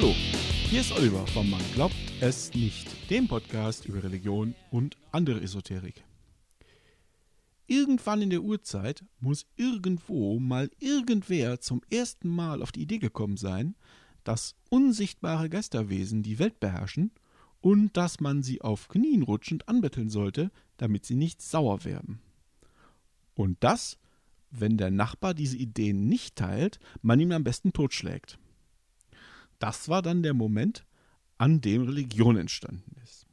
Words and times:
Hallo, 0.00 0.14
hier 0.70 0.80
ist 0.80 0.92
Oliver 0.92 1.26
vom 1.26 1.50
Man 1.50 1.60
glaubt 1.74 1.94
es 2.22 2.54
nicht, 2.54 3.10
dem 3.10 3.28
Podcast 3.28 3.84
über 3.84 4.02
Religion 4.02 4.54
und 4.70 4.96
andere 5.12 5.42
Esoterik. 5.42 6.02
Irgendwann 7.66 8.22
in 8.22 8.30
der 8.30 8.40
Urzeit 8.42 9.04
muss 9.20 9.44
irgendwo 9.56 10.40
mal 10.40 10.70
irgendwer 10.78 11.60
zum 11.60 11.82
ersten 11.90 12.30
Mal 12.30 12.62
auf 12.62 12.72
die 12.72 12.80
Idee 12.80 12.96
gekommen 12.96 13.36
sein, 13.36 13.74
dass 14.24 14.54
unsichtbare 14.70 15.50
Geisterwesen 15.50 16.22
die 16.22 16.38
Welt 16.38 16.60
beherrschen 16.60 17.10
und 17.60 17.94
dass 17.94 18.20
man 18.20 18.42
sie 18.42 18.62
auf 18.62 18.88
Knien 18.88 19.20
rutschend 19.20 19.68
anbetteln 19.68 20.08
sollte, 20.08 20.50
damit 20.78 21.04
sie 21.04 21.14
nicht 21.14 21.42
sauer 21.42 21.84
werden. 21.84 22.22
Und 23.34 23.58
das, 23.60 23.98
wenn 24.50 24.78
der 24.78 24.90
Nachbar 24.90 25.34
diese 25.34 25.58
Ideen 25.58 26.08
nicht 26.08 26.36
teilt, 26.36 26.80
man 27.02 27.20
ihn 27.20 27.34
am 27.34 27.44
besten 27.44 27.74
totschlägt. 27.74 28.38
Das 29.60 29.88
war 29.88 30.02
dann 30.02 30.24
der 30.24 30.34
Moment, 30.34 30.84
an 31.38 31.60
dem 31.60 31.82
Religion 31.84 32.36
entstanden 32.36 32.96
ist. 33.04 33.26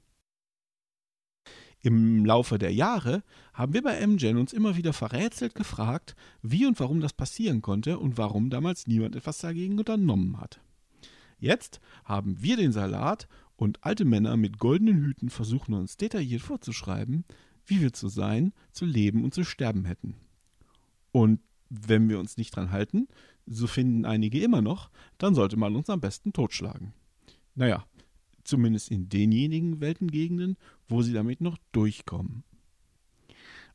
Im 1.82 2.26
Laufe 2.26 2.58
der 2.58 2.74
Jahre 2.74 3.24
haben 3.54 3.74
wir 3.74 3.82
bei 3.82 4.06
MGen 4.06 4.38
uns 4.38 4.52
immer 4.52 4.76
wieder 4.76 4.94
verrätselt 4.94 5.56
gefragt, 5.56 6.16
wie 6.42 6.66
und 6.66 6.80
warum 6.80 7.00
das 7.00 7.14
passieren 7.14 7.62
konnte 7.62 7.98
und 7.98 8.18
warum 8.18 8.50
damals 8.50 8.88
niemand 8.88 9.16
etwas 9.16 9.40
dagegen 9.40 9.80
unternommen 9.80 10.40
hat. 10.40 10.60
Jetzt 11.40 11.80
haben 12.04 12.42
wir 12.42 12.58
den 12.58 12.72
Salat 12.72 13.28
und 13.56 13.84
alte 13.84 14.06
Männer 14.06 14.38
mit 14.38 14.60
goldenen 14.60 14.98
Hüten 14.98 15.30
versuchen 15.30 15.74
uns 15.76 15.98
detailliert 15.98 16.42
vorzuschreiben, 16.42 17.26
wie 17.66 17.82
wir 17.82 17.94
zu 17.94 18.10
sein, 18.10 18.54
zu 18.72 18.86
leben 18.86 19.24
und 19.24 19.34
zu 19.34 19.44
sterben 19.44 19.86
hätten. 19.86 20.16
Und 21.12 21.40
wenn 21.70 22.10
wir 22.10 22.20
uns 22.20 22.38
nicht 22.38 22.56
dran 22.56 22.72
halten, 22.72 23.08
so 23.46 23.68
finden 23.68 24.06
einige 24.06 24.42
immer 24.42 24.62
noch, 24.62 24.90
dann 25.18 25.36
sollte 25.36 25.58
man 25.58 25.76
uns 25.76 25.90
am 25.90 26.02
besten 26.02 26.34
totschlagen. 26.34 26.94
Naja, 27.56 27.86
zumindest 28.44 28.92
in 28.92 29.10
denjenigen 29.10 29.80
Weltengegenden, 29.80 30.58
wo 30.88 31.02
sie 31.02 31.14
damit 31.14 31.42
noch 31.42 31.58
durchkommen. 31.72 32.44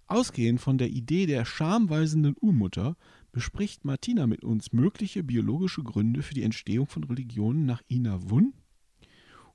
Ausgehend 0.06 0.60
von 0.60 0.78
der 0.78 0.90
Idee 0.90 1.26
der 1.26 1.44
schamweisenden 1.44 2.36
Urmutter 2.40 2.96
bespricht 3.32 3.84
Martina 3.84 4.26
mit 4.26 4.44
uns 4.44 4.72
mögliche 4.72 5.22
biologische 5.22 5.82
Gründe 5.82 6.22
für 6.22 6.34
die 6.34 6.42
Entstehung 6.42 6.86
von 6.86 7.04
Religionen 7.04 7.64
nach 7.64 7.82
Ina 7.88 8.30
Wun 8.30 8.52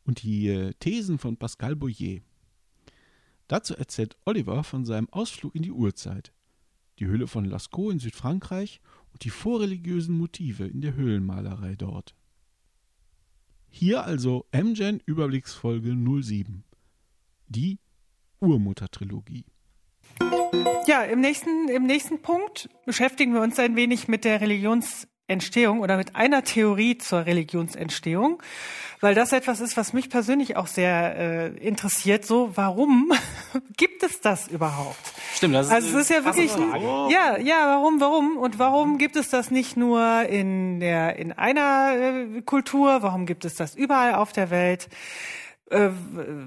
und 0.04 0.24
die 0.24 0.48
äh, 0.48 0.74
Thesen 0.80 1.20
von 1.20 1.38
Pascal 1.38 1.76
Boyer. 1.76 2.22
Dazu 3.48 3.76
erzählt 3.76 4.18
Oliver 4.26 4.64
von 4.64 4.84
seinem 4.84 5.10
Ausflug 5.10 5.56
in 5.56 5.62
die 5.62 5.72
Urzeit, 5.72 6.34
die 7.00 7.06
Höhle 7.06 7.28
von 7.28 7.46
Lascaux 7.46 7.92
in 7.92 8.00
Südfrankreich 8.00 8.80
und 9.14 9.24
die 9.24 9.30
vorreligiösen 9.30 10.18
Motive 10.18 10.66
in 10.66 10.82
der 10.82 10.96
Höhlenmalerei 10.96 11.76
dort. 11.76 12.16
Hier 13.70 14.04
also 14.04 14.46
MGen 14.52 15.02
Überblicksfolge 15.06 15.96
07. 15.96 16.64
Die 17.48 17.80
Urmutter-Trilogie. 18.40 19.46
Ja, 20.88 21.04
im 21.04 21.20
nächsten, 21.20 21.68
im 21.70 21.86
nächsten 21.86 22.22
Punkt 22.22 22.70
beschäftigen 22.86 23.34
wir 23.34 23.42
uns 23.42 23.60
ein 23.60 23.76
wenig 23.76 24.08
mit 24.08 24.24
der 24.24 24.40
Religionsentstehung 25.30 25.82
oder 25.82 25.98
mit 25.98 26.16
einer 26.16 26.44
Theorie 26.44 26.98
zur 26.98 27.26
Religionsentstehung, 27.26 28.42
weil 29.02 29.14
das 29.14 29.34
etwas 29.34 29.60
ist, 29.60 29.76
was 29.76 29.92
mich 29.92 30.10
persönlich 30.10 30.56
auch 30.56 30.68
sehr 30.68 31.18
äh, 31.18 31.48
interessiert. 31.58 32.26
So, 32.26 32.52
warum 32.56 33.12
gibt 33.78 34.04
es 34.04 34.22
das 34.22 34.48
überhaupt? 34.48 34.98
Stimmt, 35.36 35.56
das 35.56 35.68
ist, 35.68 35.74
also 35.74 35.88
es 35.90 36.04
ist 36.04 36.10
ja 36.10 36.24
wirklich, 36.24 36.52
ja, 36.56 37.38
ja, 37.38 37.68
warum, 37.68 38.00
warum 38.00 38.38
und 38.38 38.58
warum 38.58 38.98
gibt 38.98 39.18
es 39.18 39.30
das 39.30 39.52
nicht 39.52 39.76
nur 39.76 40.24
in 40.24 40.80
der 40.80 41.18
in 41.18 41.34
einer 41.34 41.92
äh, 41.94 42.42
Kultur? 42.44 43.02
Warum 43.02 43.26
gibt 43.26 43.44
es 43.44 43.56
das 43.56 43.76
überall 43.76 44.16
auf 44.16 44.32
der 44.32 44.50
Welt? 44.50 44.88
Äh, 45.70 45.90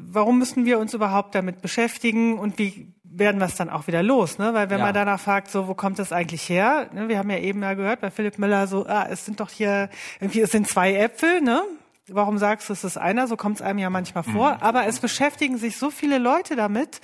warum 0.08 0.38
müssen 0.38 0.64
wir 0.64 0.78
uns 0.78 0.94
überhaupt 0.94 1.34
damit 1.34 1.60
beschäftigen 1.60 2.38
und 2.38 2.58
wie 2.58 2.92
werden 3.04 3.38
wir 3.38 3.46
es 3.46 3.56
dann 3.56 3.68
auch 3.68 3.86
wieder 3.86 4.02
los, 4.02 4.38
ne? 4.38 4.54
Weil 4.54 4.70
wenn 4.70 4.78
ja. 4.78 4.84
man 4.84 4.94
danach 4.94 5.20
fragt, 5.20 5.50
so 5.50 5.68
wo 5.68 5.74
kommt 5.74 5.98
das 5.98 6.12
eigentlich 6.12 6.48
her? 6.48 6.88
Ne? 6.92 7.08
Wir 7.08 7.18
haben 7.18 7.28
ja 7.28 7.38
eben 7.38 7.62
ja 7.62 7.74
gehört 7.74 8.00
bei 8.00 8.10
Philipp 8.10 8.38
Müller 8.38 8.66
so, 8.66 8.86
ah, 8.86 9.06
es 9.10 9.24
sind 9.24 9.40
doch 9.40 9.50
hier 9.50 9.90
irgendwie 10.20 10.40
es 10.40 10.52
sind 10.52 10.68
zwei 10.68 10.94
Äpfel, 10.94 11.40
ne? 11.40 11.62
Warum 12.08 12.38
sagst 12.38 12.68
du, 12.68 12.72
es 12.72 12.82
ist 12.82 12.96
einer? 12.96 13.26
So 13.26 13.36
kommt 13.36 13.56
es 13.56 13.62
einem 13.62 13.78
ja 13.78 13.90
manchmal 13.90 14.24
vor. 14.24 14.54
Mhm. 14.54 14.62
Aber 14.62 14.86
es 14.86 14.98
beschäftigen 15.00 15.58
sich 15.58 15.76
so 15.76 15.90
viele 15.90 16.18
Leute 16.18 16.56
damit. 16.56 17.00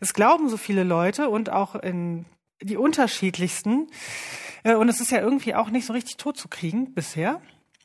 Es 0.00 0.12
glauben 0.12 0.48
so 0.48 0.56
viele 0.56 0.84
Leute 0.84 1.30
und 1.30 1.50
auch 1.50 1.74
in 1.76 2.26
die 2.62 2.76
unterschiedlichsten. 2.76 3.88
Äh, 4.62 4.74
und 4.74 4.88
es 4.88 5.00
ist 5.00 5.10
ja 5.10 5.20
irgendwie 5.20 5.54
auch 5.54 5.70
nicht 5.70 5.86
so 5.86 5.92
richtig 5.92 6.16
tot 6.16 6.36
zu 6.36 6.48
kriegen 6.48 6.92
bisher. 6.94 7.40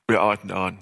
Wir 0.07 0.21
arbeiten 0.21 0.49
daran. 0.49 0.79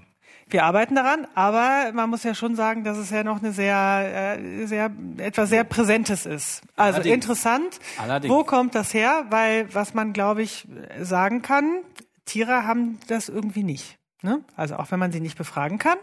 Wir 0.53 0.65
arbeiten 0.65 0.93
daran, 0.93 1.25
aber 1.33 1.91
man 1.93 2.11
muss 2.11 2.23
ja 2.23 2.35
schon 2.35 2.55
sagen, 2.55 2.83
dass 2.83 2.99
es 2.99 3.09
ja 3.09 3.23
noch 3.23 3.41
eine 3.41 3.53
sehr, 3.53 4.37
äh, 4.37 4.67
sehr 4.67 4.91
etwas 5.17 5.49
sehr 5.49 5.63
Präsentes 5.63 6.27
ist. 6.27 6.61
Also 6.75 6.97
Allerdings. 6.97 7.15
interessant. 7.15 7.79
Allerdings. 7.97 8.31
Wo 8.31 8.43
kommt 8.43 8.75
das 8.75 8.93
her? 8.93 9.25
Weil 9.31 9.73
was 9.73 9.95
man, 9.95 10.13
glaube 10.13 10.43
ich, 10.43 10.67
sagen 11.01 11.41
kann, 11.41 11.79
Tiere 12.25 12.67
haben 12.67 12.99
das 13.07 13.29
irgendwie 13.29 13.63
nicht. 13.63 13.97
Ne? 14.21 14.41
Also 14.55 14.75
auch 14.75 14.91
wenn 14.91 14.99
man 14.99 15.11
sie 15.11 15.21
nicht 15.21 15.39
befragen 15.39 15.79
kann. 15.79 15.97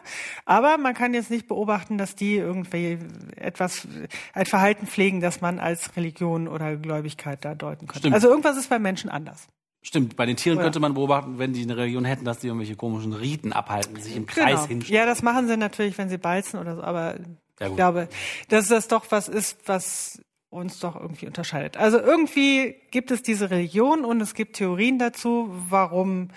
Aber 0.46 0.78
man 0.78 0.94
kann 0.94 1.14
jetzt 1.14 1.30
nicht 1.30 1.46
beobachten, 1.46 1.96
dass 1.96 2.16
die 2.16 2.34
irgendwie 2.34 2.98
etwas, 3.36 3.86
ein 4.32 4.46
Verhalten 4.46 4.88
pflegen, 4.88 5.20
das 5.20 5.40
man 5.40 5.60
als 5.60 5.96
Religion 5.96 6.48
oder 6.48 6.74
Gläubigkeit 6.74 7.44
da 7.44 7.54
deuten 7.54 7.86
könnte. 7.86 8.00
Stimmt. 8.00 8.14
Also 8.14 8.28
irgendwas 8.28 8.56
ist 8.56 8.68
bei 8.68 8.80
Menschen 8.80 9.10
anders. 9.10 9.46
Stimmt, 9.82 10.16
bei 10.16 10.26
den 10.26 10.36
Tieren 10.36 10.58
Oder? 10.58 10.66
könnte 10.66 10.80
man 10.80 10.94
beobachten, 10.94 11.38
wenn 11.38 11.54
die 11.54 11.62
eine 11.62 11.76
Religion 11.76 12.04
hätten, 12.04 12.24
dass 12.24 12.38
die 12.38 12.48
irgendwelche 12.48 12.76
komischen 12.76 13.14
Riten 13.14 13.52
abhalten, 13.52 13.96
sich 13.96 14.14
im 14.14 14.26
Kreis 14.26 14.44
genau. 14.46 14.66
hinstellen. 14.66 15.00
Ja, 15.00 15.06
das 15.06 15.22
machen 15.22 15.48
sie 15.48 15.56
natürlich, 15.56 15.96
wenn 15.96 16.10
sie 16.10 16.18
balzen 16.18 16.60
oder 16.60 16.76
so, 16.76 16.82
aber 16.82 17.16
ja, 17.58 17.68
ich 17.68 17.76
glaube, 17.76 18.08
dass 18.48 18.68
das 18.68 18.88
doch 18.88 19.06
was 19.10 19.28
ist, 19.28 19.58
was 19.66 20.20
uns 20.50 20.80
doch 20.80 20.96
irgendwie 20.96 21.26
unterscheidet. 21.26 21.76
Also 21.76 21.98
irgendwie 21.98 22.74
gibt 22.90 23.10
es 23.10 23.22
diese 23.22 23.50
Religion 23.50 24.04
und 24.04 24.20
es 24.20 24.34
gibt 24.34 24.56
Theorien 24.56 24.98
dazu, 24.98 25.48
warum 25.68 26.28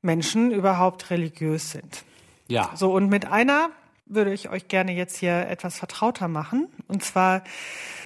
Menschen 0.00 0.50
überhaupt 0.50 1.10
religiös 1.10 1.70
sind. 1.70 2.04
Ja. 2.48 2.70
So, 2.74 2.92
und 2.92 3.08
mit 3.08 3.26
einer 3.26 3.70
würde 4.06 4.32
ich 4.32 4.48
euch 4.50 4.68
gerne 4.68 4.92
jetzt 4.92 5.16
hier 5.16 5.48
etwas 5.48 5.78
vertrauter 5.78 6.28
machen. 6.28 6.68
Und 6.88 7.04
zwar 7.04 7.44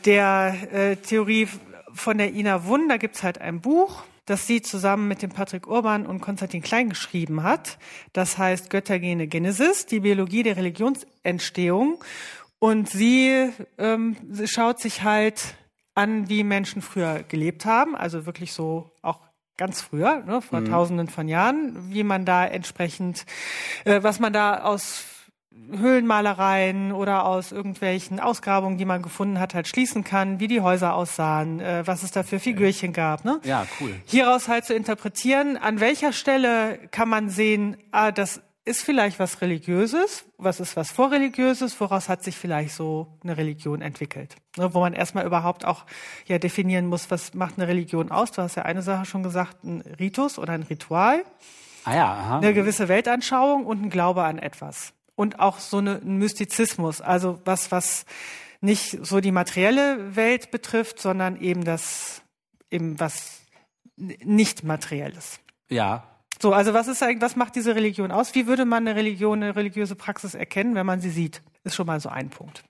der 0.04 0.54
äh, 0.72 0.96
Theorie 0.96 1.48
von 1.92 2.18
der 2.18 2.32
Ina 2.32 2.66
Wund. 2.66 2.90
Da 2.90 2.96
gibt's 2.96 3.22
halt 3.22 3.40
ein 3.40 3.60
Buch, 3.60 4.02
das 4.26 4.46
sie 4.46 4.60
zusammen 4.60 5.08
mit 5.08 5.22
dem 5.22 5.30
Patrick 5.30 5.66
Urban 5.66 6.04
und 6.04 6.20
Konstantin 6.20 6.62
Klein 6.62 6.90
geschrieben 6.90 7.42
hat. 7.42 7.78
Das 8.12 8.38
heißt 8.38 8.70
Göttergene 8.70 9.28
Genesis, 9.28 9.86
die 9.86 10.00
Biologie 10.00 10.42
der 10.42 10.56
Religionsentstehung. 10.56 12.02
Und 12.58 12.88
sie, 12.88 13.50
ähm, 13.78 14.16
sie 14.30 14.48
schaut 14.48 14.80
sich 14.80 15.02
halt 15.02 15.54
an, 15.94 16.28
wie 16.28 16.44
Menschen 16.44 16.82
früher 16.82 17.22
gelebt 17.22 17.64
haben, 17.64 17.96
also 17.96 18.26
wirklich 18.26 18.52
so 18.52 18.90
auch 19.02 19.20
ganz 19.56 19.80
früher, 19.80 20.22
ne, 20.26 20.42
vor 20.42 20.60
mhm. 20.60 20.66
Tausenden 20.66 21.08
von 21.08 21.28
Jahren, 21.28 21.92
wie 21.92 22.04
man 22.04 22.24
da 22.24 22.44
entsprechend, 22.44 23.24
äh, 23.84 24.02
was 24.02 24.20
man 24.20 24.32
da 24.32 24.62
aus 24.62 25.04
Höhlenmalereien 25.70 26.92
oder 26.92 27.26
aus 27.26 27.52
irgendwelchen 27.52 28.20
Ausgrabungen, 28.20 28.78
die 28.78 28.84
man 28.84 29.02
gefunden 29.02 29.40
hat, 29.40 29.54
halt 29.54 29.68
schließen 29.68 30.04
kann, 30.04 30.40
wie 30.40 30.48
die 30.48 30.60
Häuser 30.60 30.94
aussahen, 30.94 31.60
äh, 31.60 31.86
was 31.86 32.02
es 32.02 32.12
da 32.12 32.22
für 32.22 32.38
Figürchen 32.38 32.92
gab. 32.92 33.24
Ne? 33.24 33.40
Ja, 33.44 33.66
cool. 33.80 33.94
Hieraus 34.06 34.48
halt 34.48 34.64
zu 34.64 34.74
interpretieren, 34.74 35.56
an 35.56 35.80
welcher 35.80 36.12
Stelle 36.12 36.78
kann 36.90 37.08
man 37.08 37.28
sehen, 37.28 37.76
ah, 37.90 38.12
das 38.12 38.40
ist 38.64 38.82
vielleicht 38.82 39.20
was 39.20 39.40
Religiöses, 39.42 40.24
was 40.38 40.58
ist 40.58 40.76
was 40.76 40.90
Vorreligiöses, 40.90 41.80
woraus 41.80 42.08
hat 42.08 42.24
sich 42.24 42.36
vielleicht 42.36 42.74
so 42.74 43.06
eine 43.22 43.36
Religion 43.36 43.80
entwickelt. 43.80 44.34
Ne, 44.56 44.74
wo 44.74 44.80
man 44.80 44.92
erstmal 44.92 45.24
überhaupt 45.24 45.64
auch 45.64 45.86
ja 46.26 46.38
definieren 46.38 46.86
muss, 46.86 47.10
was 47.10 47.32
macht 47.34 47.58
eine 47.58 47.68
Religion 47.68 48.10
aus. 48.10 48.32
Du 48.32 48.42
hast 48.42 48.56
ja 48.56 48.64
eine 48.64 48.82
Sache 48.82 49.04
schon 49.04 49.22
gesagt, 49.22 49.62
ein 49.62 49.82
Ritus 50.00 50.38
oder 50.38 50.52
ein 50.52 50.64
Ritual. 50.64 51.22
Ah 51.84 51.94
ja, 51.94 52.12
aha. 52.12 52.38
Eine 52.38 52.54
gewisse 52.54 52.88
Weltanschauung 52.88 53.66
und 53.66 53.84
ein 53.84 53.90
Glaube 53.90 54.24
an 54.24 54.40
etwas 54.40 54.92
und 55.16 55.40
auch 55.40 55.58
so 55.58 55.78
eine, 55.78 55.96
ein 55.96 56.18
Mystizismus, 56.18 57.00
also 57.00 57.40
was, 57.44 57.72
was 57.72 58.04
nicht 58.60 59.04
so 59.04 59.20
die 59.20 59.32
materielle 59.32 60.14
Welt 60.14 60.50
betrifft, 60.50 61.00
sondern 61.00 61.40
eben 61.40 61.64
das, 61.64 62.22
eben 62.70 63.00
was 63.00 63.40
nicht 63.96 64.62
materielles. 64.62 65.40
Ja. 65.68 66.04
So, 66.40 66.52
also 66.52 66.74
was 66.74 66.86
ist 66.86 67.02
eigentlich, 67.02 67.22
was 67.22 67.34
macht 67.34 67.56
diese 67.56 67.74
Religion 67.74 68.10
aus? 68.12 68.34
Wie 68.34 68.46
würde 68.46 68.66
man 68.66 68.86
eine 68.86 68.96
Religion, 68.96 69.42
eine 69.42 69.56
religiöse 69.56 69.94
Praxis 69.94 70.34
erkennen, 70.34 70.74
wenn 70.74 70.86
man 70.86 71.00
sie 71.00 71.10
sieht? 71.10 71.42
Ist 71.64 71.74
schon 71.74 71.86
mal 71.86 71.98
so 71.98 72.10
ein 72.10 72.28
Punkt. 72.28 72.62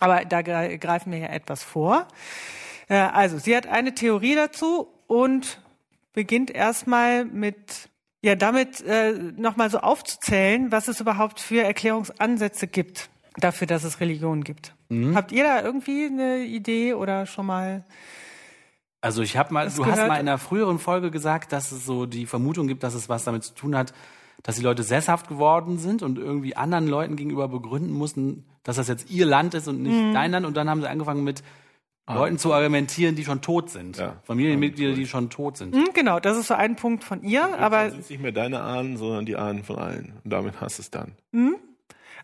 Aber 0.00 0.24
da 0.24 0.42
greifen 0.42 1.12
wir 1.12 1.18
ja 1.18 1.28
etwas 1.28 1.62
vor. 1.62 2.08
Äh, 2.88 2.96
also, 2.96 3.38
sie 3.38 3.56
hat 3.56 3.66
eine 3.66 3.94
Theorie 3.94 4.34
dazu 4.34 4.88
und 5.06 5.60
beginnt 6.12 6.50
erstmal 6.50 7.24
mit 7.24 7.90
ja, 8.24 8.36
damit 8.36 8.80
äh, 8.80 9.12
nochmal 9.36 9.68
so 9.68 9.80
aufzuzählen, 9.80 10.72
was 10.72 10.88
es 10.88 10.98
überhaupt 10.98 11.40
für 11.40 11.62
Erklärungsansätze 11.62 12.66
gibt 12.66 13.10
dafür, 13.36 13.66
dass 13.66 13.84
es 13.84 14.00
Religionen 14.00 14.44
gibt. 14.44 14.72
Mhm. 14.88 15.14
Habt 15.14 15.30
ihr 15.30 15.44
da 15.44 15.60
irgendwie 15.60 16.06
eine 16.06 16.38
Idee 16.38 16.94
oder 16.94 17.26
schon 17.26 17.44
mal? 17.44 17.84
Also 19.02 19.20
ich 19.20 19.36
habe 19.36 19.52
mal, 19.52 19.68
du 19.68 19.76
gehört? 19.76 19.98
hast 19.98 20.08
mal 20.08 20.14
in 20.14 20.26
einer 20.26 20.38
früheren 20.38 20.78
Folge 20.78 21.10
gesagt, 21.10 21.52
dass 21.52 21.70
es 21.70 21.84
so 21.84 22.06
die 22.06 22.24
Vermutung 22.24 22.66
gibt, 22.66 22.82
dass 22.82 22.94
es 22.94 23.10
was 23.10 23.24
damit 23.24 23.44
zu 23.44 23.52
tun 23.52 23.76
hat, 23.76 23.92
dass 24.42 24.56
die 24.56 24.62
Leute 24.62 24.84
sesshaft 24.84 25.28
geworden 25.28 25.76
sind 25.76 26.02
und 26.02 26.16
irgendwie 26.16 26.56
anderen 26.56 26.88
Leuten 26.88 27.16
gegenüber 27.16 27.48
begründen 27.48 27.92
mussten, 27.92 28.46
dass 28.62 28.76
das 28.76 28.88
jetzt 28.88 29.10
ihr 29.10 29.26
Land 29.26 29.52
ist 29.52 29.68
und 29.68 29.82
nicht 29.82 30.00
mhm. 30.00 30.14
dein 30.14 30.30
Land. 30.30 30.46
Und 30.46 30.56
dann 30.56 30.70
haben 30.70 30.80
sie 30.80 30.88
angefangen 30.88 31.24
mit 31.24 31.42
ah. 32.06 32.14
Leuten 32.14 32.38
zu 32.38 32.52
argumentieren, 32.52 33.16
die 33.16 33.24
schon 33.24 33.40
tot 33.40 33.70
sind. 33.70 33.98
Ja. 33.98 34.16
Familienmitglieder, 34.24 34.94
die 34.94 35.06
schon 35.06 35.30
tot 35.30 35.56
sind. 35.56 35.74
Mhm, 35.74 35.88
genau, 35.94 36.20
das 36.20 36.36
ist 36.36 36.48
so 36.48 36.54
ein 36.54 36.76
Punkt 36.76 37.04
von 37.04 37.22
ihr. 37.22 37.58
aber 37.58 37.90
sind 37.90 38.10
nicht 38.10 38.22
mehr 38.22 38.32
deine 38.32 38.60
Ahnen, 38.60 38.96
sondern 38.96 39.26
die 39.26 39.36
Ahnen 39.36 39.64
von 39.64 39.78
allen. 39.78 40.14
Und 40.24 40.32
damit 40.32 40.60
hast 40.60 40.78
du 40.78 40.82
es 40.82 40.90
dann. 40.90 41.12
Mhm. 41.32 41.56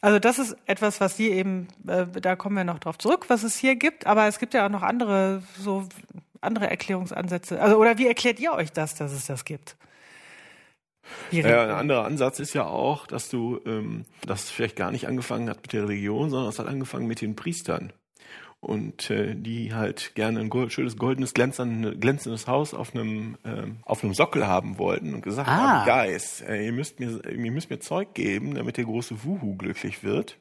Also 0.02 0.18
das 0.18 0.38
ist 0.38 0.56
etwas, 0.66 1.00
was 1.00 1.16
sie 1.16 1.28
eben, 1.28 1.68
äh, 1.86 2.06
da 2.06 2.34
kommen 2.34 2.56
wir 2.56 2.64
noch 2.64 2.78
drauf 2.78 2.96
zurück, 2.96 3.26
was 3.28 3.42
es 3.42 3.56
hier 3.56 3.76
gibt. 3.76 4.06
Aber 4.06 4.26
es 4.26 4.38
gibt 4.38 4.54
ja 4.54 4.64
auch 4.64 4.70
noch 4.70 4.82
andere 4.82 5.42
so 5.58 5.86
andere 6.40 6.70
Erklärungsansätze. 6.70 7.60
Also 7.60 7.76
oder 7.76 7.98
wie 7.98 8.06
erklärt 8.06 8.40
ihr 8.40 8.52
euch 8.52 8.72
das, 8.72 8.94
dass 8.94 9.12
es 9.12 9.26
das 9.26 9.44
gibt? 9.44 9.76
Ja, 11.30 11.64
ein 11.64 11.70
anderer 11.70 12.04
Ansatz 12.04 12.38
ist 12.38 12.54
ja 12.54 12.66
auch, 12.66 13.06
dass 13.06 13.28
du, 13.28 13.60
ähm, 13.66 14.04
das 14.26 14.48
vielleicht 14.48 14.76
gar 14.76 14.90
nicht 14.92 15.08
angefangen 15.08 15.50
hat 15.50 15.62
mit 15.62 15.72
der 15.72 15.84
Religion, 15.84 16.30
sondern 16.30 16.48
es 16.48 16.58
hat 16.58 16.66
angefangen 16.66 17.06
mit 17.06 17.20
den 17.20 17.34
Priestern. 17.34 17.92
Und 18.60 19.08
äh, 19.08 19.34
die 19.34 19.72
halt 19.72 20.14
gerne 20.14 20.38
ein 20.38 20.50
gold, 20.50 20.70
schönes, 20.70 20.98
goldenes, 20.98 21.32
glänzendes 21.32 22.46
Haus 22.46 22.74
auf 22.74 22.94
einem, 22.94 23.38
ähm, 23.42 23.78
auf 23.84 24.04
einem 24.04 24.12
Sockel 24.12 24.46
haben 24.46 24.76
wollten 24.76 25.14
und 25.14 25.22
gesagt 25.22 25.48
ah. 25.48 25.86
haben, 25.86 25.86
Guys, 25.86 26.42
äh, 26.42 26.66
ihr, 26.66 26.72
müsst 26.72 27.00
mir, 27.00 27.22
ihr 27.24 27.50
müsst 27.50 27.70
mir 27.70 27.80
Zeug 27.80 28.12
geben, 28.12 28.54
damit 28.54 28.76
der 28.76 28.84
große 28.84 29.24
Wuhu 29.24 29.56
glücklich 29.56 30.04
wird. 30.04 30.38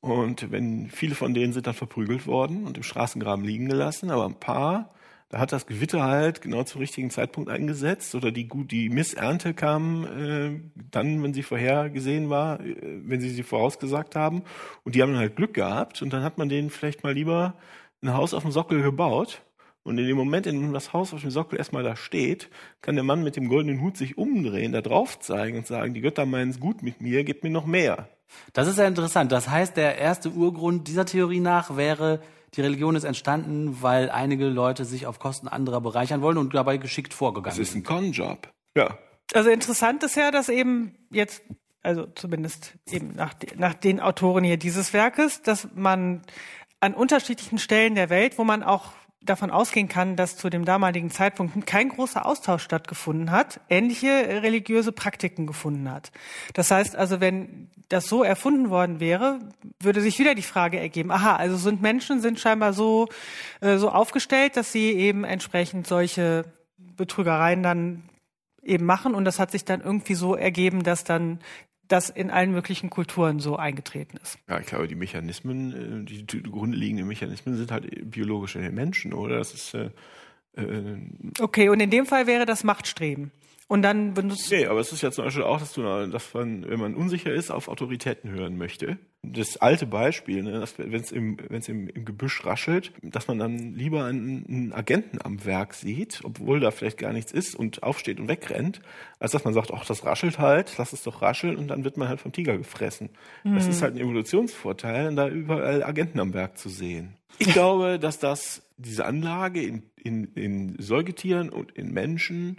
Und 0.00 0.52
wenn 0.52 0.90
viele 0.90 1.16
von 1.16 1.34
denen 1.34 1.52
sind 1.52 1.66
dann 1.66 1.74
verprügelt 1.74 2.26
worden 2.26 2.66
und 2.66 2.76
im 2.76 2.82
Straßengraben 2.82 3.44
liegen 3.44 3.68
gelassen, 3.68 4.10
aber 4.10 4.26
ein 4.26 4.38
paar 4.38 4.90
da 5.28 5.38
hat 5.40 5.52
das 5.52 5.66
Gewitter 5.66 6.02
halt 6.02 6.42
genau 6.42 6.62
zum 6.62 6.80
richtigen 6.80 7.10
Zeitpunkt 7.10 7.50
eingesetzt 7.50 8.14
oder 8.14 8.30
die, 8.30 8.48
die 8.48 8.88
Missernte 8.88 9.54
kam 9.54 10.04
äh, 10.04 10.60
dann, 10.90 11.22
wenn 11.22 11.34
sie 11.34 11.42
vorhergesehen 11.42 12.30
war, 12.30 12.60
äh, 12.60 12.76
wenn 13.04 13.20
sie 13.20 13.30
sie 13.30 13.42
vorausgesagt 13.42 14.16
haben. 14.16 14.42
Und 14.84 14.94
die 14.94 15.02
haben 15.02 15.12
dann 15.12 15.20
halt 15.20 15.36
Glück 15.36 15.54
gehabt 15.54 16.02
und 16.02 16.12
dann 16.12 16.22
hat 16.22 16.38
man 16.38 16.48
denen 16.48 16.70
vielleicht 16.70 17.02
mal 17.02 17.14
lieber 17.14 17.54
ein 18.02 18.14
Haus 18.14 18.34
auf 18.34 18.42
dem 18.42 18.52
Sockel 18.52 18.82
gebaut. 18.82 19.42
Und 19.82 19.98
in 19.98 20.06
dem 20.06 20.16
Moment, 20.16 20.46
in 20.46 20.60
dem 20.60 20.72
das 20.72 20.94
Haus 20.94 21.12
auf 21.12 21.20
dem 21.20 21.30
Sockel 21.30 21.58
erstmal 21.58 21.82
da 21.82 21.94
steht, 21.94 22.48
kann 22.80 22.94
der 22.94 23.04
Mann 23.04 23.22
mit 23.22 23.36
dem 23.36 23.48
goldenen 23.48 23.82
Hut 23.82 23.98
sich 23.98 24.16
umdrehen, 24.16 24.72
da 24.72 24.80
drauf 24.80 25.18
zeigen 25.18 25.58
und 25.58 25.66
sagen, 25.66 25.92
die 25.92 26.00
Götter 26.00 26.24
meinen 26.24 26.50
es 26.50 26.60
gut 26.60 26.82
mit 26.82 27.02
mir, 27.02 27.22
gebt 27.22 27.44
mir 27.44 27.50
noch 27.50 27.66
mehr. 27.66 28.08
Das 28.54 28.66
ist 28.66 28.78
ja 28.78 28.86
interessant. 28.86 29.30
Das 29.30 29.50
heißt, 29.50 29.76
der 29.76 29.98
erste 29.98 30.30
Urgrund 30.30 30.88
dieser 30.88 31.04
Theorie 31.04 31.40
nach 31.40 31.76
wäre, 31.76 32.20
die 32.56 32.60
Religion 32.60 32.96
ist 32.96 33.04
entstanden, 33.04 33.82
weil 33.82 34.10
einige 34.10 34.46
Leute 34.48 34.84
sich 34.84 35.06
auf 35.06 35.18
Kosten 35.18 35.48
anderer 35.48 35.80
bereichern 35.80 36.22
wollen 36.22 36.38
und 36.38 36.54
dabei 36.54 36.76
geschickt 36.76 37.14
vorgegangen 37.14 37.54
sind. 37.54 37.62
Das 37.62 37.70
ist 37.70 37.74
ein 37.76 37.82
Con-Job. 37.82 38.52
Ja. 38.76 38.98
Also 39.32 39.50
interessant 39.50 40.02
ist 40.02 40.16
ja, 40.16 40.30
dass 40.30 40.48
eben 40.48 40.94
jetzt, 41.10 41.42
also 41.82 42.06
zumindest 42.06 42.74
eben 42.88 43.14
nach, 43.14 43.34
nach 43.56 43.74
den 43.74 44.00
Autoren 44.00 44.44
hier 44.44 44.56
dieses 44.56 44.92
Werkes, 44.92 45.42
dass 45.42 45.68
man 45.74 46.22
an 46.80 46.94
unterschiedlichen 46.94 47.58
Stellen 47.58 47.94
der 47.94 48.10
Welt, 48.10 48.38
wo 48.38 48.44
man 48.44 48.62
auch 48.62 48.92
davon 49.24 49.50
ausgehen 49.50 49.88
kann, 49.88 50.16
dass 50.16 50.36
zu 50.36 50.50
dem 50.50 50.64
damaligen 50.64 51.10
Zeitpunkt 51.10 51.66
kein 51.66 51.88
großer 51.88 52.26
Austausch 52.26 52.62
stattgefunden 52.62 53.30
hat, 53.30 53.60
ähnliche 53.68 54.08
religiöse 54.08 54.92
Praktiken 54.92 55.46
gefunden 55.46 55.90
hat. 55.90 56.12
Das 56.52 56.70
heißt 56.70 56.96
also, 56.96 57.20
wenn 57.20 57.70
das 57.88 58.06
so 58.06 58.22
erfunden 58.22 58.70
worden 58.70 59.00
wäre, 59.00 59.38
würde 59.80 60.00
sich 60.00 60.18
wieder 60.18 60.34
die 60.34 60.42
Frage 60.42 60.78
ergeben, 60.78 61.10
aha, 61.10 61.36
also 61.36 61.56
sind 61.56 61.82
Menschen 61.82 62.20
sind 62.20 62.40
scheinbar 62.40 62.72
so, 62.72 63.08
äh, 63.60 63.76
so 63.76 63.90
aufgestellt, 63.90 64.56
dass 64.56 64.72
sie 64.72 64.92
eben 64.92 65.24
entsprechend 65.24 65.86
solche 65.86 66.44
Betrügereien 66.78 67.62
dann 67.62 68.02
eben 68.62 68.86
machen 68.86 69.14
und 69.14 69.24
das 69.24 69.38
hat 69.38 69.50
sich 69.50 69.64
dann 69.64 69.80
irgendwie 69.80 70.14
so 70.14 70.34
ergeben, 70.34 70.82
dass 70.82 71.04
dann 71.04 71.40
das 71.88 72.10
in 72.10 72.30
allen 72.30 72.52
möglichen 72.52 72.90
Kulturen 72.90 73.40
so 73.40 73.56
eingetreten 73.56 74.16
ist. 74.22 74.38
Ja, 74.48 74.58
ich 74.58 74.66
glaube, 74.66 74.88
die 74.88 74.94
Mechanismen, 74.94 76.02
äh, 76.02 76.04
die, 76.04 76.24
die 76.24 76.42
grundlegenden 76.42 77.06
Mechanismen 77.06 77.56
sind 77.56 77.70
halt 77.70 78.10
biologische 78.10 78.58
Menschen, 78.58 79.12
oder? 79.12 79.38
Das 79.38 79.54
ist 79.54 79.74
äh, 79.74 79.90
äh, 80.56 80.96
okay. 81.40 81.68
Und 81.68 81.80
in 81.80 81.90
dem 81.90 82.06
Fall 82.06 82.26
wäre 82.26 82.46
das 82.46 82.64
Machtstreben. 82.64 83.30
Und 83.66 83.82
dann 83.82 84.12
benutzt. 84.12 84.50
Nee, 84.50 84.66
aber 84.66 84.80
es 84.80 84.92
ist 84.92 85.02
ja 85.02 85.10
zum 85.10 85.24
Beispiel 85.24 85.42
auch, 85.42 85.58
dass 85.58 85.72
du, 85.72 85.82
dass 86.06 86.34
man, 86.34 86.68
wenn 86.68 86.78
man 86.78 86.94
unsicher 86.94 87.32
ist, 87.32 87.50
auf 87.50 87.68
Autoritäten 87.68 88.30
hören 88.30 88.58
möchte. 88.58 88.98
Das 89.22 89.56
alte 89.56 89.86
Beispiel, 89.86 90.42
ne, 90.42 90.62
wenn 90.76 91.00
es 91.00 91.12
im, 91.12 91.38
wenn's 91.48 91.68
im, 91.68 91.88
im 91.88 92.04
Gebüsch 92.04 92.44
raschelt, 92.44 92.92
dass 93.02 93.26
man 93.26 93.38
dann 93.38 93.72
lieber 93.74 94.04
einen, 94.04 94.44
einen, 94.46 94.72
Agenten 94.74 95.18
am 95.22 95.46
Werk 95.46 95.72
sieht, 95.72 96.20
obwohl 96.24 96.60
da 96.60 96.70
vielleicht 96.72 96.98
gar 96.98 97.14
nichts 97.14 97.32
ist 97.32 97.54
und 97.54 97.82
aufsteht 97.82 98.20
und 98.20 98.28
wegrennt, 98.28 98.80
als 99.18 99.32
dass 99.32 99.44
man 99.44 99.54
sagt, 99.54 99.72
ach, 99.72 99.86
das 99.86 100.04
raschelt 100.04 100.38
halt, 100.38 100.74
lass 100.76 100.92
es 100.92 101.02
doch 101.02 101.22
rascheln 101.22 101.56
und 101.56 101.68
dann 101.68 101.84
wird 101.84 101.96
man 101.96 102.08
halt 102.08 102.20
vom 102.20 102.32
Tiger 102.32 102.58
gefressen. 102.58 103.08
Mhm. 103.44 103.54
Das 103.54 103.66
ist 103.66 103.80
halt 103.80 103.94
ein 103.94 104.00
Evolutionsvorteil, 104.00 105.14
da 105.14 105.26
überall 105.28 105.82
Agenten 105.82 106.20
am 106.20 106.34
Werk 106.34 106.58
zu 106.58 106.68
sehen. 106.68 107.16
Ich 107.38 107.52
glaube, 107.52 107.98
dass 107.98 108.18
das 108.18 108.62
diese 108.76 109.04
Anlage 109.06 109.62
in, 109.62 109.82
in, 109.96 110.24
in 110.34 110.76
Säugetieren 110.78 111.48
und 111.48 111.72
in 111.72 111.92
Menschen 111.92 112.58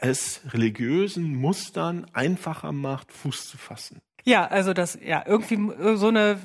es 0.00 0.40
religiösen 0.52 1.34
Mustern 1.34 2.06
einfacher 2.12 2.72
macht, 2.72 3.12
Fuß 3.12 3.48
zu 3.48 3.58
fassen. 3.58 4.00
Ja, 4.26 4.46
also 4.46 4.72
das, 4.72 4.98
ja, 5.04 5.22
irgendwie 5.26 5.58
so 5.96 6.08
eine, 6.08 6.38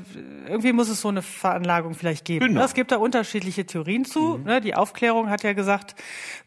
irgendwie 0.45 0.73
muss 0.73 0.89
es 0.89 0.99
so 0.99 1.07
eine 1.07 1.21
Veranlagung 1.21 1.93
vielleicht 1.93 2.25
geben. 2.25 2.47
Genau. 2.47 2.63
Es 2.63 2.73
gibt 2.73 2.91
da 2.91 2.97
unterschiedliche 2.97 3.65
Theorien 3.65 4.03
zu. 4.03 4.37
Mhm. 4.37 4.43
Ne? 4.43 4.61
Die 4.61 4.75
Aufklärung 4.75 5.29
hat 5.29 5.43
ja 5.43 5.53
gesagt, 5.53 5.95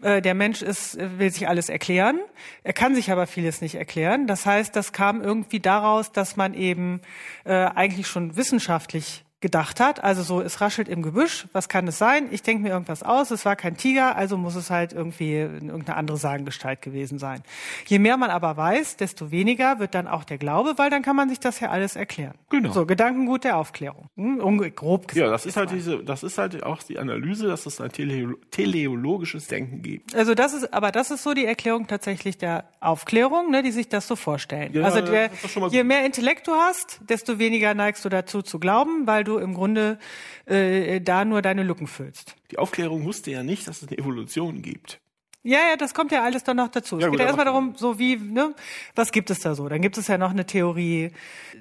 äh, 0.02 0.20
der 0.20 0.34
Mensch 0.34 0.60
ist, 0.60 0.98
will 1.18 1.30
sich 1.30 1.48
alles 1.48 1.70
erklären. 1.70 2.20
Er 2.64 2.74
kann 2.74 2.94
sich 2.94 3.10
aber 3.10 3.26
vieles 3.26 3.62
nicht 3.62 3.76
erklären. 3.76 4.26
Das 4.26 4.44
heißt, 4.44 4.76
das 4.76 4.92
kam 4.92 5.22
irgendwie 5.22 5.60
daraus, 5.60 6.12
dass 6.12 6.36
man 6.36 6.52
eben 6.52 7.00
äh, 7.44 7.54
eigentlich 7.54 8.08
schon 8.08 8.36
wissenschaftlich 8.36 9.24
gedacht 9.42 9.80
hat. 9.80 10.02
Also 10.02 10.22
so, 10.22 10.40
es 10.40 10.62
raschelt 10.62 10.88
im 10.88 11.02
Gebüsch, 11.02 11.46
was 11.52 11.68
kann 11.68 11.86
es 11.86 11.98
sein? 11.98 12.28
Ich 12.30 12.42
denke 12.42 12.62
mir 12.62 12.70
irgendwas 12.70 13.02
aus, 13.02 13.30
es 13.30 13.44
war 13.44 13.56
kein 13.56 13.76
Tiger, 13.76 14.16
also 14.16 14.38
muss 14.38 14.54
es 14.54 14.70
halt 14.70 14.94
irgendwie 14.94 15.34
irgendeine 15.34 15.96
andere 15.96 16.16
Sagengestalt 16.16 16.80
gewesen 16.80 17.18
sein. 17.18 17.42
Je 17.86 17.98
mehr 17.98 18.16
man 18.16 18.30
aber 18.30 18.56
weiß, 18.56 18.96
desto 18.96 19.30
weniger 19.30 19.78
wird 19.78 19.94
dann 19.94 20.08
auch 20.08 20.24
der 20.24 20.38
Glaube, 20.38 20.74
weil 20.76 20.88
dann 20.88 21.02
kann 21.02 21.16
man 21.16 21.28
sich 21.28 21.40
das 21.40 21.60
ja 21.60 21.68
alles 21.68 21.96
erklären. 21.96 22.34
Genau. 22.48 22.72
So, 22.72 22.86
Gedankengut 22.86 23.44
der 23.44 23.58
Aufklärung. 23.58 24.06
Hm, 24.16 24.38
grob 24.74 25.08
gesagt. 25.08 25.26
Ja, 25.26 25.30
das 25.30 25.44
ist 25.44 25.56
halt 25.56 25.70
diese, 25.70 26.02
das 26.02 26.22
ist 26.22 26.38
halt 26.38 26.62
auch 26.62 26.82
die 26.82 26.98
Analyse, 26.98 27.48
dass 27.48 27.66
es 27.66 27.80
ein 27.80 27.90
tele 27.90 28.34
teleologisches 28.50 29.48
Denken 29.48 29.82
gibt. 29.82 30.14
Also 30.14 30.34
das 30.34 30.54
ist, 30.54 30.72
aber 30.72 30.92
das 30.92 31.10
ist 31.10 31.22
so 31.22 31.34
die 31.34 31.44
Erklärung 31.44 31.86
tatsächlich 31.86 32.38
der 32.38 32.64
Aufklärung, 32.80 33.50
ne, 33.50 33.62
die 33.62 33.72
sich 33.72 33.88
das 33.88 34.06
so 34.06 34.16
vorstellen. 34.16 34.72
Ja, 34.72 34.84
also 34.84 35.00
der, 35.00 35.30
je 35.70 35.84
mehr 35.84 36.04
Intellekt 36.06 36.46
du 36.46 36.52
hast, 36.52 37.00
desto 37.08 37.38
weniger 37.38 37.74
neigst 37.74 38.04
du 38.04 38.08
dazu 38.08 38.42
zu 38.42 38.58
glauben, 38.58 39.06
weil 39.06 39.24
du 39.24 39.31
du 39.32 39.38
im 39.38 39.54
Grunde 39.54 39.98
äh, 40.46 41.00
da 41.00 41.24
nur 41.24 41.42
deine 41.42 41.62
Lücken 41.62 41.86
füllst. 41.86 42.36
Die 42.50 42.58
Aufklärung 42.58 43.04
wusste 43.04 43.30
ja 43.30 43.42
nicht, 43.42 43.66
dass 43.68 43.82
es 43.82 43.88
eine 43.88 43.98
Evolution 43.98 44.62
gibt. 44.62 45.00
Ja, 45.44 45.58
ja, 45.70 45.76
das 45.76 45.92
kommt 45.92 46.12
ja 46.12 46.22
alles 46.22 46.44
dann 46.44 46.56
noch 46.56 46.68
dazu. 46.68 46.98
Ja, 47.00 47.06
es 47.06 47.10
geht 47.10 47.20
ja 47.20 47.26
erstmal 47.26 47.46
darum, 47.46 47.74
so 47.76 47.98
wie, 47.98 48.16
ne, 48.16 48.54
was 48.94 49.10
gibt 49.10 49.28
es 49.30 49.40
da 49.40 49.54
so? 49.54 49.68
Dann 49.68 49.82
gibt 49.82 49.98
es 49.98 50.06
ja 50.06 50.16
noch 50.16 50.30
eine 50.30 50.46
Theorie, 50.46 51.10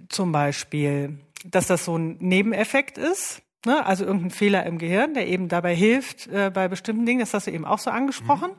zum 0.07 0.31
Beispiel, 0.31 1.17
dass 1.45 1.67
das 1.67 1.85
so 1.85 1.97
ein 1.97 2.17
Nebeneffekt 2.19 2.99
ist. 2.99 3.41
Ne? 3.65 3.83
Also 3.85 4.05
irgendein 4.05 4.31
Fehler 4.31 4.65
im 4.65 4.77
Gehirn, 4.77 5.13
der 5.13 5.27
eben 5.27 5.47
dabei 5.47 5.75
hilft 5.75 6.27
äh, 6.27 6.51
bei 6.53 6.67
bestimmten 6.67 7.05
Dingen. 7.05 7.19
Das 7.19 7.33
hast 7.33 7.47
du 7.47 7.51
eben 7.51 7.65
auch 7.65 7.79
so 7.79 7.89
angesprochen. 7.89 8.51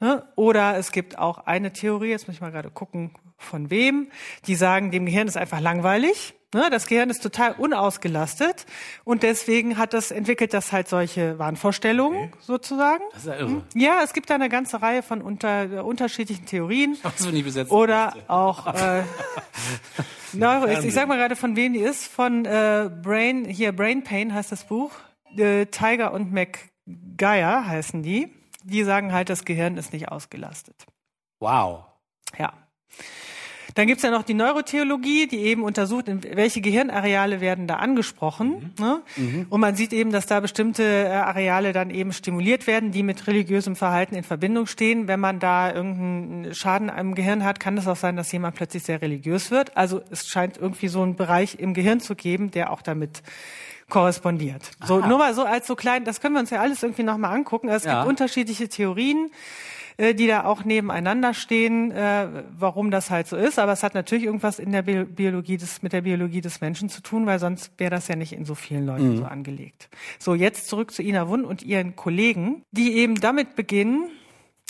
Mhm. 0.00 0.06
Ne? 0.06 0.28
Oder 0.36 0.76
es 0.76 0.92
gibt 0.92 1.18
auch 1.18 1.38
eine 1.38 1.72
Theorie, 1.72 2.10
jetzt 2.10 2.28
muss 2.28 2.36
ich 2.36 2.40
mal 2.40 2.52
gerade 2.52 2.70
gucken, 2.70 3.12
von 3.36 3.70
wem, 3.70 4.10
die 4.46 4.54
sagen, 4.54 4.90
dem 4.90 5.06
Gehirn 5.06 5.28
ist 5.28 5.36
einfach 5.36 5.60
langweilig. 5.60 6.34
Ne, 6.54 6.70
das 6.70 6.86
Gehirn 6.86 7.10
ist 7.10 7.22
total 7.22 7.52
unausgelastet 7.52 8.64
und 9.04 9.22
deswegen 9.22 9.76
hat 9.76 9.92
das 9.92 10.10
entwickelt 10.10 10.54
das 10.54 10.72
halt 10.72 10.88
solche 10.88 11.38
Wahnvorstellungen 11.38 12.28
okay. 12.28 12.38
sozusagen. 12.40 13.04
Das 13.12 13.20
ist 13.20 13.28
ja 13.28 13.36
irre. 13.36 13.48
Hm? 13.48 13.62
Ja, 13.74 14.00
es 14.02 14.14
gibt 14.14 14.30
da 14.30 14.36
eine 14.36 14.48
ganze 14.48 14.80
Reihe 14.80 15.02
von 15.02 15.20
unter, 15.20 15.70
äh, 15.70 15.80
unterschiedlichen 15.80 16.46
Theorien. 16.46 16.96
Also 17.02 17.30
nie 17.30 17.42
besetzt. 17.42 17.70
Oder 17.70 18.14
auch 18.28 18.66
äh, 18.66 19.02
Neuro, 20.32 20.66
ich, 20.68 20.84
ich 20.84 20.94
sag 20.94 21.06
mal 21.06 21.18
gerade 21.18 21.36
von 21.36 21.54
wem 21.54 21.74
die 21.74 21.80
ist. 21.80 22.06
Von 22.06 22.46
äh, 22.46 22.90
Brain 23.02 23.44
hier 23.44 23.72
Brain 23.72 24.02
Pain 24.02 24.32
heißt 24.32 24.50
das 24.50 24.64
Buch. 24.64 24.92
Äh, 25.36 25.66
Tiger 25.66 26.12
und 26.12 26.32
McGuire 26.32 27.66
heißen 27.66 28.02
die. 28.02 28.32
Die 28.64 28.84
sagen 28.84 29.12
halt, 29.12 29.28
das 29.28 29.44
Gehirn 29.44 29.76
ist 29.76 29.92
nicht 29.92 30.08
ausgelastet. 30.08 30.86
Wow. 31.40 31.84
Ja. 32.38 32.52
Dann 33.78 33.86
gibt's 33.86 34.02
ja 34.02 34.10
noch 34.10 34.24
die 34.24 34.34
Neurotheologie, 34.34 35.28
die 35.28 35.38
eben 35.38 35.62
untersucht, 35.62 36.06
welche 36.34 36.60
Gehirnareale 36.60 37.40
werden 37.40 37.68
da 37.68 37.76
angesprochen. 37.76 38.72
Mhm. 38.76 38.84
Ne? 38.84 39.02
Mhm. 39.14 39.46
Und 39.50 39.60
man 39.60 39.76
sieht 39.76 39.92
eben, 39.92 40.10
dass 40.10 40.26
da 40.26 40.40
bestimmte 40.40 40.82
äh, 40.82 41.10
Areale 41.10 41.72
dann 41.72 41.90
eben 41.90 42.12
stimuliert 42.12 42.66
werden, 42.66 42.90
die 42.90 43.04
mit 43.04 43.28
religiösem 43.28 43.76
Verhalten 43.76 44.16
in 44.16 44.24
Verbindung 44.24 44.66
stehen. 44.66 45.06
Wenn 45.06 45.20
man 45.20 45.38
da 45.38 45.72
irgendeinen 45.72 46.56
Schaden 46.56 46.90
am 46.90 47.14
Gehirn 47.14 47.44
hat, 47.44 47.60
kann 47.60 47.78
es 47.78 47.86
auch 47.86 47.94
sein, 47.94 48.16
dass 48.16 48.32
jemand 48.32 48.56
plötzlich 48.56 48.82
sehr 48.82 49.00
religiös 49.00 49.52
wird. 49.52 49.76
Also 49.76 50.02
es 50.10 50.26
scheint 50.26 50.56
irgendwie 50.56 50.88
so 50.88 51.00
einen 51.02 51.14
Bereich 51.14 51.60
im 51.60 51.72
Gehirn 51.72 52.00
zu 52.00 52.16
geben, 52.16 52.50
der 52.50 52.72
auch 52.72 52.82
damit 52.82 53.22
korrespondiert. 53.88 54.72
So, 54.84 54.98
nur 54.98 55.18
mal 55.18 55.34
so 55.34 55.44
als 55.44 55.68
so 55.68 55.76
klein, 55.76 56.04
das 56.04 56.20
können 56.20 56.34
wir 56.34 56.40
uns 56.40 56.50
ja 56.50 56.60
alles 56.60 56.82
irgendwie 56.82 57.04
nochmal 57.04 57.32
angucken. 57.32 57.68
Es 57.68 57.84
ja. 57.84 58.00
gibt 58.00 58.08
unterschiedliche 58.08 58.68
Theorien 58.68 59.30
äh, 59.98 60.14
die 60.14 60.28
da 60.28 60.44
auch 60.44 60.64
nebeneinander 60.64 61.34
stehen, 61.34 61.90
äh, 61.90 62.44
warum 62.56 62.90
das 62.90 63.10
halt 63.10 63.26
so 63.26 63.36
ist. 63.36 63.58
Aber 63.58 63.72
es 63.72 63.82
hat 63.82 63.94
natürlich 63.94 64.24
irgendwas 64.24 64.60
in 64.60 64.70
der 64.70 64.82
Biologie 64.82 65.56
des, 65.56 65.82
mit 65.82 65.92
der 65.92 66.02
Biologie 66.02 66.40
des 66.40 66.60
Menschen 66.60 66.88
zu 66.88 67.02
tun, 67.02 67.26
weil 67.26 67.40
sonst 67.40 67.72
wäre 67.78 67.90
das 67.90 68.06
ja 68.06 68.14
nicht 68.14 68.32
in 68.32 68.44
so 68.44 68.54
vielen 68.54 68.86
Leuten 68.86 69.10
mhm. 69.10 69.16
so 69.16 69.24
angelegt. 69.24 69.90
So, 70.18 70.34
jetzt 70.34 70.68
zurück 70.68 70.92
zu 70.92 71.02
Ina 71.02 71.28
Wund 71.28 71.44
und 71.44 71.64
ihren 71.64 71.96
Kollegen, 71.96 72.62
die 72.70 72.94
eben 72.94 73.16
damit 73.16 73.56
beginnen, 73.56 74.08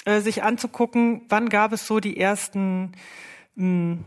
äh, 0.06 0.20
sich 0.20 0.42
anzugucken, 0.42 1.22
wann 1.28 1.50
gab 1.50 1.72
es 1.72 1.86
so 1.86 2.00
die 2.00 2.18
ersten 2.18 2.92
mh, 3.54 3.64
hm, 3.64 4.04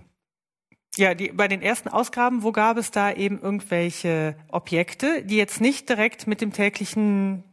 ja, 0.98 1.14
die, 1.14 1.32
bei 1.32 1.48
den 1.48 1.62
ersten 1.62 1.88
Ausgaben, 1.88 2.44
wo 2.44 2.52
gab 2.52 2.78
es 2.78 2.92
da 2.92 3.14
eben 3.14 3.40
irgendwelche 3.40 4.36
Objekte, 4.50 5.24
die 5.24 5.38
jetzt 5.38 5.62
nicht 5.62 5.88
direkt 5.88 6.28
mit 6.28 6.42
dem 6.42 6.52
täglichen 6.52 7.44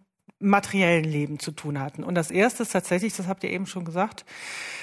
materiellen 0.41 1.05
Leben 1.05 1.39
zu 1.39 1.51
tun 1.51 1.81
hatten. 1.81 2.05
Und 2.05 2.15
das 2.15 2.31
erste 2.31 2.63
ist 2.63 2.73
tatsächlich, 2.73 3.17
das 3.17 3.27
habt 3.27 3.45
ihr 3.45 3.51
eben 3.51 3.67
schon 3.67 3.85
gesagt, 3.85 4.25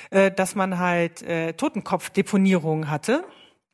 äh, 0.09 0.31
dass 0.31 0.55
man 0.55 0.79
halt 0.79 1.21
äh, 1.21 1.53
Totenkopfdeponierungen 1.53 2.89
hatte 2.89 3.23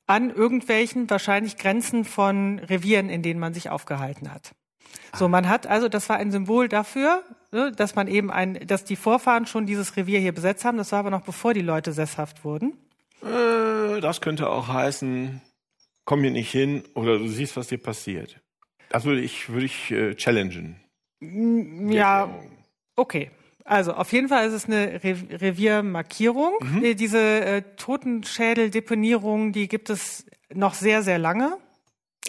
an 0.07 0.29
irgendwelchen 0.29 1.09
wahrscheinlich 1.09 1.57
Grenzen 1.57 2.03
von 2.03 2.59
Revieren, 2.59 3.09
in 3.09 3.21
denen 3.21 3.39
man 3.39 3.53
sich 3.53 3.69
aufgehalten 3.69 4.33
hat. 4.33 4.53
So, 5.13 5.27
man 5.27 5.47
hat 5.47 5.67
also, 5.67 5.87
das 5.87 6.09
war 6.09 6.17
ein 6.17 6.31
Symbol 6.31 6.67
dafür, 6.67 7.23
ne, 7.51 7.71
dass 7.71 7.95
man 7.95 8.07
eben 8.07 8.29
ein, 8.29 8.59
dass 8.67 8.83
die 8.83 8.95
Vorfahren 8.97 9.45
schon 9.45 9.65
dieses 9.65 9.95
Revier 9.95 10.19
hier 10.19 10.33
besetzt 10.33 10.65
haben. 10.65 10.77
Das 10.77 10.91
war 10.91 10.99
aber 10.99 11.11
noch 11.11 11.21
bevor 11.21 11.53
die 11.53 11.61
Leute 11.61 11.93
sesshaft 11.93 12.43
wurden. 12.43 12.73
Äh, 13.23 14.01
das 14.01 14.19
könnte 14.19 14.49
auch 14.49 14.67
heißen, 14.67 15.41
komm 16.05 16.21
hier 16.21 16.31
nicht 16.31 16.51
hin 16.51 16.83
oder 16.93 17.17
du 17.17 17.27
siehst, 17.27 17.55
was 17.55 17.67
dir 17.67 17.77
passiert. 17.77 18.41
Das 18.89 19.05
würde 19.05 19.21
ich, 19.21 19.49
würde 19.49 19.65
ich 19.65 19.91
äh, 19.91 20.15
challengen. 20.15 20.80
Ja, 21.21 22.29
okay. 22.95 23.31
Also 23.63 23.93
auf 23.93 24.11
jeden 24.11 24.27
Fall 24.27 24.47
ist 24.47 24.53
es 24.53 24.65
eine 24.65 25.03
Re 25.03 25.15
Reviermarkierung. 25.29 26.53
Mhm. 26.59 26.95
Diese 26.97 27.19
äh, 27.19 27.61
Totenschädeldeponierung, 27.77 29.53
die 29.53 29.67
gibt 29.67 29.89
es 29.89 30.25
noch 30.53 30.73
sehr, 30.73 31.03
sehr 31.03 31.19
lange. 31.19 31.57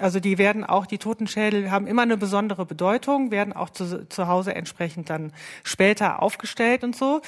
Also 0.00 0.20
die 0.20 0.38
werden 0.38 0.64
auch, 0.64 0.86
die 0.86 0.96
Totenschädel 0.96 1.70
haben 1.70 1.86
immer 1.86 2.02
eine 2.02 2.16
besondere 2.16 2.64
Bedeutung, 2.64 3.30
werden 3.30 3.52
auch 3.52 3.68
zu, 3.68 4.08
zu 4.08 4.26
Hause 4.26 4.54
entsprechend 4.54 5.10
dann 5.10 5.34
später 5.64 6.22
aufgestellt 6.22 6.82
und 6.82 6.96
so. 6.96 7.20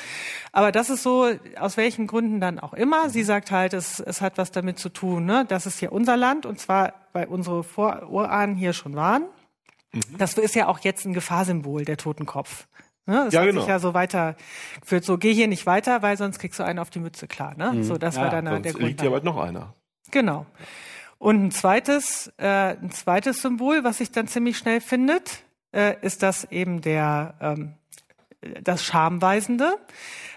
Aber 0.51 0.73
das 0.73 0.89
ist 0.89 1.03
so, 1.03 1.29
aus 1.59 1.77
welchen 1.77 2.07
Gründen 2.07 2.41
dann 2.41 2.59
auch 2.59 2.73
immer. 2.73 3.11
Sie 3.11 3.23
sagt 3.23 3.51
halt, 3.51 3.75
es, 3.75 4.01
es 4.01 4.23
hat 4.23 4.39
was 4.39 4.51
damit 4.51 4.79
zu 4.79 4.89
tun, 4.89 5.27
ne? 5.27 5.45
das 5.47 5.67
ist 5.67 5.79
hier 5.79 5.93
unser 5.93 6.17
Land 6.17 6.47
und 6.47 6.59
zwar, 6.59 6.95
weil 7.13 7.27
unsere 7.27 7.65
Vorurahnen 7.65 8.57
hier 8.57 8.73
schon 8.73 8.97
waren. 8.97 9.25
Mhm. 9.95 10.19
Das 10.19 10.35
ist 10.35 10.55
ja 10.55 10.69
auch 10.69 10.81
jetzt 10.81 11.05
ein 11.05 11.13
Gefahrsymbol, 11.13 11.85
der 11.85 11.97
Totenkopf. 11.97 12.67
Ne? 13.07 13.25
Das 13.27 13.35
ja, 13.35 13.41
hat 13.41 13.49
genau. 13.49 13.61
sich 13.61 13.69
ja 13.69 13.79
so 13.79 13.95
weitergeführt. 13.95 15.05
So, 15.05 15.19
geh 15.19 15.33
hier 15.35 15.49
nicht 15.49 15.67
weiter, 15.67 16.03
weil 16.03 16.17
sonst 16.17 16.39
kriegst 16.39 16.59
du 16.59 16.65
einen 16.65 16.79
auf 16.79 16.91
die 16.91 17.01
Mütze, 17.01 17.27
klar. 17.27 17.55
Ne? 17.57 17.73
Mhm. 17.73 17.83
So, 17.85 17.99
das 17.99 18.17
ja, 18.17 18.23
war 18.23 18.31
dann 18.31 18.63
der 18.63 18.73
Grund. 18.73 18.87
liegt 18.87 19.03
ja 19.03 19.11
bald 19.11 19.25
noch 19.25 19.37
einer. 19.37 19.75
Genau. 20.11 20.47
Und 21.19 21.45
ein 21.45 21.51
zweites, 21.51 22.33
äh, 22.39 22.77
ein 22.77 22.91
zweites 22.91 23.43
Symbol, 23.43 23.85
was 23.85 23.99
sich 23.99 24.11
dann 24.11 24.27
ziemlich 24.27 24.59
schnell 24.59 24.81
findet, 24.81 25.43
äh, 25.73 25.97
ist 26.03 26.23
das 26.23 26.45
eben 26.51 26.81
der 26.81 27.35
ähm, 27.41 27.75
das 28.63 28.85
Schamweisende. 28.85 29.79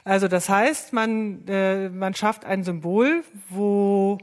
Also 0.04 0.28
das 0.28 0.48
heißt, 0.48 0.94
man 0.94 1.46
äh, 1.48 1.90
man 1.90 2.14
schafft 2.14 2.46
ein 2.46 2.64
Symbol, 2.64 3.24
wo 3.50 4.18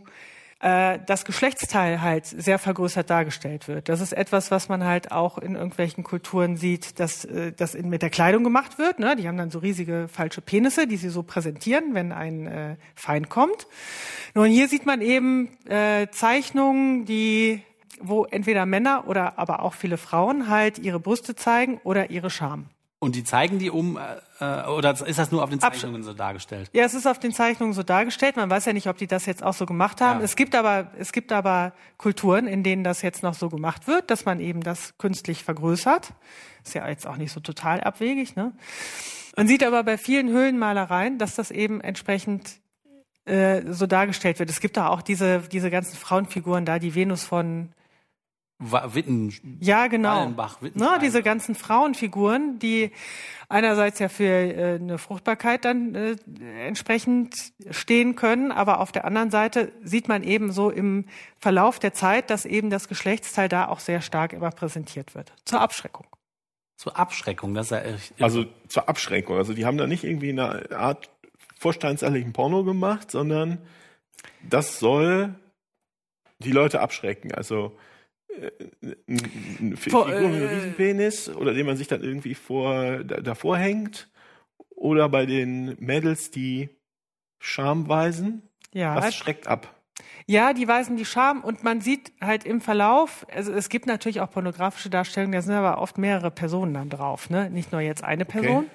äh, 0.64 0.98
das 1.04 1.26
Geschlechtsteil 1.26 2.00
halt 2.00 2.24
sehr 2.24 2.58
vergrößert 2.58 3.10
dargestellt 3.10 3.68
wird. 3.68 3.90
Das 3.90 4.00
ist 4.00 4.14
etwas, 4.14 4.50
was 4.50 4.70
man 4.70 4.82
halt 4.82 5.12
auch 5.12 5.36
in 5.36 5.56
irgendwelchen 5.56 6.04
Kulturen 6.04 6.56
sieht, 6.56 6.98
dass 6.98 7.26
äh, 7.26 7.52
das 7.52 7.74
in, 7.74 7.90
mit 7.90 8.00
der 8.00 8.08
Kleidung 8.08 8.44
gemacht 8.44 8.78
wird. 8.78 8.98
Ne? 8.98 9.14
Die 9.14 9.28
haben 9.28 9.36
dann 9.36 9.50
so 9.50 9.58
riesige 9.58 10.08
falsche 10.08 10.40
Penisse, 10.40 10.86
die 10.86 10.96
sie 10.96 11.10
so 11.10 11.22
präsentieren, 11.22 11.92
wenn 11.92 12.12
ein 12.12 12.46
äh, 12.46 12.76
Feind 12.94 13.28
kommt. 13.28 13.66
Nun, 14.34 14.48
hier 14.48 14.68
sieht 14.68 14.86
man 14.86 15.02
eben 15.02 15.50
äh, 15.68 16.08
Zeichnungen, 16.10 17.04
die 17.04 17.62
wo 18.00 18.24
entweder 18.24 18.66
Männer 18.66 19.04
oder 19.06 19.38
aber 19.38 19.62
auch 19.62 19.74
viele 19.74 19.98
Frauen 19.98 20.48
halt 20.48 20.78
ihre 20.78 20.98
Brüste 20.98 21.36
zeigen 21.36 21.78
oder 21.84 22.10
ihre 22.10 22.30
Scham. 22.30 22.70
Und 23.04 23.14
die 23.14 23.22
zeigen 23.22 23.58
die 23.58 23.70
um, 23.70 23.98
äh, 24.40 24.62
oder 24.66 24.92
ist 25.06 25.18
das 25.18 25.30
nur 25.30 25.42
auf 25.42 25.50
den 25.50 25.60
Zeichnungen 25.60 25.96
Absch 25.96 26.06
so 26.06 26.14
dargestellt? 26.14 26.70
Ja, 26.72 26.84
es 26.84 26.94
ist 26.94 27.06
auf 27.06 27.18
den 27.18 27.32
Zeichnungen 27.32 27.74
so 27.74 27.82
dargestellt. 27.82 28.36
Man 28.36 28.48
weiß 28.48 28.64
ja 28.64 28.72
nicht, 28.72 28.88
ob 28.88 28.96
die 28.96 29.06
das 29.06 29.26
jetzt 29.26 29.42
auch 29.42 29.52
so 29.52 29.66
gemacht 29.66 30.00
haben. 30.00 30.20
Ja. 30.20 30.24
Es 30.24 30.36
gibt 30.36 30.54
aber, 30.54 30.90
es 30.98 31.12
gibt 31.12 31.30
aber 31.30 31.74
Kulturen, 31.98 32.46
in 32.46 32.62
denen 32.62 32.82
das 32.82 33.02
jetzt 33.02 33.22
noch 33.22 33.34
so 33.34 33.50
gemacht 33.50 33.86
wird, 33.86 34.10
dass 34.10 34.24
man 34.24 34.40
eben 34.40 34.62
das 34.62 34.96
künstlich 34.96 35.44
vergrößert. 35.44 36.14
Ist 36.64 36.74
ja 36.74 36.88
jetzt 36.88 37.06
auch 37.06 37.18
nicht 37.18 37.30
so 37.30 37.40
total 37.40 37.82
abwegig, 37.82 38.36
ne? 38.36 38.52
Man 39.36 39.48
sieht 39.48 39.62
aber 39.64 39.84
bei 39.84 39.98
vielen 39.98 40.28
Höhlenmalereien, 40.30 41.18
dass 41.18 41.34
das 41.34 41.50
eben 41.50 41.82
entsprechend 41.82 42.60
äh, 43.26 43.60
so 43.70 43.86
dargestellt 43.86 44.38
wird. 44.38 44.48
Es 44.48 44.60
gibt 44.60 44.78
da 44.78 44.88
auch 44.88 45.02
diese, 45.02 45.40
diese 45.40 45.70
ganzen 45.70 45.96
Frauenfiguren 45.96 46.64
da, 46.64 46.78
die 46.78 46.94
Venus 46.94 47.24
von 47.24 47.68
Witten, 48.60 49.58
ja, 49.60 49.88
genau. 49.88 50.20
Wallenbach, 50.20 50.60
ne, 50.60 50.98
diese 51.02 51.22
ganzen 51.22 51.56
Frauenfiguren, 51.56 52.60
die 52.60 52.92
einerseits 53.48 53.98
ja 53.98 54.08
für 54.08 54.24
äh, 54.24 54.74
eine 54.76 54.98
Fruchtbarkeit 54.98 55.64
dann 55.64 55.94
äh, 55.94 56.16
entsprechend 56.64 57.52
stehen 57.70 58.14
können, 58.14 58.52
aber 58.52 58.78
auf 58.78 58.92
der 58.92 59.04
anderen 59.04 59.30
Seite 59.30 59.72
sieht 59.82 60.06
man 60.08 60.22
eben 60.22 60.52
so 60.52 60.70
im 60.70 61.06
Verlauf 61.36 61.80
der 61.80 61.94
Zeit, 61.94 62.30
dass 62.30 62.44
eben 62.44 62.70
das 62.70 62.86
Geschlechtsteil 62.88 63.48
da 63.48 63.66
auch 63.66 63.80
sehr 63.80 64.00
stark 64.00 64.32
immer 64.32 64.50
präsentiert 64.50 65.16
wird. 65.16 65.32
Zur 65.44 65.60
Abschreckung. 65.60 66.06
Zur 66.76 66.96
Abschreckung, 66.96 67.54
das 67.54 67.66
ist 67.66 67.70
ja 67.72 67.78
echt. 67.80 68.22
Also 68.22 68.46
zur 68.68 68.88
Abschreckung. 68.88 69.36
Also 69.36 69.52
die 69.52 69.66
haben 69.66 69.78
da 69.78 69.86
nicht 69.86 70.04
irgendwie 70.04 70.30
eine 70.30 70.70
Art 70.70 71.10
vorsteinserlichen 71.58 72.32
Porno 72.32 72.62
gemacht, 72.62 73.10
sondern 73.10 73.58
das 74.48 74.78
soll 74.78 75.34
die 76.38 76.52
Leute 76.52 76.80
abschrecken. 76.80 77.32
Also 77.32 77.76
eine 79.08 79.76
Figur 79.76 80.06
mit 80.06 80.14
einem 80.16 80.48
Riesenpenis 80.48 81.28
oder 81.28 81.54
den 81.54 81.66
man 81.66 81.76
sich 81.76 81.88
dann 81.88 82.02
irgendwie 82.02 82.34
vor, 82.34 83.04
davor 83.04 83.56
hängt 83.56 84.10
oder 84.74 85.08
bei 85.08 85.26
den 85.26 85.76
Mädels, 85.78 86.30
die 86.30 86.68
Scham 87.38 87.88
weisen. 87.88 88.42
Ja. 88.72 88.96
Was 88.96 89.14
schreckt 89.14 89.46
ab? 89.46 89.74
Ja, 90.26 90.54
die 90.54 90.66
weisen 90.66 90.96
die 90.96 91.04
Scham 91.04 91.42
und 91.42 91.62
man 91.62 91.80
sieht 91.80 92.12
halt 92.20 92.44
im 92.44 92.60
Verlauf, 92.60 93.26
also 93.32 93.52
es 93.52 93.68
gibt 93.68 93.86
natürlich 93.86 94.20
auch 94.20 94.30
pornografische 94.30 94.88
Darstellungen, 94.88 95.32
da 95.32 95.42
sind 95.42 95.54
aber 95.54 95.80
oft 95.80 95.98
mehrere 95.98 96.30
Personen 96.30 96.74
dann 96.74 96.88
drauf, 96.88 97.28
ne? 97.28 97.50
Nicht 97.50 97.72
nur 97.72 97.82
jetzt 97.82 98.02
eine 98.02 98.24
Person. 98.24 98.64
Okay. 98.64 98.70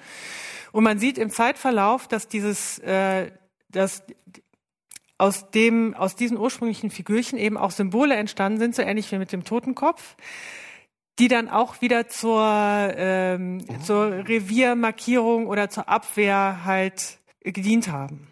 Und 0.72 0.84
man 0.84 0.98
sieht 0.98 1.18
im 1.18 1.30
Zeitverlauf, 1.30 2.06
dass 2.06 2.28
dieses, 2.28 2.78
äh, 2.78 3.32
dass 3.68 4.04
aus 5.20 5.50
dem, 5.50 5.94
aus 5.94 6.16
diesen 6.16 6.38
ursprünglichen 6.38 6.90
Figürchen 6.90 7.38
eben 7.38 7.56
auch 7.56 7.70
Symbole 7.70 8.14
entstanden 8.16 8.58
sind, 8.58 8.74
so 8.74 8.82
ähnlich 8.82 9.12
wie 9.12 9.18
mit 9.18 9.32
dem 9.32 9.44
Totenkopf, 9.44 10.16
die 11.18 11.28
dann 11.28 11.48
auch 11.48 11.82
wieder 11.82 12.08
zur, 12.08 12.42
ähm, 12.96 13.62
oh. 13.68 13.82
zur 13.82 14.28
Reviermarkierung 14.28 15.46
oder 15.46 15.68
zur 15.68 15.88
Abwehr 15.88 16.64
halt 16.64 17.18
gedient 17.42 17.88
haben. 17.88 18.28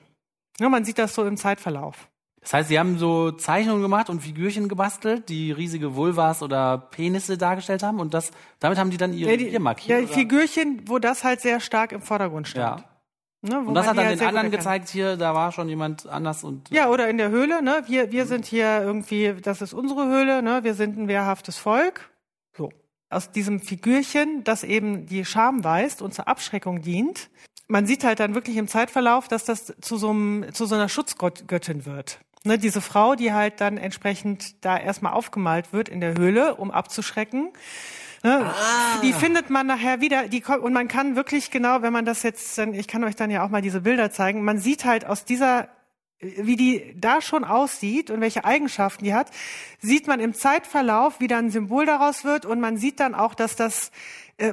Ja, 0.59 0.69
man 0.69 0.85
sieht 0.85 0.99
das 0.99 1.15
so 1.15 1.25
im 1.25 1.37
Zeitverlauf. 1.37 2.09
Das 2.41 2.55
heißt, 2.55 2.69
Sie 2.71 2.79
haben 2.79 2.99
so 2.99 3.33
Zeichnungen 3.33 3.83
gemacht 3.83 4.09
und 4.09 4.21
Figürchen 4.21 4.69
gebastelt, 4.69 5.29
die 5.29 5.53
riesige 5.53 5.95
Vulvas 5.95 6.43
oder 6.43 6.79
Penisse 6.79 7.37
dargestellt 7.37 7.83
haben 7.83 8.01
und 8.01 8.15
das, 8.15 8.31
damit 8.61 8.79
haben 8.79 8.91
die 8.91 8.97
dann 8.97 9.13
ihre 9.13 9.33
ja, 9.33 9.37
die, 9.37 9.59
markiert. 9.59 10.01
Ja, 10.01 10.07
die 10.07 10.13
Figürchen, 10.13 10.83
wo 10.87 10.99
das 10.99 11.25
halt 11.25 11.43
sehr 11.43 11.61
stark 11.61 11.93
im 11.93 12.01
Vordergrund 12.01 12.49
stand. 12.49 12.81
Ja. 12.81 12.88
Ne, 13.41 13.61
und 13.61 13.75
das 13.75 13.87
hat 13.87 13.97
dann 13.97 14.07
halt 14.07 14.21
den 14.21 14.27
anderen 14.27 14.51
gezeigt, 14.51 14.89
hier, 14.89 15.17
da 15.17 15.33
war 15.33 15.53
schon 15.53 15.69
jemand 15.69 16.09
anders 16.09 16.43
und. 16.43 16.71
Ja, 16.71 16.89
oder 16.89 17.09
in 17.09 17.19
der 17.19 17.31
Höhle, 17.31 17.63
ne? 17.63 17.85
Wir, 17.87 18.11
wir 18.11 18.27
sind 18.27 18.47
hier 18.47 18.83
irgendwie, 18.83 19.35
das 19.41 19.63
ist 19.63 19.73
unsere 19.73 20.07
Höhle, 20.07 20.43
ne? 20.43 20.65
Wir 20.65 20.75
sind 20.75 20.99
ein 20.99 21.07
wehrhaftes 21.07 21.57
Volk. 21.57 22.11
So. 22.57 22.71
Aus 23.11 23.31
diesem 23.31 23.61
Figürchen, 23.61 24.43
das 24.43 24.65
eben 24.65 25.07
die 25.07 25.25
Scham 25.25 25.63
weist 25.63 26.03
und 26.03 26.15
zur 26.15 26.27
Abschreckung 26.27 26.83
dient. 26.83 27.31
Man 27.69 27.87
sieht 27.87 28.03
halt 28.03 28.19
dann 28.19 28.35
wirklich 28.35 28.57
im 28.57 28.67
Zeitverlauf, 28.67 29.29
dass 29.29 29.45
das 29.45 29.73
zu 29.81 29.99
so, 29.99 30.11
einem, 30.11 30.53
zu 30.53 30.67
so 30.67 30.75
einer 30.75 30.89
Schutzgöttin 30.89 31.87
wird. 31.87 32.19
Ne, 32.43 32.59
diese 32.59 32.81
Frau, 32.81 33.15
die 33.15 33.33
halt 33.33 33.61
dann 33.61 33.79
entsprechend 33.79 34.65
da 34.65 34.77
erstmal 34.77 35.13
aufgemalt 35.13 35.73
wird 35.73 35.89
in 35.89 36.01
der 36.01 36.15
Höhle, 36.15 36.57
um 36.57 36.73
abzuschrecken. 36.73 37.53
Ne? 38.23 38.45
Ah. 38.45 39.01
Die 39.03 39.13
findet 39.13 39.51
man 39.51 39.67
nachher 39.67 40.01
wieder. 40.01 40.29
Die, 40.29 40.43
und 40.43 40.73
man 40.73 40.89
kann 40.89 41.17
wirklich 41.17 41.51
genau, 41.51 41.83
wenn 41.83 41.93
man 41.93 42.05
das 42.05 42.23
jetzt, 42.23 42.59
ich 42.59 42.89
kann 42.89 43.05
euch 43.05 43.17
dann 43.17 43.31
ja 43.31 43.45
auch 43.45 43.51
mal 43.51 43.63
diese 43.63 43.81
Bilder 43.81 44.11
zeigen, 44.11 44.45
man 44.45 44.59
sieht 44.59 44.85
halt 44.85 45.07
aus 45.07 45.25
dieser 45.25 45.69
wie 46.21 46.57
die 46.57 46.95
da 46.97 47.21
schon 47.21 47.45
aussieht 47.45 48.11
und 48.11 48.21
welche 48.21 48.45
Eigenschaften 48.45 49.05
die 49.05 49.15
hat, 49.15 49.31
sieht 49.81 50.09
man 50.09 50.19
im 50.19 50.35
Zeitverlauf, 50.35 51.21
wie 51.21 51.29
dann 51.29 51.47
ein 51.47 51.51
Symbol 51.51 51.87
daraus 51.87 52.25
wird 52.25 52.45
und 52.45 52.61
man 52.61 52.77
sieht 52.77 52.99
dann 52.99 53.15
auch, 53.15 53.35
dass 53.35 53.55
das 53.55 53.93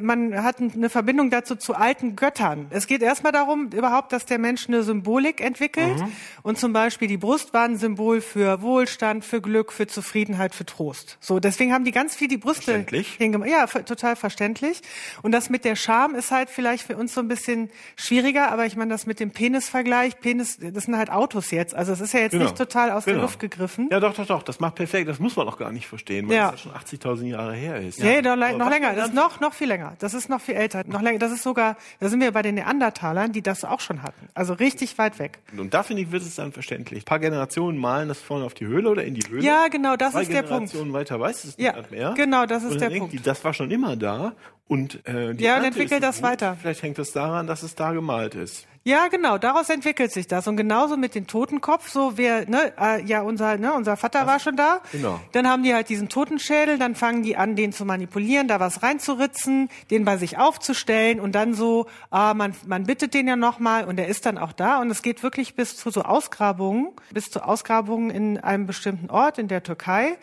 man 0.01 0.43
hat 0.43 0.57
eine 0.59 0.89
Verbindung 0.89 1.29
dazu 1.29 1.55
zu 1.55 1.75
alten 1.75 2.15
Göttern. 2.15 2.65
Es 2.71 2.87
geht 2.87 3.03
erstmal 3.03 3.31
darum, 3.31 3.69
überhaupt, 3.69 4.11
dass 4.11 4.25
der 4.25 4.39
Mensch 4.39 4.67
eine 4.67 4.81
Symbolik 4.81 5.41
entwickelt. 5.41 5.99
Mhm. 5.99 6.11
Und 6.41 6.57
zum 6.57 6.73
Beispiel 6.73 7.07
die 7.07 7.17
Brust 7.17 7.53
war 7.53 7.65
ein 7.65 7.77
Symbol 7.77 8.21
für 8.21 8.63
Wohlstand, 8.63 9.23
für 9.23 9.41
Glück, 9.41 9.71
für 9.71 9.85
Zufriedenheit, 9.85 10.55
für 10.55 10.65
Trost. 10.65 11.17
So, 11.19 11.39
deswegen 11.39 11.71
haben 11.71 11.85
die 11.85 11.91
ganz 11.91 12.15
viel 12.15 12.27
die 12.27 12.37
Brüste 12.37 12.83
hingemacht. 13.19 13.49
Ja, 13.49 13.67
total 13.67 14.15
verständlich. 14.15 14.81
Und 15.21 15.33
das 15.33 15.51
mit 15.51 15.65
der 15.65 15.75
Scham 15.75 16.15
ist 16.15 16.31
halt 16.31 16.49
vielleicht 16.49 16.87
für 16.87 16.97
uns 16.97 17.13
so 17.13 17.21
ein 17.21 17.27
bisschen 17.27 17.69
schwieriger, 17.95 18.51
aber 18.51 18.65
ich 18.65 18.75
meine, 18.75 18.91
das 18.91 19.05
mit 19.05 19.19
dem 19.19 19.29
Penisvergleich, 19.29 20.19
Penis, 20.19 20.57
das 20.59 20.85
sind 20.85 20.97
halt 20.97 21.11
Autos 21.11 21.51
jetzt. 21.51 21.75
Also 21.75 21.93
es 21.93 22.01
ist 22.01 22.13
ja 22.13 22.21
jetzt 22.21 22.31
genau. 22.31 22.45
nicht 22.45 22.57
total 22.57 22.89
aus 22.89 23.05
genau. 23.05 23.17
der 23.17 23.21
Luft 23.23 23.39
gegriffen. 23.39 23.89
Ja, 23.91 23.99
doch, 23.99 24.15
doch, 24.15 24.25
doch. 24.25 24.41
Das 24.41 24.59
macht 24.59 24.73
perfekt. 24.73 25.07
Das 25.07 25.19
muss 25.19 25.35
man 25.35 25.47
auch 25.47 25.59
gar 25.59 25.71
nicht 25.71 25.85
verstehen, 25.85 26.27
weil 26.27 26.37
ja. 26.37 26.51
das 26.51 26.61
schon 26.61 26.71
80.000 26.71 27.25
Jahre 27.27 27.53
her 27.53 27.79
ist. 27.79 27.99
Ja, 27.99 28.09
ja 28.09 28.35
noch, 28.35 28.57
noch 28.57 28.69
länger. 28.69 28.95
Das 28.95 29.09
ist 29.09 29.13
noch, 29.13 29.39
noch 29.39 29.53
viel 29.53 29.67
länger. 29.67 29.74
Das 29.99 30.13
ist 30.13 30.29
noch 30.29 30.41
viel 30.41 30.55
älter. 30.55 30.83
Noch 30.85 31.01
länger. 31.01 31.19
Das 31.19 31.31
ist 31.31 31.43
sogar, 31.43 31.77
da 31.99 32.09
sind 32.09 32.21
wir 32.21 32.31
bei 32.31 32.41
den 32.41 32.55
Neandertalern, 32.55 33.31
die 33.31 33.41
das 33.41 33.63
auch 33.63 33.79
schon 33.79 34.03
hatten. 34.03 34.27
Also 34.33 34.53
richtig 34.53 34.97
weit 34.97 35.19
weg. 35.19 35.39
Und 35.57 35.73
da 35.73 35.83
finde 35.83 36.03
ich, 36.03 36.11
wird 36.11 36.23
es 36.23 36.35
dann 36.35 36.51
verständlich. 36.51 37.03
Ein 37.03 37.05
paar 37.05 37.19
Generationen 37.19 37.77
malen 37.77 38.07
das 38.07 38.19
vorne 38.19 38.45
auf 38.45 38.53
die 38.53 38.65
Höhle 38.65 38.89
oder 38.89 39.03
in 39.03 39.13
die 39.15 39.27
Höhle. 39.27 39.43
Ja, 39.43 39.67
genau, 39.67 39.95
das 39.95 40.13
Zwei 40.13 40.21
ist 40.23 40.31
der 40.31 40.43
Punkt. 40.43 40.71
Generationen 40.71 40.93
weiter 40.93 41.19
weiß 41.19 41.43
es 41.43 41.55
ja, 41.57 41.73
nicht 41.73 41.91
mehr. 41.91 42.13
Genau, 42.15 42.45
das 42.45 42.63
ist 42.63 42.79
der 42.79 42.89
Punkt. 42.89 43.13
Die, 43.13 43.21
das 43.21 43.43
war 43.43 43.53
schon 43.53 43.71
immer 43.71 43.95
da. 43.95 44.33
Und, 44.67 45.05
äh, 45.07 45.35
die 45.35 45.43
ja, 45.43 45.57
und 45.57 45.63
entwickelt 45.63 46.01
das 46.01 46.17
gut. 46.17 46.23
weiter. 46.23 46.57
Vielleicht 46.59 46.81
hängt 46.81 46.97
es 46.97 47.07
das 47.07 47.13
daran, 47.13 47.45
dass 47.45 47.61
es 47.61 47.75
da 47.75 47.91
gemalt 47.91 48.33
ist. 48.33 48.67
Ja, 48.87 49.07
genau, 49.07 49.39
daraus 49.39 49.69
entwickelt 49.69 50.11
sich 50.11 50.27
das. 50.27 50.47
Und 50.47 50.57
genauso 50.57 50.95
mit 50.95 51.15
dem 51.15 51.25
Totenkopf, 51.25 51.89
so 51.89 52.19
wer, 52.19 52.47
ne, 52.47 52.71
äh, 52.79 53.03
ja, 53.03 53.21
unser, 53.21 53.57
ne, 53.57 53.73
unser 53.73 53.97
Vater 53.97 54.19
das, 54.19 54.27
war 54.27 54.39
schon 54.39 54.55
da. 54.55 54.81
Genau. 54.91 55.19
Dann 55.31 55.47
haben 55.47 55.63
die 55.63 55.73
halt 55.73 55.89
diesen 55.89 56.07
Totenschädel, 56.07 56.77
dann 56.77 56.93
fangen 56.93 57.23
die 57.23 57.35
an, 57.35 57.55
den 57.55 57.73
zu 57.73 57.83
manipulieren, 57.83 58.47
da 58.47 58.59
was 58.59 58.83
reinzuritzen, 58.83 59.69
den 59.89 60.05
bei 60.05 60.17
sich 60.17 60.37
aufzustellen 60.37 61.19
und 61.19 61.33
dann 61.33 61.55
so, 61.55 61.87
ah, 62.11 62.35
man, 62.35 62.53
man 62.67 62.83
bittet 62.83 63.15
den 63.15 63.27
ja 63.27 63.35
nochmal 63.35 63.85
und 63.85 63.95
der 63.97 64.07
ist 64.07 64.27
dann 64.27 64.37
auch 64.37 64.51
da. 64.51 64.79
Und 64.79 64.91
es 64.91 65.01
geht 65.01 65.23
wirklich 65.23 65.55
bis 65.55 65.77
zu 65.77 65.89
so 65.89 66.03
Ausgrabungen, 66.03 66.91
bis 67.11 67.31
zu 67.31 67.43
Ausgrabungen 67.43 68.11
in 68.11 68.37
einem 68.37 68.67
bestimmten 68.67 69.09
Ort 69.09 69.39
in 69.39 69.47
der 69.47 69.63
Türkei 69.63 70.15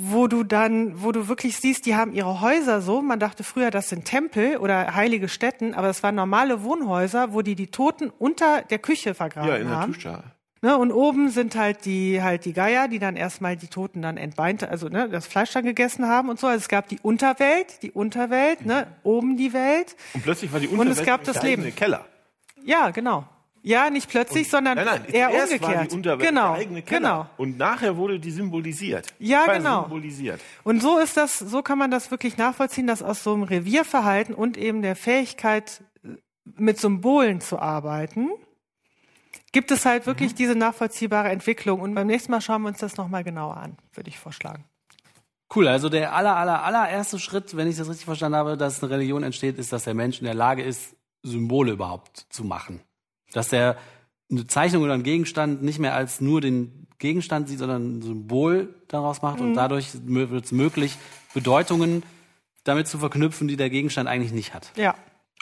wo 0.00 0.26
du 0.26 0.44
dann, 0.44 1.02
wo 1.02 1.12
du 1.12 1.28
wirklich 1.28 1.56
siehst, 1.56 1.86
die 1.86 1.96
haben 1.96 2.12
ihre 2.12 2.40
Häuser 2.40 2.80
so. 2.80 3.02
Man 3.02 3.18
dachte 3.18 3.44
früher, 3.44 3.70
das 3.70 3.88
sind 3.88 4.04
Tempel 4.04 4.56
oder 4.58 4.94
heilige 4.94 5.28
Stätten, 5.28 5.74
aber 5.74 5.86
das 5.88 6.02
waren 6.02 6.14
normale 6.14 6.62
Wohnhäuser, 6.62 7.32
wo 7.32 7.42
die 7.42 7.54
die 7.54 7.68
Toten 7.68 8.10
unter 8.18 8.62
der 8.62 8.78
Küche 8.78 9.14
vergraben 9.14 9.50
haben. 9.50 9.56
Ja, 9.56 9.62
in 9.62 9.68
der 9.68 9.86
Tuschal. 9.86 10.24
Ne, 10.60 10.76
und 10.76 10.90
oben 10.90 11.28
sind 11.28 11.54
halt 11.54 11.84
die 11.84 12.20
halt 12.20 12.44
die 12.44 12.52
Geier, 12.52 12.88
die 12.88 12.98
dann 12.98 13.14
erstmal 13.14 13.56
die 13.56 13.68
Toten 13.68 14.02
dann 14.02 14.16
entbeint, 14.16 14.68
also 14.68 14.88
ne, 14.88 15.08
das 15.08 15.28
Fleisch 15.28 15.52
dann 15.52 15.64
gegessen 15.64 16.08
haben 16.08 16.28
und 16.28 16.40
so. 16.40 16.48
Also 16.48 16.58
es 16.58 16.68
gab 16.68 16.88
die 16.88 16.98
Unterwelt, 17.00 17.80
die 17.82 17.92
Unterwelt, 17.92 18.66
ne, 18.66 18.88
oben 19.04 19.36
die 19.36 19.52
Welt. 19.52 19.94
Und 20.14 20.24
plötzlich 20.24 20.52
war 20.52 20.58
die 20.58 20.66
Unterwelt 20.66 20.96
und 20.96 21.00
es 21.00 21.06
gab 21.06 21.22
das 21.22 21.44
Leben. 21.44 21.72
Keller. 21.76 22.06
Ja, 22.64 22.90
genau. 22.90 23.24
Ja, 23.62 23.90
nicht 23.90 24.08
plötzlich, 24.08 24.46
und, 24.46 24.50
sondern 24.50 24.76
nein, 24.76 24.86
nein, 24.86 25.04
eher 25.06 25.30
umgekehrt. 25.30 25.62
War 25.62 25.86
die 25.86 25.94
Unterwelt 25.94 26.28
genau, 26.28 26.52
der 26.52 26.60
eigene 26.60 26.82
Keller. 26.82 27.00
genau. 27.00 27.26
Und 27.36 27.58
nachher 27.58 27.96
wurde 27.96 28.18
die 28.18 28.30
symbolisiert. 28.30 29.06
Ja, 29.18 29.46
genau. 29.46 29.82
Symbolisiert. 29.82 30.40
Und 30.64 30.80
so 30.80 30.98
ist 30.98 31.16
das, 31.16 31.38
so 31.38 31.62
kann 31.62 31.78
man 31.78 31.90
das 31.90 32.10
wirklich 32.10 32.36
nachvollziehen, 32.36 32.86
dass 32.86 33.02
aus 33.02 33.22
so 33.22 33.34
einem 33.34 33.42
Revierverhalten 33.42 34.34
und 34.34 34.56
eben 34.56 34.82
der 34.82 34.96
Fähigkeit, 34.96 35.82
mit 36.56 36.78
Symbolen 36.78 37.40
zu 37.40 37.58
arbeiten, 37.58 38.30
gibt 39.52 39.70
es 39.70 39.84
halt 39.84 40.06
wirklich 40.06 40.32
mhm. 40.32 40.36
diese 40.36 40.54
nachvollziehbare 40.54 41.28
Entwicklung. 41.28 41.80
Und 41.80 41.94
beim 41.94 42.06
nächsten 42.06 42.30
Mal 42.30 42.40
schauen 42.40 42.62
wir 42.62 42.68
uns 42.68 42.78
das 42.78 42.96
nochmal 42.96 43.24
genauer 43.24 43.56
an, 43.56 43.76
würde 43.92 44.08
ich 44.08 44.18
vorschlagen. 44.18 44.64
Cool, 45.54 45.66
also 45.66 45.88
der 45.88 46.14
aller, 46.14 46.36
aller, 46.36 46.62
allererste 46.62 47.18
Schritt, 47.18 47.56
wenn 47.56 47.68
ich 47.68 47.76
das 47.76 47.88
richtig 47.88 48.04
verstanden 48.04 48.36
habe, 48.36 48.56
dass 48.58 48.82
eine 48.82 48.92
Religion 48.92 49.22
entsteht, 49.22 49.58
ist, 49.58 49.72
dass 49.72 49.84
der 49.84 49.94
Mensch 49.94 50.18
in 50.18 50.26
der 50.26 50.34
Lage 50.34 50.62
ist, 50.62 50.94
Symbole 51.22 51.72
überhaupt 51.72 52.26
zu 52.28 52.44
machen. 52.44 52.82
Dass 53.32 53.52
er 53.52 53.76
eine 54.30 54.46
Zeichnung 54.46 54.82
oder 54.82 54.94
einen 54.94 55.02
Gegenstand 55.02 55.62
nicht 55.62 55.78
mehr 55.78 55.94
als 55.94 56.20
nur 56.20 56.40
den 56.40 56.86
Gegenstand 56.98 57.48
sieht, 57.48 57.58
sondern 57.58 57.98
ein 57.98 58.02
Symbol 58.02 58.74
daraus 58.88 59.22
macht 59.22 59.40
mhm. 59.40 59.48
und 59.48 59.54
dadurch 59.54 59.88
wird 60.04 60.44
es 60.44 60.52
möglich, 60.52 60.96
Bedeutungen 61.32 62.02
damit 62.64 62.88
zu 62.88 62.98
verknüpfen, 62.98 63.48
die 63.48 63.56
der 63.56 63.70
Gegenstand 63.70 64.08
eigentlich 64.08 64.32
nicht 64.32 64.52
hat. 64.52 64.72
Ja. 64.76 64.94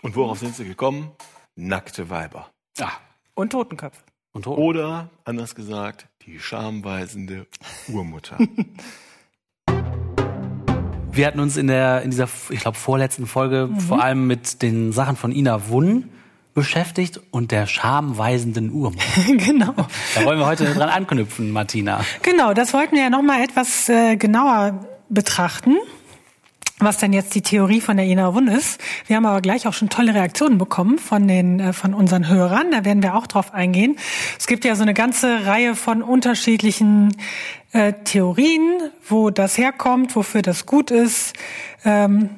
Und 0.02 0.14
worauf 0.16 0.38
sind 0.38 0.54
sie 0.54 0.64
gekommen? 0.64 1.10
Nackte 1.54 2.10
Weiber. 2.10 2.50
Ja. 2.76 2.92
Und 3.34 3.50
Totenköpfe. 3.50 4.02
Und 4.32 4.42
Toten. 4.42 4.60
Oder, 4.60 5.10
anders 5.24 5.54
gesagt, 5.54 6.08
die 6.26 6.38
schamweisende 6.38 7.46
Urmutter. 7.88 8.38
Wir 11.10 11.26
hatten 11.26 11.40
uns 11.40 11.56
in 11.56 11.68
der 11.68 12.02
in 12.02 12.10
dieser, 12.10 12.28
ich 12.50 12.60
glaube, 12.60 12.76
vorletzten 12.76 13.26
Folge 13.26 13.68
mhm. 13.70 13.80
vor 13.80 14.02
allem 14.02 14.26
mit 14.26 14.60
den 14.60 14.92
Sachen 14.92 15.16
von 15.16 15.32
Ina 15.32 15.70
Wunn 15.70 16.10
beschäftigt 16.56 17.20
und 17.30 17.52
der 17.52 17.68
schamweisenden 17.68 18.72
Urmutter. 18.72 19.04
genau. 19.36 19.74
Da 20.14 20.24
wollen 20.24 20.40
wir 20.40 20.46
heute 20.46 20.64
dran 20.64 20.88
anknüpfen, 20.88 21.52
Martina. 21.52 22.00
Genau, 22.22 22.54
das 22.54 22.72
wollten 22.72 22.96
wir 22.96 23.02
ja 23.02 23.10
noch 23.10 23.22
mal 23.22 23.44
etwas 23.44 23.88
äh, 23.88 24.16
genauer 24.16 24.84
betrachten 25.08 25.76
was 26.78 26.98
denn 26.98 27.14
jetzt 27.14 27.34
die 27.34 27.40
Theorie 27.40 27.80
von 27.80 27.96
der 27.96 28.04
Ina 28.04 28.34
Wun 28.34 28.48
ist. 28.48 28.78
Wir 29.06 29.16
haben 29.16 29.24
aber 29.24 29.40
gleich 29.40 29.66
auch 29.66 29.72
schon 29.72 29.88
tolle 29.88 30.12
Reaktionen 30.12 30.58
bekommen 30.58 30.98
von 30.98 31.26
den 31.26 31.58
äh, 31.58 31.72
von 31.72 31.94
unseren 31.94 32.28
Hörern. 32.28 32.70
Da 32.70 32.84
werden 32.84 33.02
wir 33.02 33.14
auch 33.14 33.26
drauf 33.26 33.54
eingehen. 33.54 33.96
Es 34.38 34.46
gibt 34.46 34.64
ja 34.66 34.74
so 34.74 34.82
eine 34.82 34.92
ganze 34.92 35.46
Reihe 35.46 35.74
von 35.74 36.02
unterschiedlichen 36.02 37.16
äh, 37.72 37.94
Theorien, 38.04 38.90
wo 39.08 39.30
das 39.30 39.56
herkommt, 39.56 40.14
wofür 40.16 40.42
das 40.42 40.66
gut 40.66 40.90
ist. 40.90 41.32
Ähm, 41.84 42.28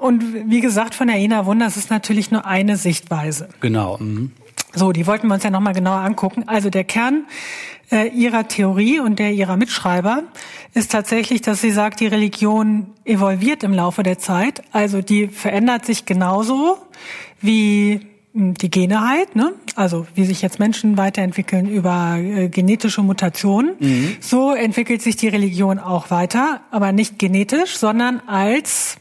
und 0.00 0.50
wie 0.50 0.60
gesagt, 0.60 0.94
von 0.94 1.08
der 1.08 1.18
Ina 1.18 1.44
Wunder, 1.44 1.66
das 1.66 1.76
ist 1.76 1.90
natürlich 1.90 2.30
nur 2.30 2.46
eine 2.46 2.76
Sichtweise. 2.76 3.50
Genau. 3.60 3.98
Mhm. 3.98 4.32
So, 4.72 4.92
die 4.92 5.06
wollten 5.06 5.26
wir 5.26 5.34
uns 5.34 5.42
ja 5.42 5.50
nochmal 5.50 5.74
genauer 5.74 5.98
angucken. 5.98 6.44
Also 6.46 6.70
der 6.70 6.84
Kern 6.84 7.24
äh, 7.90 8.08
ihrer 8.08 8.48
Theorie 8.48 9.00
und 9.00 9.18
der 9.18 9.32
ihrer 9.32 9.56
Mitschreiber 9.56 10.22
ist 10.74 10.92
tatsächlich, 10.92 11.42
dass 11.42 11.60
sie 11.60 11.70
sagt, 11.70 12.00
die 12.00 12.06
Religion 12.06 12.86
evolviert 13.04 13.62
im 13.62 13.74
Laufe 13.74 14.02
der 14.02 14.18
Zeit. 14.18 14.62
Also 14.72 15.02
die 15.02 15.28
verändert 15.28 15.84
sich 15.84 16.06
genauso 16.06 16.78
wie 17.42 18.00
hm, 18.32 18.54
die 18.54 18.70
Gene 18.70 19.06
halt, 19.06 19.36
ne? 19.36 19.52
also 19.74 20.06
wie 20.14 20.24
sich 20.24 20.40
jetzt 20.40 20.58
Menschen 20.58 20.96
weiterentwickeln 20.96 21.68
über 21.68 22.16
äh, 22.16 22.48
genetische 22.48 23.02
Mutationen. 23.02 23.74
Mhm. 23.78 24.16
So 24.20 24.54
entwickelt 24.54 25.02
sich 25.02 25.16
die 25.16 25.28
Religion 25.28 25.78
auch 25.78 26.10
weiter, 26.10 26.60
aber 26.70 26.92
nicht 26.92 27.18
genetisch, 27.18 27.76
sondern 27.76 28.20
als 28.26 28.96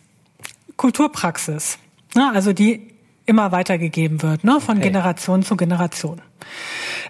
Kulturpraxis, 0.79 1.77
ne? 2.15 2.31
also 2.33 2.53
die 2.53 2.87
immer 3.25 3.51
weitergegeben 3.51 4.21
wird, 4.21 4.45
ne? 4.45 4.61
von 4.61 4.77
okay. 4.77 4.87
Generation 4.87 5.43
zu 5.43 5.57
Generation. 5.57 6.21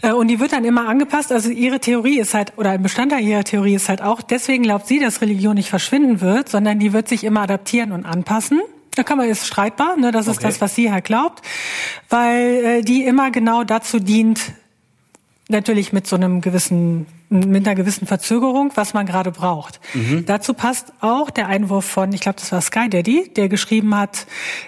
Äh, 0.02 0.12
und 0.12 0.28
die 0.28 0.40
wird 0.40 0.54
dann 0.54 0.66
immer 0.66 0.90
angepasst. 0.90 1.32
Also 1.32 1.52
ihre 1.52 1.80
Theorie 1.80 2.20
ist 2.20 2.34
halt, 2.34 2.58
oder 2.58 2.72
ein 2.72 2.82
Bestandteil 2.82 3.24
ihrer 3.24 3.44
Theorie 3.44 3.76
ist 3.76 3.88
halt 3.88 4.02
auch, 4.02 4.24
deswegen 4.24 4.64
glaubt 4.64 4.88
sie, 4.88 5.00
dass 5.00 5.22
Religion 5.22 5.54
nicht 5.54 5.70
verschwinden 5.70 6.20
wird, 6.20 6.50
sondern 6.50 6.80
die 6.80 6.94
wird 6.94 7.08
sich 7.08 7.24
immer 7.24 7.42
adaptieren 7.42 7.92
und 7.92 8.08
anpassen. 8.08 8.60
Da 8.96 9.04
kann 9.04 9.20
man, 9.20 9.30
ist 9.30 9.46
streitbar, 9.46 9.98
ne? 9.98 10.12
das 10.12 10.26
ist 10.26 10.38
okay. 10.38 10.48
das, 10.48 10.62
was 10.62 10.74
sie 10.74 10.92
halt 10.92 11.06
glaubt, 11.06 11.46
weil 12.10 12.66
äh, 12.66 12.82
die 12.82 13.06
immer 13.06 13.30
genau 13.30 13.64
dazu 13.64 14.00
dient, 14.00 14.52
natürlich 15.48 15.94
mit 15.94 16.08
so 16.08 16.16
einem 16.16 16.42
gewissen 16.42 17.06
mit 17.30 17.66
einer 17.68 17.76
gewissen 17.76 18.08
Verzögerung, 18.08 18.72
was 18.76 18.94
man 18.94 19.06
gerade 19.06 19.32
braucht. 19.32 19.80
Mhm. 19.94 20.26
Dazu 20.26 20.54
passt 20.54 20.94
auch 21.00 21.30
der 21.30 21.48
Einwurf 21.48 21.86
von, 21.86 22.12
ich 22.12 22.22
glaube, 22.22 22.40
das 22.40 22.52
war 22.52 22.62
Sky 22.62 22.90
Daddy, 22.90 23.32
der 23.36 23.50
geschrieben 23.50 23.96
hat, 23.96 24.26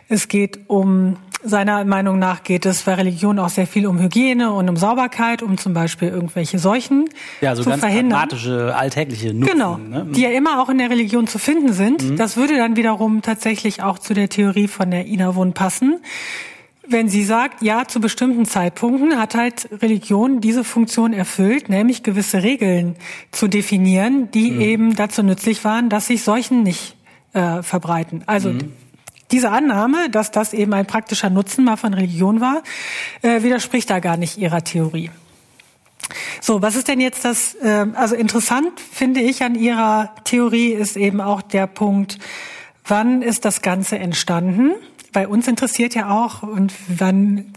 es 0.09 0.27
geht 0.27 0.59
um 0.67 1.17
seiner 1.43 1.83
Meinung 1.85 2.19
nach 2.19 2.43
geht 2.43 2.65
es 2.65 2.83
bei 2.83 2.93
Religion 2.93 3.39
auch 3.39 3.49
sehr 3.49 3.67
viel 3.67 3.87
um 3.87 3.99
Hygiene 3.99 4.51
und 4.51 4.69
um 4.69 4.77
Sauberkeit, 4.77 5.41
um 5.41 5.57
zum 5.57 5.73
Beispiel 5.73 6.09
irgendwelche 6.09 6.59
Seuchen 6.59 7.09
ja, 7.41 7.55
so 7.55 7.63
zu 7.63 7.69
ganz 7.69 7.81
verhindern. 7.81 8.19
pragmatische, 8.19 8.75
alltägliche 8.75 9.33
Nutzen. 9.33 9.53
Genau, 9.53 9.77
ne? 9.77 10.07
die 10.11 10.21
ja 10.21 10.29
immer 10.29 10.61
auch 10.61 10.69
in 10.69 10.77
der 10.77 10.89
Religion 10.89 11.27
zu 11.27 11.39
finden 11.39 11.73
sind. 11.73 12.03
Mhm. 12.03 12.17
Das 12.17 12.37
würde 12.37 12.57
dann 12.57 12.75
wiederum 12.75 13.21
tatsächlich 13.21 13.81
auch 13.81 13.97
zu 13.97 14.13
der 14.13 14.29
Theorie 14.29 14.67
von 14.67 14.91
der 14.91 15.07
Ina 15.07 15.35
Wund 15.35 15.55
passen 15.55 16.01
wenn 16.91 17.09
sie 17.09 17.23
sagt, 17.23 17.61
ja, 17.61 17.87
zu 17.87 17.99
bestimmten 17.99 18.45
Zeitpunkten 18.45 19.17
hat 19.19 19.35
halt 19.35 19.69
Religion 19.81 20.41
diese 20.41 20.63
Funktion 20.63 21.13
erfüllt, 21.13 21.69
nämlich 21.69 22.03
gewisse 22.03 22.43
Regeln 22.43 22.95
zu 23.31 23.47
definieren, 23.47 24.29
die 24.31 24.51
mhm. 24.51 24.61
eben 24.61 24.95
dazu 24.95 25.23
nützlich 25.23 25.63
waren, 25.63 25.89
dass 25.89 26.07
sich 26.07 26.23
Seuchen 26.23 26.63
nicht 26.63 26.95
äh, 27.33 27.61
verbreiten. 27.63 28.23
Also 28.25 28.49
mhm. 28.49 28.73
diese 29.31 29.51
Annahme, 29.51 30.09
dass 30.09 30.31
das 30.31 30.53
eben 30.53 30.73
ein 30.73 30.85
praktischer 30.85 31.29
Nutzen 31.29 31.65
mal 31.65 31.77
von 31.77 31.93
Religion 31.93 32.41
war, 32.41 32.63
äh, 33.21 33.43
widerspricht 33.43 33.89
da 33.89 33.99
gar 33.99 34.17
nicht 34.17 34.37
ihrer 34.37 34.63
Theorie. 34.63 35.09
So, 36.41 36.61
was 36.61 36.75
ist 36.75 36.87
denn 36.87 36.99
jetzt 36.99 37.23
das, 37.25 37.55
äh, 37.55 37.85
also 37.93 38.15
interessant 38.15 38.79
finde 38.79 39.21
ich 39.21 39.43
an 39.43 39.55
ihrer 39.55 40.13
Theorie 40.23 40.71
ist 40.71 40.97
eben 40.97 41.21
auch 41.21 41.41
der 41.41 41.67
Punkt, 41.67 42.17
wann 42.85 43.21
ist 43.21 43.45
das 43.45 43.61
Ganze 43.61 43.99
entstanden? 43.99 44.71
Bei 45.11 45.27
uns 45.27 45.47
interessiert 45.47 45.95
ja 45.95 46.09
auch, 46.09 46.43
und 46.43 46.73
wann 46.87 47.53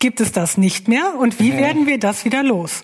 gibt 0.00 0.20
es 0.20 0.32
das 0.32 0.56
nicht 0.56 0.88
mehr 0.88 1.14
und 1.18 1.38
wie 1.38 1.52
werden 1.56 1.86
wir 1.86 1.98
das 1.98 2.24
wieder 2.24 2.42
los? 2.42 2.82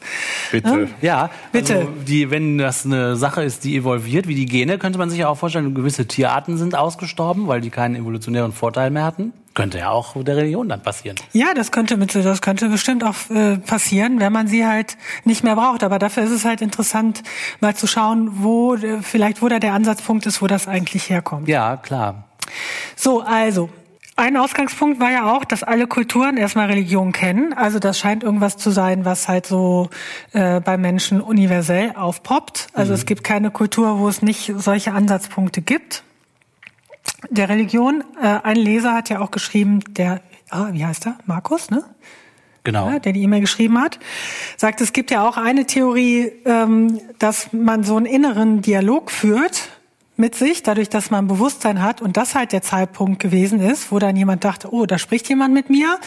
Bitte. 0.53 0.89
Ja, 1.03 1.31
bitte. 1.51 1.79
Also 1.79 1.89
die, 2.07 2.31
wenn 2.31 2.59
das 2.59 2.87
eine 2.87 3.17
Sache 3.17 3.43
ist, 3.43 3.65
die 3.65 3.77
evolviert, 3.77 4.29
wie 4.29 4.37
die 4.37 4.47
Gene, 4.47 4.79
könnte 4.79 4.99
man 4.99 5.11
sich 5.11 5.19
ja 5.19 5.29
auch 5.29 5.39
vorstellen, 5.39 5.75
gewisse 5.75 6.07
Tierarten 6.07 6.57
sind 6.57 6.77
ausgestorben, 6.77 7.49
weil 7.49 7.61
die 7.61 7.71
keinen 7.71 7.97
evolutionären 7.97 8.53
Vorteil 8.53 8.91
mehr 8.91 9.05
hatten. 9.05 9.33
Könnte 9.55 9.79
ja 9.79 9.89
auch 9.89 10.23
der 10.23 10.37
Religion 10.37 10.69
dann 10.69 10.83
passieren. 10.83 11.17
Ja, 11.33 11.55
das 11.55 11.73
könnte 11.73 11.97
mit, 11.97 12.15
das 12.15 12.43
könnte 12.43 12.69
bestimmt 12.69 13.03
auch 13.03 13.15
äh, 13.31 13.57
passieren, 13.57 14.21
wenn 14.21 14.31
man 14.31 14.49
sie 14.49 14.67
halt 14.67 14.99
nicht 15.25 15.45
mehr 15.45 15.57
braucht. 15.57 15.83
Aber 15.83 15.99
dafür 15.99 16.25
ist 16.25 16.31
es 16.31 16.45
halt 16.45 16.61
interessant, 16.61 17.23
mal 17.61 17.75
zu 17.75 17.87
schauen, 17.87 18.43
wo 18.43 18.75
äh, 18.75 19.01
vielleicht 19.01 19.41
wo 19.41 19.49
da 19.49 19.59
der 19.59 19.73
Ansatzpunkt 19.73 20.27
ist, 20.27 20.43
wo 20.43 20.47
das 20.47 20.69
eigentlich 20.69 21.09
herkommt. 21.09 21.49
Ja, 21.49 21.79
klar. 21.79 22.25
So, 22.97 23.23
also 23.23 23.71
ein 24.17 24.39
Ausgangspunkt 24.39 24.99
war 24.99 25.11
ja 25.11 25.31
auch, 25.31 25.45
dass 25.45 25.63
alle 25.63 25.87
Kulturen 25.87 26.39
erstmal 26.39 26.67
Religion 26.67 27.13
kennen. 27.13 27.53
Also 27.53 27.79
das 27.79 27.99
scheint 27.99 28.25
irgendwas 28.25 28.57
zu 28.57 28.71
sein, 28.71 29.05
was 29.05 29.29
halt 29.29 29.47
so 29.47 29.91
äh, 30.33 30.61
bei 30.61 30.79
Menschen 30.79 31.21
universell 31.21 31.93
aufpoppt. 31.95 32.69
Also 32.73 32.93
mhm. 32.93 32.95
es 32.95 33.07
gibt 33.07 33.25
keine 33.25 33.51
Kultur, 33.51 33.99
wo 33.99 34.09
es 34.09 34.23
nicht 34.23 34.53
solche 34.57 34.93
Ansatzpunkte 34.93 35.61
gibt. 35.61 36.03
Der 37.29 37.51
Religion, 37.51 38.05
äh, 38.21 38.27
ein 38.43 38.57
Leser 38.57 38.95
hat 38.95 39.11
ja 39.11 39.21
auch 39.21 39.31
geschrieben, 39.31 39.81
der, 39.91 40.23
ah, 40.49 40.69
wie 40.73 40.85
heißt 40.85 41.07
er? 41.07 41.19
Markus, 41.27 41.71
ne? 41.71 41.85
Genau. 42.65 42.91
Ja, 42.91 42.99
der 42.99 43.13
die 43.13 43.23
E-Mail 43.23 43.43
geschrieben 43.43 43.81
hat, 43.81 44.01
sagt, 44.57 44.81
es 44.81 44.93
gibt 44.93 45.13
ja 45.13 45.29
auch 45.29 45.37
eine 45.37 45.67
Theorie, 45.67 46.33
ähm, 46.47 47.01
dass 47.19 47.53
man 47.53 47.85
so 47.85 47.97
einen 47.97 48.07
inneren 48.07 48.61
Dialog 48.63 49.13
führt 49.13 49.69
mit 50.17 50.35
sich, 50.35 50.63
dadurch, 50.63 50.89
dass 50.89 51.11
man 51.11 51.27
Bewusstsein 51.27 51.83
hat 51.83 52.01
und 52.01 52.17
das 52.17 52.35
halt 52.35 52.53
der 52.53 52.63
Zeitpunkt 52.63 53.21
gewesen 53.21 53.61
ist, 53.61 53.93
wo 53.93 53.99
dann 53.99 54.17
jemand 54.17 54.45
dachte, 54.45 54.73
oh, 54.73 54.87
da 54.87 54.99
spricht 54.99 55.29
jemand 55.29 55.53
mit 55.53 55.69
mir. 55.69 55.99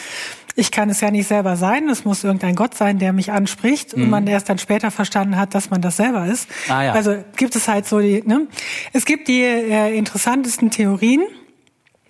Ich 0.56 0.72
kann 0.72 0.90
es 0.90 1.00
ja 1.00 1.12
nicht 1.12 1.28
selber 1.28 1.56
sein, 1.56 1.88
es 1.88 2.04
muss 2.04 2.24
irgendein 2.24 2.56
Gott 2.56 2.74
sein, 2.74 2.98
der 2.98 3.12
mich 3.12 3.30
anspricht 3.30 3.96
mhm. 3.96 4.02
und 4.02 4.10
man 4.10 4.26
erst 4.26 4.48
dann 4.48 4.58
später 4.58 4.90
verstanden 4.90 5.36
hat, 5.36 5.54
dass 5.54 5.70
man 5.70 5.80
das 5.80 5.96
selber 5.96 6.26
ist. 6.26 6.48
Ah, 6.68 6.82
ja. 6.82 6.92
Also 6.92 7.22
gibt 7.36 7.54
es 7.54 7.68
halt 7.68 7.86
so 7.86 8.00
die, 8.00 8.22
ne? 8.26 8.48
Es 8.92 9.04
gibt 9.04 9.28
die 9.28 9.42
äh, 9.42 9.96
interessantesten 9.96 10.70
Theorien, 10.70 11.22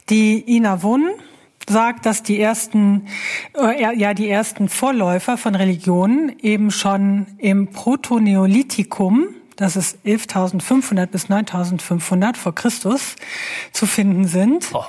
die 0.08 0.56
Ina 0.56 0.82
Wun 0.82 1.10
sagt, 1.68 2.06
dass 2.06 2.22
die 2.22 2.40
ersten, 2.40 3.06
äh, 3.56 3.96
ja, 3.96 4.14
die 4.14 4.28
ersten 4.28 4.68
Vorläufer 4.68 5.36
von 5.36 5.54
Religionen 5.54 6.32
eben 6.40 6.70
schon 6.70 7.26
im 7.38 7.68
Protoneolithikum 7.68 9.28
das 9.60 9.76
ist 9.76 9.98
11.500 10.06 11.06
bis 11.06 11.26
9.500 11.26 12.36
vor 12.36 12.54
Christus 12.54 13.16
zu 13.72 13.84
finden 13.84 14.26
sind. 14.26 14.70
Oh. 14.72 14.84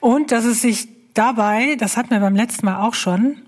Und 0.00 0.30
dass 0.30 0.44
es 0.44 0.60
sich 0.60 0.88
dabei, 1.14 1.76
das 1.76 1.96
hatten 1.96 2.10
wir 2.10 2.20
beim 2.20 2.36
letzten 2.36 2.66
Mal 2.66 2.86
auch 2.86 2.92
schon, 2.92 3.38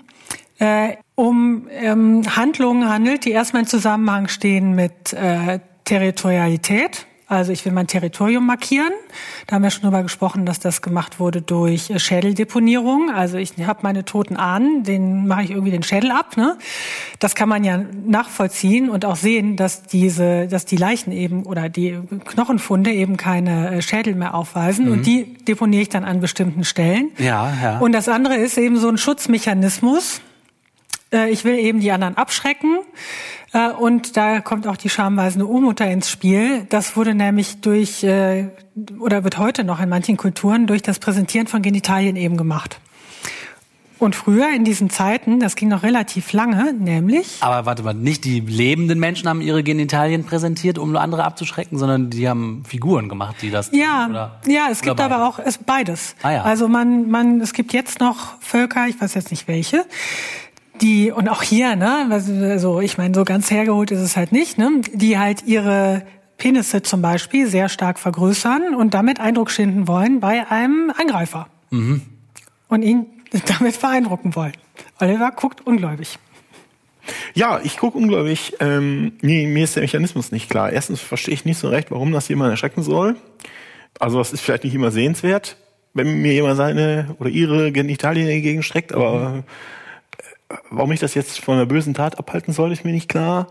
äh, 0.59 0.97
um 1.15 1.69
ähm, 1.71 2.23
Handlungen 2.35 2.89
handelt, 2.89 3.27
die 3.27 3.33
erstmal 3.33 3.65
in 3.65 3.69
Zusammenhang 3.69 4.29
stehen 4.29 4.75
mit 4.75 5.13
äh, 5.13 5.61
Territorialität 5.85 7.07
also 7.29 7.51
ich 7.51 7.65
will 7.65 7.73
mein 7.73 7.89
Territorium 7.89 8.47
markieren. 8.47 8.93
Da 9.47 9.57
haben 9.57 9.63
wir 9.65 9.71
schon 9.71 9.83
drüber 9.83 10.05
gesprochen, 10.05 10.47
dass 10.47 10.61
das 10.61 10.81
gemacht 10.81 11.19
wurde 11.19 11.43
durch 11.43 11.91
äh, 11.91 11.99
Schädeldeponierung. 11.99 13.11
Also 13.11 13.37
ich 13.37 13.55
habe 13.67 13.81
meine 13.83 14.05
toten 14.05 14.37
Ahnen, 14.37 14.85
den 14.85 15.27
mache 15.27 15.43
ich 15.43 15.51
irgendwie 15.51 15.73
den 15.73 15.83
Schädel 15.83 16.13
ab. 16.13 16.37
Ne? 16.37 16.57
Das 17.19 17.35
kann 17.35 17.49
man 17.49 17.65
ja 17.65 17.81
nachvollziehen 18.07 18.89
und 18.89 19.05
auch 19.05 19.17
sehen, 19.17 19.57
dass 19.57 19.83
diese, 19.83 20.47
dass 20.47 20.67
die 20.67 20.77
Leichen 20.77 21.11
eben 21.11 21.43
oder 21.43 21.69
die 21.69 21.99
Knochenfunde 22.27 22.93
eben 22.93 23.17
keine 23.17 23.77
äh, 23.77 23.83
Schädel 23.83 24.15
mehr 24.15 24.35
aufweisen 24.35 24.87
mhm. 24.87 24.93
und 24.93 25.07
die 25.07 25.35
deponiere 25.35 25.83
ich 25.83 25.89
dann 25.89 26.05
an 26.05 26.21
bestimmten 26.21 26.63
Stellen. 26.63 27.11
Ja, 27.19 27.53
ja. 27.61 27.79
Und 27.79 27.91
das 27.91 28.09
andere 28.09 28.37
ist 28.37 28.57
eben 28.57 28.77
so 28.77 28.89
ein 28.89 28.99
Schutzmechanismus. 28.99 30.21
Äh, 31.17 31.31
ich 31.31 31.45
will 31.45 31.59
eben 31.59 31.81
die 31.81 31.91
anderen 31.91 32.17
abschrecken. 32.17 32.79
Äh, 33.53 33.71
und 33.71 34.17
da 34.17 34.41
kommt 34.41 34.67
auch 34.67 34.77
die 34.77 34.91
schamweisende 34.91 35.47
Urmutter 35.47 35.91
ins 35.91 36.11
Spiel. 36.11 36.67
Das 36.69 36.97
wurde 36.97 37.15
nämlich 37.15 37.61
durch, 37.61 38.05
äh, 38.05 38.49
oder 39.01 39.25
wird 39.25 39.39
heute 39.39 39.65
noch 39.65 39.81
in 39.81 39.89
manchen 39.89 40.17
Kulturen 40.17 40.67
durch 40.67 40.83
das 40.83 40.99
Präsentieren 40.99 41.47
von 41.47 41.63
Genitalien 41.63 42.17
eben 42.17 42.37
gemacht. 42.37 42.81
Und 43.99 44.15
früher 44.15 44.51
in 44.55 44.65
diesen 44.65 44.91
Zeiten, 44.91 45.41
das 45.41 45.57
ging 45.57 45.69
noch 45.69 45.83
relativ 45.83 46.35
lange, 46.35 46.75
nämlich. 46.75 47.39
Aber 47.41 47.65
warte 47.65 47.83
mal, 47.83 47.95
nicht 47.95 48.25
die 48.25 48.41
lebenden 48.41 48.99
Menschen 48.99 49.27
haben 49.27 49.41
ihre 49.41 49.63
Genitalien 49.63 50.25
präsentiert, 50.25 50.77
um 50.77 50.95
andere 50.97 51.25
abzuschrecken, 51.25 51.79
sondern 51.79 52.11
die 52.11 52.29
haben 52.29 52.63
Figuren 52.69 53.09
gemacht, 53.09 53.37
die 53.41 53.51
das. 53.51 53.71
Ja, 53.73 54.07
oder, 54.11 54.41
ja, 54.47 54.69
es 54.71 54.83
gibt 54.83 55.01
aber 55.01 55.27
auch 55.27 55.39
es 55.39 55.57
beides. 55.57 56.15
Ah, 56.23 56.31
ja. 56.31 56.43
Also 56.43 56.69
man, 56.69 57.09
man, 57.09 57.41
es 57.41 57.55
gibt 57.55 57.73
jetzt 57.73 57.99
noch 57.99 58.39
Völker, 58.41 58.87
ich 58.87 59.01
weiß 59.01 59.15
jetzt 59.15 59.31
nicht 59.31 59.49
welche, 59.49 59.87
die 60.81 61.13
und 61.13 61.29
auch 61.29 61.43
hier, 61.43 61.77
ne, 61.77 62.09
also 62.11 62.81
ich 62.81 62.99
meine, 62.99 63.15
so 63.15 63.25
ganz 63.25 63.51
hergeholt 63.51 63.91
ist 63.91 64.01
es 64.01 64.17
halt 64.17 64.33
nicht, 64.33 64.59
ne, 64.59 64.81
die 64.93 65.19
halt 65.19 65.45
ihre 65.45 66.03
Penisse 66.39 66.83
zum 66.83 67.03
Beispiel 67.03 67.47
sehr 67.47 67.69
stark 67.69 67.99
vergrößern 67.99 68.75
und 68.75 68.95
damit 68.95 69.21
Eindruck 69.21 69.51
schinden 69.51 69.89
wollen 69.89 70.21
bei 70.21 70.49
einem 70.51 70.93
Angreifer. 70.97 71.49
Mhm. 71.71 72.03
Und 72.69 72.83
ihn 72.83 73.07
damit 73.47 73.81
beeindrucken 73.81 74.35
wollen. 74.35 74.53
Oliver 75.01 75.31
guckt 75.35 75.67
ungläubig. 75.67 76.19
Ja, 77.35 77.61
ich 77.63 77.77
gucke 77.77 77.97
ungläubig. 77.97 78.55
Ähm, 78.61 79.13
nee, 79.21 79.47
mir 79.47 79.65
ist 79.65 79.77
der 79.77 79.83
Mechanismus 79.83 80.33
nicht 80.33 80.51
klar. 80.51 80.73
Erstens 80.73 81.01
verstehe 81.01 81.35
ich 81.35 81.45
nicht 81.45 81.59
so 81.59 81.69
recht, 81.69 81.91
warum 81.91 82.13
das 82.13 82.29
jemand 82.29 82.51
erschrecken 82.51 82.83
soll. 82.83 83.17
Also 84.01 84.19
das 84.19 84.33
ist 84.33 84.41
vielleicht 84.41 84.65
nicht 84.65 84.75
immer 84.75 84.91
sehenswert, 84.91 85.57
wenn 85.95 86.21
mir 86.21 86.33
jemand 86.33 86.57
seine 86.57 87.15
oder 87.19 87.31
ihre 87.31 87.73
Genitalien 87.73 88.29
entgegenstreckt, 88.29 88.93
aber 88.93 89.29
mhm 89.31 89.45
warum 90.71 90.93
ich 90.93 91.01
das 91.01 91.15
jetzt 91.15 91.41
von 91.41 91.57
einer 91.57 91.67
bösen 91.67 91.95
Tat 91.95 92.19
abhalten 92.19 92.53
soll, 92.53 92.73
ist 92.73 92.85
mir 92.85 92.93
nicht 92.93 93.09
klar. 93.09 93.49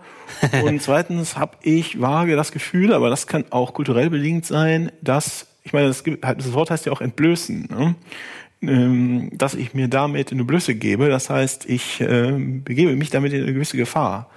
Und 0.63 0.81
zweitens 0.81 1.37
habe 1.37 1.57
ich 1.61 1.99
vage 1.99 2.35
das 2.35 2.51
Gefühl, 2.51 2.93
aber 2.93 3.09
das 3.09 3.27
kann 3.27 3.45
auch 3.49 3.73
kulturell 3.73 4.09
bedingt 4.09 4.45
sein, 4.45 4.91
dass, 5.01 5.47
ich 5.63 5.73
meine, 5.73 5.87
das, 5.87 6.03
das 6.03 6.53
Wort 6.53 6.71
heißt 6.71 6.85
ja 6.85 6.91
auch 6.91 7.01
entblößen, 7.01 7.67
ne? 7.69 7.95
Ähm, 8.61 9.29
dass 9.33 9.53
ich 9.53 9.73
mir 9.73 9.89
damit 9.89 10.31
eine 10.31 10.45
Blöße 10.45 10.75
gebe. 10.75 11.09
Das 11.09 11.29
heißt, 11.29 11.69
ich 11.69 11.99
äh, 12.01 12.31
begebe 12.31 12.95
mich 12.95 13.09
damit 13.09 13.33
in 13.33 13.43
eine 13.43 13.53
gewisse 13.53 13.77
Gefahr, 13.77 14.29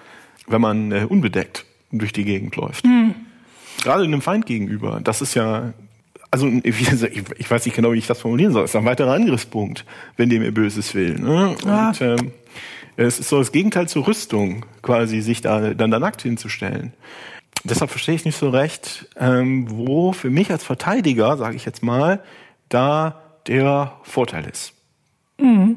wenn 0.49 0.61
man 0.61 0.93
äh, 0.93 1.07
unbedeckt 1.09 1.65
durch 1.93 2.13
die 2.13 2.25
Gegend 2.25 2.57
läuft. 2.57 2.85
Mhm. 2.85 3.15
Gerade 3.83 4.03
einem 4.03 4.21
Feind 4.21 4.45
gegenüber. 4.45 5.01
Das 5.03 5.23
ist 5.23 5.35
ja 5.35 5.73
also 6.31 6.47
ich, 6.63 7.51
weiß 7.51 7.65
nicht 7.65 7.75
genau, 7.75 7.93
wie 7.93 7.99
ich 7.99 8.07
das 8.07 8.21
formulieren 8.21 8.53
soll. 8.53 8.65
Es 8.65 8.71
ist 8.71 8.77
ein 8.77 8.85
weiterer 8.85 9.13
Angriffspunkt, 9.13 9.85
wenn 10.17 10.29
dem 10.29 10.43
ihr 10.43 10.53
Böses 10.53 10.95
will. 10.95 11.15
Ne? 11.19 11.57
Ja. 11.65 11.89
Und 11.89 12.01
ähm, 12.01 12.33
es 12.97 13.19
ist 13.19 13.29
so 13.29 13.39
das 13.39 13.53
Gegenteil 13.53 13.89
zur 13.89 14.07
Rüstung, 14.07 14.67
quasi 14.83 15.21
sich 15.21 15.41
da 15.41 15.73
dann 15.73 15.91
da 15.91 15.99
nackt 15.99 16.23
hinzustellen. 16.23 16.93
Deshalb 17.65 17.91
verstehe 17.91 18.15
ich 18.15 18.25
nicht 18.25 18.37
so 18.37 18.51
recht, 18.51 19.09
ähm, 19.17 19.67
wo 19.71 20.13
für 20.13 20.31
mich 20.31 20.51
als 20.51 20.65
Verteidiger, 20.65 21.37
sage 21.37 21.57
ich 21.57 21.65
jetzt 21.65 21.83
mal, 21.83 22.23
da 22.69 23.23
der 23.47 23.95
Vorteil 24.03 24.45
ist. 24.45 24.75
Mhm. 25.39 25.77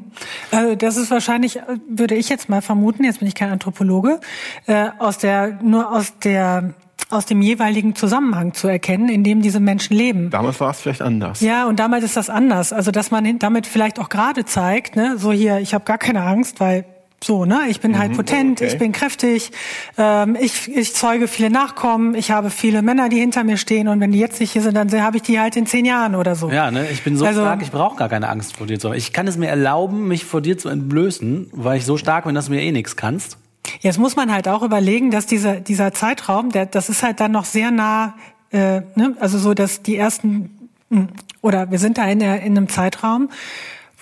Also 0.50 0.74
das 0.74 0.96
ist 0.96 1.10
wahrscheinlich, 1.10 1.60
würde 1.88 2.16
ich 2.16 2.28
jetzt 2.28 2.48
mal 2.48 2.62
vermuten, 2.62 3.04
jetzt 3.04 3.20
bin 3.20 3.28
ich 3.28 3.34
kein 3.34 3.50
Anthropologe, 3.50 4.20
äh, 4.66 4.88
aus 4.98 5.18
der 5.18 5.58
nur 5.62 5.92
aus 5.92 6.18
der 6.18 6.74
aus 7.12 7.26
dem 7.26 7.42
jeweiligen 7.42 7.94
Zusammenhang 7.94 8.54
zu 8.54 8.68
erkennen, 8.68 9.08
in 9.08 9.24
dem 9.24 9.42
diese 9.42 9.60
Menschen 9.60 9.96
leben. 9.96 10.30
Damals 10.30 10.60
war 10.60 10.70
es 10.70 10.80
vielleicht 10.80 11.02
anders. 11.02 11.40
Ja, 11.40 11.66
und 11.66 11.78
damals 11.78 12.04
ist 12.04 12.16
das 12.16 12.30
anders. 12.30 12.72
Also 12.72 12.90
dass 12.90 13.10
man 13.10 13.38
damit 13.38 13.66
vielleicht 13.66 13.98
auch 13.98 14.08
gerade 14.08 14.44
zeigt, 14.44 14.96
ne, 14.96 15.16
so 15.18 15.32
hier, 15.32 15.58
ich 15.58 15.74
habe 15.74 15.84
gar 15.84 15.98
keine 15.98 16.22
Angst, 16.22 16.60
weil 16.60 16.84
so, 17.24 17.44
ne? 17.44 17.60
Ich 17.68 17.80
bin 17.80 17.98
halt 17.98 18.12
mhm, 18.12 18.16
halt 18.16 18.26
potent, 18.26 18.60
okay. 18.60 18.70
ich 18.70 18.78
bin 18.78 18.92
kräftig, 18.92 19.52
ähm, 19.96 20.36
ich, 20.40 20.68
ich 20.74 20.94
zeuge 20.94 21.28
viele 21.28 21.50
Nachkommen, 21.50 22.14
ich 22.14 22.30
habe 22.30 22.50
viele 22.50 22.82
Männer, 22.82 23.08
die 23.08 23.18
hinter 23.18 23.44
mir 23.44 23.56
stehen 23.56 23.88
und 23.88 24.00
wenn 24.00 24.10
die 24.10 24.18
jetzt 24.18 24.40
nicht 24.40 24.52
hier 24.52 24.62
sind, 24.62 24.74
dann 24.74 24.90
habe 25.02 25.18
ich 25.18 25.22
die 25.22 25.38
halt 25.38 25.56
in 25.56 25.66
zehn 25.66 25.84
Jahren 25.84 26.16
oder 26.16 26.34
so. 26.34 26.50
Ja, 26.50 26.70
ne? 26.70 26.88
Ich 26.90 27.04
bin 27.04 27.16
so 27.16 27.24
also, 27.24 27.42
stark, 27.42 27.62
ich 27.62 27.70
brauche 27.70 27.96
gar 27.96 28.08
keine 28.08 28.28
Angst 28.28 28.56
vor 28.56 28.66
dir 28.66 28.78
zu 28.78 28.88
haben. 28.88 28.96
Ich 28.96 29.12
kann 29.12 29.28
es 29.28 29.36
mir 29.36 29.48
erlauben, 29.48 30.08
mich 30.08 30.24
vor 30.24 30.40
dir 30.40 30.58
zu 30.58 30.68
entblößen, 30.68 31.50
weil 31.52 31.78
ich 31.78 31.84
so 31.84 31.96
stark 31.96 32.24
bin, 32.24 32.34
dass 32.34 32.46
du 32.46 32.52
mir 32.52 32.62
eh 32.62 32.72
nichts 32.72 32.96
kannst. 32.96 33.38
Jetzt 33.80 33.98
muss 33.98 34.16
man 34.16 34.32
halt 34.32 34.48
auch 34.48 34.62
überlegen, 34.62 35.10
dass 35.10 35.26
dieser, 35.26 35.60
dieser 35.60 35.92
Zeitraum, 35.92 36.50
der, 36.50 36.66
das 36.66 36.88
ist 36.88 37.02
halt 37.02 37.20
dann 37.20 37.32
noch 37.32 37.44
sehr 37.44 37.70
nah, 37.70 38.14
äh, 38.50 38.82
ne? 38.94 39.16
also 39.20 39.38
so, 39.38 39.54
dass 39.54 39.82
die 39.82 39.96
ersten, 39.96 40.68
hm, 40.90 41.08
oder 41.40 41.70
wir 41.70 41.78
sind 41.78 41.98
da 41.98 42.06
in, 42.06 42.18
der, 42.18 42.42
in 42.42 42.56
einem 42.56 42.68
Zeitraum, 42.68 43.28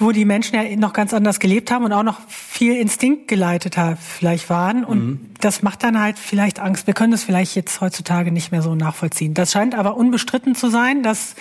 wo 0.00 0.12
die 0.12 0.24
Menschen 0.24 0.54
ja 0.54 0.76
noch 0.76 0.94
ganz 0.94 1.12
anders 1.12 1.40
gelebt 1.40 1.70
haben 1.70 1.84
und 1.84 1.92
auch 1.92 2.02
noch 2.02 2.20
viel 2.26 2.76
Instinkt 2.76 3.28
geleitet 3.28 3.76
haben, 3.76 3.98
vielleicht 3.98 4.48
waren. 4.48 4.82
Und 4.82 4.98
mhm. 4.98 5.20
das 5.40 5.62
macht 5.62 5.84
dann 5.84 6.00
halt 6.00 6.18
vielleicht 6.18 6.58
Angst. 6.58 6.86
Wir 6.86 6.94
können 6.94 7.12
das 7.12 7.22
vielleicht 7.22 7.54
jetzt 7.54 7.82
heutzutage 7.82 8.32
nicht 8.32 8.50
mehr 8.50 8.62
so 8.62 8.74
nachvollziehen. 8.74 9.34
Das 9.34 9.52
scheint 9.52 9.74
aber 9.74 9.96
unbestritten 9.96 10.54
zu 10.54 10.70
sein, 10.70 11.02
dass 11.02 11.34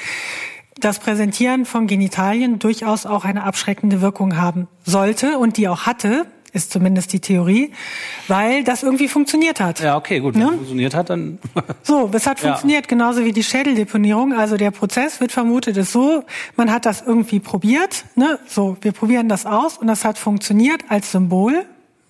das 0.78 1.00
Präsentieren 1.00 1.65
von 1.65 1.88
Genitalien 1.88 2.60
durchaus 2.60 3.06
auch 3.06 3.26
eine 3.26 3.44
abschreckende 3.44 4.02
Wirkung 4.02 4.38
haben 4.38 4.68
sollte 4.86 5.38
und 5.38 5.58
die 5.58 5.68
auch 5.68 5.86
hatte 5.86 6.26
ist 6.54 6.72
zumindest 6.72 7.14
die 7.14 7.20
Theorie, 7.20 7.72
weil 8.28 8.64
das 8.64 8.84
irgendwie 8.84 9.08
funktioniert 9.08 9.60
hat. 9.60 9.80
Ja, 9.80 9.98
okay, 9.98 10.20
gut. 10.20 10.36
Wenn 10.36 10.42
ja? 10.42 10.48
funktioniert 10.50 10.96
hat, 10.96 11.10
dann. 11.10 11.40
so, 11.84 12.10
es 12.14 12.28
hat 12.28 12.42
ja. 12.42 12.50
funktioniert, 12.50 12.88
genauso 12.88 13.26
wie 13.26 13.32
die 13.32 13.44
Schädeldeponierung. 13.44 14.34
Also 14.34 14.58
der 14.58 14.72
Prozess 14.72 15.20
wird 15.20 15.32
vermutet, 15.32 15.78
ist 15.78 15.92
so, 15.92 16.24
man 16.56 16.72
hat 16.72 16.86
das 16.86 17.02
irgendwie 17.06 17.40
probiert, 17.40 18.06
ne? 18.16 18.40
So, 18.48 18.78
wir 18.82 18.92
probieren 18.92 19.30
das 19.30 19.46
aus 19.46 19.78
und 19.78 19.88
das 19.88 20.06
hat 20.06 20.18
funktioniert 20.18 20.84
als 20.90 21.12
Symbol 21.12 21.66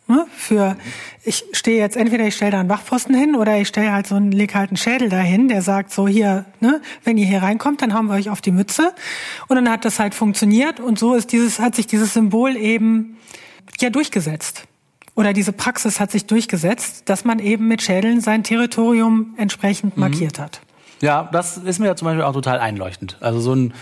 Ne? 0.10 0.26
Für 0.36 0.76
ich 1.24 1.44
stehe 1.52 1.78
jetzt 1.78 1.96
entweder 1.96 2.26
ich 2.26 2.36
stelle 2.36 2.54
da 2.54 2.60
einen 2.60 2.70
Wachpfosten 2.70 3.14
hin 3.14 3.36
oder 3.36 3.58
ich 3.58 3.68
stelle 3.68 3.92
halt 3.92 4.08
so 4.08 4.16
einen 4.16 4.32
leg 4.32 4.56
halt 4.56 4.72
einen 4.72 4.78
Schädel 4.78 5.08
dahin, 5.08 5.50
der 5.50 5.62
sagt 5.62 5.94
so 5.94 6.08
hier, 6.08 6.46
ne, 6.62 6.82
wenn 7.04 7.20
ihr 7.20 7.28
hier 7.28 7.44
reinkommt, 7.44 7.84
dann 7.84 7.94
haben 7.94 8.08
wir 8.08 8.16
euch 8.16 8.32
auf 8.32 8.42
die 8.42 8.50
Mütze 8.50 8.92
und 9.50 9.56
dann 9.56 9.70
hat 9.70 9.86
das 9.86 10.00
halt 10.00 10.16
funktioniert 10.16 10.80
und 10.80 10.98
so 10.98 11.14
ist 11.14 11.32
dieses 11.32 11.60
hat 11.60 11.76
sich 11.76 11.86
dieses 11.86 12.16
Symbol 12.16 12.58
eben 12.58 13.18
ja 13.80 13.90
durchgesetzt. 13.90 14.66
Oder 15.16 15.34
diese 15.34 15.52
Praxis 15.52 16.00
hat 16.00 16.12
sich 16.12 16.26
durchgesetzt, 16.26 17.10
dass 17.10 17.26
man 17.26 17.40
eben 17.40 17.68
mit 17.68 17.82
Schädeln 17.82 18.22
sein 18.22 18.44
Territorium 18.44 19.34
entsprechend 19.38 19.98
mhm. 19.98 20.02
markiert 20.02 20.40
hat. 20.40 20.62
Ja, 21.02 21.30
das 21.32 21.58
ist 21.58 21.80
mir 21.80 21.88
ja 21.88 21.96
zum 21.96 22.06
Beispiel 22.08 22.24
auch 22.24 22.34
total 22.34 22.60
einleuchtend. 22.60 23.18
Also 23.20 23.40
so 23.40 23.54
ein 23.54 23.74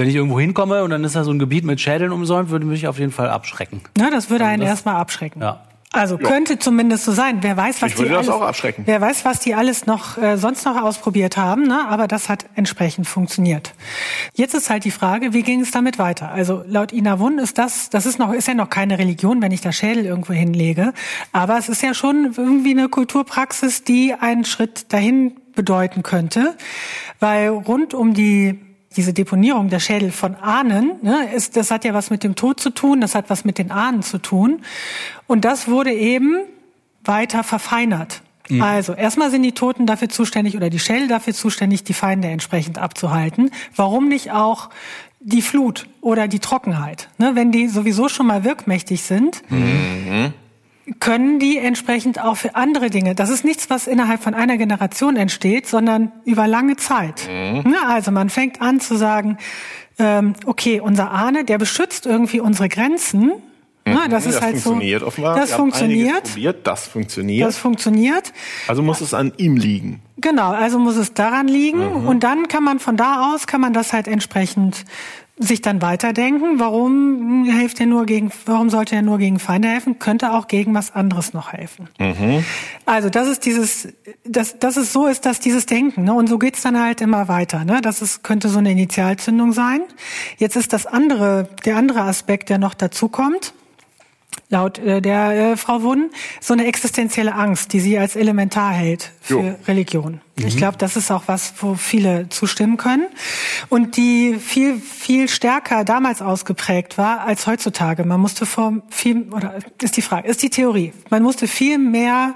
wenn 0.00 0.08
ich 0.08 0.14
irgendwo 0.14 0.40
hinkomme 0.40 0.82
und 0.82 0.88
dann 0.88 1.04
ist 1.04 1.14
da 1.14 1.24
so 1.24 1.30
ein 1.30 1.38
Gebiet 1.38 1.62
mit 1.62 1.78
Schädeln 1.78 2.10
umsäumt, 2.10 2.48
würde 2.48 2.64
mich 2.64 2.88
auf 2.88 2.98
jeden 2.98 3.12
Fall 3.12 3.28
abschrecken. 3.28 3.82
Na, 3.98 4.08
das 4.08 4.30
würde 4.30 4.44
also 4.44 4.54
einen 4.54 4.62
erstmal 4.62 4.94
abschrecken. 4.94 5.42
Ja. 5.42 5.60
Also 5.92 6.16
ja. 6.18 6.28
könnte 6.28 6.58
zumindest 6.58 7.04
so 7.04 7.10
sein. 7.10 7.38
Wer 7.40 7.56
weiß, 7.56 7.82
was 7.82 7.90
ich 7.90 7.96
die 7.96 8.08
alles, 8.08 8.28
auch 8.28 8.42
abschrecken. 8.42 8.84
Wer 8.86 9.00
weiß, 9.00 9.24
was 9.24 9.40
die 9.40 9.54
alles 9.54 9.86
noch 9.86 10.16
äh, 10.18 10.36
sonst 10.36 10.64
noch 10.64 10.80
ausprobiert 10.80 11.36
haben. 11.36 11.64
Ne? 11.64 11.88
Aber 11.88 12.06
das 12.06 12.28
hat 12.28 12.46
entsprechend 12.54 13.08
funktioniert. 13.08 13.74
Jetzt 14.34 14.54
ist 14.54 14.70
halt 14.70 14.84
die 14.84 14.92
Frage, 14.92 15.32
wie 15.32 15.42
ging 15.42 15.60
es 15.60 15.72
damit 15.72 15.98
weiter? 15.98 16.30
Also 16.30 16.62
laut 16.68 16.92
Ina 16.92 17.18
Wun 17.18 17.40
ist 17.40 17.58
das, 17.58 17.90
das 17.90 18.06
ist 18.06 18.20
noch 18.20 18.32
ist 18.32 18.46
ja 18.46 18.54
noch 18.54 18.70
keine 18.70 19.00
Religion, 19.00 19.42
wenn 19.42 19.50
ich 19.50 19.62
da 19.62 19.72
Schädel 19.72 20.06
irgendwo 20.06 20.32
hinlege. 20.32 20.92
Aber 21.32 21.58
es 21.58 21.68
ist 21.68 21.82
ja 21.82 21.92
schon 21.92 22.34
irgendwie 22.36 22.70
eine 22.70 22.88
Kulturpraxis, 22.88 23.82
die 23.82 24.14
einen 24.14 24.44
Schritt 24.44 24.92
dahin 24.92 25.40
bedeuten 25.56 26.04
könnte, 26.04 26.56
weil 27.18 27.48
rund 27.48 27.94
um 27.94 28.14
die 28.14 28.60
diese 28.96 29.12
Deponierung 29.12 29.68
der 29.68 29.78
Schädel 29.78 30.10
von 30.10 30.34
Ahnen, 30.34 30.96
ne, 31.02 31.32
ist, 31.32 31.56
das 31.56 31.70
hat 31.70 31.84
ja 31.84 31.94
was 31.94 32.10
mit 32.10 32.24
dem 32.24 32.34
Tod 32.34 32.58
zu 32.58 32.70
tun, 32.70 33.00
das 33.00 33.14
hat 33.14 33.30
was 33.30 33.44
mit 33.44 33.58
den 33.58 33.70
Ahnen 33.70 34.02
zu 34.02 34.18
tun. 34.18 34.62
Und 35.26 35.44
das 35.44 35.68
wurde 35.68 35.92
eben 35.92 36.40
weiter 37.04 37.44
verfeinert. 37.44 38.22
Mhm. 38.48 38.62
Also 38.62 38.94
erstmal 38.94 39.30
sind 39.30 39.42
die 39.42 39.52
Toten 39.52 39.86
dafür 39.86 40.08
zuständig 40.08 40.56
oder 40.56 40.70
die 40.70 40.80
Schädel 40.80 41.06
dafür 41.06 41.34
zuständig, 41.34 41.84
die 41.84 41.94
Feinde 41.94 42.28
entsprechend 42.28 42.78
abzuhalten. 42.78 43.52
Warum 43.76 44.08
nicht 44.08 44.32
auch 44.32 44.70
die 45.20 45.42
Flut 45.42 45.86
oder 46.00 46.26
die 46.26 46.40
Trockenheit? 46.40 47.08
Ne, 47.18 47.36
wenn 47.36 47.52
die 47.52 47.68
sowieso 47.68 48.08
schon 48.08 48.26
mal 48.26 48.42
wirkmächtig 48.42 49.02
sind, 49.02 49.42
mhm 49.50 50.34
können 50.98 51.38
die 51.38 51.58
entsprechend 51.58 52.20
auch 52.20 52.36
für 52.36 52.56
andere 52.56 52.90
Dinge. 52.90 53.14
Das 53.14 53.30
ist 53.30 53.44
nichts, 53.44 53.70
was 53.70 53.86
innerhalb 53.86 54.22
von 54.22 54.34
einer 54.34 54.56
Generation 54.56 55.16
entsteht, 55.16 55.66
sondern 55.66 56.12
über 56.24 56.46
lange 56.46 56.76
Zeit. 56.76 57.28
Mhm. 57.28 57.74
Also 57.86 58.10
man 58.10 58.30
fängt 58.30 58.60
an 58.60 58.80
zu 58.80 58.96
sagen, 58.96 59.38
ähm, 59.98 60.34
okay, 60.46 60.80
unser 60.80 61.10
Ahne, 61.10 61.44
der 61.44 61.58
beschützt 61.58 62.06
irgendwie 62.06 62.40
unsere 62.40 62.68
Grenzen. 62.68 63.32
Mhm. 63.86 64.10
das 64.10 64.26
ist 64.26 64.36
das 64.36 64.42
halt 64.42 64.58
funktioniert 64.58 65.00
so. 65.00 65.06
Offenbar. 65.06 65.36
Das 65.36 65.52
funktioniert. 65.52 66.24
Probiert, 66.24 66.66
das 66.66 66.88
funktioniert. 66.88 67.48
Das 67.48 67.56
funktioniert. 67.56 68.32
Also 68.68 68.82
muss 68.82 69.00
es 69.00 69.14
an 69.14 69.32
ihm 69.36 69.56
liegen. 69.56 70.02
Genau, 70.18 70.50
also 70.50 70.78
muss 70.78 70.96
es 70.96 71.14
daran 71.14 71.48
liegen. 71.48 72.02
Mhm. 72.02 72.08
Und 72.08 72.24
dann 72.24 72.48
kann 72.48 72.64
man 72.64 72.78
von 72.78 72.96
da 72.96 73.32
aus, 73.32 73.46
kann 73.46 73.60
man 73.60 73.72
das 73.72 73.92
halt 73.92 74.08
entsprechend 74.08 74.84
sich 75.42 75.62
dann 75.62 75.80
weiterdenken, 75.80 76.58
warum 76.58 77.44
hilft 77.44 77.80
er 77.80 77.86
nur 77.86 78.04
gegen, 78.04 78.30
warum 78.44 78.68
sollte 78.68 78.94
er 78.94 79.00
nur 79.00 79.16
gegen 79.16 79.38
Feinde 79.38 79.68
helfen? 79.68 79.98
Könnte 79.98 80.32
auch 80.32 80.48
gegen 80.48 80.74
was 80.74 80.94
anderes 80.94 81.32
noch 81.32 81.54
helfen. 81.54 81.88
Mhm. 81.98 82.44
Also 82.84 83.08
das 83.08 83.26
ist 83.26 83.46
dieses, 83.46 83.88
das, 84.24 84.58
das 84.58 84.76
ist 84.76 84.92
so 84.92 85.06
ist 85.06 85.24
das 85.24 85.40
dieses 85.40 85.64
Denken, 85.64 86.04
ne? 86.04 86.12
Und 86.12 86.28
so 86.28 86.38
geht's 86.38 86.60
dann 86.60 86.78
halt 86.78 87.00
immer 87.00 87.26
weiter, 87.28 87.64
ne? 87.64 87.80
Das 87.80 88.02
ist, 88.02 88.22
könnte 88.22 88.50
so 88.50 88.58
eine 88.58 88.70
Initialzündung 88.70 89.52
sein. 89.52 89.80
Jetzt 90.36 90.56
ist 90.56 90.74
das 90.74 90.84
andere, 90.84 91.48
der 91.64 91.76
andere 91.76 92.02
Aspekt, 92.02 92.50
der 92.50 92.58
noch 92.58 92.74
dazu 92.74 93.08
kommt 93.08 93.54
laut 94.48 94.78
äh, 94.78 95.00
der 95.00 95.52
äh, 95.52 95.56
Frau 95.56 95.82
Wunn, 95.82 96.10
so 96.40 96.52
eine 96.52 96.66
existenzielle 96.66 97.34
Angst, 97.34 97.72
die 97.72 97.80
sie 97.80 97.98
als 97.98 98.16
elementar 98.16 98.72
hält 98.72 99.12
für 99.20 99.40
jo. 99.40 99.54
Religion. 99.66 100.20
Mhm. 100.36 100.46
Ich 100.46 100.56
glaube, 100.56 100.76
das 100.76 100.96
ist 100.96 101.10
auch 101.10 101.24
was, 101.26 101.54
wo 101.58 101.74
viele 101.74 102.28
zustimmen 102.28 102.76
können 102.76 103.06
und 103.68 103.96
die 103.96 104.36
viel 104.38 104.78
viel 104.78 105.28
stärker 105.28 105.84
damals 105.84 106.22
ausgeprägt 106.22 106.98
war 106.98 107.20
als 107.20 107.46
heutzutage. 107.46 108.04
Man 108.04 108.20
musste 108.20 108.46
vor 108.46 108.82
viel 108.90 109.28
oder 109.30 109.54
ist 109.80 109.96
die 109.96 110.02
Frage, 110.02 110.28
ist 110.28 110.42
die 110.42 110.50
Theorie. 110.50 110.92
Man 111.10 111.22
musste 111.22 111.46
viel 111.46 111.78
mehr 111.78 112.34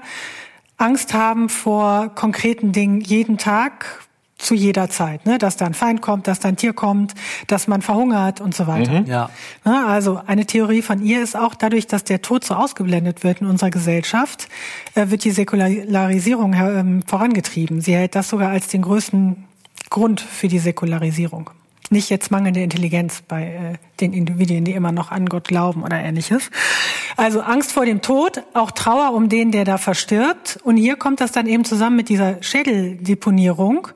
Angst 0.77 1.13
haben 1.13 1.47
vor 1.47 2.09
konkreten 2.15 2.73
Dingen 2.73 2.99
jeden 2.99 3.37
Tag, 3.37 4.04
zu 4.37 4.53
jeder 4.53 4.89
Zeit, 4.89 5.25
ne? 5.25 5.37
dass 5.37 5.55
da 5.57 5.65
ein 5.65 5.73
Feind 5.73 6.01
kommt, 6.01 6.27
dass 6.27 6.39
da 6.39 6.49
ein 6.49 6.57
Tier 6.57 6.73
kommt, 6.73 7.13
dass 7.47 7.67
man 7.67 7.81
verhungert 7.81 8.41
und 8.41 8.53
so 8.53 8.67
weiter. 8.67 9.01
Mhm. 9.01 9.05
Ja. 9.05 9.29
Ne? 9.63 9.85
Also 9.85 10.21
eine 10.27 10.45
Theorie 10.45 10.81
von 10.81 11.01
ihr 11.01 11.23
ist 11.23 11.35
auch 11.35 11.55
dadurch, 11.55 11.87
dass 11.87 12.03
der 12.03 12.21
Tod 12.21 12.43
so 12.43 12.53
ausgeblendet 12.53 13.23
wird 13.23 13.41
in 13.41 13.47
unserer 13.47 13.69
Gesellschaft, 13.69 14.49
äh, 14.93 15.09
wird 15.09 15.23
die 15.23 15.31
Säkularisierung 15.31 16.53
äh, 16.53 17.01
vorangetrieben. 17.07 17.81
Sie 17.81 17.95
hält 17.95 18.15
das 18.15 18.29
sogar 18.29 18.49
als 18.49 18.67
den 18.67 18.81
größten 18.81 19.45
Grund 19.89 20.19
für 20.21 20.47
die 20.47 20.59
Säkularisierung. 20.59 21.49
Nicht 21.89 22.09
jetzt 22.09 22.31
mangelnde 22.31 22.61
Intelligenz 22.61 23.21
bei 23.27 23.43
äh, 23.43 23.77
den 23.99 24.13
Individuen, 24.13 24.65
die 24.65 24.71
immer 24.71 24.91
noch 24.91 25.11
an 25.11 25.27
Gott 25.27 25.47
glauben 25.47 25.83
oder 25.83 25.97
ähnliches. 25.97 26.49
Also 27.17 27.41
Angst 27.41 27.71
vor 27.71 27.85
dem 27.85 28.01
Tod, 28.01 28.43
auch 28.53 28.71
Trauer 28.71 29.13
um 29.13 29.29
den, 29.29 29.51
der 29.51 29.65
da 29.65 29.77
verstirbt. 29.77 30.59
Und 30.63 30.77
hier 30.77 30.95
kommt 30.95 31.21
das 31.21 31.31
dann 31.31 31.47
eben 31.47 31.63
zusammen 31.63 31.95
mit 31.95 32.09
dieser 32.09 32.41
Schädeldeponierung 32.41 33.87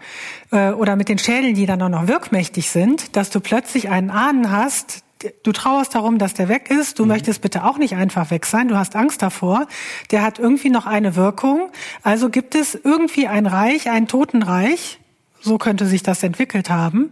äh, 0.51 0.71
oder 0.71 0.95
mit 0.95 1.09
den 1.09 1.17
Schädeln, 1.17 1.55
die 1.55 1.65
dann 1.65 1.81
auch 1.81 1.89
noch 1.89 2.07
wirkmächtig 2.07 2.69
sind, 2.69 3.15
dass 3.15 3.29
du 3.29 3.39
plötzlich 3.39 3.89
einen 3.89 4.09
Ahnen 4.09 4.51
hast, 4.51 5.03
du 5.43 5.51
trauerst 5.51 5.95
darum, 5.95 6.17
dass 6.17 6.33
der 6.33 6.47
weg 6.47 6.69
ist, 6.69 6.99
du 6.99 7.03
mhm. 7.03 7.09
möchtest 7.09 7.41
bitte 7.41 7.63
auch 7.65 7.77
nicht 7.77 7.95
einfach 7.95 8.31
weg 8.31 8.45
sein, 8.45 8.67
du 8.67 8.77
hast 8.77 8.95
Angst 8.95 9.21
davor, 9.21 9.67
der 10.11 10.21
hat 10.21 10.39
irgendwie 10.39 10.69
noch 10.69 10.85
eine 10.85 11.15
Wirkung. 11.15 11.71
Also 12.03 12.29
gibt 12.29 12.55
es 12.55 12.75
irgendwie 12.75 13.27
ein 13.27 13.45
Reich, 13.45 13.89
ein 13.89 14.07
Totenreich, 14.07 14.98
so 15.41 15.57
könnte 15.57 15.85
sich 15.85 16.03
das 16.03 16.23
entwickelt 16.23 16.69
haben, 16.69 17.11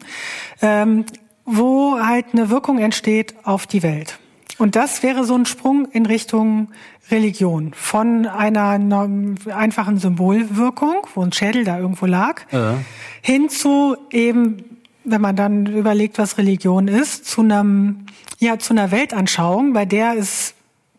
ähm, 0.61 1.05
wo 1.45 1.99
halt 1.99 2.27
eine 2.33 2.49
Wirkung 2.49 2.79
entsteht 2.79 3.35
auf 3.43 3.67
die 3.67 3.83
Welt. 3.83 4.19
Und 4.57 4.75
das 4.75 5.03
wäre 5.03 5.23
so 5.23 5.35
ein 5.35 5.45
Sprung 5.45 5.87
in 5.91 6.05
Richtung 6.05 6.69
Religion. 7.11 7.73
Von 7.73 8.25
einer 8.25 9.07
einfachen 9.53 9.97
Symbolwirkung, 9.97 11.07
wo 11.15 11.21
ein 11.21 11.31
Schädel 11.31 11.63
da 11.63 11.79
irgendwo 11.79 12.05
lag, 12.05 12.41
ja. 12.51 12.75
hin 13.21 13.49
zu 13.49 13.95
eben, 14.11 14.77
wenn 15.03 15.21
man 15.21 15.35
dann 15.35 15.67
überlegt, 15.67 16.17
was 16.17 16.37
Religion 16.37 16.87
ist, 16.87 17.25
zu 17.25 17.41
einem, 17.41 18.07
ja, 18.39 18.59
zu 18.59 18.73
einer 18.73 18.91
Weltanschauung, 18.91 19.73
bei 19.73 19.85
der 19.85 20.17
es 20.17 20.53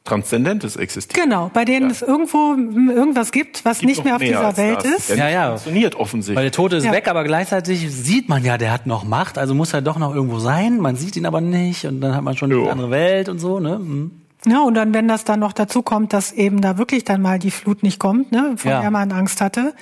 Transzendentes 0.08 0.76
existiert. 0.76 1.22
Genau, 1.22 1.50
bei 1.52 1.64
denen 1.64 1.86
ja. 1.86 1.92
es 1.92 2.02
irgendwo 2.02 2.54
irgendwas 2.54 3.32
gibt, 3.32 3.64
was 3.64 3.80
gibt 3.80 3.90
nicht 3.90 4.04
mehr 4.04 4.16
auf 4.16 4.20
mehr 4.20 4.30
dieser 4.30 4.56
Welt 4.56 4.78
das. 4.78 5.10
ist. 5.10 5.16
Ja, 5.16 5.28
ja. 5.28 5.48
Funktioniert 5.50 5.94
offensichtlich. 5.96 6.36
Weil 6.36 6.44
der 6.44 6.52
Tote 6.52 6.76
ist 6.76 6.84
ja. 6.84 6.92
weg, 6.92 7.08
aber 7.08 7.24
gleichzeitig 7.24 7.92
sieht 7.92 8.28
man 8.28 8.44
ja, 8.44 8.58
der 8.58 8.72
hat 8.72 8.86
noch 8.86 9.04
Macht, 9.04 9.38
also 9.38 9.54
muss 9.54 9.72
er 9.72 9.82
doch 9.82 9.98
noch 9.98 10.14
irgendwo 10.14 10.38
sein. 10.38 10.78
Man 10.78 10.96
sieht 10.96 11.16
ihn 11.16 11.26
aber 11.26 11.40
nicht 11.40 11.84
und 11.84 12.00
dann 12.00 12.14
hat 12.14 12.22
man 12.22 12.36
schon 12.36 12.50
jo. 12.50 12.62
eine 12.62 12.72
andere 12.72 12.90
Welt 12.90 13.28
und 13.28 13.38
so, 13.38 13.60
ne? 13.60 13.78
Mhm. 13.78 14.10
Ja, 14.46 14.62
und 14.62 14.74
dann, 14.74 14.94
wenn 14.94 15.08
das 15.08 15.24
dann 15.24 15.40
noch 15.40 15.52
dazu 15.52 15.82
kommt, 15.82 16.12
dass 16.12 16.32
eben 16.32 16.60
da 16.60 16.78
wirklich 16.78 17.04
dann 17.04 17.20
mal 17.20 17.38
die 17.38 17.50
Flut 17.50 17.82
nicht 17.82 17.98
kommt, 17.98 18.30
ne, 18.30 18.54
von 18.56 18.70
ja. 18.70 18.80
der 18.80 18.90
man 18.90 19.10
Angst 19.10 19.40
hatte, 19.40 19.74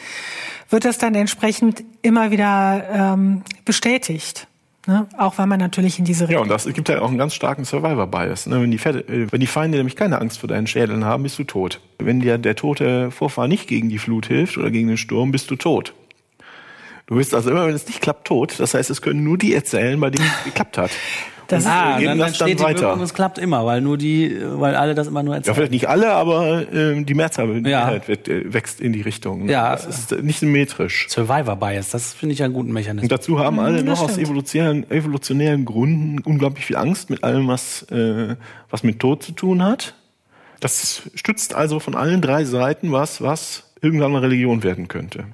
wird 0.71 0.85
das 0.85 0.99
dann 0.99 1.15
entsprechend 1.15 1.85
immer 2.03 2.31
wieder 2.31 2.85
ähm, 2.91 3.43
bestätigt. 3.65 4.49
Ne? 4.87 5.09
Auch 5.19 5.37
weil 5.39 5.47
man 5.47 5.59
natürlich 5.59 5.99
in 5.99 6.05
diese 6.05 6.25
Richtung. 6.25 6.37
Ja, 6.37 6.43
und 6.43 6.49
das 6.49 6.73
gibt 6.73 6.89
ja 6.89 7.01
auch 7.01 7.09
einen 7.09 7.19
ganz 7.19 7.35
starken 7.35 7.65
Survivor-Bias. 7.65 8.47
Ne? 8.47 8.63
Wenn, 8.63 8.71
die 8.71 8.77
äh, 8.77 9.27
wenn 9.31 9.41
die 9.41 9.47
Feinde 9.47 9.79
nämlich 9.79 9.97
keine 9.97 10.21
Angst 10.21 10.39
vor 10.39 10.49
deinen 10.49 10.69
Schädeln 10.69 11.05
haben, 11.05 11.25
bist 11.25 11.39
du 11.39 11.45
tot. 11.45 11.81
Wenn 11.99 12.21
dir 12.21 12.39
der 12.39 12.55
tote 12.55 13.11
Vorfahr 13.11 13.49
nicht 13.49 13.67
gegen 13.67 13.89
die 13.89 13.99
Flut 13.99 14.27
hilft 14.27 14.57
oder 14.59 14.71
gegen 14.71 14.87
den 14.87 14.97
Sturm, 14.97 15.33
bist 15.33 15.51
du 15.51 15.57
tot. 15.57 15.93
Du 17.07 17.17
bist 17.17 17.35
also 17.35 17.51
immer, 17.51 17.67
wenn 17.67 17.75
es 17.75 17.87
nicht 17.87 18.01
klappt, 18.01 18.27
tot. 18.27 18.59
Das 18.59 18.75
heißt, 18.75 18.91
es 18.91 19.03
können 19.03 19.25
nur 19.25 19.39
die 19.39 19.55
erzählen, 19.55 19.99
bei 19.99 20.11
denen 20.11 20.27
es 20.27 20.45
geklappt 20.45 20.79
hat. 20.79 20.91
Das 21.49 21.65
und 21.65 21.71
ah, 21.71 21.99
geben 21.99 22.19
dann, 22.19 22.19
das 22.19 22.39
dann, 22.39 22.57
dann 22.57 22.61
weiter. 22.61 22.81
Wirkung, 22.83 23.03
es 23.03 23.15
klappt 23.15 23.39
immer, 23.39 23.65
weil 23.65 23.81
nur 23.81 23.97
die, 23.97 24.37
weil 24.43 24.75
alle 24.75 24.95
das 24.95 25.07
immer 25.07 25.23
nur 25.23 25.37
erzählen. 25.37 25.53
Ja, 25.53 25.55
vielleicht 25.55 25.73
nicht 25.73 25.89
alle, 25.89 26.13
aber 26.13 26.73
äh, 26.73 27.03
die 27.03 27.15
Mehrzahl 27.15 27.67
ja. 27.67 28.01
wird, 28.07 28.29
äh, 28.29 28.53
wächst 28.53 28.81
in 28.81 28.93
die 28.93 29.03
Richtung. 29.03 29.49
Ja. 29.49 29.73
Das 29.73 29.87
ist 29.87 30.23
nicht 30.23 30.41
symmetrisch. 30.41 31.07
Survivor 31.09 31.57
Bias, 31.57 31.91
das 31.91 32.15
finde 32.15 32.33
ich 32.33 32.43
einen 32.43 32.53
guten 32.53 32.73
Mechanismus. 32.73 33.05
Und 33.05 33.13
dazu 33.13 33.39
haben 33.39 33.61
alle 33.61 33.81
mhm, 33.81 33.89
noch 33.89 34.03
aus 34.03 34.19
evolutionären, 34.19 34.91
evolutionären 34.91 35.65
Gründen 35.65 36.19
unglaublich 36.21 36.67
viel 36.67 36.77
Angst 36.77 37.11
mit 37.11 37.23
allem, 37.23 37.47
was, 37.47 37.83
äh, 37.91 38.35
was 38.71 38.83
mit 38.83 38.99
Tod 38.99 39.23
zu 39.23 39.33
tun 39.33 39.63
hat. 39.63 39.95
Das 40.61 41.03
stützt 41.15 41.55
also 41.55 41.79
von 41.81 41.95
allen 41.95 42.23
drei 42.23 42.45
Seiten 42.45 42.91
was, 42.91 43.21
was 43.21 43.71
irgendwann 43.81 44.13
mal 44.13 44.23
Religion 44.23 44.63
werden 44.63 44.89
könnte. 44.89 45.27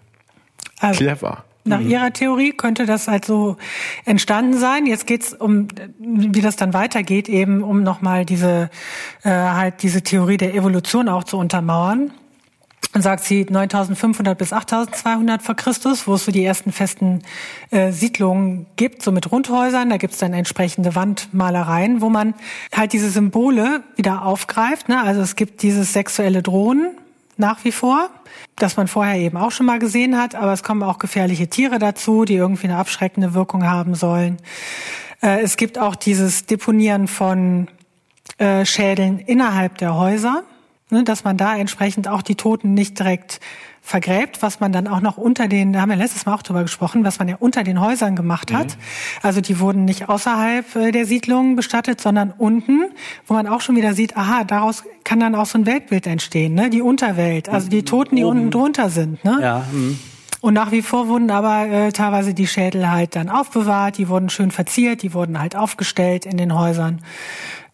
Also, 0.80 0.98
Clever. 0.98 1.44
Nach 1.64 1.80
mhm. 1.80 1.90
ihrer 1.90 2.12
Theorie 2.12 2.52
könnte 2.52 2.86
das 2.86 3.06
halt 3.06 3.24
so 3.24 3.56
entstanden 4.04 4.58
sein. 4.58 4.86
Jetzt 4.86 5.06
geht's 5.06 5.32
um, 5.32 5.68
wie 5.98 6.40
das 6.40 6.56
dann 6.56 6.74
weitergeht, 6.74 7.28
eben 7.28 7.62
um 7.62 7.82
nochmal 7.82 8.24
diese 8.24 8.68
äh, 9.22 9.30
halt 9.30 9.82
diese 9.82 10.02
Theorie 10.02 10.38
der 10.38 10.54
Evolution 10.54 11.08
auch 11.08 11.24
zu 11.24 11.38
untermauern. 11.38 12.12
Und 12.94 13.00
sagt 13.00 13.24
sie 13.24 13.46
9500 13.48 14.36
bis 14.36 14.52
8200 14.52 15.40
vor 15.40 15.54
Christus, 15.54 16.06
wo 16.06 16.14
es 16.14 16.26
so 16.26 16.32
die 16.32 16.44
ersten 16.44 16.72
festen 16.72 17.22
äh, 17.70 17.90
Siedlungen 17.90 18.66
gibt, 18.76 19.02
so 19.02 19.12
mit 19.12 19.32
Rundhäusern. 19.32 19.88
Da 19.88 19.96
gibt's 19.96 20.18
dann 20.18 20.34
entsprechende 20.34 20.94
Wandmalereien, 20.94 22.02
wo 22.02 22.10
man 22.10 22.34
halt 22.74 22.92
diese 22.92 23.08
Symbole 23.08 23.82
wieder 23.96 24.26
aufgreift. 24.26 24.90
Ne? 24.90 25.00
Also 25.00 25.22
es 25.22 25.36
gibt 25.36 25.62
dieses 25.62 25.94
sexuelle 25.94 26.42
Drohen 26.42 26.90
nach 27.42 27.64
wie 27.64 27.72
vor 27.72 28.08
das 28.56 28.76
man 28.76 28.88
vorher 28.88 29.16
eben 29.16 29.36
auch 29.36 29.50
schon 29.50 29.66
mal 29.66 29.78
gesehen 29.78 30.16
hat, 30.16 30.34
aber 30.34 30.52
es 30.52 30.62
kommen 30.62 30.82
auch 30.82 30.98
gefährliche 30.98 31.48
Tiere 31.48 31.78
dazu, 31.78 32.24
die 32.24 32.34
irgendwie 32.34 32.68
eine 32.68 32.76
abschreckende 32.76 33.34
Wirkung 33.34 33.66
haben 33.66 33.94
sollen. 33.94 34.38
Äh, 35.22 35.40
es 35.40 35.56
gibt 35.56 35.78
auch 35.78 35.96
dieses 35.96 36.46
Deponieren 36.46 37.08
von 37.08 37.68
äh, 38.38 38.64
Schädeln 38.64 39.18
innerhalb 39.18 39.78
der 39.78 39.96
Häuser, 39.96 40.44
ne, 40.90 41.02
dass 41.04 41.24
man 41.24 41.36
da 41.36 41.56
entsprechend 41.56 42.08
auch 42.08 42.22
die 42.22 42.36
Toten 42.36 42.74
nicht 42.74 42.98
direkt 42.98 43.40
vergräbt, 43.84 44.42
was 44.42 44.60
man 44.60 44.72
dann 44.72 44.86
auch 44.86 45.00
noch 45.00 45.18
unter 45.18 45.48
den, 45.48 45.72
da 45.72 45.80
haben 45.80 45.90
wir 45.90 45.96
letztes 45.96 46.24
Mal 46.24 46.34
auch 46.34 46.42
drüber 46.42 46.62
gesprochen, 46.62 47.04
was 47.04 47.18
man 47.18 47.28
ja 47.28 47.36
unter 47.40 47.64
den 47.64 47.80
Häusern 47.80 48.14
gemacht 48.14 48.52
hat. 48.52 48.68
Mhm. 48.68 48.82
Also 49.22 49.40
die 49.40 49.58
wurden 49.58 49.84
nicht 49.84 50.08
außerhalb 50.08 50.76
äh, 50.76 50.92
der 50.92 51.04
Siedlungen 51.04 51.56
bestattet, 51.56 52.00
sondern 52.00 52.32
unten, 52.38 52.84
wo 53.26 53.34
man 53.34 53.48
auch 53.48 53.60
schon 53.60 53.74
wieder 53.74 53.92
sieht, 53.92 54.16
aha, 54.16 54.44
daraus 54.44 54.84
kann 55.02 55.18
dann 55.18 55.34
auch 55.34 55.46
so 55.46 55.58
ein 55.58 55.66
Weltbild 55.66 56.06
entstehen, 56.06 56.54
ne? 56.54 56.70
Die 56.70 56.80
Unterwelt, 56.80 57.48
also 57.48 57.68
die 57.68 57.82
Toten, 57.82 58.16
die 58.16 58.24
Oben. 58.24 58.38
unten 58.38 58.50
drunter 58.52 58.88
sind, 58.88 59.22
ne? 59.24 59.38
Ja. 59.42 59.66
Mhm. 59.72 59.98
Und 60.40 60.54
nach 60.54 60.70
wie 60.72 60.82
vor 60.82 61.08
wurden 61.08 61.30
aber 61.30 61.68
äh, 61.68 61.92
teilweise 61.92 62.34
die 62.34 62.46
Schädel 62.46 62.90
halt 62.90 63.16
dann 63.16 63.28
aufbewahrt, 63.28 63.98
die 63.98 64.08
wurden 64.08 64.28
schön 64.28 64.52
verziert, 64.52 65.02
die 65.02 65.12
wurden 65.12 65.38
halt 65.38 65.56
aufgestellt 65.56 66.24
in 66.24 66.36
den 66.36 66.56
Häusern. 66.56 67.00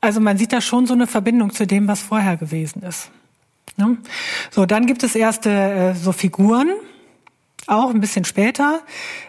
Also 0.01 0.21
man 0.21 0.39
sieht 0.39 0.53
da 0.53 0.61
schon 0.61 0.87
so 0.87 0.95
eine 0.95 1.07
Verbindung 1.07 1.53
zu 1.53 1.67
dem, 1.67 1.87
was 1.87 2.03
vorher 2.03 2.37
gewesen 2.37 2.83
ist. 2.83 3.11
Ne? 3.79 3.97
So, 4.51 4.67
dann 4.67 4.87
gibt 4.87 5.03
es 5.03 5.15
erste 5.15 5.51
äh, 5.51 5.95
so 5.95 6.13
Figuren, 6.13 6.69
auch 7.67 7.91
ein 7.91 8.01
bisschen 8.01 8.25
später, 8.25 8.81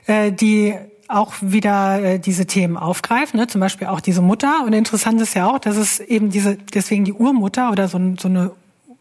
äh, 0.07 0.31
die 0.31 0.75
auch 1.07 1.33
wieder 1.41 2.03
äh, 2.03 2.19
diese 2.19 2.45
Themen 2.45 2.77
aufgreifen, 2.77 3.39
ne? 3.39 3.47
zum 3.47 3.61
Beispiel 3.61 3.87
auch 3.87 3.99
diese 3.99 4.21
Mutter. 4.21 4.63
Und 4.65 4.73
interessant 4.73 5.19
ist 5.21 5.33
ja 5.33 5.47
auch, 5.47 5.59
dass 5.59 5.75
es 5.75 5.99
eben 5.99 6.29
diese, 6.29 6.55
deswegen 6.55 7.03
die 7.03 7.13
Urmutter 7.13 7.71
oder 7.71 7.87
so, 7.87 7.99
so 8.17 8.27
eine 8.27 8.51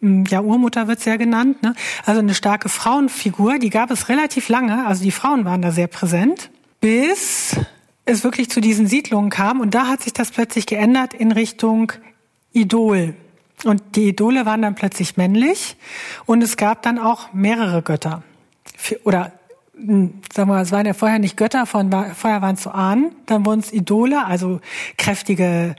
ja, 0.01 0.41
Urmutter 0.41 0.89
wird's 0.89 1.05
ja 1.05 1.17
genannt, 1.17 1.63
ne? 1.63 1.75
also 2.07 2.21
eine 2.21 2.35
starke 2.35 2.69
Frauenfigur, 2.69 3.59
die 3.59 3.71
gab 3.71 3.91
es 3.91 4.09
relativ 4.09 4.49
lange, 4.49 4.87
also 4.87 5.03
die 5.03 5.11
Frauen 5.11 5.45
waren 5.45 5.61
da 5.61 5.73
sehr 5.73 5.89
präsent, 5.89 6.51
bis 6.81 7.57
es 8.05 8.25
wirklich 8.25 8.49
zu 8.49 8.61
diesen 8.61 8.87
Siedlungen 8.87 9.29
kam 9.29 9.61
und 9.61 9.75
da 9.75 9.89
hat 9.89 10.03
sich 10.03 10.13
das 10.13 10.31
plötzlich 10.31 10.67
geändert 10.67 11.15
in 11.15 11.33
Richtung 11.33 11.93
Idol. 12.53 13.15
Und 13.65 13.97
die 13.97 14.09
Idole 14.09 14.47
waren 14.47 14.63
dann 14.63 14.75
plötzlich 14.75 15.17
männlich 15.17 15.77
und 16.27 16.43
es 16.43 16.57
gab 16.57 16.83
dann 16.83 16.99
auch 16.99 17.33
mehrere 17.33 17.83
Götter. 17.83 18.23
Oder 19.05 19.33
hm, 19.75 20.21
sagen 20.33 20.49
wir 20.49 20.55
mal, 20.55 20.63
es 20.63 20.73
waren 20.73 20.87
ja 20.87 20.95
vorher 20.95 21.19
nicht 21.19 21.37
Götter, 21.37 21.67
vorher 21.67 22.43
waren 22.43 22.55
es 22.55 22.63
so 22.63 22.71
Ahnen, 22.71 23.13
dann 23.27 23.45
wurden 23.45 23.61
es 23.61 23.73
Idole, 23.73 24.25
also 24.25 24.61
kräftige 24.97 25.75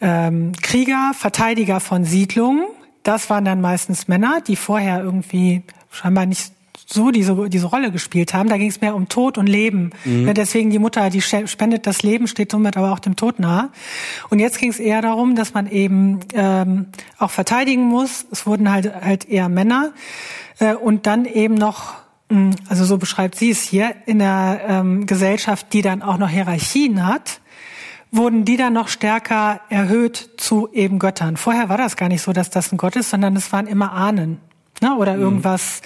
ähm, 0.00 0.52
Krieger, 0.62 1.12
Verteidiger 1.14 1.80
von 1.80 2.04
Siedlungen. 2.04 2.66
Das 3.02 3.30
waren 3.30 3.44
dann 3.44 3.60
meistens 3.60 4.08
Männer, 4.08 4.40
die 4.46 4.56
vorher 4.56 5.02
irgendwie 5.02 5.62
scheinbar 5.90 6.26
nicht 6.26 6.52
so 6.90 7.10
diese, 7.10 7.48
diese 7.48 7.66
Rolle 7.66 7.92
gespielt 7.92 8.32
haben. 8.32 8.48
Da 8.48 8.56
ging 8.56 8.70
es 8.70 8.80
mehr 8.80 8.94
um 8.94 9.08
Tod 9.08 9.36
und 9.36 9.46
Leben. 9.46 9.90
Mhm. 10.04 10.26
Ja, 10.26 10.32
deswegen 10.32 10.70
die 10.70 10.78
Mutter, 10.78 11.10
die 11.10 11.20
spendet 11.20 11.86
das 11.86 12.02
Leben, 12.02 12.26
steht 12.26 12.50
somit 12.50 12.76
aber 12.76 12.92
auch 12.92 12.98
dem 12.98 13.14
Tod 13.14 13.38
nahe. 13.38 13.68
Und 14.30 14.38
jetzt 14.38 14.58
ging 14.58 14.70
es 14.70 14.78
eher 14.78 15.02
darum, 15.02 15.36
dass 15.36 15.52
man 15.52 15.70
eben 15.70 16.20
ähm, 16.32 16.86
auch 17.18 17.30
verteidigen 17.30 17.82
muss. 17.82 18.26
Es 18.30 18.46
wurden 18.46 18.72
halt 18.72 18.94
halt 18.94 19.28
eher 19.28 19.48
Männer 19.48 19.92
äh, 20.60 20.74
und 20.74 21.06
dann 21.06 21.26
eben 21.26 21.54
noch 21.54 21.96
hm, 22.30 22.54
also 22.68 22.84
so 22.84 22.96
beschreibt 22.96 23.34
sie 23.34 23.50
es 23.50 23.62
hier, 23.62 23.94
in 24.06 24.18
der 24.18 24.60
ähm, 24.66 25.06
Gesellschaft, 25.06 25.72
die 25.72 25.82
dann 25.82 26.02
auch 26.02 26.16
noch 26.16 26.28
Hierarchien 26.28 27.06
hat, 27.06 27.40
wurden 28.10 28.46
die 28.46 28.56
dann 28.56 28.72
noch 28.72 28.88
stärker 28.88 29.60
erhöht 29.68 30.30
zu 30.38 30.68
eben 30.72 30.98
Göttern. 30.98 31.36
Vorher 31.36 31.68
war 31.68 31.76
das 31.76 31.96
gar 31.96 32.08
nicht 32.08 32.22
so, 32.22 32.32
dass 32.32 32.48
das 32.48 32.72
ein 32.72 32.78
Gott 32.78 32.96
ist, 32.96 33.10
sondern 33.10 33.36
es 33.36 33.52
waren 33.52 33.66
immer 33.66 33.92
Ahnen 33.92 34.40
ne? 34.80 34.96
oder 34.96 35.14
mhm. 35.14 35.22
irgendwas 35.22 35.82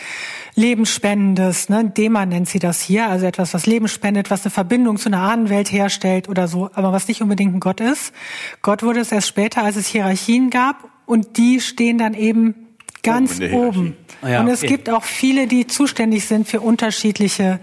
Lebensspendendes, 0.55 1.71
ne? 1.71 1.91
Dema 1.97 2.27
nennt 2.27 2.49
sie 2.49 2.59
das 2.59 2.81
hier, 2.81 3.09
also 3.09 3.25
etwas, 3.25 3.55
was 3.55 3.67
Leben 3.67 3.89
spendet, 3.89 4.31
was 4.31 4.45
eine 4.45 4.51
Verbindung 4.51 4.99
zu 4.99 5.09
einer 5.09 5.21
Ahnenwelt 5.21 5.73
herstellt 5.73 6.29
oder 6.29 6.47
so, 6.47 6.71
aber 6.75 6.93
was 6.93 7.09
nicht 7.09 7.23
unbedingt 7.23 7.55
ein 7.55 7.61
Gott 7.61 7.81
ist. 7.81 8.13
Gott 8.61 8.83
wurde 8.83 9.01
es 9.01 9.13
erst 9.13 9.29
später, 9.29 9.63
als 9.63 9.77
es 9.77 9.87
Hierarchien 9.87 10.51
gab 10.51 10.85
und 11.07 11.39
die 11.39 11.61
stehen 11.61 11.97
dann 11.97 12.13
eben 12.13 12.55
ganz 13.03 13.41
oben. 13.41 13.55
oben. 13.55 13.97
Ah 14.21 14.29
ja, 14.29 14.41
und 14.41 14.49
es 14.49 14.61
okay. 14.61 14.69
gibt 14.69 14.91
auch 14.91 15.05
viele, 15.05 15.47
die 15.47 15.67
zuständig 15.67 16.27
sind 16.27 16.47
für 16.47 16.61
unterschiedliche 16.61 17.59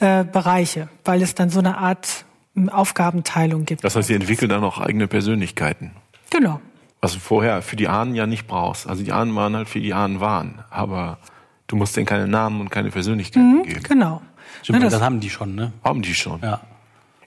äh, 0.00 0.24
Bereiche, 0.24 0.88
weil 1.04 1.22
es 1.22 1.34
dann 1.34 1.48
so 1.48 1.60
eine 1.60 1.78
Art 1.78 2.26
Aufgabenteilung 2.70 3.66
gibt. 3.66 3.84
Das 3.84 3.96
heißt, 3.96 4.08
sie 4.08 4.14
entwickeln 4.14 4.48
dann 4.48 4.64
auch 4.64 4.78
eigene 4.78 5.08
Persönlichkeiten. 5.08 5.92
Genau. 6.30 6.60
Was 7.00 7.12
du 7.12 7.20
vorher 7.20 7.62
für 7.62 7.76
die 7.76 7.88
Ahnen 7.88 8.14
ja 8.14 8.26
nicht 8.26 8.46
brauchst. 8.46 8.88
Also 8.88 9.04
die 9.04 9.12
Ahnen 9.12 9.34
waren 9.36 9.54
halt 9.54 9.68
für 9.68 9.80
die 9.80 9.94
Ahnen 9.94 10.20
waren, 10.20 10.64
aber 10.70 11.18
Du 11.66 11.76
musst 11.76 11.96
denen 11.96 12.06
keine 12.06 12.28
Namen 12.28 12.60
und 12.60 12.70
keine 12.70 12.90
Persönlichkeit 12.90 13.42
mhm, 13.42 13.62
geben. 13.64 13.82
Genau. 13.82 14.22
Stimmt, 14.62 14.82
das, 14.82 14.92
das, 14.92 15.02
haben 15.02 15.20
die 15.20 15.30
schon, 15.30 15.54
ne? 15.54 15.72
Haben 15.82 16.02
die 16.02 16.14
schon. 16.14 16.40
Ja. 16.42 16.60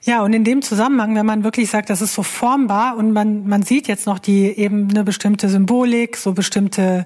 Ja, 0.02 0.24
und 0.24 0.32
in 0.32 0.46
dem 0.46 0.62
Zusammenhang, 0.62 1.14
wenn 1.16 1.26
man 1.26 1.44
wirklich 1.44 1.70
sagt, 1.70 1.90
das 1.90 2.02
ist 2.02 2.14
so 2.14 2.24
formbar 2.24 2.96
und 2.96 3.12
man, 3.12 3.46
man 3.50 3.64
sieht 3.64 3.90
jetzt 3.90 4.06
noch 4.06 4.18
die 4.18 4.46
eben 4.46 4.90
eine 4.90 5.04
bestimmte 5.04 5.50
Symbolik, 5.50 6.16
so 6.16 6.32
bestimmte 6.32 7.06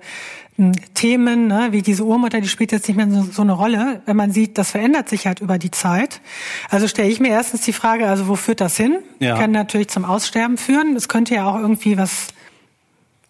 hm, 0.58 0.74
Themen, 0.94 1.48
ne, 1.48 1.70
wie 1.72 1.82
diese 1.82 2.04
Urmutter, 2.04 2.40
die 2.40 2.48
spielt 2.48 2.72
jetzt 2.72 2.88
nicht 2.88 2.98
mehr 2.98 3.10
so, 3.10 3.24
so, 3.24 3.42
eine 3.42 3.54
Rolle. 3.54 4.04
Wenn 4.06 4.16
man 4.16 4.32
sieht, 4.32 4.60
das 4.60 4.70
verändert 4.70 5.10
sich 5.10 5.26
halt 5.26 5.40
über 5.40 5.58
die 5.58 5.72
Zeit. 5.72 6.22
Also 6.70 6.88
stelle 6.88 7.10
ich 7.10 7.20
mir 7.20 7.30
erstens 7.30 7.62
die 7.62 7.74
Frage, 7.74 8.08
also 8.08 8.28
wo 8.28 8.36
führt 8.36 8.62
das 8.62 8.78
hin? 8.78 9.00
Ja. 9.18 9.40
Kann 9.40 9.50
natürlich 9.50 9.88
zum 9.88 10.06
Aussterben 10.06 10.58
führen. 10.58 10.96
Es 10.96 11.10
könnte 11.10 11.34
ja 11.34 11.50
auch 11.50 11.58
irgendwie 11.58 11.98
was 11.98 12.28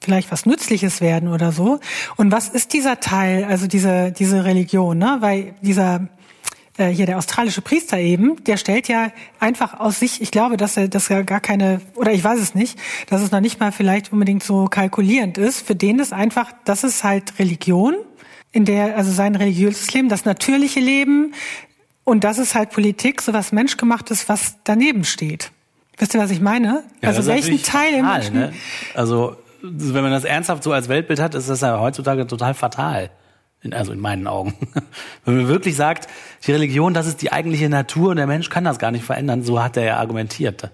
vielleicht 0.03 0.31
was 0.31 0.45
Nützliches 0.45 1.01
werden 1.01 1.29
oder 1.29 1.51
so. 1.51 1.79
Und 2.17 2.31
was 2.31 2.49
ist 2.49 2.73
dieser 2.73 2.99
Teil, 2.99 3.45
also 3.45 3.67
diese, 3.67 4.11
diese 4.11 4.45
Religion, 4.45 4.97
ne? 4.97 5.17
Weil 5.19 5.55
dieser, 5.61 6.07
äh, 6.77 6.87
hier 6.87 7.05
der 7.05 7.17
australische 7.17 7.61
Priester 7.61 7.97
eben, 7.97 8.43
der 8.43 8.57
stellt 8.57 8.87
ja 8.87 9.11
einfach 9.39 9.79
aus 9.79 9.99
sich, 9.99 10.21
ich 10.21 10.31
glaube, 10.31 10.57
dass 10.57 10.77
er, 10.77 10.87
dass 10.87 11.09
er 11.09 11.23
gar 11.23 11.39
keine, 11.39 11.81
oder 11.95 12.11
ich 12.11 12.23
weiß 12.23 12.39
es 12.39 12.55
nicht, 12.55 12.77
dass 13.09 13.21
es 13.21 13.31
noch 13.31 13.41
nicht 13.41 13.59
mal 13.59 13.71
vielleicht 13.71 14.11
unbedingt 14.11 14.43
so 14.43 14.65
kalkulierend 14.65 15.37
ist. 15.37 15.65
Für 15.65 15.75
den 15.75 15.99
ist 15.99 16.13
einfach, 16.13 16.51
das 16.65 16.83
ist 16.83 17.03
halt 17.03 17.39
Religion, 17.39 17.95
in 18.51 18.65
der, 18.65 18.97
also 18.97 19.11
sein 19.11 19.35
religiöses 19.35 19.93
Leben, 19.93 20.09
das 20.09 20.25
natürliche 20.25 20.79
Leben, 20.79 21.33
und 22.03 22.23
das 22.23 22.37
ist 22.37 22.53
halt 22.55 22.71
Politik, 22.71 23.21
so 23.21 23.33
was 23.33 23.51
menschgemachtes, 23.51 24.27
was 24.27 24.57
daneben 24.63 25.05
steht. 25.05 25.51
Wisst 25.97 26.13
ihr, 26.13 26.19
was 26.19 26.31
ich 26.31 26.41
meine? 26.41 26.83
Ja, 27.01 27.09
also 27.09 27.25
welchen 27.27 27.61
Teil 27.61 27.93
im 27.93 28.05
Menschen? 28.05 28.35
Ne? 28.35 28.53
Also 28.93 29.35
wenn 29.63 30.04
man 30.04 30.12
das 30.12 30.26
ernsthaft 30.26 30.63
so 30.63 30.73
als 30.73 30.89
Weltbild 30.89 31.19
hat, 31.19 31.36
ist 31.36 31.49
das 31.49 31.62
ja 31.62 31.80
heutzutage 31.80 32.28
total 32.28 32.54
fatal. 32.54 33.10
In, 33.62 33.73
also 33.73 33.93
in 33.93 33.99
meinen 33.99 34.28
Augen. 34.28 34.54
wenn 35.26 35.38
man 35.38 35.47
wirklich 35.47 35.78
sagt, 35.78 36.10
die 36.45 36.52
Religion, 36.52 36.93
das 36.93 37.08
ist 37.08 37.21
die 37.21 37.32
eigentliche 37.32 37.69
Natur 37.69 38.10
und 38.10 38.17
der 38.17 38.28
Mensch 38.28 38.49
kann 38.49 38.65
das 38.65 38.78
gar 38.78 38.91
nicht 38.91 39.06
verändern, 39.06 39.41
so 39.41 39.63
hat 39.63 39.78
er 39.78 39.84
ja 39.86 39.97
argumentiert. 39.99 40.69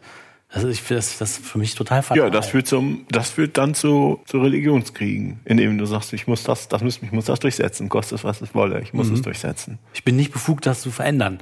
Das 0.51 0.63
ist, 0.63 0.89
das, 0.89 1.19
das 1.19 1.37
ist 1.37 1.45
für 1.45 1.59
mich 1.59 1.75
total 1.75 2.01
fatal. 2.01 2.23
Ja, 2.23 2.29
das 2.31 2.47
führt 2.47 2.65
zum, 2.65 3.05
das 3.11 3.29
führt 3.29 3.59
dann 3.59 3.75
zu, 3.75 4.19
zu 4.25 4.39
Religionskriegen, 4.39 5.39
indem 5.45 5.77
du 5.77 5.85
sagst, 5.85 6.11
ich 6.13 6.25
muss 6.25 6.41
das, 6.41 6.67
das 6.67 6.81
muss, 6.81 6.99
ich 7.03 7.11
muss 7.11 7.25
das 7.25 7.39
durchsetzen, 7.39 7.89
kostet 7.89 8.17
es 8.17 8.23
was 8.23 8.41
es 8.41 8.55
wolle, 8.55 8.81
ich 8.81 8.91
muss 8.91 9.09
mhm. 9.09 9.13
es 9.13 9.21
durchsetzen. 9.21 9.77
Ich 9.93 10.03
bin 10.03 10.15
nicht 10.15 10.33
befugt, 10.33 10.65
das 10.65 10.81
zu 10.81 10.89
verändern. 10.89 11.39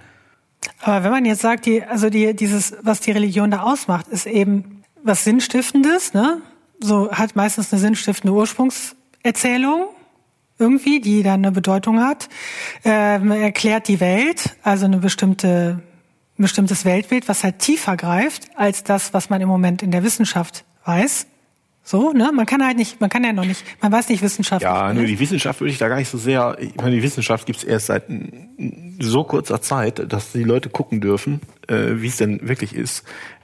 Aber 0.81 1.05
wenn 1.05 1.11
man 1.11 1.23
jetzt 1.23 1.41
sagt, 1.41 1.65
die, 1.65 1.81
also 1.83 2.09
die, 2.09 2.35
dieses, 2.35 2.75
was 2.81 2.99
die 2.99 3.11
Religion 3.11 3.51
da 3.51 3.61
ausmacht, 3.61 4.09
ist 4.09 4.25
eben 4.27 4.83
was 5.03 5.23
Sinnstiftendes, 5.23 6.13
ne? 6.13 6.41
So 6.79 7.11
hat 7.11 7.35
meistens 7.35 7.71
eine 7.71 7.81
sinnstiftende 7.81 8.33
Ursprungserzählung 8.33 9.87
irgendwie, 10.59 10.99
die 10.99 11.23
dann 11.23 11.45
eine 11.45 11.51
Bedeutung 11.51 11.99
hat, 11.99 12.29
ähm, 12.83 13.31
erklärt 13.31 13.87
die 13.87 13.99
Welt, 13.99 14.55
also 14.63 14.85
eine 14.85 14.97
bestimmte 14.97 15.81
ein 16.37 16.43
bestimmtes 16.43 16.85
Weltbild, 16.85 17.27
was 17.27 17.43
halt 17.43 17.59
tiefer 17.59 17.97
greift 17.97 18.47
als 18.55 18.83
das, 18.83 19.13
was 19.13 19.29
man 19.29 19.41
im 19.41 19.47
Moment 19.47 19.81
in 19.81 19.91
der 19.91 20.03
Wissenschaft 20.03 20.65
weiß. 20.85 21.27
So, 21.83 22.11
ne? 22.11 22.31
Man 22.33 22.45
kann 22.45 22.63
halt 22.63 22.77
nicht, 22.77 22.99
man 22.99 23.09
kann 23.09 23.23
ja 23.23 23.33
noch 23.33 23.45
nicht, 23.45 23.63
man 23.81 23.91
weiß 23.91 24.09
nicht 24.09 24.21
wissenschaftlich. 24.21 24.69
Ja, 24.69 24.93
nur 24.93 25.05
die 25.05 25.19
Wissenschaft 25.19 25.61
würde 25.61 25.71
ich 25.71 25.77
da 25.77 25.87
gar 25.87 25.95
nicht 25.95 26.09
so 26.09 26.17
sehr, 26.17 26.57
ich 26.59 26.75
meine, 26.75 26.91
die 26.91 27.01
Wissenschaft 27.01 27.45
gibt 27.45 27.59
es 27.59 27.63
erst 27.63 27.87
seit 27.87 28.03
so 28.99 29.23
kurzer 29.23 29.61
Zeit, 29.61 30.11
dass 30.11 30.33
die 30.33 30.43
Leute 30.43 30.69
gucken 30.69 30.99
dürfen, 30.99 31.39
äh, 31.67 31.93
wie 31.95 32.07
es 32.07 32.17
denn 32.17 32.47
wirklich 32.47 32.75
ist. 32.75 33.03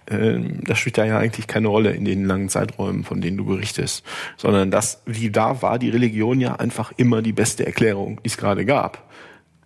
Ähm, 0.09 0.59
das 0.65 0.79
spielt 0.79 0.97
da 0.97 1.05
ja 1.05 1.17
eigentlich 1.17 1.47
keine 1.47 1.67
Rolle 1.67 1.91
in 1.91 2.05
den 2.05 2.25
langen 2.25 2.49
Zeiträumen, 2.49 3.03
von 3.03 3.21
denen 3.21 3.37
du 3.37 3.45
berichtest, 3.45 4.03
sondern 4.37 4.71
das, 4.71 5.01
wie 5.05 5.29
da 5.29 5.61
war 5.61 5.79
die 5.79 5.89
Religion 5.89 6.39
ja 6.39 6.55
einfach 6.55 6.91
immer 6.97 7.21
die 7.21 7.33
beste 7.33 7.65
Erklärung, 7.65 8.19
die 8.23 8.27
es 8.27 8.37
gerade 8.37 8.65
gab. 8.65 9.09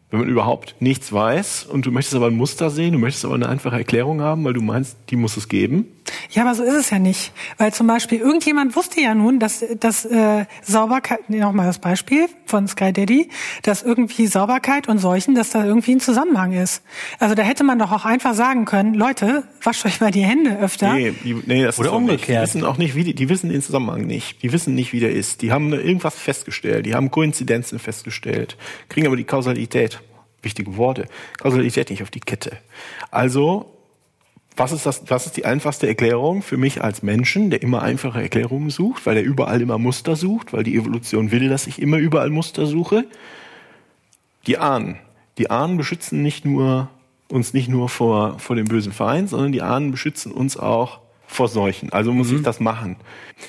Wenn 0.10 0.20
man 0.22 0.30
überhaupt 0.30 0.76
nichts 0.80 1.12
weiß 1.12 1.65
und 1.65 1.86
du 1.86 1.91
möchtest 1.91 2.15
aber 2.15 2.28
ein 2.28 2.36
Muster 2.36 2.70
sehen, 2.70 2.93
du 2.93 2.99
möchtest 2.99 3.26
aber 3.26 3.36
eine 3.36 3.49
einfache 3.49 3.76
Erklärung 3.76 4.22
haben, 4.22 4.45
weil 4.45 4.53
du 4.53 4.62
meinst, 4.62 4.95
die 5.10 5.18
muss 5.18 5.36
es 5.36 5.49
geben. 5.49 5.86
Ja, 6.30 6.43
aber 6.43 6.55
so 6.55 6.64
ist 6.64 6.76
es 6.76 6.89
ja 6.89 6.99
nicht. 6.99 7.34
Weil 7.58 7.74
zum 7.74 7.88
Beispiel 7.88 8.20
irgendjemand 8.20 8.76
wusste 8.78 9.01
ja 9.01 9.14
nun, 9.14 9.39
dass, 9.39 9.66
dass 9.80 10.05
äh, 10.05 10.45
Sauberkeit, 10.64 11.30
nee, 11.30 11.39
nochmal 11.39 11.66
das 11.66 11.80
Beispiel 11.80 12.28
von 12.45 12.68
Sky 12.70 12.93
Daddy, 12.93 13.30
dass 13.64 13.84
irgendwie 13.84 14.28
Sauberkeit 14.28 14.88
und 14.88 14.99
Seuchen, 14.99 15.36
dass 15.36 15.49
da 15.49 15.66
irgendwie 15.66 15.93
ein 15.93 15.99
Zusammenhang 15.99 16.53
ist. 16.53 16.84
Also 17.20 17.36
da 17.36 17.43
hätte 17.43 17.66
man 17.66 17.78
doch 17.78 17.91
auch 17.91 18.05
einfach 18.05 18.34
sagen 18.34 18.64
können, 18.64 18.93
Leute, 18.93 19.43
wascht 19.62 19.86
euch 19.86 19.99
mal 19.99 20.12
die 20.12 20.24
Hände 20.24 20.58
öfter. 20.58 20.93
Nee, 20.93 21.14
die, 21.24 21.34
nee 21.45 21.64
das 21.64 21.80
Oder 21.80 21.89
ist 21.89 21.95
umgekehrt. 21.95 22.47
Die 22.47 22.55
wissen 22.55 22.66
auch 22.66 22.78
nicht, 22.78 22.95
wie 22.95 23.03
die, 23.03 23.14
die 23.14 23.28
wissen 23.28 23.49
den 23.49 23.62
Zusammenhang 23.62 24.05
nicht. 24.05 24.41
Die 24.41 24.53
wissen 24.53 24.74
nicht, 24.76 24.93
wie 24.93 25.01
der 25.01 25.12
ist. 25.12 25.41
Die 25.41 25.51
haben 25.51 25.74
irgendwas 25.74 26.16
festgestellt. 26.16 26.86
Die 26.86 26.95
haben 26.95 27.12
Koinzidenzen 27.12 27.80
festgestellt, 27.80 28.55
kriegen 28.88 29.08
aber 29.08 29.18
die 29.18 29.26
Kausalität 29.26 29.97
wichtige 30.48 30.78
Worte. 30.78 31.06
Kausalität 31.38 31.89
nicht 31.89 32.02
auf 32.02 32.10
die 32.10 32.22
Kette. 32.22 32.58
Also, 33.12 33.78
was 34.56 34.72
ist, 34.72 34.86
das, 34.88 35.04
was 35.08 35.28
ist 35.28 35.38
die 35.38 35.45
einfachste 35.45 35.88
Erklärung 35.88 36.41
für 36.41 36.58
mich 36.58 36.84
als 36.84 37.04
Menschen, 37.04 37.52
der 37.52 37.62
immer 37.62 37.84
einfache 37.84 38.22
Erklärungen 38.22 38.72
sucht, 38.72 39.06
weil 39.06 39.18
er 39.18 39.24
überall 39.24 39.62
immer 39.62 39.78
Muster 39.78 40.16
sucht, 40.16 40.52
weil 40.54 40.64
die 40.64 40.76
Evolution 40.76 41.32
will, 41.32 41.48
dass 41.50 41.68
ich 41.68 41.80
immer 41.80 41.98
überall 41.98 42.32
Muster 42.32 42.66
suche? 42.66 43.06
Die 44.48 44.58
Ahnen. 44.58 44.98
Die 45.38 45.52
Ahnen 45.52 45.78
beschützen 45.78 46.24
nicht 46.24 46.45
nur, 46.45 46.89
uns 47.30 47.54
nicht 47.54 47.70
nur 47.70 47.89
vor, 47.89 48.39
vor 48.39 48.56
dem 48.56 48.66
bösen 48.66 48.93
Feind, 48.93 49.30
sondern 49.30 49.52
die 49.52 49.62
Ahnen 49.62 49.91
beschützen 49.91 50.32
uns 50.32 50.58
auch 50.58 51.02
vor 51.28 51.50
Seuchen. 51.50 51.91
Also 51.91 52.12
muss 52.14 52.30
mhm. 52.32 52.38
ich 52.38 52.43
das 52.43 52.60
machen. 52.60 52.95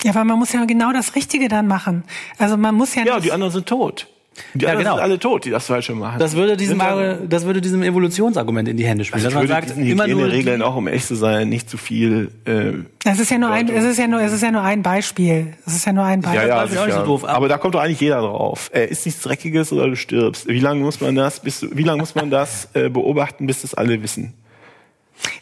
Ja, 0.03 0.15
weil 0.15 0.25
man 0.25 0.39
muss 0.39 0.53
ja 0.53 0.65
genau 0.67 0.93
das 0.93 1.15
Richtige 1.15 1.49
dann 1.49 1.69
machen. 1.69 2.05
Also 2.37 2.59
man 2.59 2.75
muss 2.75 2.95
ja. 2.95 3.05
Ja, 3.07 3.21
die 3.21 3.33
anderen 3.33 3.53
sind 3.53 3.67
tot. 3.67 4.09
Die 4.55 4.64
ja, 4.64 4.74
genau. 4.74 4.95
sind 4.95 5.03
alle 5.03 5.18
tot, 5.18 5.45
die 5.45 5.51
das 5.51 5.66
falsche 5.66 5.95
machen. 5.95 6.18
Das 6.18 6.34
würde 6.34 6.57
diesem, 6.57 6.80
das 7.28 7.45
würde 7.45 7.61
diesem 7.61 7.82
Evolutionsargument 7.82 8.68
in 8.68 8.76
die 8.76 8.86
Hände 8.86 9.05
spielen. 9.05 9.24
Also 9.24 9.28
dass 9.28 9.34
man 9.34 9.49
sagt, 9.49 9.76
immer 9.76 10.07
nur 10.07 10.30
Regeln 10.30 10.62
auch 10.62 10.76
um 10.76 10.89
echt 10.89 11.07
zu 11.07 11.14
sein, 11.14 11.49
nicht 11.49 11.68
zu 11.68 11.76
viel. 11.76 12.30
Äh, 12.45 12.72
es 13.05 13.20
ist 13.20 13.30
ja 13.30 13.39
nur 13.39 13.51
ein, 13.51 13.68
es 13.68 13.84
ist 13.84 13.99
ja 13.99 14.07
nur, 14.07 14.20
es 14.20 14.32
ist 14.32 14.43
ja 14.43 14.51
nur 14.51 14.62
ein 14.62 14.82
Beispiel. 14.82 15.55
Es 15.66 15.74
ist 15.74 15.86
ja 15.86 15.93
nur 15.93 16.05
ein 16.05 16.20
Beispiel. 16.20 16.43
Ja, 16.43 16.49
ja, 16.49 16.62
das 16.62 16.72
ist 16.72 16.86
ja. 16.86 17.01
So 17.01 17.05
doof. 17.05 17.24
Aber 17.24 17.49
da 17.49 17.59
kommt 17.59 17.74
doch 17.74 17.80
eigentlich 17.80 18.01
jeder 18.01 18.20
drauf. 18.20 18.70
Äh, 18.72 18.86
ist 18.86 19.07
nichts 19.07 19.22
Dreckiges 19.22 19.72
oder 19.72 19.89
du 19.89 19.97
stirbst. 19.97 20.49
Wie 20.49 20.61
lange 20.61 20.82
muss 20.82 21.01
man 21.01 21.14
das, 21.14 21.41
bis, 21.41 21.66
wie 21.72 21.82
lange 21.82 22.01
muss 22.01 22.14
man 22.14 22.30
das 22.30 22.68
äh, 22.74 22.89
beobachten, 22.89 23.47
bis 23.47 23.62
das 23.62 23.74
alle 23.74 24.03
wissen? 24.03 24.34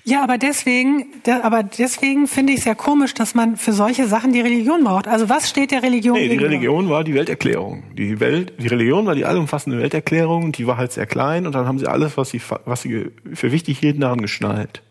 Ja, 0.05 0.23
aber 0.23 0.39
deswegen, 0.39 1.07
aber 1.43 1.63
deswegen 1.63 2.27
finde 2.29 2.53
ich 2.53 2.61
es 2.61 2.65
ja 2.65 2.75
komisch, 2.75 3.15
dass 3.15 3.35
man 3.35 3.57
für 3.57 3.73
solche 3.73 4.07
Sachen 4.07 4.33
die 4.33 4.41
Religion 4.41 4.85
braucht. 4.85 5.09
Also 5.09 5.29
was 5.29 5.49
steht 5.49 5.71
der 5.71 5.83
Religion 5.83 6.17
nee, 6.17 6.29
die 6.29 6.37
Religion 6.37 6.89
war 6.89 7.05
die 7.05 7.15
Welterklärung. 7.15 7.83
Die 7.95 8.21
Welt, 8.21 8.55
die 8.59 8.69
Religion 8.69 9.07
war 9.07 9.15
die 9.15 9.25
allumfassende 9.25 9.79
Welterklärung. 9.79 10.53
Die 10.53 10.67
war 10.67 10.77
halt 10.77 10.93
sehr 10.93 11.07
klein 11.07 11.47
und 11.47 11.55
dann 11.55 11.67
haben 11.67 11.79
sie 11.79 11.87
alles, 11.87 12.17
was 12.17 12.31
sie, 12.31 12.41
was 12.65 12.83
sie 12.83 13.11
für 13.35 13.53
wichtig 13.53 13.79
hielten, 13.79 14.01
daran 14.01 14.21
geschnallt. 14.21 14.83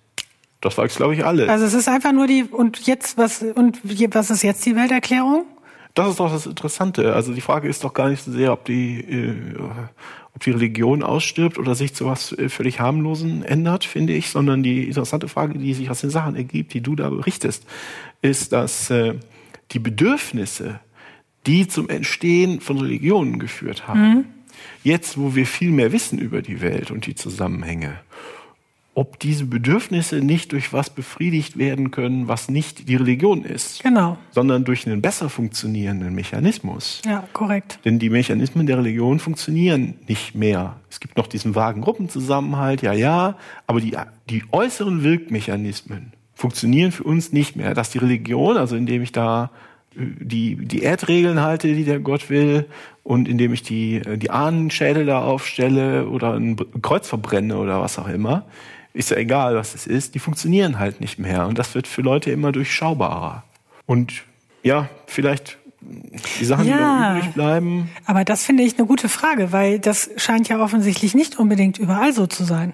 Das 0.61 0.77
war, 0.77 0.87
glaube 0.87 1.13
ich, 1.13 1.23
alles. 1.23 1.47
Also 1.47 1.65
es 1.65 1.73
ist 1.73 1.87
einfach 1.87 2.11
nur 2.11 2.27
die 2.27 2.43
und 2.43 2.87
jetzt 2.87 3.17
was 3.17 3.43
und 3.43 3.79
was 3.83 4.31
ist 4.31 4.43
jetzt 4.43 4.65
die 4.65 4.75
Welterklärung? 4.75 5.45
Das 5.93 6.09
ist 6.09 6.19
doch 6.19 6.31
das 6.31 6.45
Interessante. 6.45 7.13
Also 7.13 7.33
die 7.33 7.41
Frage 7.41 7.69
ist 7.69 7.83
doch 7.83 7.93
gar 7.93 8.09
nicht 8.09 8.23
so 8.23 8.31
sehr, 8.31 8.51
ob 8.51 8.65
die, 8.65 8.99
äh, 8.99 9.35
ob 10.35 10.43
die 10.43 10.51
Religion 10.51 11.01
ausstirbt 11.01 11.57
oder 11.57 11.75
sich 11.75 11.93
zu 11.93 12.05
was 12.05 12.33
äh, 12.33 12.49
völlig 12.49 12.79
harmlosen 12.79 13.43
ändert, 13.43 13.85
finde 13.85 14.13
ich, 14.13 14.29
sondern 14.29 14.63
die 14.63 14.83
interessante 14.83 15.27
Frage, 15.29 15.57
die 15.57 15.73
sich 15.73 15.89
aus 15.89 16.01
den 16.01 16.09
Sachen 16.09 16.35
ergibt, 16.35 16.73
die 16.73 16.81
du 16.81 16.95
da 16.95 17.09
berichtest, 17.09 17.65
ist, 18.21 18.51
dass 18.51 18.89
äh, 18.89 19.15
die 19.71 19.79
Bedürfnisse, 19.79 20.81
die 21.45 21.67
zum 21.67 21.89
Entstehen 21.89 22.59
von 22.59 22.79
Religionen 22.79 23.39
geführt 23.39 23.87
haben, 23.87 24.01
mhm. 24.01 24.25
jetzt, 24.83 25.17
wo 25.17 25.35
wir 25.35 25.45
viel 25.45 25.71
mehr 25.71 25.93
wissen 25.93 26.19
über 26.19 26.41
die 26.41 26.59
Welt 26.61 26.91
und 26.91 27.05
die 27.05 27.15
Zusammenhänge, 27.15 27.99
ob 28.95 29.19
diese 29.19 29.45
Bedürfnisse 29.45 30.21
nicht 30.21 30.53
durch 30.53 30.71
was 30.71 30.89
befriedigt 30.89 31.57
werden 31.57 31.91
können, 31.91 32.29
was 32.29 32.49
nicht 32.49 32.87
die 32.87 32.95
Religion 32.95 33.43
ist. 33.43 33.83
Genau. 33.83 34.17
Sondern 34.31 34.63
durch 34.63 34.87
einen 34.87 35.01
besser 35.01 35.29
funktionierenden 35.29 36.15
Mechanismus. 36.15 37.01
Ja, 37.05 37.27
korrekt. 37.33 37.79
Denn 37.83 37.99
die 37.99 38.09
Mechanismen 38.09 38.65
der 38.65 38.77
Religion 38.77 39.19
funktionieren 39.19 39.95
nicht 40.07 40.33
mehr. 40.33 40.77
Es 40.89 41.01
gibt 41.01 41.17
noch 41.17 41.27
diesen 41.27 41.55
vagen 41.55 41.81
Gruppenzusammenhalt, 41.81 42.81
ja, 42.81 42.93
ja, 42.93 43.35
aber 43.67 43.81
die, 43.81 43.97
die 44.29 44.43
äußeren 44.51 45.03
Wirkmechanismen 45.03 46.13
funktionieren 46.33 46.93
für 46.93 47.03
uns 47.03 47.33
nicht 47.33 47.57
mehr. 47.57 47.73
Dass 47.73 47.89
die 47.89 47.97
Religion, 47.97 48.55
also 48.55 48.77
indem 48.77 49.01
ich 49.01 49.11
da 49.11 49.51
äh, 49.93 50.05
die, 50.21 50.55
die 50.55 50.83
Erdregeln 50.83 51.41
halte, 51.41 51.73
die 51.73 51.83
der 51.83 51.99
Gott 51.99 52.29
will, 52.29 52.65
und 53.03 53.27
indem 53.27 53.51
ich 53.51 53.61
die, 53.61 53.97
äh, 53.97 54.17
die 54.17 54.31
Ahnenschädel 54.31 55.05
da 55.05 55.21
aufstelle 55.21 56.07
oder 56.07 56.33
ein 56.33 56.55
Kreuz 56.81 57.09
verbrenne 57.09 57.57
oder 57.57 57.81
was 57.81 57.99
auch 57.99 58.07
immer, 58.07 58.45
ist 58.95 59.11
ja 59.11 59.17
egal, 59.17 59.55
was 59.55 59.75
es 59.75 59.85
ist, 59.85 60.15
die 60.15 60.19
funktionieren 60.19 60.79
halt 60.79 61.01
nicht 61.01 61.19
mehr. 61.19 61.47
Und 61.47 61.59
das 61.59 61.75
wird 61.75 61.85
für 61.85 62.01
Leute 62.01 62.31
immer 62.31 62.51
durchschaubarer. 62.51 63.43
Und 63.85 64.23
ja, 64.63 64.89
vielleicht 65.05 65.57
die 66.39 66.45
Sachen, 66.45 66.67
ja, 66.67 66.77
die 66.77 66.81
noch 66.81 67.17
übrig 67.17 67.33
bleiben. 67.33 67.89
Aber 68.05 68.23
das 68.23 68.43
finde 68.43 68.63
ich 68.63 68.77
eine 68.77 68.87
gute 68.87 69.09
Frage, 69.09 69.51
weil 69.51 69.79
das 69.79 70.09
scheint 70.17 70.49
ja 70.49 70.59
offensichtlich 70.59 71.13
nicht 71.13 71.37
unbedingt 71.37 71.77
überall 71.77 72.13
so 72.13 72.25
zu 72.25 72.43
sein. 72.43 72.73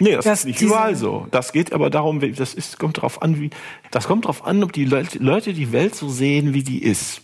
Nee, 0.00 0.16
das 0.16 0.26
ist 0.26 0.44
nicht 0.44 0.60
überall 0.60 0.96
so. 0.96 1.26
Das 1.30 1.52
geht 1.52 1.72
aber 1.72 1.88
darum, 1.88 2.20
das 2.34 2.52
ist, 2.52 2.78
kommt 2.78 2.98
darauf 2.98 3.22
an, 3.22 3.40
wie, 3.40 3.50
das 3.90 4.06
kommt 4.06 4.24
darauf 4.24 4.44
an, 4.44 4.62
ob 4.62 4.72
die 4.72 4.84
Leute 4.84 5.52
die 5.54 5.72
Welt 5.72 5.94
so 5.94 6.08
sehen, 6.08 6.52
wie 6.52 6.64
die 6.64 6.82
ist. 6.82 7.22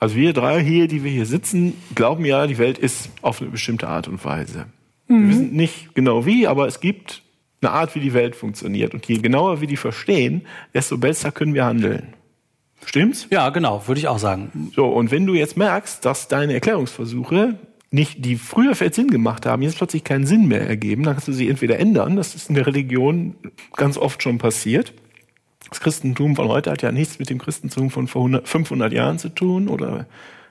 Also 0.00 0.16
wir 0.16 0.32
drei 0.32 0.62
hier, 0.64 0.88
die 0.88 1.04
wir 1.04 1.10
hier 1.10 1.26
sitzen, 1.26 1.74
glauben 1.94 2.24
ja, 2.24 2.46
die 2.46 2.58
Welt 2.58 2.78
ist 2.78 3.10
auf 3.22 3.40
eine 3.40 3.50
bestimmte 3.50 3.86
Art 3.86 4.08
und 4.08 4.24
Weise. 4.24 4.66
Mhm. 5.08 5.22
Wir 5.22 5.28
wissen 5.28 5.52
nicht 5.52 5.94
genau 5.94 6.26
wie, 6.26 6.46
aber 6.46 6.66
es 6.66 6.80
gibt 6.80 7.22
eine 7.64 7.74
Art, 7.74 7.94
wie 7.94 8.00
die 8.00 8.14
Welt 8.14 8.36
funktioniert. 8.36 8.94
Und 8.94 9.06
je 9.06 9.18
genauer 9.18 9.60
wir 9.60 9.68
die 9.68 9.76
verstehen, 9.76 10.42
desto 10.72 10.98
besser 10.98 11.32
können 11.32 11.54
wir 11.54 11.64
handeln. 11.64 12.14
Stimmt's? 12.84 13.26
Ja, 13.30 13.48
genau, 13.50 13.86
würde 13.86 13.98
ich 13.98 14.08
auch 14.08 14.18
sagen. 14.18 14.70
So, 14.74 14.86
und 14.86 15.10
wenn 15.10 15.26
du 15.26 15.34
jetzt 15.34 15.56
merkst, 15.56 16.04
dass 16.04 16.28
deine 16.28 16.52
Erklärungsversuche 16.54 17.58
nicht, 17.90 18.24
die 18.24 18.36
früher 18.36 18.74
vielleicht 18.74 18.96
Sinn 18.96 19.08
gemacht 19.08 19.46
haben, 19.46 19.62
jetzt 19.62 19.78
plötzlich 19.78 20.04
keinen 20.04 20.26
Sinn 20.26 20.48
mehr 20.48 20.66
ergeben, 20.68 21.04
dann 21.04 21.14
kannst 21.14 21.28
du 21.28 21.32
sie 21.32 21.48
entweder 21.48 21.78
ändern, 21.78 22.16
das 22.16 22.34
ist 22.34 22.48
in 22.48 22.56
der 22.56 22.66
Religion 22.66 23.36
ganz 23.76 23.96
oft 23.96 24.22
schon 24.22 24.38
passiert. 24.38 24.92
Das 25.70 25.80
Christentum 25.80 26.36
von 26.36 26.48
heute 26.48 26.70
hat 26.70 26.82
ja 26.82 26.92
nichts 26.92 27.18
mit 27.18 27.30
dem 27.30 27.38
Christentum 27.38 27.90
von 27.90 28.08
vor 28.08 28.22
100, 28.22 28.48
500 28.48 28.92
Jahren 28.92 29.18
zu 29.18 29.28
tun 29.28 29.68
oder 29.68 30.06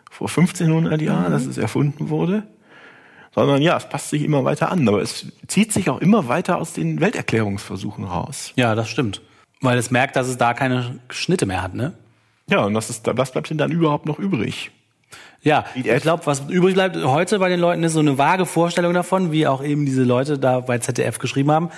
vor 0.09 0.28
1500 0.28 1.01
Jahren, 1.01 1.28
mhm. 1.28 1.34
dass 1.34 1.45
es 1.45 1.57
erfunden 1.57 2.09
wurde 2.09 2.43
sondern 3.36 3.61
ja, 3.61 3.77
es 3.77 3.88
passt 3.89 4.09
sich 4.09 4.23
immer 4.23 4.45
weiter 4.45 4.71
an. 4.71 4.88
Aber 4.88 5.01
es 5.01 5.25
zieht 5.47 5.73
sich 5.73 5.89
auch 5.89 5.99
immer 5.99 6.27
weiter 6.27 6.57
aus 6.57 6.73
den 6.73 7.01
Welterklärungsversuchen 7.01 8.05
raus. 8.05 8.53
Ja, 8.55 8.75
das 8.75 8.89
stimmt. 8.89 9.21
Weil 9.61 9.77
es 9.77 9.91
merkt, 9.91 10.15
dass 10.15 10.27
es 10.27 10.38
da 10.38 10.53
keine 10.53 10.99
Schnitte 11.09 11.45
mehr 11.45 11.61
hat, 11.61 11.73
ne? 11.73 11.93
Ja, 12.49 12.65
und 12.65 12.73
das 12.73 12.89
ist, 12.89 13.05
was 13.05 13.31
bleibt 13.31 13.49
denn 13.49 13.57
dann 13.57 13.71
überhaupt 13.71 14.05
noch 14.05 14.19
übrig? 14.19 14.71
Ja, 15.41 15.65
ich 15.75 15.84
glaube, 16.01 16.25
was 16.25 16.41
übrig 16.49 16.73
bleibt 16.73 16.95
heute 16.95 17.39
bei 17.39 17.49
den 17.49 17.59
Leuten 17.59 17.84
ist 17.84 17.93
so 17.93 17.99
eine 17.99 18.17
vage 18.17 18.45
Vorstellung 18.45 18.93
davon, 18.93 19.31
wie 19.31 19.45
auch 19.47 19.63
eben 19.63 19.86
diese 19.86 20.03
Leute 20.03 20.39
da 20.39 20.61
bei 20.61 20.77
ZDF 20.77 21.19
geschrieben 21.19 21.51
haben. 21.51 21.69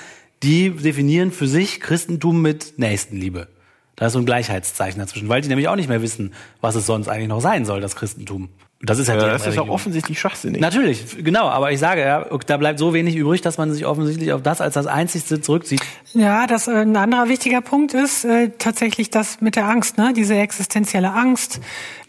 Die 0.43 0.69
definieren 0.69 1.31
für 1.31 1.47
sich 1.47 1.79
Christentum 1.79 2.41
mit 2.41 2.77
Nächstenliebe. 2.77 3.47
Da 3.95 4.07
ist 4.07 4.13
so 4.13 4.19
ein 4.19 4.25
Gleichheitszeichen 4.25 4.99
dazwischen, 4.99 5.29
weil 5.29 5.41
die 5.41 5.47
nämlich 5.47 5.67
auch 5.67 5.75
nicht 5.75 5.89
mehr 5.89 6.01
wissen, 6.01 6.33
was 6.61 6.75
es 6.75 6.85
sonst 6.85 7.07
eigentlich 7.07 7.29
noch 7.29 7.41
sein 7.41 7.65
soll, 7.65 7.81
das 7.81 7.95
Christentum. 7.95 8.49
Das 8.81 8.99
ist 8.99 9.07
halt 9.09 9.21
ja, 9.21 9.29
das 9.29 9.47
ist 9.47 9.57
auch 9.57 9.69
offensichtlich 9.69 10.19
schwachsinnig. 10.19 10.61
Natürlich, 10.61 11.23
genau. 11.23 11.47
Aber 11.47 11.71
ich 11.71 11.79
sage 11.79 12.01
ja, 12.01 12.25
da 12.45 12.57
bleibt 12.57 12.77
so 12.77 12.93
wenig 12.93 13.15
übrig, 13.15 13.41
dass 13.41 13.57
man 13.57 13.71
sich 13.71 13.85
offensichtlich 13.85 14.33
auf 14.33 14.41
das 14.43 14.59
als 14.59 14.73
das 14.73 14.85
Einzigste 14.85 15.39
zurückzieht. 15.39 15.81
Ja, 16.13 16.45
das 16.45 16.67
äh, 16.67 16.81
ein 16.81 16.95
anderer 16.95 17.29
wichtiger 17.29 17.61
Punkt 17.61 17.93
ist 17.93 18.25
äh, 18.25 18.51
tatsächlich 18.57 19.09
das 19.09 19.39
mit 19.39 19.55
der 19.55 19.67
Angst, 19.67 19.97
ne? 19.97 20.11
Diese 20.13 20.35
existenzielle 20.35 21.13
Angst, 21.13 21.61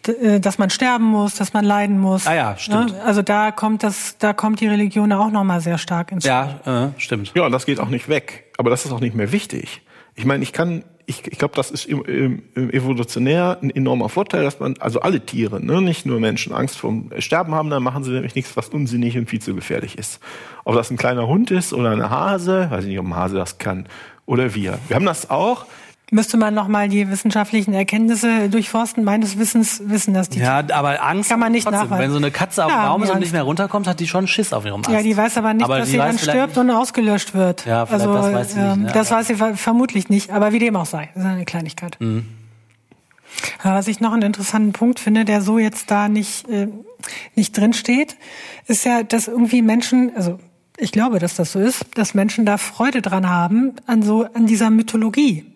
äh, 0.06 0.40
dass 0.40 0.58
man 0.58 0.68
sterben 0.70 1.04
muss, 1.04 1.36
dass 1.36 1.52
man 1.52 1.64
leiden 1.64 2.00
muss. 2.00 2.26
Ah 2.26 2.34
ja, 2.34 2.56
stimmt. 2.58 2.92
Ne? 2.92 3.02
Also 3.02 3.22
da 3.22 3.52
kommt 3.52 3.84
das, 3.84 4.16
da 4.18 4.32
kommt 4.32 4.60
die 4.60 4.66
Religion 4.66 5.12
auch 5.12 5.30
noch 5.30 5.44
mal 5.44 5.60
sehr 5.60 5.78
stark 5.78 6.10
ins 6.10 6.24
Spiel. 6.24 6.32
Ja, 6.66 6.88
äh, 6.88 7.00
stimmt. 7.00 7.32
Ja, 7.34 7.46
und 7.46 7.52
das 7.52 7.64
geht 7.64 7.78
auch 7.78 7.88
nicht 7.88 8.08
weg. 8.08 8.52
Aber 8.58 8.70
das 8.70 8.84
ist 8.84 8.92
auch 8.92 9.00
nicht 9.00 9.14
mehr 9.14 9.30
wichtig. 9.30 9.82
Ich 10.16 10.24
meine, 10.24 10.42
ich 10.42 10.52
kann 10.52 10.82
ich, 11.06 11.26
ich 11.26 11.38
glaube, 11.38 11.54
das 11.54 11.70
ist 11.70 11.88
evolutionär 11.88 13.58
ein 13.62 13.70
enormer 13.70 14.08
Vorteil, 14.08 14.42
dass 14.42 14.58
man, 14.58 14.74
also 14.80 15.00
alle 15.00 15.24
Tiere, 15.24 15.64
ne, 15.64 15.80
nicht 15.80 16.04
nur 16.04 16.18
Menschen, 16.18 16.52
Angst 16.52 16.76
vorm 16.76 17.10
Sterben 17.18 17.54
haben, 17.54 17.70
dann 17.70 17.82
machen 17.82 18.02
sie 18.02 18.10
nämlich 18.10 18.34
nichts, 18.34 18.56
was 18.56 18.68
unsinnig 18.70 19.16
und 19.16 19.30
viel 19.30 19.40
zu 19.40 19.54
gefährlich 19.54 19.96
ist. 19.98 20.20
Ob 20.64 20.74
das 20.74 20.90
ein 20.90 20.96
kleiner 20.96 21.28
Hund 21.28 21.52
ist 21.52 21.72
oder 21.72 21.90
eine 21.90 22.10
Hase, 22.10 22.68
weiß 22.70 22.84
ich 22.84 22.90
nicht, 22.90 22.98
ob 22.98 23.06
ein 23.06 23.14
Hase 23.14 23.36
das 23.36 23.58
kann, 23.58 23.88
oder 24.26 24.54
wir. 24.54 24.80
Wir 24.88 24.96
haben 24.96 25.06
das 25.06 25.30
auch, 25.30 25.66
Müsste 26.12 26.36
man 26.36 26.54
noch 26.54 26.68
mal 26.68 26.88
die 26.88 27.10
wissenschaftlichen 27.10 27.74
Erkenntnisse 27.74 28.48
durchforsten. 28.48 29.02
Meines 29.02 29.38
Wissens 29.38 29.82
wissen 29.86 30.14
das 30.14 30.28
die. 30.28 30.38
Ja, 30.38 30.62
aber 30.72 31.02
Angst 31.02 31.30
kann 31.30 31.40
man 31.40 31.50
nicht 31.50 31.64
trotzdem. 31.64 31.82
nachweisen. 31.82 32.04
Wenn 32.04 32.10
so 32.12 32.16
eine 32.18 32.30
Katze 32.30 32.64
auf 32.64 32.70
dem 32.70 32.78
ja, 32.78 32.88
Baum 32.88 33.02
ist 33.02 33.10
und 33.10 33.18
nicht 33.18 33.32
mehr 33.32 33.42
runterkommt, 33.42 33.88
hat 33.88 33.98
die 33.98 34.06
schon 34.06 34.28
Schiss 34.28 34.52
auf 34.52 34.64
ihrem 34.64 34.82
Ast. 34.82 34.90
Ja, 34.90 35.02
die 35.02 35.16
weiß 35.16 35.36
aber 35.36 35.52
nicht, 35.52 35.64
aber 35.64 35.80
dass 35.80 35.88
sie 35.88 35.96
dann 35.96 36.16
stirbt 36.16 36.56
und 36.58 36.70
ausgelöscht 36.70 37.34
wird. 37.34 37.66
Ja, 37.66 37.86
vielleicht 37.86 38.06
also, 38.06 38.14
das 38.14 38.32
weiß 38.32 38.52
sie 38.52 38.60
nicht. 38.60 38.72
Ähm, 38.72 38.82
ne? 38.84 38.92
Das 38.92 39.10
weiß 39.10 39.26
sie 39.26 39.34
vermutlich 39.34 40.08
nicht. 40.08 40.30
Aber 40.30 40.52
wie 40.52 40.60
dem 40.60 40.76
auch 40.76 40.86
sei, 40.86 41.10
das 41.14 41.24
ist 41.24 41.28
eine 41.28 41.44
Kleinigkeit. 41.44 41.96
Mhm. 41.98 42.26
Was 43.64 43.88
ich 43.88 43.98
noch 43.98 44.12
einen 44.12 44.22
interessanten 44.22 44.72
Punkt 44.72 45.00
finde, 45.00 45.24
der 45.24 45.42
so 45.42 45.58
jetzt 45.58 45.90
da 45.90 46.08
nicht, 46.08 46.48
äh, 46.48 46.68
nicht 47.34 47.58
drin 47.58 47.72
steht, 47.72 48.16
ist 48.68 48.84
ja, 48.84 49.02
dass 49.02 49.26
irgendwie 49.26 49.60
Menschen, 49.60 50.12
also 50.14 50.38
ich 50.78 50.92
glaube, 50.92 51.18
dass 51.18 51.34
das 51.34 51.50
so 51.50 51.58
ist, 51.58 51.84
dass 51.94 52.14
Menschen 52.14 52.46
da 52.46 52.58
Freude 52.58 53.02
dran 53.02 53.28
haben 53.28 53.72
an 53.86 54.02
so, 54.02 54.24
an 54.32 54.46
dieser 54.46 54.70
Mythologie. 54.70 55.55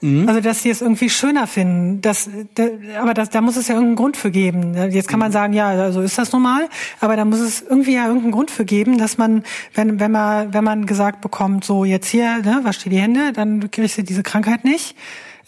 Mhm. 0.00 0.28
Also, 0.28 0.40
dass 0.40 0.62
sie 0.62 0.70
es 0.70 0.80
irgendwie 0.80 1.10
schöner 1.10 1.46
finden. 1.46 2.00
Das, 2.00 2.28
da, 2.54 2.64
aber 3.00 3.14
das, 3.14 3.30
da 3.30 3.40
muss 3.40 3.56
es 3.56 3.68
ja 3.68 3.74
irgendeinen 3.74 3.96
Grund 3.96 4.16
für 4.16 4.30
geben. 4.30 4.74
Jetzt 4.90 5.08
kann 5.08 5.18
man 5.18 5.28
mhm. 5.28 5.32
sagen, 5.32 5.52
ja, 5.52 5.90
so 5.92 6.00
ist 6.00 6.18
das 6.18 6.32
normal. 6.32 6.68
Aber 7.00 7.16
da 7.16 7.24
muss 7.24 7.40
es 7.40 7.62
irgendwie 7.62 7.94
ja 7.94 8.06
irgendeinen 8.06 8.32
Grund 8.32 8.50
für 8.50 8.64
geben, 8.64 8.98
dass 8.98 9.18
man, 9.18 9.42
wenn, 9.74 9.98
wenn 9.98 10.10
man, 10.10 10.54
wenn 10.54 10.64
man 10.64 10.86
gesagt 10.86 11.20
bekommt, 11.20 11.64
so 11.64 11.84
jetzt 11.84 12.08
hier, 12.08 12.38
ne, 12.38 12.60
wasch 12.62 12.78
dir 12.78 12.90
die 12.90 13.00
Hände, 13.00 13.32
dann 13.32 13.70
kriegst 13.70 13.98
du 13.98 14.02
diese 14.02 14.22
Krankheit 14.22 14.64
nicht 14.64 14.94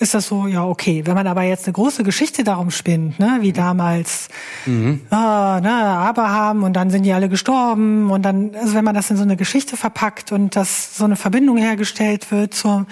ist 0.01 0.15
das 0.15 0.27
so, 0.29 0.47
ja, 0.47 0.65
okay. 0.65 1.03
Wenn 1.05 1.15
man 1.15 1.27
aber 1.27 1.43
jetzt 1.43 1.67
eine 1.67 1.75
große 1.75 2.05
Geschichte 2.05 2.43
darum 2.43 2.71
spinnt, 2.71 3.21
ne, 3.21 3.39
wie 3.43 3.53
damals, 3.53 4.29
mhm. 4.65 5.03
ah, 5.11 5.61
ne, 5.63 5.71
Abraham 5.71 6.63
und 6.63 6.73
dann 6.73 6.89
sind 6.89 7.03
die 7.03 7.13
alle 7.13 7.29
gestorben 7.29 8.11
und 8.11 8.23
dann, 8.23 8.53
also 8.55 8.75
wenn 8.75 8.85
man 8.85 8.95
das 8.95 9.11
in 9.11 9.19
so 9.19 9.23
eine 9.23 9.37
Geschichte 9.37 9.77
verpackt 9.77 10.33
und 10.33 10.57
dass 10.57 10.97
so 10.97 11.05
eine 11.05 11.17
Verbindung 11.17 11.59
hergestellt 11.59 12.33
wird 12.33 12.55
zu, 12.55 12.87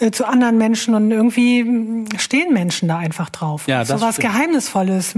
äh, 0.00 0.10
zu 0.10 0.26
anderen 0.26 0.58
Menschen 0.58 0.94
und 0.94 1.12
irgendwie 1.12 2.06
stehen 2.18 2.52
Menschen 2.52 2.88
da 2.88 2.98
einfach 2.98 3.30
drauf. 3.30 3.68
Ja, 3.68 3.84
das 3.84 3.88
so 3.88 4.00
was 4.00 4.16
stimmt. 4.16 4.32
Geheimnisvolles, 4.32 5.14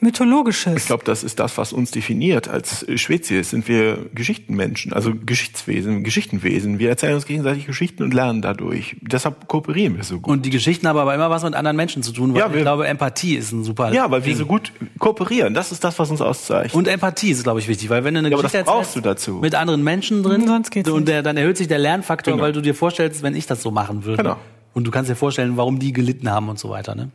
mythologisches. 0.00 0.76
Ich 0.76 0.86
glaube, 0.86 1.04
das 1.04 1.24
ist 1.24 1.40
das, 1.40 1.56
was 1.56 1.72
uns 1.72 1.90
definiert 1.90 2.48
als 2.48 2.84
Spezies. 2.96 3.48
Sind 3.48 3.66
wir 3.66 4.10
Geschichtenmenschen, 4.14 4.92
also 4.92 5.14
Geschichtswesen, 5.14 6.04
Geschichtenwesen. 6.04 6.78
Wir 6.78 6.90
erzählen 6.90 7.14
uns 7.14 7.24
gegenseitig 7.24 7.64
Geschichten 7.64 8.02
und 8.02 8.12
lernen 8.12 8.42
dadurch. 8.42 8.96
Deshalb 9.00 9.48
kooperieren 9.48 9.96
wir 9.96 10.04
so 10.04 10.20
gut. 10.20 10.34
Geschichten 10.66 10.88
haben 10.88 10.98
aber 10.98 11.14
immer 11.14 11.30
was 11.30 11.44
mit 11.44 11.54
anderen 11.54 11.76
Menschen 11.76 12.02
zu 12.02 12.10
tun, 12.10 12.34
weil 12.34 12.40
ja, 12.40 12.50
wir, 12.50 12.56
ich 12.56 12.62
glaube, 12.62 12.88
Empathie 12.88 13.36
ist 13.36 13.52
ein 13.52 13.62
super 13.62 13.92
Ja, 13.92 14.10
weil 14.10 14.20
Ding. 14.20 14.30
wir 14.30 14.36
so 14.36 14.46
gut 14.46 14.72
kooperieren. 14.98 15.54
Das 15.54 15.70
ist 15.70 15.84
das, 15.84 15.96
was 16.00 16.10
uns 16.10 16.20
auszeichnet. 16.20 16.74
Und 16.74 16.88
Empathie 16.88 17.30
ist, 17.30 17.44
glaube 17.44 17.60
ich, 17.60 17.68
wichtig, 17.68 17.88
weil 17.88 18.02
wenn 18.02 18.14
du 18.14 18.18
eine 18.18 18.30
ja, 18.30 18.36
Geschichte 18.36 18.64
brauchst 18.64 18.96
du 18.96 19.00
dazu. 19.00 19.34
mit 19.34 19.54
anderen 19.54 19.84
Menschen 19.84 20.24
drin, 20.24 20.44
Sonst 20.48 20.72
geht's 20.72 20.90
und 20.90 21.06
der, 21.06 21.22
dann 21.22 21.36
erhöht 21.36 21.56
sich 21.56 21.68
der 21.68 21.78
Lernfaktor, 21.78 22.32
genau. 22.32 22.44
weil 22.44 22.52
du 22.52 22.60
dir 22.60 22.74
vorstellst, 22.74 23.22
wenn 23.22 23.36
ich 23.36 23.46
das 23.46 23.62
so 23.62 23.70
machen 23.70 24.04
würde. 24.04 24.24
Genau. 24.24 24.36
Und 24.74 24.84
du 24.88 24.90
kannst 24.90 25.08
dir 25.08 25.14
vorstellen, 25.14 25.56
warum 25.56 25.78
die 25.78 25.92
gelitten 25.92 26.28
haben 26.28 26.48
und 26.48 26.58
so 26.58 26.68
weiter. 26.68 26.96
Ne? 26.96 27.10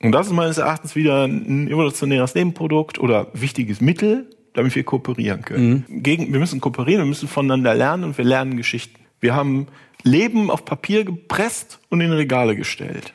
Und 0.00 0.12
das 0.12 0.28
ist 0.28 0.32
meines 0.32 0.58
Erachtens 0.58 0.94
wieder 0.94 1.24
ein 1.24 1.66
evolutionäres 1.66 2.36
Nebenprodukt 2.36 3.00
oder 3.00 3.26
wichtiges 3.32 3.80
Mittel, 3.80 4.30
damit 4.54 4.76
wir 4.76 4.84
kooperieren 4.84 5.42
können. 5.42 5.84
Mhm. 5.88 6.02
Gegen, 6.04 6.32
wir 6.32 6.38
müssen 6.38 6.60
kooperieren, 6.60 7.02
wir 7.02 7.08
müssen 7.08 7.26
voneinander 7.26 7.74
lernen 7.74 8.04
und 8.04 8.16
wir 8.16 8.24
lernen 8.24 8.56
Geschichten. 8.56 9.00
Wir 9.20 9.34
haben 9.34 9.66
Leben 10.02 10.50
auf 10.50 10.64
Papier 10.64 11.04
gepresst 11.04 11.80
und 11.88 12.00
in 12.00 12.12
Regale 12.12 12.56
gestellt 12.56 13.12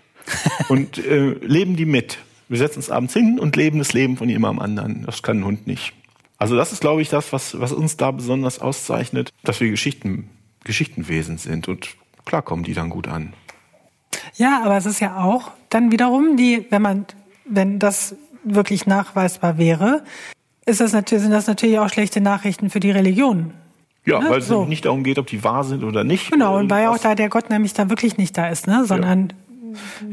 und 0.69 0.97
äh, 0.97 1.31
leben 1.41 1.75
die 1.75 1.85
mit. 1.85 2.17
Wir 2.49 2.57
setzen 2.57 2.79
uns 2.79 2.89
abends 2.89 3.13
hin 3.13 3.39
und 3.39 3.55
leben 3.55 3.79
das 3.79 3.93
Leben 3.93 4.17
von 4.17 4.27
jemandem 4.27 4.61
anderen. 4.61 5.03
Das 5.05 5.23
kann 5.23 5.39
ein 5.39 5.45
Hund 5.45 5.67
nicht. 5.67 5.93
Also 6.37 6.55
das 6.55 6.71
ist, 6.71 6.81
glaube 6.81 7.01
ich, 7.01 7.09
das, 7.09 7.31
was, 7.31 7.59
was 7.59 7.71
uns 7.71 7.97
da 7.97 8.11
besonders 8.11 8.59
auszeichnet, 8.59 9.29
dass 9.43 9.61
wir 9.61 9.69
Geschichten, 9.69 10.29
Geschichtenwesen 10.63 11.37
sind. 11.37 11.67
Und 11.67 11.89
klar 12.25 12.41
kommen 12.41 12.63
die 12.63 12.73
dann 12.73 12.89
gut 12.89 13.07
an. 13.07 13.33
Ja, 14.35 14.61
aber 14.63 14.75
es 14.75 14.85
ist 14.85 14.99
ja 14.99 15.23
auch 15.23 15.51
dann 15.69 15.91
wiederum 15.91 16.37
die, 16.37 16.65
wenn 16.69 16.81
man, 16.81 17.05
wenn 17.45 17.79
das 17.79 18.15
wirklich 18.43 18.85
nachweisbar 18.87 19.57
wäre, 19.57 20.03
ist 20.65 20.81
das 20.81 20.93
natürlich, 20.93 21.23
sind 21.23 21.31
das 21.31 21.47
natürlich 21.47 21.79
auch 21.79 21.89
schlechte 21.89 22.21
Nachrichten 22.21 22.69
für 22.69 22.79
die 22.79 22.91
Religion. 22.91 23.53
Ja, 24.05 24.19
ne? 24.19 24.29
weil 24.29 24.39
es 24.39 24.47
so. 24.47 24.65
nicht 24.65 24.85
darum 24.85 25.03
geht, 25.03 25.19
ob 25.19 25.27
die 25.27 25.43
wahr 25.43 25.63
sind 25.63 25.83
oder 25.83 26.03
nicht. 26.03 26.31
Genau, 26.31 26.57
und 26.57 26.69
weil 26.69 26.87
auch 26.87 26.97
da 26.97 27.15
der 27.15 27.29
Gott 27.29 27.49
nämlich 27.49 27.73
dann 27.73 27.89
wirklich 27.89 28.17
nicht 28.17 28.37
da 28.37 28.49
ist, 28.49 28.67
ne? 28.67 28.83
sondern 28.85 29.33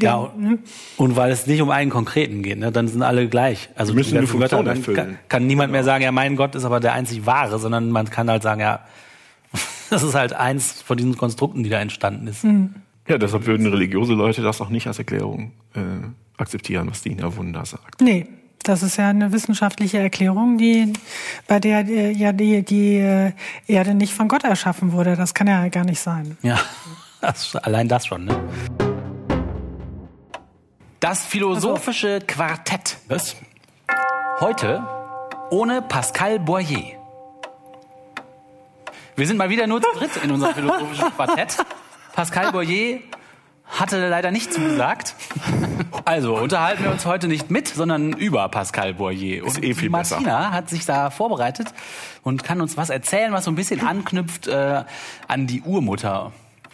ja, 0.01 0.31
ne? 0.37 0.59
und 0.97 1.17
weil 1.17 1.33
es 1.33 1.47
nicht 1.47 1.63
um 1.63 1.71
einen 1.71 1.91
konkreten 1.91 2.43
geht, 2.43 2.59
ne? 2.59 2.71
dann 2.71 2.87
sind 2.89 3.03
alle 3.03 3.29
gleich. 3.29 3.71
Also 3.75 3.95
müssen 3.95 4.17
eine 4.17 4.27
Funktion 4.27 4.65
Götter, 4.65 4.77
erfüllen. 4.77 4.97
Kann, 4.97 5.19
kann 5.29 5.47
niemand 5.47 5.69
genau. 5.69 5.79
mehr 5.79 5.85
sagen, 5.85 6.05
ja, 6.05 6.13
mein 6.13 6.37
Gott 6.37 6.55
ist 6.55 6.65
aber 6.65 6.81
der 6.81 6.93
einzig 6.93 7.27
wahre, 7.27 7.59
sondern 7.59 7.91
man 7.91 8.11
kann 8.11 8.31
halt 8.31 8.43
sagen, 8.43 8.61
ja, 8.61 8.81
das 9.91 10.03
ist 10.03 10.15
halt 10.15 10.35
eins 10.35 10.83
von 10.83 10.97
diesen 10.97 11.17
Konstrukten, 11.17 11.63
die 11.63 11.71
da 11.71 11.81
entstanden 11.81 12.27
ist. 12.27 12.45
Mhm. 12.45 12.75
Ja, 13.09 13.17
deshalb 13.17 13.47
würden 13.47 13.67
religiöse 13.67 14.13
Leute 14.13 14.43
das 14.43 14.61
auch 14.61 14.69
nicht 14.69 14.87
als 14.87 14.99
Erklärung 14.99 15.53
äh, 15.75 15.81
akzeptieren, 16.37 16.89
was 16.91 17.01
Dina 17.01 17.35
Wunder 17.37 17.65
sagt. 17.65 18.03
Nee, 18.03 18.27
das 18.63 18.83
ist 18.83 18.97
ja 18.97 19.09
eine 19.09 19.33
wissenschaftliche 19.33 19.99
Erklärung, 19.99 20.59
die, 20.59 20.93
bei 21.47 21.59
der 21.61 21.87
äh, 21.87 22.13
ja 22.13 22.33
die, 22.33 22.63
die 22.63 22.97
äh, 22.97 23.33
Erde 23.67 23.95
nicht 23.95 24.13
von 24.13 24.29
Gott 24.29 24.45
erschaffen 24.45 24.93
wurde. 24.93 25.17
Das 25.17 25.35
kann 25.35 25.47
ja 25.47 25.69
gar 25.69 25.85
nicht 25.85 26.01
sein. 26.01 26.37
Ja, 26.43 26.59
das, 27.21 27.57
allein 27.57 27.89
das 27.89 28.07
schon, 28.07 28.25
ne? 28.25 28.39
Das 31.01 31.25
philosophische 31.25 32.19
Quartett. 32.27 32.99
Was? 33.07 33.37
Heute 34.41 34.87
ohne 35.51 35.81
Pascal 35.83 36.39
Boyer. 36.41 36.99
Wir 39.17 39.27
sind 39.27 39.37
mal 39.37 39.49
wieder 39.49 39.67
nur 39.67 39.81
zu 39.81 39.89
dritt 39.97 40.11
in 40.23 40.31
unserem 40.31 40.55
philosophischen 40.57 41.11
Quartett. 41.17 41.57
Pascal 42.13 42.53
Boyer 42.53 42.99
hatte 43.69 44.09
leider 44.09 44.31
nicht 44.31 44.53
zugesagt. 44.53 45.15
Also 46.05 46.37
unterhalten 46.39 46.85
wir 46.85 46.91
uns 46.91 47.05
heute 47.05 47.29
nicht 47.29 47.51
mit, 47.51 47.69
sondern 47.69 48.15
über 48.15 48.49
Pascal 48.49 48.95
Boyer. 48.95 49.45
Und 49.45 49.63
eh 49.63 49.75
viel 49.75 49.91
Martina 49.91 50.39
besser. 50.39 50.53
hat 50.53 50.71
sich 50.71 50.87
da 50.87 51.11
vorbereitet 51.11 51.69
und 52.23 52.45
kann 52.45 52.63
uns 52.63 52.79
was 52.79 52.89
erzählen, 52.89 53.33
was 53.33 53.45
so 53.45 53.51
ein 53.51 53.57
bisschen 53.57 53.87
anknüpft 53.87 54.49
äh, 54.49 54.85
an 55.27 55.47
die 55.47 55.61
Urmutter, 55.61 56.33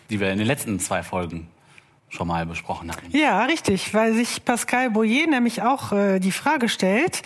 die 0.09 0.21
wir 0.21 0.31
in 0.31 0.39
den 0.39 0.47
letzten 0.47 0.79
zwei 0.79 1.03
Folgen 1.03 1.49
schon 2.11 2.29
mal 2.29 2.47
besprochen 2.47 2.91
hatten. 2.91 3.07
Ja, 3.11 3.45
richtig, 3.45 3.93
weil 3.93 4.15
sich 4.15 4.45
Pascal 4.45 4.91
Boyer 4.91 5.27
nämlich 5.27 5.63
auch 5.63 5.93
äh, 5.93 6.21
die 6.21 6.33
Frage 6.33 6.69
stellt, 6.69 7.23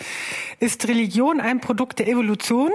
ist 0.59 0.87
Religion 0.87 1.39
ein 1.39 1.61
Produkt 1.61 1.99
der 1.99 2.07
Evolution? 2.07 2.71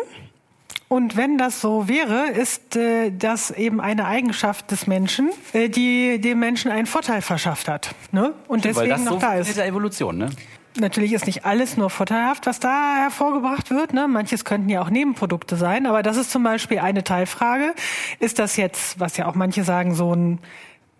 Und 0.89 1.17
wenn 1.17 1.39
das 1.39 1.61
so 1.61 1.89
wäre, 1.89 2.29
ist 2.29 2.77
äh, 2.77 3.11
das 3.11 3.51
eben 3.51 3.81
eine 3.81 4.07
Eigenschaft 4.07 4.71
des 4.71 4.87
Menschen, 4.87 5.31
äh, 5.53 5.69
die 5.69 6.21
dem 6.21 6.39
Menschen 6.39 6.71
einen 6.71 6.87
Vorteil 6.87 7.23
verschafft 7.23 7.69
hat. 7.69 7.95
Ne? 8.13 8.35
Und 8.49 8.65
deswegen 8.65 8.91
Weil 8.91 8.97
das 8.99 9.05
noch 9.05 9.13
so 9.15 9.19
da 9.19 9.35
ist. 9.35 9.57
der 9.57 9.67
Evolution, 9.67 10.19
ne? 10.19 10.31
Natürlich 10.77 11.13
ist 11.13 11.27
nicht 11.27 11.45
alles 11.45 11.77
nur 11.77 11.89
vorteilhaft, 11.89 12.47
was 12.47 12.59
da 12.59 12.97
hervorgebracht 12.97 13.71
wird. 13.71 13.93
Ne? 13.93 14.09
Manches 14.09 14.45
könnten 14.45 14.69
ja 14.69 14.83
auch 14.83 14.91
Nebenprodukte 14.91 15.55
sein, 15.55 15.87
aber 15.87 16.03
das 16.03 16.17
ist 16.17 16.33
zum 16.33 16.43
Beispiel 16.43 16.81
eine 16.81 17.05
Teilfrage. 17.05 17.75
Ist 18.19 18.41
das 18.41 18.57
jetzt, 18.57 18.99
was 18.99 19.17
ja 19.17 19.27
auch 19.27 19.37
manche 19.37 19.63
sagen, 19.63 19.95
so 19.95 20.13
ein 20.13 20.41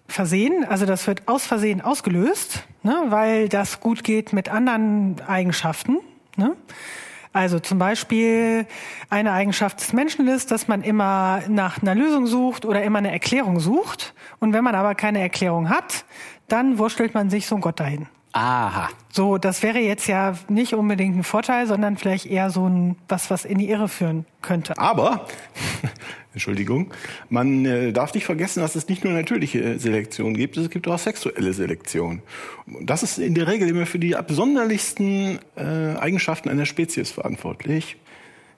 Versehen, 0.07 0.65
also 0.69 0.87
das 0.87 1.07
wird 1.07 1.27
aus 1.27 1.45
Versehen 1.45 1.81
ausgelöst, 1.81 2.63
ne? 2.85 3.05
weil 3.09 3.49
das 3.49 3.81
gut 3.81 4.05
geht 4.05 4.33
mit 4.33 4.49
anderen 4.49 5.21
Eigenschaften. 5.27 5.99
Ne? 6.37 6.55
Also 7.35 7.59
zum 7.59 7.81
Beispiel 7.81 8.65
eine 9.11 9.33
Eigenschaft 9.33 9.81
des 9.81 9.93
Menschen 9.93 10.29
ist, 10.29 10.53
dass 10.53 10.69
man 10.69 10.83
immer 10.83 11.43
nach 11.49 11.83
einer 11.83 11.97
Lösung 11.97 12.29
sucht 12.29 12.65
oder 12.65 12.85
immer 12.85 12.99
eine 12.99 13.11
Erklärung 13.11 13.59
sucht. 13.59 14.15
Und 14.39 14.53
wenn 14.53 14.63
man 14.63 14.77
aber 14.77 14.95
keine 14.95 15.19
Erklärung 15.19 15.69
hat, 15.69 16.05
dann 16.47 16.79
wurstelt 16.79 17.13
man 17.13 17.31
sich 17.31 17.49
so 17.49 17.57
ein 17.57 17.61
Gott 17.61 17.81
dahin. 17.81 18.07
Aha. 18.37 18.89
So, 19.13 19.39
das 19.39 19.63
wäre 19.63 19.79
jetzt 19.79 20.09
ja 20.09 20.37
nicht 20.49 20.75
unbedingt 20.75 21.17
ein 21.17 21.23
Vorteil, 21.23 21.69
sondern 21.69 21.97
vielleicht 21.97 22.27
eher 22.27 22.51
so 22.51 22.69
ein 22.69 22.97
was, 23.07 23.31
was 23.31 23.45
in 23.45 23.59
die 23.59 23.71
Irre 23.71 23.89
führen 23.89 24.27
könnte. 24.43 24.77
Aber, 24.77 25.29
Entschuldigung, 26.33 26.91
man 27.29 27.65
äh, 27.65 27.93
darf 27.93 28.13
nicht 28.13 28.25
vergessen, 28.25 28.61
dass 28.61 28.75
es 28.75 28.89
nicht 28.89 29.05
nur 29.05 29.13
natürliche 29.13 29.79
Selektion 29.79 30.35
gibt, 30.35 30.57
es 30.57 30.69
gibt 30.69 30.89
auch 30.89 30.99
sexuelle 30.99 31.53
Selektion. 31.53 32.23
Das 32.81 33.05
ist 33.05 33.19
in 33.19 33.37
der 33.37 33.47
Regel 33.47 33.69
immer 33.69 33.87
für 33.87 34.01
die 34.01 34.17
absonderlichsten 34.17 35.39
äh, 35.55 35.95
Eigenschaften 35.97 36.49
einer 36.49 36.67
Spezies 36.67 37.13
verantwortlich. 37.13 37.99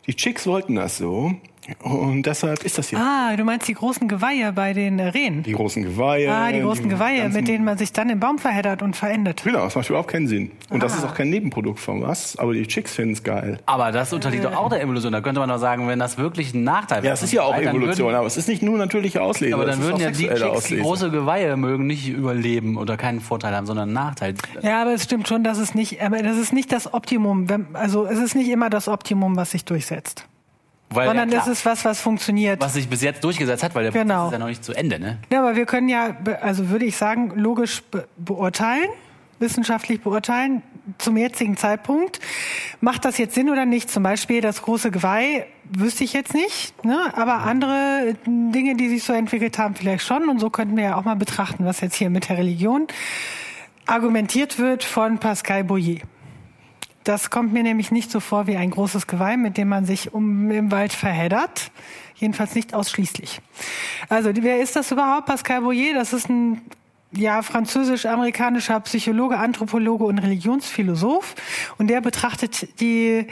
Die 0.06 0.16
Chicks 0.16 0.46
wollten 0.46 0.76
das 0.76 0.96
so. 0.96 1.34
Und 1.82 2.24
deshalb 2.24 2.64
ist 2.64 2.78
das 2.78 2.88
hier. 2.88 2.98
Ah, 2.98 3.36
du 3.36 3.44
meinst 3.44 3.66
die 3.68 3.74
großen 3.74 4.08
Geweihe 4.08 4.52
bei 4.52 4.72
den 4.72 4.98
äh, 4.98 5.08
Rehen? 5.08 5.42
Die 5.42 5.52
großen 5.52 5.82
Geweihe. 5.82 6.32
Ah, 6.32 6.52
die 6.52 6.60
großen 6.60 6.84
die 6.84 6.90
Geweihe, 6.90 7.28
mit 7.28 7.48
denen 7.48 7.64
man 7.64 7.76
sich 7.78 7.92
dann 7.92 8.08
im 8.08 8.20
Baum 8.20 8.38
verheddert 8.38 8.82
und 8.82 8.94
verendet. 8.94 9.42
Genau, 9.44 9.64
das 9.64 9.74
macht 9.74 9.88
überhaupt 9.88 10.10
keinen 10.10 10.28
Sinn. 10.28 10.52
Und 10.70 10.82
ah. 10.82 10.86
das 10.86 10.96
ist 10.96 11.04
auch 11.04 11.14
kein 11.14 11.30
Nebenprodukt 11.30 11.80
von 11.80 12.02
was, 12.02 12.36
aber 12.38 12.52
die 12.52 12.66
Chicks 12.66 12.94
finden 12.94 13.14
es 13.14 13.22
geil. 13.22 13.58
Aber 13.66 13.92
das 13.92 14.12
unterliegt 14.12 14.44
doch 14.44 14.56
auch 14.56 14.68
der 14.68 14.80
Evolution. 14.80 15.12
Da 15.12 15.20
könnte 15.20 15.40
man 15.40 15.48
doch 15.48 15.58
sagen, 15.58 15.88
wenn 15.88 15.98
das 15.98 16.18
wirklich 16.18 16.54
ein 16.54 16.64
Nachteil 16.64 17.02
wäre. 17.02 17.08
Ja, 17.08 17.14
es 17.14 17.22
ist 17.22 17.32
ja 17.32 17.42
auch 17.42 17.56
Evolution, 17.56 18.06
würden, 18.08 18.16
aber 18.16 18.26
es 18.26 18.36
ist 18.36 18.48
nicht 18.48 18.62
nur 18.62 18.78
natürliche 18.78 19.22
Auslese. 19.22 19.54
Aber 19.54 19.64
dann 19.64 19.80
würden 19.82 20.00
ja 20.00 20.10
die 20.10 20.28
Chicks, 20.28 20.42
Auslese. 20.42 20.76
die 20.76 20.82
große 20.82 21.10
Geweihe 21.10 21.56
mögen, 21.56 21.86
nicht 21.86 22.08
überleben 22.08 22.76
oder 22.76 22.96
keinen 22.96 23.20
Vorteil 23.20 23.54
haben, 23.54 23.66
sondern 23.66 23.88
einen 23.88 23.94
Nachteil. 23.94 24.34
Ja, 24.62 24.82
aber 24.82 24.92
es 24.92 25.04
stimmt 25.04 25.28
schon, 25.28 25.42
dass 25.44 25.58
es 25.58 25.74
nicht, 25.74 25.98
das 26.00 26.36
ist 26.36 26.52
nicht 26.52 26.72
das 26.72 26.92
Optimum. 26.94 27.46
Also 27.72 28.06
es 28.06 28.18
ist 28.18 28.34
nicht 28.34 28.48
immer 28.48 28.70
das 28.70 28.88
Optimum, 28.88 29.36
was 29.36 29.50
sich 29.50 29.64
durchsetzt. 29.64 30.26
Weil, 30.90 31.08
Sondern 31.08 31.30
ja, 31.30 31.38
das 31.38 31.48
ist 31.48 31.66
was, 31.66 31.84
was 31.84 32.00
funktioniert. 32.00 32.60
Was 32.60 32.74
sich 32.74 32.88
bis 32.88 33.02
jetzt 33.02 33.22
durchgesetzt 33.24 33.62
hat, 33.62 33.74
weil 33.74 33.84
der 33.84 33.92
genau. 33.92 34.14
Prozess 34.14 34.28
ist 34.28 34.32
ja 34.32 34.38
noch 34.38 34.48
nicht 34.48 34.64
zu 34.64 34.72
Ende, 34.72 35.00
ne? 35.00 35.18
Ja, 35.32 35.40
aber 35.40 35.56
wir 35.56 35.66
können 35.66 35.88
ja, 35.88 36.16
also 36.40 36.68
würde 36.68 36.84
ich 36.84 36.96
sagen, 36.96 37.32
logisch 37.34 37.82
be 37.82 38.06
beurteilen, 38.16 38.88
wissenschaftlich 39.40 40.00
beurteilen, 40.00 40.62
zum 40.98 41.16
jetzigen 41.16 41.56
Zeitpunkt. 41.56 42.20
Macht 42.80 43.04
das 43.04 43.18
jetzt 43.18 43.34
Sinn 43.34 43.50
oder 43.50 43.64
nicht? 43.64 43.90
Zum 43.90 44.02
Beispiel 44.02 44.40
das 44.40 44.62
große 44.62 44.90
Geweih 44.90 45.46
wüsste 45.64 46.04
ich 46.04 46.12
jetzt 46.12 46.32
nicht, 46.32 46.84
ne? 46.84 47.12
aber 47.16 47.38
andere 47.38 48.14
Dinge, 48.24 48.76
die 48.76 48.88
sich 48.88 49.02
so 49.02 49.12
entwickelt 49.12 49.58
haben, 49.58 49.74
vielleicht 49.74 50.04
schon. 50.04 50.28
Und 50.28 50.38
so 50.38 50.50
könnten 50.50 50.76
wir 50.76 50.84
ja 50.84 50.96
auch 50.96 51.04
mal 51.04 51.16
betrachten, 51.16 51.64
was 51.64 51.80
jetzt 51.80 51.96
hier 51.96 52.10
mit 52.10 52.28
der 52.28 52.38
Religion 52.38 52.86
argumentiert 53.86 54.58
wird 54.58 54.84
von 54.84 55.18
Pascal 55.18 55.64
Boyer. 55.64 55.98
Das 57.06 57.30
kommt 57.30 57.52
mir 57.52 57.62
nämlich 57.62 57.92
nicht 57.92 58.10
so 58.10 58.18
vor 58.18 58.48
wie 58.48 58.56
ein 58.56 58.72
großes 58.72 59.06
Geweih, 59.06 59.36
mit 59.36 59.56
dem 59.58 59.68
man 59.68 59.84
sich 59.84 60.12
um 60.12 60.50
im 60.50 60.72
Wald 60.72 60.92
verheddert. 60.92 61.70
Jedenfalls 62.16 62.56
nicht 62.56 62.74
ausschließlich. 62.74 63.40
Also, 64.08 64.30
wer 64.34 64.60
ist 64.60 64.74
das 64.74 64.90
überhaupt? 64.90 65.26
Pascal 65.26 65.60
Boyer, 65.60 65.94
das 65.94 66.12
ist 66.12 66.28
ein 66.28 66.62
ja, 67.12 67.42
französisch-amerikanischer 67.42 68.80
Psychologe, 68.80 69.38
Anthropologe 69.38 70.02
und 70.02 70.18
Religionsphilosoph. 70.18 71.36
Und 71.78 71.86
der 71.86 72.00
betrachtet 72.00 72.80
die 72.80 73.28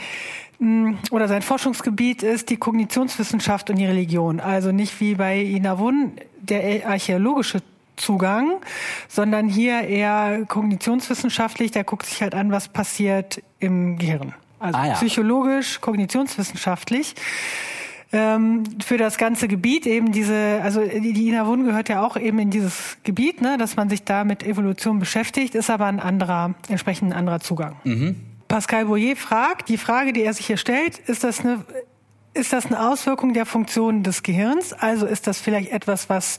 mm, 0.60 0.92
oder 1.10 1.26
sein 1.26 1.42
Forschungsgebiet 1.42 2.22
ist 2.22 2.50
die 2.50 2.56
Kognitionswissenschaft 2.56 3.70
und 3.70 3.76
die 3.76 3.86
Religion. 3.86 4.38
Also 4.38 4.70
nicht 4.70 5.00
wie 5.00 5.16
bei 5.16 5.40
Ina 5.40 5.80
Wun 5.80 6.12
der 6.40 6.88
archäologische 6.88 7.60
Zugang, 7.96 8.60
sondern 9.08 9.48
hier 9.48 9.82
eher 9.82 10.44
kognitionswissenschaftlich. 10.48 11.70
Der 11.70 11.84
guckt 11.84 12.06
sich 12.06 12.22
halt 12.22 12.34
an, 12.34 12.50
was 12.50 12.68
passiert 12.68 13.42
im 13.58 13.98
Gehirn. 13.98 14.34
Also 14.58 14.78
ah, 14.78 14.86
ja. 14.86 14.94
psychologisch, 14.94 15.80
kognitionswissenschaftlich 15.80 17.14
ähm, 18.14 18.62
für 18.84 18.96
das 18.96 19.18
ganze 19.18 19.48
Gebiet 19.48 19.86
eben 19.86 20.12
diese, 20.12 20.60
also 20.62 20.80
die 20.80 21.28
Ina 21.28 21.46
Wun 21.46 21.64
gehört 21.64 21.88
ja 21.88 22.06
auch 22.06 22.16
eben 22.16 22.38
in 22.38 22.50
dieses 22.50 22.96
Gebiet, 23.02 23.42
ne, 23.42 23.58
dass 23.58 23.76
man 23.76 23.90
sich 23.90 24.04
da 24.04 24.24
mit 24.24 24.44
Evolution 24.44 25.00
beschäftigt, 25.00 25.54
ist 25.54 25.68
aber 25.68 25.86
ein 25.86 26.00
anderer, 26.00 26.54
entsprechend 26.68 27.12
ein 27.12 27.18
anderer 27.18 27.40
Zugang. 27.40 27.76
Mhm. 27.84 28.16
Pascal 28.46 28.86
Boyer 28.86 29.16
fragt, 29.16 29.68
die 29.68 29.78
Frage, 29.78 30.12
die 30.12 30.22
er 30.22 30.32
sich 30.32 30.46
hier 30.46 30.58
stellt, 30.58 30.98
ist 30.98 31.24
das 31.24 31.40
eine 31.40 31.64
ist 32.34 32.52
das 32.52 32.66
eine 32.66 32.90
Auswirkung 32.90 33.32
der 33.32 33.46
Funktionen 33.46 34.02
des 34.02 34.22
Gehirns? 34.22 34.72
Also 34.72 35.06
ist 35.06 35.26
das 35.26 35.40
vielleicht 35.40 35.70
etwas, 35.70 36.08
was 36.08 36.38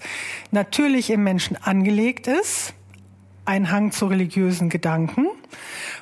natürlich 0.52 1.10
im 1.10 1.24
Menschen 1.24 1.58
angelegt 1.58 2.28
ist? 2.28 2.74
Ein 3.46 3.72
Hang 3.72 3.92
zu 3.92 4.08
religiösen 4.08 4.70
Gedanken? 4.70 5.28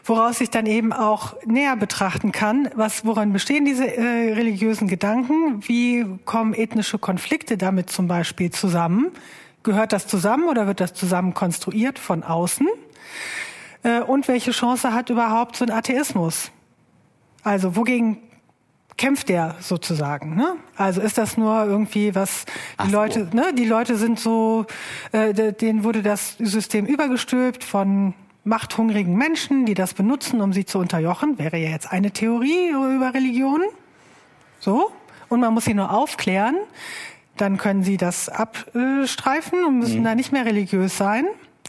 woraus 0.04 0.42
ich 0.42 0.50
dann 0.50 0.66
eben 0.66 0.92
auch 0.92 1.36
näher 1.46 1.76
betrachten 1.76 2.32
kann, 2.32 2.70
was, 2.76 3.06
woran 3.06 3.32
bestehen 3.32 3.66
diese 3.66 3.86
äh, 3.86 4.34
religiösen 4.34 4.88
Gedanken, 4.88 5.68
wie 5.68 6.06
kommen 6.26 6.54
ethnische 6.54 6.98
Konflikte 6.98 7.58
damit 7.58 7.90
zum 7.90 8.08
Beispiel 8.08 8.52
zusammen, 8.52 9.12
gehört 9.64 9.94
das 9.94 10.08
zusammen 10.08 10.50
oder 10.50 10.68
wird 10.68 10.82
das 10.82 10.94
zusammen 10.94 11.34
konstruiert 11.34 12.00
von 12.00 12.24
außen? 12.24 12.68
Äh, 13.84 14.02
und 14.02 14.28
welche 14.28 14.52
Chance 14.52 14.94
hat 14.94 15.10
überhaupt 15.10 15.56
so 15.56 15.66
ein 15.66 15.72
Atheismus? 15.72 16.52
Also 17.44 17.76
wogegen 17.76 18.18
kämpft 19.04 19.28
der 19.28 19.58
sozusagen? 19.60 20.38
Ne? 20.38 20.56
Also 20.78 21.02
ist 21.02 21.18
das 21.18 21.36
nur 21.36 21.66
irgendwie 21.66 22.16
was 22.16 22.46
die 22.82 22.90
so. 22.90 22.96
Leute, 22.96 23.28
ne? 23.34 23.54
Die 23.54 23.66
Leute 23.66 23.98
sind 23.98 24.18
so, 24.18 24.66
äh, 25.12 25.34
denen 25.52 25.84
wurde 25.84 26.02
das 26.02 26.38
System 26.40 26.86
übergestülpt 26.86 27.66
von 27.66 28.14
machthungrigen 28.46 29.18
Menschen, 29.18 29.66
die 29.66 29.74
das 29.74 29.94
benutzen, 29.94 30.40
um 30.40 30.54
sie 30.54 30.64
zu 30.64 30.80
unterjochen, 30.80 31.38
wäre 31.38 31.58
ja 31.58 31.70
jetzt 31.70 31.92
eine 31.92 32.12
Theorie 32.12 32.70
über 32.70 33.14
Religion. 33.14 33.62
So. 34.62 34.90
Und 35.28 35.42
man 35.42 35.54
muss 35.54 35.66
sie 35.66 35.74
nur 35.74 35.92
aufklären. 35.92 36.56
Dann 37.36 37.58
können 37.58 37.84
sie 37.84 37.98
das 37.98 38.30
abstreifen 38.30 39.66
und 39.66 39.80
müssen 39.80 40.00
mhm. 40.00 40.06
da 40.06 40.16
nicht 40.16 40.32
mehr 40.32 40.46
religiös 40.46 40.96
sein. 40.96 41.26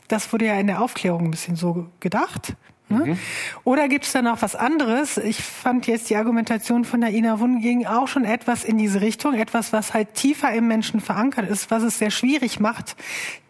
Das 0.07 0.33
wurde 0.33 0.47
ja 0.47 0.55
in 0.55 0.69
der 0.69 0.81
Aufklärung 0.81 1.25
ein 1.25 1.31
bisschen 1.33 1.57
so 1.57 1.87
gedacht. 1.99 2.55
Ne? 2.99 3.07
Mhm. 3.07 3.19
Oder 3.65 3.89
gibt 3.89 4.05
es 4.05 4.13
da 4.13 4.23
noch 4.23 4.43
was 4.43 4.57
anderes? 4.57 5.19
Ich 5.19 5.43
fand 5.43 5.87
jetzt 5.87 6.11
die 6.11 6.17
Argumentation 6.17 6.85
von 6.85 7.01
der 7.01 7.11
Ina 7.11 7.41
Wund 7.41 7.63
ging 7.63 7.87
auch 7.87 8.09
schon 8.09 8.25
etwas 8.25 8.65
in 8.65 8.79
diese 8.79 9.01
Richtung, 9.01 9.35
etwas, 9.35 9.73
was 9.73 9.95
halt 9.95 10.15
tiefer 10.15 10.53
im 10.53 10.69
Menschen 10.69 11.01
verankert 11.01 11.49
ist, 11.49 11.71
was 11.71 11.83
es 11.83 11.99
sehr 11.99 12.11
schwierig 12.11 12.61
macht, 12.61 12.97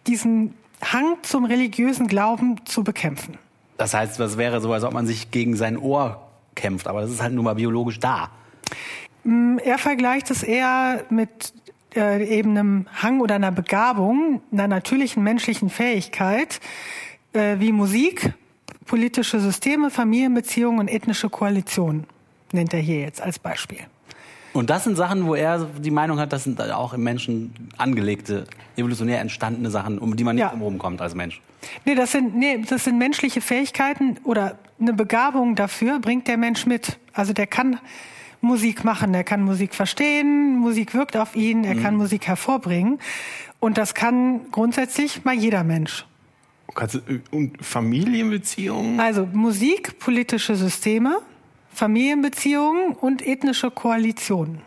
diesen 0.07 0.55
Hang 0.83 1.17
zum 1.23 1.45
religiösen 1.45 2.09
Glauben 2.09 2.65
zu 2.65 2.85
bekämpfen. 2.85 3.39
Das 3.77 3.95
heißt, 3.95 4.21
das 4.21 4.37
wäre 4.37 4.61
so, 4.61 4.73
als 4.73 4.85
ob 4.85 4.93
man 4.93 5.07
sich 5.07 5.31
gegen 5.31 5.57
sein 5.57 5.77
Ohr 5.77 6.29
kämpft, 6.55 6.87
aber 6.87 7.01
das 7.01 7.11
ist 7.11 7.23
halt 7.23 7.35
nur 7.35 7.45
mal 7.45 7.55
biologisch 7.55 7.99
da. 7.99 8.31
Mm, 9.25 9.59
er 9.59 9.79
vergleicht 9.79 10.31
es 10.31 10.43
eher 10.43 11.05
mit 11.11 11.53
äh, 11.97 12.25
eben 12.25 12.51
einem 12.51 12.87
Hang 13.03 13.21
oder 13.21 13.37
einer 13.37 13.53
Begabung, 13.53 14.43
einer 14.53 14.69
natürlichen 14.69 15.23
menschlichen 15.23 15.71
Fähigkeit, 15.71 16.61
äh, 17.33 17.57
wie 17.59 17.73
Musik, 17.73 18.33
politische 18.87 19.41
Systeme, 19.41 19.91
Familienbeziehungen 19.91 20.81
und 20.81 20.89
ethnische 20.89 21.29
Koalitionen, 21.29 22.05
nennt 22.53 22.73
er 22.75 22.81
hier 22.81 23.01
jetzt 23.01 23.21
als 23.21 23.39
Beispiel. 23.39 23.81
Und 24.55 24.71
das 24.71 24.85
sind 24.85 24.95
Sachen, 24.95 25.27
wo 25.27 25.35
er 25.35 25.67
die 25.79 25.91
Meinung 25.91 26.21
hat, 26.21 26.33
das 26.33 26.45
sind 26.45 26.61
auch 26.61 26.95
im 26.95 27.03
Menschen 27.03 27.53
angelegte, 27.77 28.45
evolutionär 28.77 29.21
entstandene 29.21 29.69
Sachen, 29.69 29.99
um 29.99 30.15
die 30.15 30.23
man 30.23 30.37
nicht 30.37 30.45
ja. 30.45 30.51
rumkommt 30.51 31.03
als 31.03 31.15
Mensch. 31.15 31.41
Nee, 31.85 31.97
das 31.97 32.13
sind, 32.13 32.37
nee, 32.37 32.65
das 32.69 32.85
sind 32.85 32.99
menschliche 32.99 33.41
Fähigkeiten 33.41 34.19
oder 34.23 34.57
eine 34.81 34.93
Begabung 34.93 35.57
dafür 35.57 35.99
bringt 35.99 36.29
der 36.29 36.37
Mensch 36.37 36.67
mit. 36.67 36.99
Also 37.13 37.33
der 37.33 37.49
kann 37.49 37.81
Musik 38.41 38.85
machen, 38.85 39.13
der 39.13 39.25
kann 39.25 39.43
Musik 39.43 39.75
verstehen, 39.75 40.59
Musik 40.59 40.95
wirkt 40.95 41.17
auf 41.17 41.35
ihn, 41.35 41.65
er 41.65 41.75
mhm. 41.75 41.83
kann 41.83 41.97
Musik 41.97 42.29
hervorbringen. 42.29 43.01
Und 43.59 43.77
das 43.77 43.95
kann 43.95 44.53
grundsätzlich 44.53 45.25
mal 45.25 45.35
jeder 45.35 45.65
Mensch. 45.65 46.07
Und 47.31 47.65
Familienbeziehungen? 47.65 48.99
Also 48.99 49.29
Musik, 49.33 49.99
politische 49.99 50.57
Systeme, 50.57 51.19
Familienbeziehungen 51.73 52.93
und 52.93 53.27
ethnische 53.27 53.71
Koalitionen. 53.71 54.61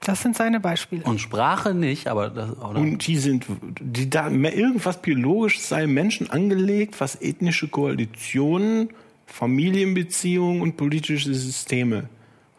Das 0.00 0.22
sind 0.22 0.36
seine 0.36 0.60
Beispiele. 0.60 1.02
Und 1.04 1.20
Sprache 1.20 1.74
nicht, 1.74 2.06
aber 2.06 2.30
das, 2.30 2.56
oder? 2.56 2.78
Und 2.78 3.06
die 3.06 3.16
sind, 3.16 3.46
die 3.80 4.08
da 4.08 4.28
irgendwas 4.30 5.02
biologisch 5.02 5.60
sei 5.60 5.86
Menschen 5.86 6.30
angelegt, 6.30 7.00
was 7.00 7.20
ethnische 7.20 7.68
Koalitionen, 7.68 8.90
Familienbeziehungen 9.26 10.62
und 10.62 10.76
politische 10.76 11.34
Systeme 11.34 12.08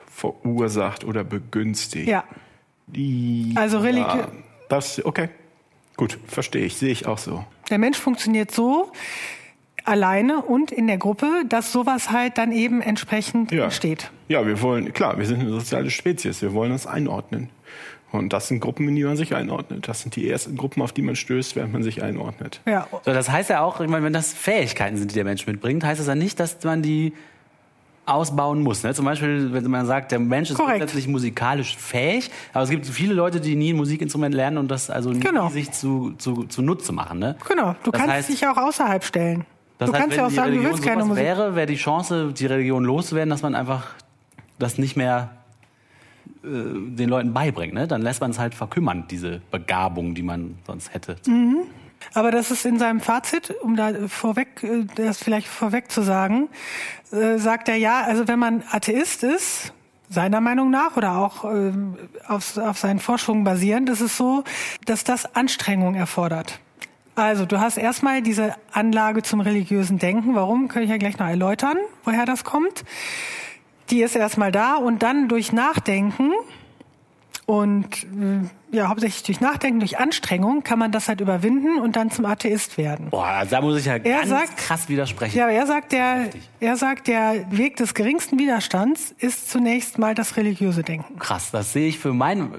verursacht 0.07 1.05
oder 1.05 1.23
begünstigt. 1.23 2.07
Ja. 2.07 2.25
Die, 2.87 3.53
also 3.55 3.79
Religion. 3.79 4.19
Ja, 4.19 4.27
das, 4.67 5.03
okay. 5.05 5.29
Gut, 5.95 6.17
verstehe 6.27 6.65
ich, 6.65 6.75
sehe 6.75 6.91
ich 6.91 7.07
auch 7.07 7.17
so. 7.17 7.45
Der 7.69 7.77
Mensch 7.77 7.97
funktioniert 7.97 8.51
so, 8.51 8.91
alleine 9.85 10.41
und 10.41 10.71
in 10.71 10.87
der 10.87 10.97
Gruppe, 10.97 11.43
dass 11.47 11.71
sowas 11.71 12.11
halt 12.11 12.37
dann 12.37 12.51
eben 12.51 12.81
entsprechend 12.81 13.51
ja. 13.51 13.65
entsteht. 13.65 14.11
Ja, 14.27 14.45
wir 14.45 14.61
wollen, 14.61 14.93
klar, 14.93 15.17
wir 15.17 15.25
sind 15.25 15.39
eine 15.39 15.49
soziale 15.49 15.89
Spezies, 15.89 16.41
wir 16.41 16.53
wollen 16.53 16.71
uns 16.71 16.85
einordnen. 16.85 17.49
Und 18.11 18.33
das 18.33 18.47
sind 18.47 18.59
Gruppen, 18.59 18.87
in 18.87 18.95
die 18.95 19.03
man 19.03 19.17
sich 19.17 19.35
einordnet. 19.35 19.87
Das 19.87 20.01
sind 20.01 20.15
die 20.15 20.27
ersten 20.27 20.57
Gruppen, 20.57 20.81
auf 20.81 20.91
die 20.91 21.03
man 21.03 21.15
stößt, 21.15 21.55
während 21.55 21.73
man 21.73 21.83
sich 21.83 22.01
einordnet. 22.01 22.59
Ja. 22.65 22.87
So, 22.91 23.13
das 23.13 23.29
heißt 23.29 23.51
ja 23.51 23.61
auch, 23.61 23.81
ich 23.81 23.87
meine, 23.87 24.03
wenn 24.03 24.13
das 24.13 24.33
Fähigkeiten 24.33 24.97
sind, 24.97 25.11
die 25.11 25.15
der 25.15 25.25
Mensch 25.25 25.45
mitbringt, 25.45 25.83
heißt 25.83 25.99
das 25.99 26.07
ja 26.07 26.15
nicht, 26.15 26.39
dass 26.39 26.63
man 26.63 26.81
die 26.81 27.13
ausbauen 28.09 28.61
muss. 28.63 28.83
Ne? 28.83 28.93
Zum 28.93 29.05
Beispiel, 29.05 29.53
wenn 29.53 29.69
man 29.69 29.85
sagt, 29.85 30.11
der 30.11 30.19
Mensch 30.19 30.49
ist 30.49 30.57
Korrekt. 30.57 30.79
grundsätzlich 30.79 31.07
musikalisch 31.07 31.77
fähig, 31.77 32.29
aber 32.53 32.63
es 32.63 32.69
gibt 32.69 32.85
viele 32.85 33.13
Leute, 33.13 33.39
die 33.39 33.55
nie 33.55 33.73
ein 33.73 33.77
Musikinstrument 33.77 34.33
lernen 34.33 34.57
und 34.57 34.69
das 34.69 34.89
also 34.89 35.11
nie 35.11 35.19
genau. 35.19 35.49
sich 35.49 35.71
zu, 35.71 36.13
zu, 36.17 36.43
zu 36.45 36.61
Nutze 36.61 36.91
machen. 36.91 37.19
Ne? 37.19 37.35
Genau, 37.47 37.75
du 37.83 37.91
das 37.91 38.01
kannst 38.01 38.15
heißt, 38.15 38.29
dich 38.29 38.47
auch 38.47 38.57
außerhalb 38.57 39.03
stellen. 39.03 39.45
Das 39.77 39.89
du 39.89 39.93
heißt, 39.93 40.01
kannst 40.01 40.17
ja 40.17 40.25
auch 40.25 40.29
sagen, 40.29 40.49
Religion 40.49 40.65
du 40.65 40.77
willst 40.77 40.87
keine 40.87 41.05
Musik. 41.05 41.23
wäre, 41.23 41.55
wäre 41.55 41.67
die 41.67 41.75
Chance, 41.75 42.33
die 42.33 42.45
Religion 42.45 42.83
loszuwerden, 42.83 43.29
dass 43.29 43.41
man 43.41 43.55
einfach 43.55 43.87
das 44.57 44.77
nicht 44.77 44.97
mehr 44.97 45.29
äh, 46.43 46.47
den 46.47 47.09
Leuten 47.09 47.33
beibringt. 47.33 47.73
Ne? 47.73 47.87
Dann 47.87 48.01
lässt 48.01 48.21
man 48.21 48.31
es 48.31 48.39
halt 48.39 48.55
verkümmern, 48.55 49.05
diese 49.09 49.41
Begabung, 49.51 50.15
die 50.15 50.23
man 50.23 50.55
sonst 50.67 50.93
hätte. 50.93 51.15
Mhm. 51.25 51.61
Aber 52.13 52.31
das 52.31 52.51
ist 52.51 52.65
in 52.65 52.79
seinem 52.79 53.01
Fazit, 53.01 53.53
um 53.61 53.75
da 53.75 53.93
vorweg, 54.07 54.63
äh, 54.63 54.85
das 54.95 55.17
vielleicht 55.17 55.47
vorweg 55.47 55.91
zu 55.91 56.01
sagen, 56.01 56.49
äh, 57.11 57.37
sagt 57.37 57.69
er 57.69 57.75
ja, 57.75 58.01
also 58.01 58.27
wenn 58.27 58.39
man 58.39 58.63
Atheist 58.71 59.23
ist, 59.23 59.73
seiner 60.09 60.41
Meinung 60.41 60.71
nach 60.71 60.97
oder 60.97 61.17
auch 61.17 61.45
äh, 61.45 61.71
auf, 62.27 62.57
auf 62.57 62.79
seinen 62.79 62.99
Forschungen 62.99 63.43
basierend, 63.43 63.89
ist 63.89 64.01
es 64.01 64.17
so, 64.17 64.43
dass 64.85 65.03
das 65.03 65.35
Anstrengung 65.35 65.95
erfordert. 65.95 66.59
Also, 67.15 67.45
du 67.45 67.59
hast 67.59 67.77
erstmal 67.77 68.21
diese 68.21 68.55
Anlage 68.71 69.23
zum 69.23 69.41
religiösen 69.41 69.99
Denken. 69.99 70.35
Warum? 70.35 70.69
Kann 70.69 70.83
ich 70.83 70.89
ja 70.89 70.97
gleich 70.97 71.19
noch 71.19 71.27
erläutern, 71.27 71.77
woher 72.05 72.25
das 72.25 72.43
kommt. 72.45 72.85
Die 73.89 74.01
ist 74.01 74.15
erstmal 74.15 74.51
da 74.51 74.75
und 74.75 75.03
dann 75.03 75.27
durch 75.27 75.51
Nachdenken 75.51 76.31
und 77.49 78.03
äh, 78.03 78.75
ja, 78.77 78.89
hauptsächlich 78.89 79.23
durch 79.23 79.41
Nachdenken, 79.41 79.79
durch 79.79 79.97
Anstrengung 79.97 80.61
kann 80.61 80.77
man 80.77 80.91
das 80.91 81.07
halt 81.07 81.19
überwinden 81.19 81.79
und 81.79 81.95
dann 81.95 82.11
zum 82.11 82.25
Atheist 82.25 82.77
werden. 82.77 83.09
Boah, 83.09 83.43
da 83.49 83.59
muss 83.59 83.79
ich 83.79 83.85
ja 83.85 83.95
er 83.95 84.17
ganz 84.19 84.29
sagt, 84.29 84.57
krass 84.57 84.87
widersprechen. 84.87 85.35
Ja, 85.35 85.49
er 85.49 85.65
sagt, 85.65 85.91
der, 85.91 86.29
er 86.59 86.77
sagt, 86.77 87.07
der 87.07 87.47
Weg 87.49 87.77
des 87.77 87.95
geringsten 87.95 88.37
Widerstands 88.37 89.15
ist 89.17 89.49
zunächst 89.49 89.97
mal 89.97 90.13
das 90.13 90.37
religiöse 90.37 90.83
Denken. 90.83 91.17
Krass, 91.17 91.49
das 91.49 91.73
sehe 91.73 91.87
ich 91.87 91.97
für 91.97 92.13
mein, 92.13 92.51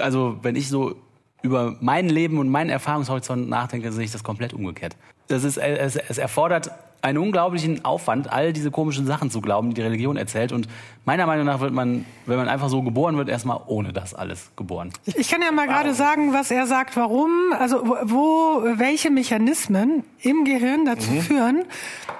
also 0.00 0.36
wenn 0.42 0.56
ich 0.56 0.68
so 0.68 0.96
über 1.42 1.76
mein 1.80 2.08
Leben 2.08 2.38
und 2.38 2.48
meinen 2.48 2.70
Erfahrungshorizont 2.70 3.48
nachdenke, 3.48 3.92
sehe 3.92 4.04
ich 4.04 4.10
das 4.10 4.24
komplett 4.24 4.52
umgekehrt. 4.52 4.96
Das 5.28 5.44
ist, 5.44 5.58
es, 5.58 5.94
es 5.94 6.18
erfordert 6.18 6.72
einen 7.04 7.18
unglaublichen 7.18 7.84
Aufwand, 7.84 8.32
all 8.32 8.52
diese 8.52 8.70
komischen 8.70 9.06
Sachen 9.06 9.30
zu 9.30 9.40
glauben, 9.40 9.68
die 9.68 9.74
die 9.74 9.82
Religion 9.82 10.16
erzählt. 10.16 10.52
Und 10.52 10.68
meiner 11.04 11.26
Meinung 11.26 11.44
nach 11.44 11.60
wird 11.60 11.72
man, 11.72 12.06
wenn 12.24 12.38
man 12.38 12.48
einfach 12.48 12.68
so 12.68 12.82
geboren 12.82 13.16
wird, 13.16 13.28
erstmal 13.28 13.60
ohne 13.66 13.92
das 13.92 14.14
alles 14.14 14.50
geboren. 14.56 14.90
Ich 15.04 15.28
kann 15.28 15.42
ja 15.42 15.52
mal 15.52 15.66
gerade 15.66 15.92
sagen, 15.92 16.32
was 16.32 16.50
er 16.50 16.66
sagt, 16.66 16.96
warum, 16.96 17.30
also 17.58 17.84
wo, 18.04 18.62
welche 18.76 19.10
Mechanismen 19.10 20.04
im 20.22 20.44
Gehirn 20.44 20.86
dazu 20.86 21.10
mhm. 21.10 21.20
führen, 21.20 21.64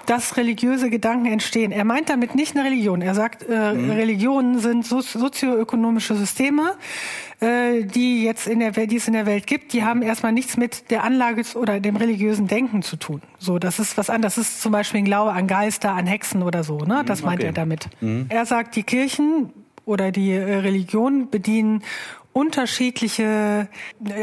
dass 0.04 0.36
religiöse 0.36 0.90
Gedanken 0.90 1.26
entstehen. 1.26 1.72
Er 1.72 1.84
meint 1.84 2.10
damit 2.10 2.34
nicht 2.34 2.54
eine 2.54 2.66
Religion. 2.66 3.00
Er 3.00 3.14
sagt, 3.14 3.48
äh, 3.48 3.72
mhm. 3.72 3.90
Religionen 3.90 4.58
sind 4.58 4.84
so, 4.84 5.00
sozioökonomische 5.00 6.14
Systeme, 6.14 6.74
äh, 7.44 7.84
die 7.84 8.24
jetzt 8.24 8.46
in 8.46 8.60
der 8.60 8.72
die 8.72 8.96
es 8.96 9.06
in 9.06 9.12
der 9.12 9.26
Welt 9.26 9.46
gibt, 9.46 9.72
die 9.72 9.84
haben 9.84 10.02
erstmal 10.02 10.32
nichts 10.32 10.56
mit 10.56 10.90
der 10.90 11.04
Anlage 11.04 11.42
oder 11.54 11.78
dem 11.78 11.96
religiösen 11.96 12.48
Denken 12.48 12.82
zu 12.82 12.96
tun. 12.96 13.20
So, 13.38 13.58
das 13.58 13.78
ist 13.78 13.96
was 13.98 14.10
anderes. 14.10 14.36
Das 14.36 14.48
ist 14.48 14.62
zum 14.62 14.72
Beispiel 14.72 15.00
ein 15.00 15.04
Glaube 15.04 15.32
an 15.32 15.46
Geister, 15.46 15.92
an 15.92 16.06
Hexen 16.06 16.42
oder 16.42 16.64
so. 16.64 16.78
Ne? 16.78 17.02
Das 17.06 17.20
mhm, 17.20 17.26
meint 17.26 17.40
okay. 17.40 17.48
er 17.48 17.52
damit. 17.52 17.88
Mhm. 18.00 18.26
Er 18.30 18.46
sagt, 18.46 18.76
die 18.76 18.82
Kirchen 18.82 19.50
oder 19.84 20.10
die 20.10 20.32
äh, 20.32 20.56
Religion 20.56 21.28
bedienen 21.30 21.82
unterschiedliche, 22.34 23.68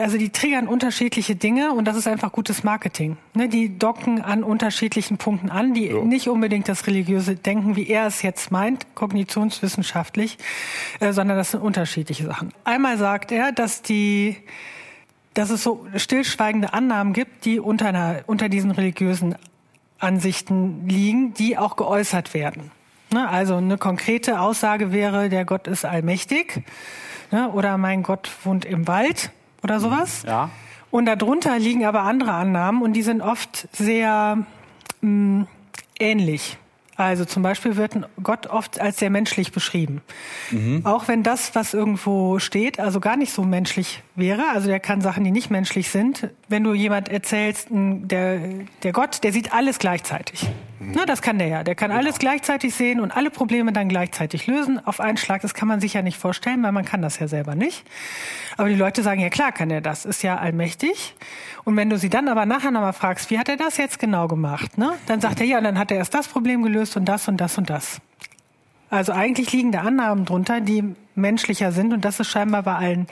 also 0.01 0.18
die 0.18 0.30
triggern 0.30 0.68
unterschiedliche 0.68 1.38
Dinge 1.38 1.72
und 1.72 1.86
das 1.86 1.95
ist 1.95 2.07
einfach 2.07 2.34
gutes 2.34 2.64
Marketing. 2.64 3.16
Ne, 3.34 3.47
die 3.47 3.80
docken 3.80 4.22
an 4.22 4.43
unterschiedlichen 4.43 5.18
Punkten 5.18 5.49
an, 5.49 5.74
die 5.74 5.88
ja. 5.88 6.03
nicht 6.03 6.28
unbedingt 6.28 6.68
das 6.68 6.86
religiöse 6.88 7.36
Denken, 7.36 7.78
wie 7.78 7.88
er 7.88 8.05
es 8.05 8.22
jetzt 8.22 8.51
meint, 8.51 8.86
kognitionswissenschaftlich, 8.95 10.38
äh, 10.99 11.14
sondern 11.14 11.38
das 11.38 11.51
sind 11.51 11.62
unterschiedliche 11.62 12.26
Sachen. 12.26 12.49
Einmal 12.66 12.97
sagt 12.97 13.32
er, 13.32 13.53
dass 13.53 13.82
die 13.82 14.36
dass 15.34 15.49
es 15.49 15.64
so 15.64 15.88
stillschweigende 15.95 16.74
Annahmen 16.74 17.14
gibt, 17.14 17.45
die 17.45 17.62
unter, 17.62 17.88
einer, 17.88 18.24
unter 18.28 18.49
diesen 18.49 18.72
religiösen 18.72 19.36
Ansichten 19.97 20.89
liegen, 20.89 21.34
die 21.34 21.57
auch 21.57 21.78
geäußert 21.78 22.34
werden. 22.34 22.72
Ne, 23.14 23.30
also 23.30 23.55
eine 23.55 23.78
konkrete 23.78 24.41
Aussage 24.41 24.91
wäre, 24.91 25.30
der 25.30 25.45
Gott 25.45 25.68
ist 25.68 25.86
allmächtig 25.86 26.64
ne? 27.32 27.50
oder 27.52 27.78
mein 27.78 28.04
Gott 28.04 28.30
wohnt 28.44 28.66
im 28.66 28.88
Wald 28.88 29.32
oder 29.64 29.80
sowas. 29.80 30.24
Ja. 30.26 30.50
Und 30.92 31.06
darunter 31.06 31.58
liegen 31.58 31.86
aber 31.86 32.02
andere 32.02 32.34
Annahmen 32.34 32.82
und 32.82 32.94
die 32.94 33.02
sind 33.02 33.22
oft 33.22 33.68
sehr 33.72 34.40
mh, 35.02 35.10
mm, 35.10 35.48
ähnlich. 36.00 36.58
Also 36.98 37.26
zum 37.26 37.42
Beispiel 37.42 37.78
wird 37.78 37.98
Gott 38.22 38.48
oft 38.48 38.80
als 38.80 39.00
sehr 39.00 39.10
menschlich 39.10 39.52
beschrieben. 39.52 40.02
Mhm. 40.52 40.86
Auch 40.86 41.08
wenn 41.08 41.24
das, 41.24 41.56
was 41.56 41.74
irgendwo 41.74 42.38
steht, 42.40 42.80
also 42.80 43.00
gar 43.00 43.18
nicht 43.18 43.34
so 43.34 43.44
menschlich 43.44 44.04
wäre. 44.22 44.50
Also 44.54 44.68
der 44.70 44.80
kann 44.80 45.02
Sachen, 45.02 45.26
die 45.26 45.32
nicht 45.32 45.52
menschlich 45.52 45.90
sind. 45.90 46.30
Wenn 46.48 46.64
du 46.64 46.74
jemand 46.74 47.10
erzählst, 47.10 47.68
der, 47.70 48.40
der 48.84 48.92
Gott, 48.94 49.24
der 49.24 49.34
sieht 49.34 49.54
alles 49.54 49.80
gleichzeitig. 49.80 50.48
Mhm. 50.80 50.94
Na, 50.96 51.06
das 51.06 51.22
kann 51.22 51.38
der 51.38 51.48
ja. 51.48 51.64
Der 51.64 51.76
kann 51.76 51.92
alles 51.92 52.20
gleichzeitig 52.20 52.74
sehen 52.74 53.02
und 53.02 53.12
alle 53.12 53.30
Probleme 53.30 53.74
dann 53.74 53.90
gleichzeitig 53.90 54.48
lösen 54.48 54.80
auf 54.86 55.00
einen 55.00 55.18
Schlag. 55.18 55.42
Das 55.42 55.54
kann 55.54 55.68
man 55.68 55.82
sich 55.82 55.94
ja 55.94 56.02
nicht 56.02 56.18
vorstellen, 56.18 56.64
weil 56.64 56.72
man 56.72 56.86
kann 56.86 57.02
das 57.02 57.20
ja 57.20 57.28
selber 57.28 57.56
nicht. 57.56 57.84
Aber 58.58 58.70
die 58.70 58.76
Leute 58.76 59.04
sagen, 59.04 59.20
ja 59.20 59.30
klar 59.30 59.52
kann 59.52 59.70
er 59.70 59.82
das, 59.82 60.06
ist 60.06 60.24
ja 60.24 60.38
allmächtig. 60.38 61.16
Und 61.64 61.76
wenn 61.76 61.90
du 61.90 61.98
sie 61.98 62.10
dann 62.10 62.28
aber 62.28 62.46
nachher 62.46 62.72
nochmal 62.72 62.94
fragst, 62.94 63.30
wie 63.30 63.38
hat 63.38 63.50
er 63.50 63.58
das 63.58 63.78
jetzt 63.78 64.00
genau 64.00 64.28
gemacht, 64.28 64.78
ne? 64.78 64.94
dann 65.08 65.20
sagt 65.20 65.40
er, 65.42 65.46
ja, 65.46 65.60
dann 65.62 65.78
hat 65.78 65.92
er 65.92 65.98
erst 65.98 66.14
das 66.14 66.28
Problem 66.28 66.64
gelöst 66.64 66.96
und 66.96 67.06
das 67.06 67.28
und 67.28 67.38
das 67.38 67.58
und 67.58 67.70
das. 67.70 68.02
Also 68.92 69.14
eigentlich 69.14 69.54
liegen 69.54 69.72
da 69.72 69.82
Annahmen 69.82 70.26
drunter, 70.26 70.60
die 70.60 70.84
menschlicher 71.16 71.72
sind 71.72 71.94
und 71.94 72.04
das 72.04 72.20
ist 72.20 72.28
scheinbar 72.28 72.64
bei 72.64 72.76
allen 72.76 73.08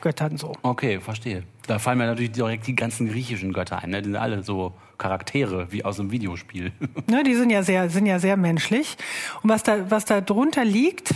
Göttern 0.00 0.36
so. 0.36 0.52
Okay, 0.62 0.98
verstehe. 1.00 1.44
Da 1.68 1.78
fallen 1.78 1.98
mir 1.98 2.06
natürlich 2.06 2.32
direkt 2.32 2.66
die 2.66 2.74
ganzen 2.74 3.08
griechischen 3.08 3.52
Götter 3.52 3.78
ein. 3.78 3.90
Ne? 3.90 4.02
Die 4.02 4.08
sind 4.08 4.16
alle 4.16 4.42
so 4.42 4.74
Charaktere 4.98 5.70
wie 5.70 5.84
aus 5.84 6.00
einem 6.00 6.10
Videospiel. 6.10 6.72
Ne, 7.06 7.22
die 7.22 7.34
sind 7.34 7.50
ja 7.50 7.62
sehr, 7.62 7.90
sind 7.90 8.06
ja 8.06 8.18
sehr 8.18 8.36
menschlich. 8.36 8.96
Und 9.42 9.50
was 9.50 9.62
da, 9.62 9.90
was 9.90 10.04
da 10.04 10.20
drunter 10.20 10.64
liegt, 10.64 11.14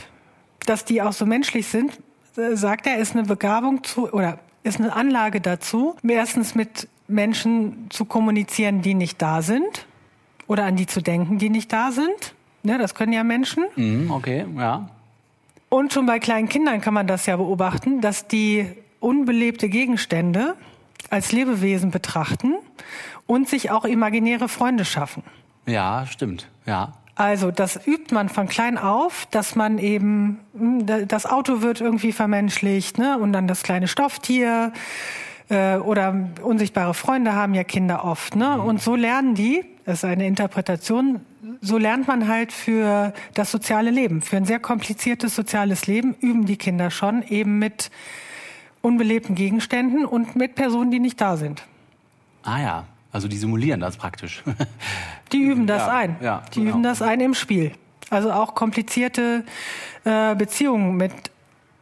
dass 0.67 0.85
die 0.85 1.03
auch 1.03 1.13
so 1.13 1.27
menschlich 1.27 1.67
sind, 1.67 1.99
äh, 2.37 2.57
sagt 2.57 2.87
er, 2.87 2.99
ist 2.99 3.17
eine 3.17 3.25
Begabung 3.25 3.83
zu 3.83 4.13
oder 4.13 4.39
ist 4.63 4.81
eine 4.81 4.95
Anlage 4.95 5.41
dazu, 5.41 5.97
erstens 6.07 6.55
mit 6.55 6.89
Menschen 7.09 7.89
zu 7.91 8.05
kommunizieren, 8.05 8.81
die 8.81 8.95
nicht 8.95 9.21
da 9.21 9.43
sind 9.43 9.87
oder 10.47 10.65
an 10.65 10.77
die 10.77 10.87
zu 10.87 11.01
denken, 11.01 11.39
die 11.39 11.51
nicht 11.51 11.73
da 11.73 11.91
sind. 11.91 12.34
Ne, 12.65 12.79
das 12.79 12.95
können 12.95 13.13
ja 13.13 13.23
Menschen. 13.23 13.65
Mhm, 13.77 14.11
okay, 14.11 14.47
ja. 14.57 14.89
Und 15.69 15.93
schon 15.93 16.07
bei 16.07 16.19
kleinen 16.19 16.49
Kindern 16.49 16.81
kann 16.81 16.95
man 16.95 17.07
das 17.07 17.27
ja 17.27 17.37
beobachten, 17.37 18.01
dass 18.01 18.27
die 18.27 18.67
unbelebte 19.01 19.69
Gegenstände 19.69 20.55
als 21.11 21.31
Lebewesen 21.33 21.91
betrachten 21.91 22.55
und 23.27 23.49
sich 23.49 23.71
auch 23.71 23.85
imaginäre 23.85 24.49
Freunde 24.49 24.85
schaffen. 24.85 25.23
Ja, 25.67 26.07
stimmt. 26.07 26.49
Ja. 26.65 26.95
Also 27.17 27.51
das 27.51 27.87
übt 27.87 28.15
man 28.15 28.29
von 28.29 28.49
klein 28.49 28.77
auf, 28.79 29.27
dass 29.31 29.55
man 29.55 29.79
eben, 29.79 30.41
hm, 30.57 31.07
das 31.07 31.27
Auto 31.27 31.61
wird 31.61 31.81
irgendwie 31.81 32.13
vermenschlicht, 32.13 32.99
ne? 32.99 33.19
Und 33.19 33.33
dann 33.33 33.47
das 33.47 33.63
kleine 33.63 33.87
Stofftier 33.87 34.73
äh, 35.49 35.77
oder 35.77 36.29
unsichtbare 36.43 36.95
Freunde 36.95 37.35
haben 37.35 37.55
ja 37.55 37.63
Kinder 37.63 38.05
oft, 38.05 38.35
ne? 38.35 38.61
Und 38.61 38.83
so 38.83 38.97
lernen 38.97 39.35
die, 39.35 39.65
das 39.85 39.99
ist 39.99 40.05
eine 40.05 40.27
Interpretation, 40.27 41.21
so 41.65 41.79
lernt 41.79 42.07
man 42.07 42.29
halt 42.29 42.53
für 42.53 43.13
das 43.33 43.51
soziale 43.51 43.91
Leben, 43.91 44.21
für 44.23 44.37
ein 44.37 44.45
sehr 44.45 44.61
kompliziertes 44.61 45.35
soziales 45.35 45.87
Leben 45.87 46.15
üben 46.21 46.45
die 46.45 46.57
Kinder 46.57 46.91
schon 46.91 47.23
eben 47.23 47.59
mit 47.59 47.91
unbelebten 48.83 49.35
Gegenständen 49.35 50.05
und 50.05 50.37
mit 50.37 50.55
Personen, 50.55 50.91
die 50.91 51.01
nicht 51.01 51.21
da 51.21 51.37
sind. 51.37 51.65
Ah 52.43 52.61
ja, 52.61 52.85
also 53.13 53.29
die 53.29 53.39
simulieren 53.39 53.81
das 53.81 53.97
praktisch. 53.97 54.43
Die 55.33 55.39
üben 55.39 55.67
das 55.67 55.87
ja, 55.87 55.97
ein. 55.97 56.17
Ja, 56.21 56.43
die 56.55 56.61
genau. 56.61 56.73
üben 56.73 56.83
das 56.85 57.03
ein 57.03 57.19
im 57.19 57.35
Spiel. 57.35 57.73
Also 58.11 58.31
auch 58.31 58.55
komplizierte 58.55 59.43
äh, 60.05 60.37
Beziehungen 60.37 60.97
mit 60.97 61.13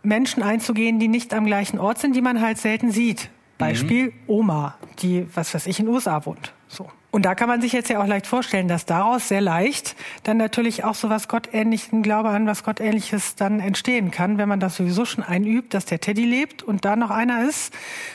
Menschen 0.02 0.42
einzugehen, 0.42 0.98
die 0.98 1.08
nicht 1.08 1.34
am 1.34 1.44
gleichen 1.44 1.78
Ort 1.78 1.98
sind, 1.98 2.16
die 2.16 2.22
man 2.22 2.40
halt 2.40 2.56
selten 2.58 2.92
sieht. 2.92 3.28
Beispiel 3.58 4.06
mhm. 4.06 4.12
Oma, 4.26 4.74
die, 5.00 5.26
was 5.34 5.52
weiß 5.52 5.66
ich, 5.66 5.80
in 5.80 5.86
den 5.86 5.94
USA 5.94 6.24
wohnt. 6.24 6.54
So. 6.68 6.88
Und 7.12 7.26
da 7.26 7.34
kann 7.34 7.46
man 7.46 7.60
sich 7.60 7.72
jetzt 7.72 7.90
ja 7.90 8.02
auch 8.02 8.06
leicht 8.06 8.26
vorstellen, 8.26 8.68
dass 8.68 8.86
daraus 8.86 9.28
sehr 9.28 9.42
leicht 9.42 9.96
dann 10.22 10.38
natürlich 10.38 10.82
auch 10.82 10.94
so 10.94 11.10
was 11.10 11.28
Gottähnlichen, 11.28 12.02
Glaube 12.02 12.30
an 12.30 12.46
was 12.46 12.64
Gottähnliches 12.64 13.36
dann 13.36 13.60
entstehen 13.60 14.10
kann, 14.10 14.38
wenn 14.38 14.48
man 14.48 14.60
das 14.60 14.76
sowieso 14.76 15.04
schon 15.04 15.22
einübt, 15.22 15.74
dass 15.74 15.84
der 15.84 16.00
Teddy 16.00 16.24
lebt 16.24 16.62
und 16.62 16.86
da 16.86 16.96
noch 16.96 17.10
einer 17.10 17.46
ist 17.46 17.74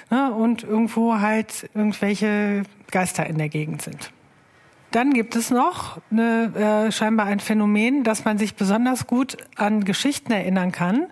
ne, 0.10 0.34
und 0.34 0.64
irgendwo 0.64 1.20
halt 1.20 1.70
irgendwelche 1.76 2.64
Geister 2.90 3.28
in 3.28 3.38
der 3.38 3.50
Gegend 3.50 3.84
sind. 3.84 4.12
Dann 4.90 5.14
gibt 5.14 5.36
es 5.36 5.52
noch 5.52 6.02
eine, 6.10 6.88
äh, 6.88 6.92
scheinbar 6.92 7.28
ein 7.28 7.40
Phänomen, 7.40 8.04
dass 8.04 8.26
man 8.26 8.40
sich 8.40 8.56
besonders 8.56 9.06
gut 9.06 9.38
an 9.58 9.86
Geschichten 9.86 10.32
erinnern 10.32 10.72
kann, 10.72 11.06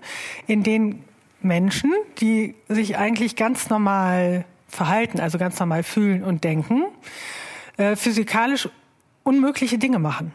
in 0.47 0.63
denen 0.63 1.03
Menschen, 1.41 1.91
die 2.19 2.55
sich 2.67 2.97
eigentlich 2.97 3.35
ganz 3.35 3.69
normal 3.69 4.45
verhalten, 4.69 5.19
also 5.19 5.37
ganz 5.37 5.59
normal 5.59 5.83
fühlen 5.83 6.23
und 6.23 6.43
denken, 6.43 6.85
äh, 7.77 7.95
physikalisch 7.95 8.69
unmögliche 9.23 9.77
Dinge 9.77 9.99
machen. 9.99 10.31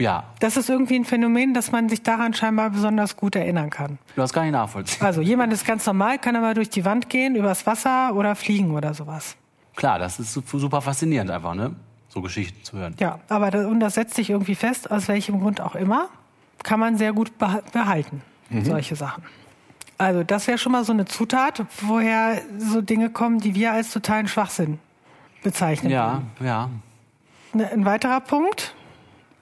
Ja. 0.00 0.24
Das 0.40 0.56
ist 0.56 0.70
irgendwie 0.70 0.96
ein 0.96 1.04
Phänomen, 1.04 1.52
dass 1.52 1.72
man 1.72 1.88
sich 1.88 2.02
daran 2.02 2.32
scheinbar 2.32 2.70
besonders 2.70 3.16
gut 3.16 3.36
erinnern 3.36 3.68
kann. 3.68 3.98
Du 4.16 4.22
hast 4.22 4.32
gar 4.32 4.42
nicht 4.42 4.52
nachvollziehen. 4.52 5.04
Also 5.04 5.20
jemand 5.20 5.52
ist 5.52 5.66
ganz 5.66 5.84
normal, 5.84 6.18
kann 6.18 6.36
aber 6.36 6.54
durch 6.54 6.70
die 6.70 6.84
Wand 6.84 7.10
gehen, 7.10 7.36
übers 7.36 7.66
Wasser 7.66 8.14
oder 8.14 8.34
fliegen 8.34 8.70
oder 8.70 8.94
sowas. 8.94 9.36
Klar, 9.76 9.98
das 9.98 10.18
ist 10.18 10.32
super 10.32 10.80
faszinierend 10.80 11.30
einfach, 11.30 11.54
ne? 11.54 11.74
So 12.08 12.22
Geschichten 12.22 12.64
zu 12.64 12.78
hören. 12.78 12.94
Ja, 12.98 13.20
aber 13.28 13.50
das, 13.50 13.66
und 13.66 13.80
das 13.80 13.94
setzt 13.94 14.14
sich 14.14 14.30
irgendwie 14.30 14.54
fest, 14.54 14.90
aus 14.90 15.06
welchem 15.06 15.40
Grund 15.40 15.60
auch 15.60 15.74
immer, 15.74 16.08
kann 16.62 16.80
man 16.80 16.96
sehr 16.96 17.12
gut 17.12 17.32
behalten, 17.38 18.22
mhm. 18.48 18.64
solche 18.64 18.96
Sachen. 18.96 19.22
Also 19.96 20.24
das 20.24 20.46
wäre 20.46 20.58
schon 20.58 20.72
mal 20.72 20.84
so 20.84 20.92
eine 20.92 21.04
Zutat, 21.04 21.64
woher 21.82 22.40
so 22.58 22.80
Dinge 22.80 23.10
kommen, 23.10 23.38
die 23.38 23.54
wir 23.54 23.72
als 23.72 23.92
totalen 23.92 24.28
Schwachsinn 24.28 24.78
bezeichnen. 25.42 25.90
Ja, 25.90 26.22
ja. 26.40 26.70
Ne, 27.52 27.70
ein 27.72 27.84
weiterer 27.84 28.20
Punkt, 28.20 28.74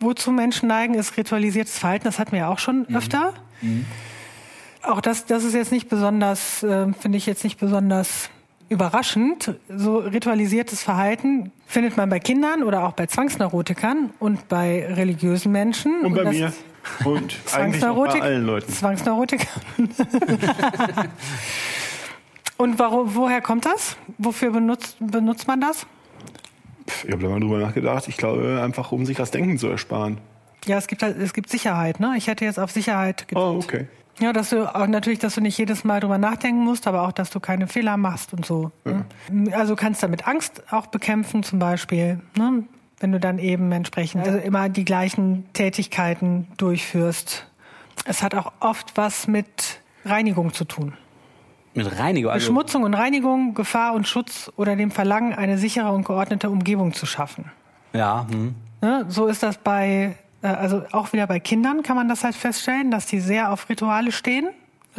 wozu 0.01 0.33
Menschen 0.33 0.69
neigen, 0.69 0.95
ist 0.95 1.17
ritualisiertes 1.17 1.79
Verhalten. 1.79 2.05
Das 2.05 2.19
hatten 2.19 2.33
wir 2.33 2.41
ja 2.41 2.49
auch 2.49 2.59
schon 2.59 2.87
mhm. 2.89 2.97
öfter. 2.97 3.35
Mhm. 3.61 3.85
Auch 4.83 5.01
das, 5.01 5.27
das 5.27 5.45
ist 5.45 5.55
jetzt 5.55 5.73
nicht 5.73 5.89
besonders, 5.89 6.63
äh, 6.63 6.93
finde 6.93 7.19
ich 7.19 7.27
jetzt 7.27 7.45
nicht 7.45 7.59
besonders 7.59 8.31
überraschend. 8.69 9.55
So 9.69 9.99
ritualisiertes 9.99 10.83
Verhalten 10.83 11.53
findet 11.67 11.97
man 11.97 12.09
bei 12.09 12.21
Kindern 12.21 12.63
oder 12.63 12.85
auch 12.85 12.93
bei 12.93 13.07
Zwangsneurotikern 13.07 14.11
und 14.19 14.49
bei 14.49 14.87
religiösen 14.87 15.53
Menschen. 15.53 16.05
Und 16.05 16.15
bei 16.15 16.23
und 16.23 16.31
mir. 16.31 16.53
Und 17.05 17.37
eigentlich 17.53 17.85
auch 17.85 18.07
bei 18.07 18.23
allen 18.23 18.47
Leuten. 18.47 18.73
Zwangsneurotiker. 18.73 19.49
Und 22.59 22.79
warum, 22.79 23.15
woher 23.15 23.41
kommt 23.41 23.65
das? 23.65 23.97
Wofür 24.19 24.51
benutzt, 24.51 24.97
benutzt 25.01 25.49
man 25.49 25.61
das? 25.61 25.87
Ich 27.05 27.13
habe 27.13 27.23
da 27.23 27.29
mal 27.31 27.41
drüber 27.41 27.59
nachgedacht. 27.59 28.09
Ich 28.09 28.17
glaube, 28.17 28.61
einfach 28.63 28.93
um 28.93 29.07
sich 29.07 29.17
das 29.17 29.31
Denken 29.31 29.57
zu 29.57 29.69
ersparen. 29.69 30.19
Ja, 30.67 30.77
es 30.77 30.87
gibt 30.87 31.03
halt, 31.03 31.17
es 31.19 31.33
gibt 31.33 31.49
Sicherheit, 31.49 32.01
ne? 32.01 32.15
Ich 32.17 32.27
hätte 32.27 32.45
jetzt 32.45 32.59
auf 32.59 32.71
Sicherheit 32.71 33.29
getippt. 33.29 33.41
Oh, 33.41 33.61
okay. 33.63 33.87
Ja, 34.19 34.33
dass 34.33 34.51
du 34.51 34.75
auch 34.75 34.87
natürlich, 34.87 35.21
dass 35.21 35.37
du 35.37 35.41
nicht 35.41 35.57
jedes 35.57 35.85
Mal 35.85 36.01
drüber 36.01 36.19
nachdenken 36.19 36.65
musst, 36.65 36.87
aber 36.87 37.03
auch, 37.03 37.13
dass 37.13 37.31
du 37.31 37.39
keine 37.41 37.69
Fehler 37.69 37.97
machst 37.97 38.33
und 38.35 38.45
so. 38.45 38.73
Ja. 38.85 39.05
Ne? 39.31 39.57
Also 39.57 39.75
du 39.75 39.81
kannst 39.81 40.03
damit 40.03 40.27
Angst 40.27 40.63
auch 40.73 40.89
bekämpfen, 40.89 41.45
zum 41.45 41.59
Beispiel. 41.59 42.21
Ne? 42.37 42.65
wenn 43.01 43.13
du 43.13 43.21
dann 43.21 43.39
eben 43.39 43.71
entsprechend 43.73 44.27
also 44.27 44.39
immer 44.39 44.69
die 44.69 44.85
gleichen 44.85 45.47
Tätigkeiten 45.53 46.49
durchführst. 46.57 47.47
Es 48.05 48.23
hat 48.23 48.35
auch 48.35 48.53
oft 48.61 48.97
was 48.97 49.27
mit 49.29 49.81
Reinigung 50.05 50.53
zu 50.53 50.65
tun. 50.65 50.95
Mit 51.79 51.99
Reinigung? 51.99 52.31
Also 52.31 52.47
Beschmutzung 52.47 52.83
und 52.83 52.95
Reinigung, 52.95 53.55
Gefahr 53.55 53.95
und 53.95 54.07
Schutz 54.07 54.51
oder 54.57 54.77
dem 54.77 54.91
Verlangen, 54.91 55.33
eine 55.33 55.59
sichere 55.59 55.93
und 55.93 56.05
geordnete 56.05 56.51
Umgebung 56.51 56.93
zu 56.93 57.07
schaffen. 57.07 57.47
Ja. 57.93 58.27
Hm. 58.31 58.55
Ne, 58.81 59.07
so 59.09 59.27
ist 59.27 59.43
das 59.43 59.59
bei, 59.59 60.17
äh, 60.43 60.47
also 60.47 60.83
auch 60.93 61.13
wieder 61.13 61.27
bei 61.27 61.41
Kindern 61.41 61.83
kann 61.83 61.97
man 61.97 62.09
das 62.09 62.23
halt 62.23 62.35
feststellen, 62.35 62.91
dass 62.91 63.07
die 63.07 63.21
sehr 63.21 63.53
auf 63.53 63.69
Rituale 63.69 64.13
stehen 64.13 64.49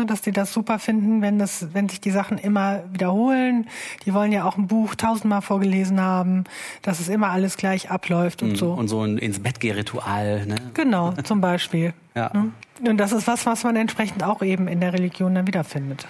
dass 0.05 0.21
die 0.21 0.31
das 0.31 0.53
super 0.53 0.79
finden, 0.79 1.21
wenn 1.21 1.39
das, 1.39 1.73
wenn 1.73 1.89
sich 1.89 1.99
die 2.01 2.11
Sachen 2.11 2.37
immer 2.37 2.83
wiederholen. 2.91 3.67
Die 4.05 4.13
wollen 4.13 4.31
ja 4.31 4.45
auch 4.45 4.57
ein 4.57 4.67
Buch 4.67 4.95
tausendmal 4.95 5.41
vorgelesen 5.41 5.99
haben, 5.99 6.45
dass 6.81 6.99
es 6.99 7.09
immer 7.09 7.29
alles 7.29 7.57
gleich 7.57 7.89
abläuft 7.91 8.41
und 8.41 8.53
mm, 8.53 8.55
so. 8.55 8.71
Und 8.71 8.87
so 8.87 9.01
ein 9.01 9.17
ins 9.17 9.39
Bett 9.39 9.59
geh 9.59 9.71
Ritual, 9.71 10.45
ne? 10.45 10.55
Genau, 10.73 11.11
zum 11.23 11.41
Beispiel. 11.41 11.93
ja. 12.15 12.31
Ne? 12.33 12.51
Und 12.87 12.97
das 12.97 13.11
ist 13.11 13.27
was, 13.27 13.45
was 13.45 13.65
man 13.65 13.75
entsprechend 13.75 14.23
auch 14.23 14.41
eben 14.41 14.69
in 14.69 14.79
der 14.79 14.93
Religion 14.93 15.35
dann 15.35 15.47
wiederfindet. 15.47 16.07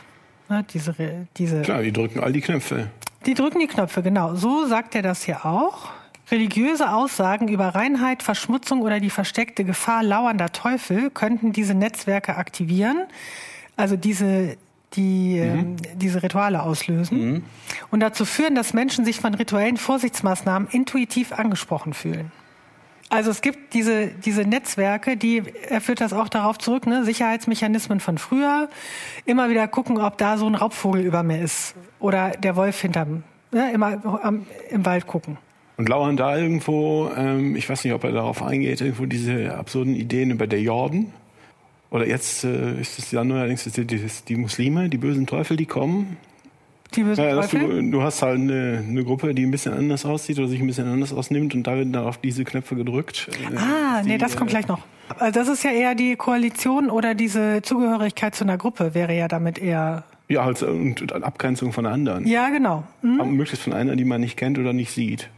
Ne? 0.50 0.66
Diese, 0.74 0.94
diese. 1.38 1.62
Klar, 1.62 1.84
die 1.84 1.94
drücken 1.94 2.20
all 2.20 2.34
die 2.34 2.42
Knöpfe. 2.42 2.88
Die 3.26 3.34
drücken 3.34 3.60
die 3.60 3.68
Knöpfe, 3.68 4.02
genau. 4.02 4.36
So 4.36 4.66
sagt 4.66 4.96
er 4.96 5.02
das 5.02 5.24
hier 5.24 5.46
auch. 5.46 5.90
Religiöse 6.32 6.92
Aussagen 6.92 7.48
über 7.48 7.70
Reinheit, 7.70 8.22
Verschmutzung 8.22 8.82
oder 8.82 9.00
die 9.00 9.10
versteckte 9.10 9.64
Gefahr 9.64 10.04
lauernder 10.04 10.52
Teufel 10.52 11.10
könnten 11.10 11.54
diese 11.54 11.74
Netzwerke 11.74 12.36
aktivieren, 12.36 12.98
also 13.76 13.96
diese 13.96 14.58
die 14.94 15.40
mhm. 15.40 15.60
ähm, 15.60 15.76
diese 15.96 16.24
Rituale 16.24 16.64
auslösen 16.64 17.32
mhm. 17.32 17.44
und 17.92 18.00
dazu 18.00 18.26
führen, 18.26 18.56
dass 18.56 18.74
Menschen 18.74 19.06
sich 19.06 19.20
von 19.20 19.34
rituellen 19.34 19.78
Vorsichtsmaßnahmen 19.78 20.68
intuitiv 20.72 21.32
angesprochen 21.32 21.94
fühlen. 21.94 22.32
Also 23.10 23.32
es 23.32 23.42
gibt 23.42 23.74
diese, 23.74 24.08
diese 24.08 24.44
Netzwerke, 24.44 25.18
die, 25.18 25.42
er 25.68 25.82
führt 25.82 26.00
das 26.00 26.14
auch 26.14 26.30
darauf 26.30 26.60
zurück, 26.60 26.86
ne? 26.86 27.04
Sicherheitsmechanismen 27.04 28.00
von 28.00 28.20
früher. 28.20 28.70
Immer 29.26 29.50
wieder 29.50 29.68
gucken, 29.68 30.00
ob 30.00 30.20
da 30.20 30.38
so 30.38 30.46
ein 30.46 30.54
Raubvogel 30.54 31.02
über 31.02 31.24
mir 31.24 31.42
ist 31.42 31.74
oder 32.00 32.30
der 32.32 32.56
Wolf 32.56 32.80
hinterm, 32.80 33.24
ne? 33.52 33.72
immer 33.74 34.22
am, 34.24 34.46
im 34.70 34.86
Wald 34.86 35.08
gucken. 35.08 35.40
Und 35.78 35.90
lauern 35.90 36.18
da 36.18 36.38
irgendwo, 36.38 37.10
ähm, 37.16 37.56
ich 37.56 37.68
weiß 37.68 37.84
nicht, 37.84 37.94
ob 37.94 38.04
er 38.04 38.12
darauf 38.12 38.44
eingeht, 38.44 38.82
irgendwo 38.82 39.06
diese 39.06 39.56
absurden 39.56 39.96
Ideen 39.96 40.30
über 40.30 40.46
der 40.46 40.62
Jordan? 40.62 41.12
Oder 41.90 42.08
jetzt 42.08 42.44
äh, 42.44 42.80
ist 42.80 43.00
es 43.00 43.12
ja 43.12 43.24
neuerdings 43.24 43.64
die, 43.64 43.88
die, 43.88 44.06
die 44.28 44.36
Muslime, 44.36 44.90
die 44.90 44.98
bösen 44.98 45.26
Teufel, 45.26 45.58
die 45.58 45.66
kommen. 45.66 46.18
Die 46.96 47.04
bösen 47.04 47.24
ja? 47.24 47.40
Du, 47.42 47.92
du, 47.92 48.02
hast 48.02 48.22
halt 48.22 48.40
eine, 48.40 48.84
eine, 48.88 49.04
Gruppe, 49.04 49.36
die 49.36 49.46
ein 49.46 49.52
bisschen 49.52 49.74
anders 49.74 50.06
aussieht 50.06 50.40
oder 50.40 50.48
sich 50.48 50.60
ein 50.60 50.68
bisschen 50.68 50.88
anders 50.88 51.14
ausnimmt 51.14 51.54
und 51.54 51.64
da 51.68 51.76
werden 51.76 51.94
dann 51.94 52.06
auf 52.06 52.18
diese 52.18 52.44
Knöpfe 52.44 52.76
gedrückt. 52.76 53.30
Ah, 53.56 54.02
die, 54.02 54.10
nee, 54.10 54.18
das 54.18 54.36
kommt 54.36 54.50
gleich 54.50 54.68
noch. 54.68 54.80
Also 55.20 55.40
das 55.40 55.48
ist 55.50 55.64
ja 55.64 55.72
eher 55.72 55.96
die 55.96 56.16
Koalition 56.16 56.90
oder 56.90 57.16
diese 57.16 57.62
Zugehörigkeit 57.62 58.36
zu 58.36 58.44
einer 58.44 58.58
Gruppe 58.58 58.94
wäre 58.94 59.16
ja 59.16 59.28
damit 59.28 59.60
eher. 59.60 60.04
Ja, 60.28 60.46
halt, 60.46 60.62
und 60.62 61.12
Abgrenzung 61.12 61.74
von 61.74 61.86
anderen. 61.86 62.28
Ja, 62.28 62.50
genau. 62.50 62.84
Mhm. 63.02 63.36
Möglichst 63.36 63.64
von 63.64 63.74
einer, 63.74 63.96
die 63.96 64.06
man 64.06 64.22
nicht 64.22 64.38
kennt 64.38 64.60
oder 64.60 64.74
nicht 64.74 64.92
sieht. 64.92 65.30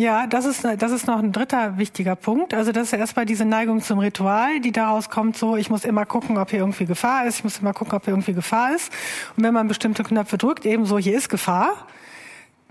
Ja, 0.00 0.26
das 0.26 0.46
ist, 0.46 0.64
das 0.64 0.92
ist 0.92 1.06
noch 1.06 1.18
ein 1.18 1.30
dritter 1.30 1.76
wichtiger 1.76 2.16
Punkt. 2.16 2.54
Also 2.54 2.72
das 2.72 2.84
ist 2.84 2.94
erstmal 2.94 3.26
diese 3.26 3.44
Neigung 3.44 3.82
zum 3.82 3.98
Ritual, 3.98 4.58
die 4.58 4.72
daraus 4.72 5.10
kommt, 5.10 5.36
so 5.36 5.58
ich 5.58 5.68
muss 5.68 5.84
immer 5.84 6.06
gucken, 6.06 6.38
ob 6.38 6.48
hier 6.48 6.60
irgendwie 6.60 6.86
Gefahr 6.86 7.26
ist, 7.26 7.40
ich 7.40 7.44
muss 7.44 7.58
immer 7.58 7.74
gucken, 7.74 7.92
ob 7.92 8.06
hier 8.06 8.14
irgendwie 8.14 8.32
Gefahr 8.32 8.74
ist. 8.74 8.90
Und 9.36 9.44
wenn 9.44 9.52
man 9.52 9.68
bestimmte 9.68 10.02
Knöpfe 10.02 10.38
drückt, 10.38 10.64
eben 10.64 10.86
so, 10.86 10.96
hier 10.98 11.14
ist 11.18 11.28
Gefahr, 11.28 11.86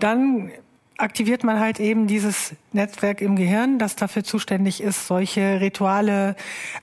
dann 0.00 0.50
aktiviert 0.98 1.44
man 1.44 1.60
halt 1.60 1.78
eben 1.78 2.08
dieses 2.08 2.56
Netzwerk 2.72 3.20
im 3.20 3.36
Gehirn, 3.36 3.78
das 3.78 3.94
dafür 3.94 4.24
zuständig 4.24 4.82
ist, 4.82 5.06
solche 5.06 5.60
Rituale 5.60 6.34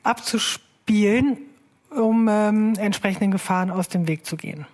abzuspielen, 0.03 1.39
um 1.89 2.29
ähm, 2.29 2.75
entsprechenden 2.77 3.31
Gefahren 3.31 3.69
aus 3.69 3.89
dem 3.89 4.07
Weg 4.07 4.25
zu 4.25 4.37
gehen. 4.37 4.65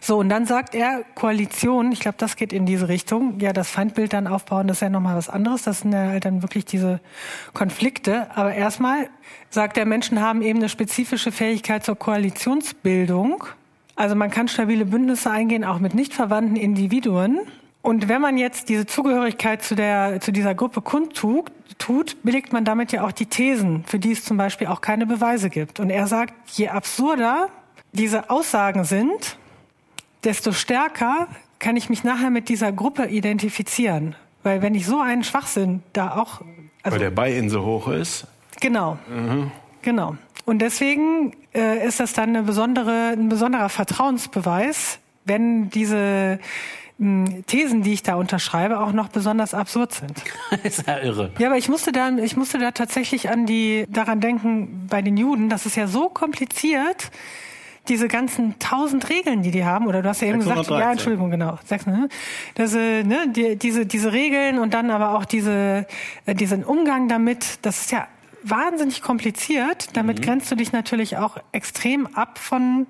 So, 0.00 0.18
und 0.18 0.28
dann 0.28 0.46
sagt 0.46 0.74
er, 0.74 1.04
Koalition, 1.14 1.92
ich 1.92 2.00
glaube, 2.00 2.16
das 2.18 2.36
geht 2.36 2.52
in 2.52 2.66
diese 2.66 2.88
Richtung. 2.88 3.40
Ja, 3.40 3.52
das 3.52 3.70
Feindbild 3.70 4.12
dann 4.12 4.26
aufbauen, 4.26 4.68
das 4.68 4.78
ist 4.78 4.80
ja 4.82 4.90
nochmal 4.90 5.16
was 5.16 5.28
anderes. 5.28 5.62
Das 5.62 5.80
sind 5.80 5.92
ja 5.92 6.08
halt 6.08 6.24
dann 6.24 6.42
wirklich 6.42 6.64
diese 6.64 7.00
Konflikte. 7.54 8.28
Aber 8.36 8.54
erstmal 8.54 9.08
sagt 9.50 9.78
er, 9.78 9.86
Menschen 9.86 10.20
haben 10.20 10.42
eben 10.42 10.58
eine 10.58 10.68
spezifische 10.68 11.32
Fähigkeit 11.32 11.84
zur 11.84 11.96
Koalitionsbildung. 11.96 13.44
Also 13.96 14.14
man 14.14 14.30
kann 14.30 14.48
stabile 14.48 14.84
Bündnisse 14.84 15.30
eingehen, 15.30 15.64
auch 15.64 15.80
mit 15.80 15.94
nicht 15.94 16.14
verwandten 16.14 16.56
Individuen. 16.56 17.40
Und 17.82 18.08
wenn 18.08 18.20
man 18.20 18.36
jetzt 18.36 18.68
diese 18.68 18.86
Zugehörigkeit 18.86 19.62
zu, 19.62 19.74
der, 19.74 20.20
zu 20.20 20.32
dieser 20.32 20.54
Gruppe 20.54 20.82
kundtut, 20.82 21.50
tut, 21.78 22.22
belegt 22.22 22.52
man 22.52 22.64
damit 22.64 22.92
ja 22.92 23.04
auch 23.04 23.12
die 23.12 23.26
Thesen, 23.26 23.84
für 23.86 23.98
die 23.98 24.12
es 24.12 24.24
zum 24.24 24.36
Beispiel 24.36 24.66
auch 24.66 24.80
keine 24.80 25.06
Beweise 25.06 25.48
gibt. 25.48 25.80
Und 25.80 25.90
er 25.90 26.06
sagt, 26.06 26.34
je 26.50 26.68
absurder 26.68 27.48
diese 27.92 28.30
Aussagen 28.30 28.84
sind, 28.84 29.38
desto 30.28 30.52
stärker 30.52 31.26
kann 31.58 31.76
ich 31.76 31.88
mich 31.88 32.04
nachher 32.04 32.28
mit 32.28 32.50
dieser 32.50 32.70
Gruppe 32.70 33.06
identifizieren. 33.06 34.14
Weil 34.42 34.60
wenn 34.60 34.74
ich 34.74 34.86
so 34.86 35.00
einen 35.00 35.24
Schwachsinn 35.24 35.82
da 35.94 36.16
auch. 36.16 36.42
Also, 36.82 36.96
Weil 36.96 36.98
der 36.98 37.10
Buy-in 37.10 37.48
so 37.48 37.64
hoch 37.64 37.88
ist. 37.88 38.26
Genau. 38.60 38.98
Mhm. 39.08 39.50
Genau. 39.80 40.16
Und 40.44 40.60
deswegen 40.60 41.34
äh, 41.54 41.86
ist 41.86 41.98
das 41.98 42.12
dann 42.12 42.30
eine 42.30 42.42
besondere, 42.42 43.14
ein 43.16 43.30
besonderer 43.30 43.70
Vertrauensbeweis, 43.70 44.98
wenn 45.24 45.70
diese 45.70 46.38
hm, 46.98 47.44
Thesen, 47.46 47.82
die 47.82 47.94
ich 47.94 48.02
da 48.02 48.16
unterschreibe, 48.16 48.80
auch 48.80 48.92
noch 48.92 49.08
besonders 49.08 49.54
absurd 49.54 49.92
sind. 49.94 50.22
ist 50.62 50.86
ja 50.86 50.98
irre. 50.98 51.30
Ja, 51.38 51.48
aber 51.48 51.56
ich 51.56 51.70
musste 51.70 51.90
da, 51.90 52.10
ich 52.18 52.36
musste 52.36 52.58
da 52.58 52.72
tatsächlich 52.72 53.30
an 53.30 53.46
die, 53.46 53.86
daran 53.88 54.20
denken, 54.20 54.86
bei 54.90 55.00
den 55.00 55.16
Juden, 55.16 55.48
das 55.48 55.64
ist 55.64 55.76
ja 55.76 55.86
so 55.86 56.10
kompliziert, 56.10 57.10
diese 57.88 58.08
ganzen 58.08 58.58
tausend 58.58 59.08
Regeln, 59.08 59.42
die 59.42 59.50
die 59.50 59.64
haben, 59.64 59.86
oder 59.86 60.02
du 60.02 60.08
hast 60.08 60.20
ja 60.20 60.28
eben 60.28 60.40
gesagt, 60.40 60.68
ja, 60.70 60.92
Entschuldigung, 60.92 61.30
genau, 61.30 61.58
sechs, 61.64 61.86
ne? 61.86 62.08
Das, 62.54 62.74
äh, 62.74 63.02
ne, 63.02 63.26
die, 63.34 63.56
diese, 63.56 63.86
diese 63.86 64.12
Regeln 64.12 64.58
und 64.58 64.74
dann 64.74 64.90
aber 64.90 65.16
auch 65.16 65.24
diese, 65.24 65.86
äh, 66.26 66.34
diesen 66.34 66.64
Umgang 66.64 67.08
damit, 67.08 67.58
das 67.62 67.80
ist 67.82 67.92
ja 67.92 68.06
wahnsinnig 68.42 69.02
kompliziert. 69.02 69.96
Damit 69.96 70.20
mhm. 70.20 70.24
grenzt 70.24 70.50
du 70.50 70.54
dich 70.54 70.72
natürlich 70.72 71.16
auch 71.16 71.38
extrem 71.52 72.06
ab 72.14 72.38
von 72.38 72.86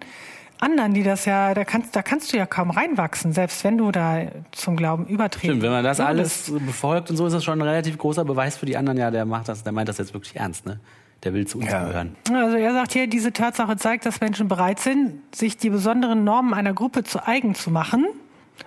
anderen, 0.60 0.94
die 0.94 1.02
das 1.02 1.24
ja, 1.24 1.54
da 1.54 1.64
kannst, 1.64 1.94
da 1.94 2.02
kannst 2.02 2.32
du 2.32 2.36
ja 2.36 2.46
kaum 2.46 2.70
reinwachsen, 2.70 3.32
selbst 3.32 3.62
wenn 3.64 3.78
du 3.78 3.92
da 3.92 4.22
zum 4.52 4.76
Glauben 4.76 5.06
übertreten. 5.06 5.50
Stimmt, 5.50 5.62
wenn 5.62 5.70
man 5.70 5.84
das 5.84 6.00
alles 6.00 6.52
befolgt 6.66 7.10
und 7.10 7.16
so 7.16 7.26
ist 7.26 7.32
das 7.32 7.44
schon 7.44 7.60
ein 7.60 7.68
relativ 7.68 7.96
großer 7.96 8.24
Beweis 8.24 8.56
für 8.56 8.66
die 8.66 8.76
anderen, 8.76 8.98
ja, 8.98 9.10
der 9.10 9.24
macht 9.24 9.48
das, 9.48 9.62
der 9.62 9.72
meint 9.72 9.88
das 9.88 9.98
jetzt 9.98 10.14
wirklich 10.14 10.36
ernst, 10.36 10.66
ne? 10.66 10.80
Der 11.24 11.34
will 11.34 11.46
zu 11.46 11.58
uns 11.58 11.70
ja. 11.70 11.84
gehören. 11.84 12.16
Also 12.32 12.56
er 12.56 12.72
sagt 12.72 12.92
hier, 12.92 13.06
diese 13.06 13.32
Tatsache 13.32 13.76
zeigt, 13.76 14.06
dass 14.06 14.20
Menschen 14.20 14.48
bereit 14.48 14.78
sind, 14.80 15.22
sich 15.34 15.56
die 15.56 15.70
besonderen 15.70 16.24
Normen 16.24 16.54
einer 16.54 16.74
Gruppe 16.74 17.02
zu 17.02 17.26
eigen 17.26 17.54
zu 17.54 17.70
machen, 17.70 18.06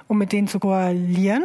um 0.08 0.18
mit 0.18 0.32
denen 0.32 0.48
zu 0.48 0.60
koalieren. 0.60 1.44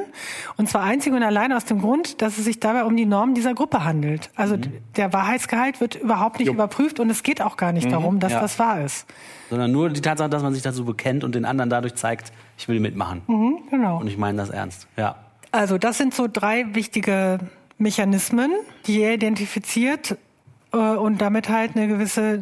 Und 0.56 0.68
zwar 0.68 0.82
einzig 0.82 1.12
und 1.12 1.22
allein 1.22 1.52
aus 1.52 1.64
dem 1.64 1.80
Grund, 1.80 2.22
dass 2.22 2.38
es 2.38 2.44
sich 2.44 2.60
dabei 2.60 2.84
um 2.84 2.96
die 2.96 3.06
Normen 3.06 3.34
dieser 3.34 3.54
Gruppe 3.54 3.84
handelt. 3.84 4.30
Also 4.34 4.56
mhm. 4.56 4.72
der 4.96 5.12
Wahrheitsgehalt 5.12 5.80
wird 5.80 5.94
überhaupt 5.94 6.38
nicht 6.38 6.48
jo. 6.48 6.54
überprüft 6.54 6.98
und 6.98 7.10
es 7.10 7.22
geht 7.22 7.40
auch 7.40 7.56
gar 7.56 7.72
nicht 7.72 7.86
mhm. 7.86 7.92
darum, 7.92 8.20
dass 8.20 8.32
ja. 8.32 8.40
das 8.40 8.58
wahr 8.58 8.84
ist. 8.84 9.06
Sondern 9.50 9.70
nur 9.70 9.90
die 9.90 10.00
Tatsache, 10.00 10.28
dass 10.28 10.42
man 10.42 10.54
sich 10.54 10.62
dazu 10.62 10.84
bekennt 10.84 11.22
und 11.22 11.34
den 11.34 11.44
anderen 11.44 11.70
dadurch 11.70 11.94
zeigt, 11.94 12.32
ich 12.58 12.66
will 12.66 12.80
mitmachen. 12.80 13.22
Mhm, 13.28 13.58
genau. 13.70 14.00
Und 14.00 14.08
ich 14.08 14.18
meine 14.18 14.38
das 14.38 14.50
ernst. 14.50 14.88
Ja. 14.96 15.16
Also 15.52 15.78
das 15.78 15.98
sind 15.98 16.14
so 16.14 16.26
drei 16.30 16.74
wichtige 16.74 17.38
Mechanismen, 17.78 18.50
die 18.86 19.00
er 19.00 19.14
identifiziert 19.14 20.16
und 20.78 21.20
damit 21.20 21.48
halt 21.48 21.76
eine 21.76 21.88
gewisse, 21.88 22.40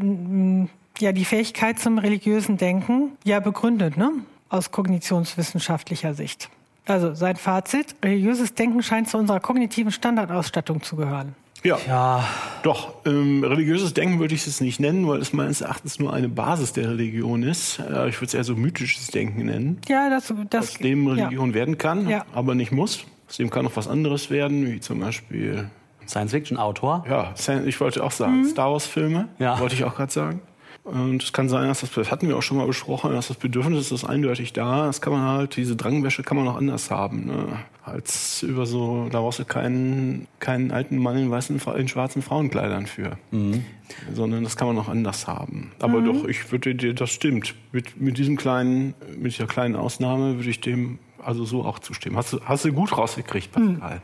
ja, 0.98 1.12
die 1.12 1.24
Fähigkeit 1.24 1.78
zum 1.78 1.98
religiösen 1.98 2.56
Denken 2.56 3.12
ja 3.24 3.40
begründet, 3.40 3.96
ne? 3.96 4.10
Aus 4.48 4.70
kognitionswissenschaftlicher 4.70 6.14
Sicht. 6.14 6.48
Also 6.86 7.14
sein 7.14 7.36
Fazit, 7.36 7.96
religiöses 8.04 8.54
Denken 8.54 8.82
scheint 8.82 9.08
zu 9.08 9.16
unserer 9.18 9.40
kognitiven 9.40 9.90
Standardausstattung 9.90 10.82
zu 10.82 10.96
gehören. 10.96 11.34
Ja, 11.64 11.78
ja. 11.88 12.28
doch. 12.62 12.92
Ähm, 13.06 13.42
religiöses 13.42 13.94
Denken 13.94 14.18
würde 14.18 14.34
ich 14.34 14.46
es 14.46 14.60
nicht 14.60 14.80
nennen, 14.80 15.08
weil 15.08 15.20
es 15.20 15.32
meines 15.32 15.62
Erachtens 15.62 15.98
nur 15.98 16.12
eine 16.12 16.28
Basis 16.28 16.74
der 16.74 16.90
Religion 16.90 17.42
ist. 17.42 17.78
Äh, 17.78 18.10
ich 18.10 18.16
würde 18.16 18.26
es 18.26 18.34
eher 18.34 18.44
so 18.44 18.54
mythisches 18.54 19.06
Denken 19.06 19.46
nennen. 19.46 19.80
Ja, 19.88 20.10
das, 20.10 20.32
das 20.50 20.68
aus 20.68 20.78
dem 20.78 21.06
Religion 21.06 21.50
ja. 21.50 21.54
werden 21.54 21.78
kann, 21.78 22.06
ja. 22.06 22.26
aber 22.34 22.54
nicht 22.54 22.70
muss. 22.70 23.06
Aus 23.28 23.38
dem 23.38 23.48
kann 23.48 23.64
noch 23.64 23.76
was 23.76 23.88
anderes 23.88 24.28
werden, 24.28 24.70
wie 24.70 24.80
zum 24.80 25.00
Beispiel 25.00 25.70
Science-Fiction-Autor? 26.06 27.04
Ja, 27.08 27.34
ich 27.64 27.80
wollte 27.80 28.02
auch 28.02 28.10
sagen, 28.10 28.42
mhm. 28.42 28.44
Star 28.46 28.72
Wars-Filme, 28.72 29.28
ja. 29.38 29.58
wollte 29.60 29.74
ich 29.74 29.84
auch 29.84 29.94
gerade 29.94 30.12
sagen. 30.12 30.40
Und 30.84 31.22
es 31.22 31.32
kann 31.32 31.48
sein, 31.48 31.68
dass 31.68 31.80
das, 31.80 31.90
das 31.92 32.10
hatten 32.10 32.28
wir 32.28 32.36
auch 32.36 32.42
schon 32.42 32.58
mal 32.58 32.66
besprochen, 32.66 33.12
dass 33.12 33.28
das 33.28 33.38
Bedürfnis 33.38 33.90
ist 33.90 34.04
eindeutig 34.04 34.52
da. 34.52 34.84
Das 34.84 35.00
kann 35.00 35.14
man 35.14 35.22
halt, 35.22 35.56
diese 35.56 35.76
Drangwäsche 35.76 36.22
kann 36.22 36.36
man 36.36 36.46
auch 36.46 36.56
anders 36.56 36.90
haben. 36.90 37.24
Ne? 37.24 37.58
Als 37.82 38.42
über 38.42 38.66
so, 38.66 39.08
da 39.10 39.20
brauchst 39.20 39.38
du 39.38 39.46
keinen, 39.46 40.28
keinen 40.40 40.72
alten 40.72 40.98
Mann 40.98 41.16
in 41.16 41.30
weißen, 41.30 41.58
in 41.76 41.88
schwarzen 41.88 42.20
Frauenkleidern 42.20 42.86
für. 42.86 43.16
Mhm. 43.30 43.64
Sondern 44.12 44.44
das 44.44 44.56
kann 44.56 44.68
man 44.68 44.78
auch 44.78 44.88
anders 44.88 45.26
haben. 45.26 45.72
Aber 45.80 46.00
mhm. 46.00 46.04
doch, 46.04 46.28
ich 46.28 46.52
würde 46.52 46.74
dir, 46.74 46.92
das 46.92 47.10
stimmt. 47.10 47.54
Mit, 47.72 47.98
mit 47.98 48.18
diesem 48.18 48.36
kleinen, 48.36 48.92
mit 49.16 49.32
dieser 49.32 49.46
kleinen 49.46 49.76
Ausnahme 49.76 50.36
würde 50.36 50.50
ich 50.50 50.60
dem 50.60 50.98
also 51.22 51.46
so 51.46 51.64
auch 51.64 51.78
zustimmen. 51.78 52.18
Hast 52.18 52.34
du, 52.34 52.40
hast 52.44 52.66
du 52.66 52.72
gut 52.74 52.94
rausgekriegt, 52.94 53.52
Pascal. 53.52 53.94
Mhm. 53.96 54.02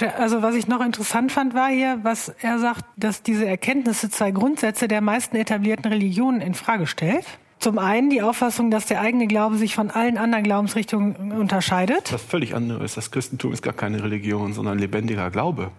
Der, 0.00 0.18
also 0.18 0.42
was 0.42 0.54
ich 0.54 0.68
noch 0.68 0.80
interessant 0.80 1.32
fand, 1.32 1.54
war 1.54 1.68
hier, 1.68 2.00
was 2.02 2.28
er 2.40 2.58
sagt, 2.58 2.84
dass 2.96 3.22
diese 3.22 3.46
Erkenntnisse 3.46 4.10
zwei 4.10 4.30
Grundsätze 4.30 4.88
der 4.88 5.00
meisten 5.00 5.36
etablierten 5.36 5.90
Religionen 5.90 6.40
in 6.40 6.54
Frage 6.54 6.86
stellt. 6.86 7.26
Zum 7.58 7.78
einen 7.78 8.10
die 8.10 8.22
Auffassung, 8.22 8.72
dass 8.72 8.86
der 8.86 9.00
eigene 9.00 9.28
Glaube 9.28 9.56
sich 9.56 9.76
von 9.76 9.90
allen 9.90 10.18
anderen 10.18 10.42
Glaubensrichtungen 10.42 11.30
unterscheidet. 11.30 12.12
Das 12.12 12.20
völlig 12.20 12.56
anderes. 12.56 12.96
Das 12.96 13.12
Christentum 13.12 13.52
ist 13.52 13.62
gar 13.62 13.72
keine 13.72 14.02
Religion, 14.02 14.52
sondern 14.52 14.80
lebendiger 14.80 15.30
Glaube. 15.30 15.70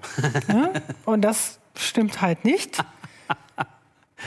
Ja? 0.48 0.70
Und 1.04 1.24
das 1.24 1.60
stimmt 1.76 2.22
halt 2.22 2.46
nicht. 2.46 2.82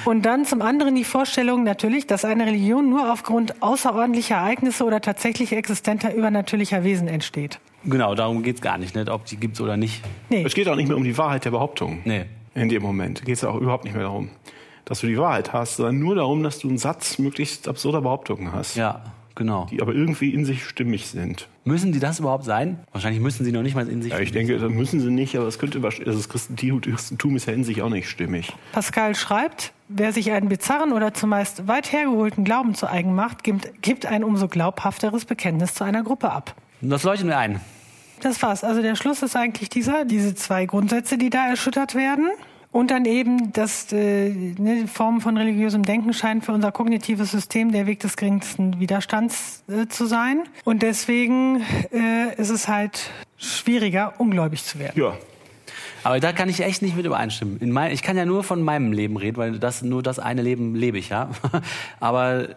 Und 0.05 0.27
dann 0.27 0.45
zum 0.45 0.61
anderen 0.61 0.95
die 0.95 1.05
Vorstellung 1.05 1.65
natürlich, 1.65 2.07
dass 2.07 2.27
eine 2.27 2.45
Religion 2.45 2.91
nur 2.91 3.11
aufgrund 3.11 3.63
außerordentlicher 3.63 4.37
Ereignisse 4.37 4.85
oder 4.85 5.01
tatsächlich 5.01 5.53
existenter 5.53 6.15
übernatürlicher 6.15 6.85
Wesen 6.85 7.09
entsteht. 7.09 7.59
Genau, 7.87 8.15
darum 8.15 8.43
geht 8.43 8.57
es 8.57 8.63
gar 8.63 8.79
nicht, 8.79 8.95
nicht, 8.95 9.09
ob 9.09 9.25
die 9.25 9.37
gibt 9.37 9.55
es 9.55 9.61
oder 9.61 9.77
nicht. 9.77 10.03
Nee. 10.29 10.43
Es 10.45 10.55
geht 10.55 10.69
auch 10.69 10.77
nicht 10.77 10.89
mehr 10.89 10.97
um 10.97 11.05
die 11.05 11.17
Wahrheit 11.17 11.45
der 11.45 11.53
Behauptung. 11.53 12.01
Nee. 12.05 12.27
In 12.55 12.69
dem 12.69 12.83
Moment 12.83 13.25
geht 13.25 13.37
es 13.37 13.45
auch 13.45 13.57
überhaupt 13.57 13.85
nicht 13.85 13.95
mehr 13.95 14.05
darum, 14.05 14.31
dass 14.85 15.01
du 15.01 15.07
die 15.07 15.19
Wahrheit 15.19 15.53
hast, 15.53 15.77
sondern 15.77 15.99
nur 15.99 16.15
darum, 16.15 16.43
dass 16.43 16.59
du 16.59 16.69
einen 16.69 16.79
Satz 16.79 17.19
möglichst 17.19 17.69
absurder 17.69 18.01
Behauptungen 18.01 18.53
hast. 18.53 18.77
Ja, 18.77 19.05
genau. 19.35 19.67
Die 19.71 19.83
aber 19.83 19.95
irgendwie 19.95 20.33
in 20.33 20.45
sich 20.45 20.65
stimmig 20.65 21.07
sind. 21.07 21.49
Müssen 21.65 21.93
die 21.93 21.99
das 22.01 22.19
überhaupt 22.19 22.45
sein? 22.45 22.79
Wahrscheinlich 22.93 23.21
müssen 23.21 23.45
sie 23.45 23.53
noch 23.53 23.63
nicht 23.63 23.75
mal 23.75 23.89
in 23.89 24.01
sich 24.01 24.13
Ja, 24.13 24.21
ich 24.21 24.33
denke, 24.33 24.59
das 24.59 24.71
müssen 24.71 25.01
sie 25.01 25.11
nicht, 25.11 25.37
aber 25.37 25.47
es 25.47 25.59
könnte 25.59 25.83
also 25.85 26.03
das 26.05 26.29
Christentum 26.29 27.37
ist 27.37 27.47
ja 27.47 27.53
in 27.53 27.63
sich 27.63 27.83
auch 27.83 27.91
nicht 27.91 28.09
stimmig. 28.09 28.53
Pascal 28.73 29.15
schreibt, 29.15 29.73
wer 29.89 30.13
sich 30.13 30.31
einen 30.33 30.49
bizarren 30.49 30.93
oder 30.93 31.13
zumeist 31.13 31.69
weit 31.69 31.93
hergeholten 31.93 32.45
Glauben 32.45 32.75
zu 32.75 32.89
eigen 32.89 33.15
macht, 33.15 33.45
gibt, 33.45 33.83
gibt 33.83 34.07
ein 34.07 34.25
umso 34.25 34.49
glaubhafteres 34.49 35.25
Bekenntnis 35.25 35.75
zu 35.75 35.85
einer 35.85 36.03
Gruppe 36.03 36.31
ab. 36.31 36.55
Das 36.81 37.03
leuchtet 37.03 37.27
mir 37.27 37.37
ein. 37.37 37.61
Das 38.21 38.43
war's. 38.43 38.65
Also 38.65 38.83
der 38.83 38.97
Schluss 38.97 39.23
ist 39.23 39.37
eigentlich 39.37 39.69
dieser, 39.69 40.05
diese 40.05 40.35
zwei 40.35 40.67
Grundsätze, 40.67 41.19
die 41.19 41.31
da 41.31 41.49
erschüttert 41.49 41.95
werden. 41.95 42.31
Und 42.73 42.91
dann 42.91 43.07
eben, 43.07 43.53
dass 43.53 43.91
äh, 43.93 44.29
ne, 44.29 44.87
Formen 44.87 45.23
von 45.23 45.37
religiösem 45.39 45.85
Denken 45.85 46.13
scheinen 46.13 46.43
für 46.43 46.53
unser 46.53 46.73
kognitives 46.73 47.31
System 47.31 47.73
der 47.73 47.87
Weg 47.87 48.01
des 48.01 48.17
geringsten 48.17 48.81
Widerstands 48.81 49.65
äh, 49.67 49.87
zu 49.87 50.05
sein. 50.05 50.43
Und 50.65 50.83
deswegen 50.83 51.63
äh, 51.91 52.35
ist 52.37 52.51
es 52.51 52.69
halt 52.69 53.11
schwieriger, 53.39 54.15
ungläubig 54.19 54.63
zu 54.63 54.79
werden. 54.79 55.01
Ja. 55.01 55.17
Aber 56.05 56.21
da 56.21 56.33
kann 56.33 56.49
ich 56.49 56.61
echt 56.61 56.83
nicht 56.83 56.97
mit 56.97 57.07
übereinstimmen. 57.07 57.59
Mein, 57.73 57.93
ich 57.93 58.03
kann 58.03 58.17
ja 58.17 58.27
nur 58.27 58.45
von 58.45 58.63
meinem 58.63 58.93
Leben 58.93 59.17
reden, 59.17 59.39
weil 59.39 59.59
das 59.59 59.83
nur 59.83 60.03
das 60.03 60.19
eine 60.19 60.43
Leben 60.43 60.75
lebe 60.75 60.99
ich 60.99 61.09
ja. 61.09 61.31
Aber 62.01 62.51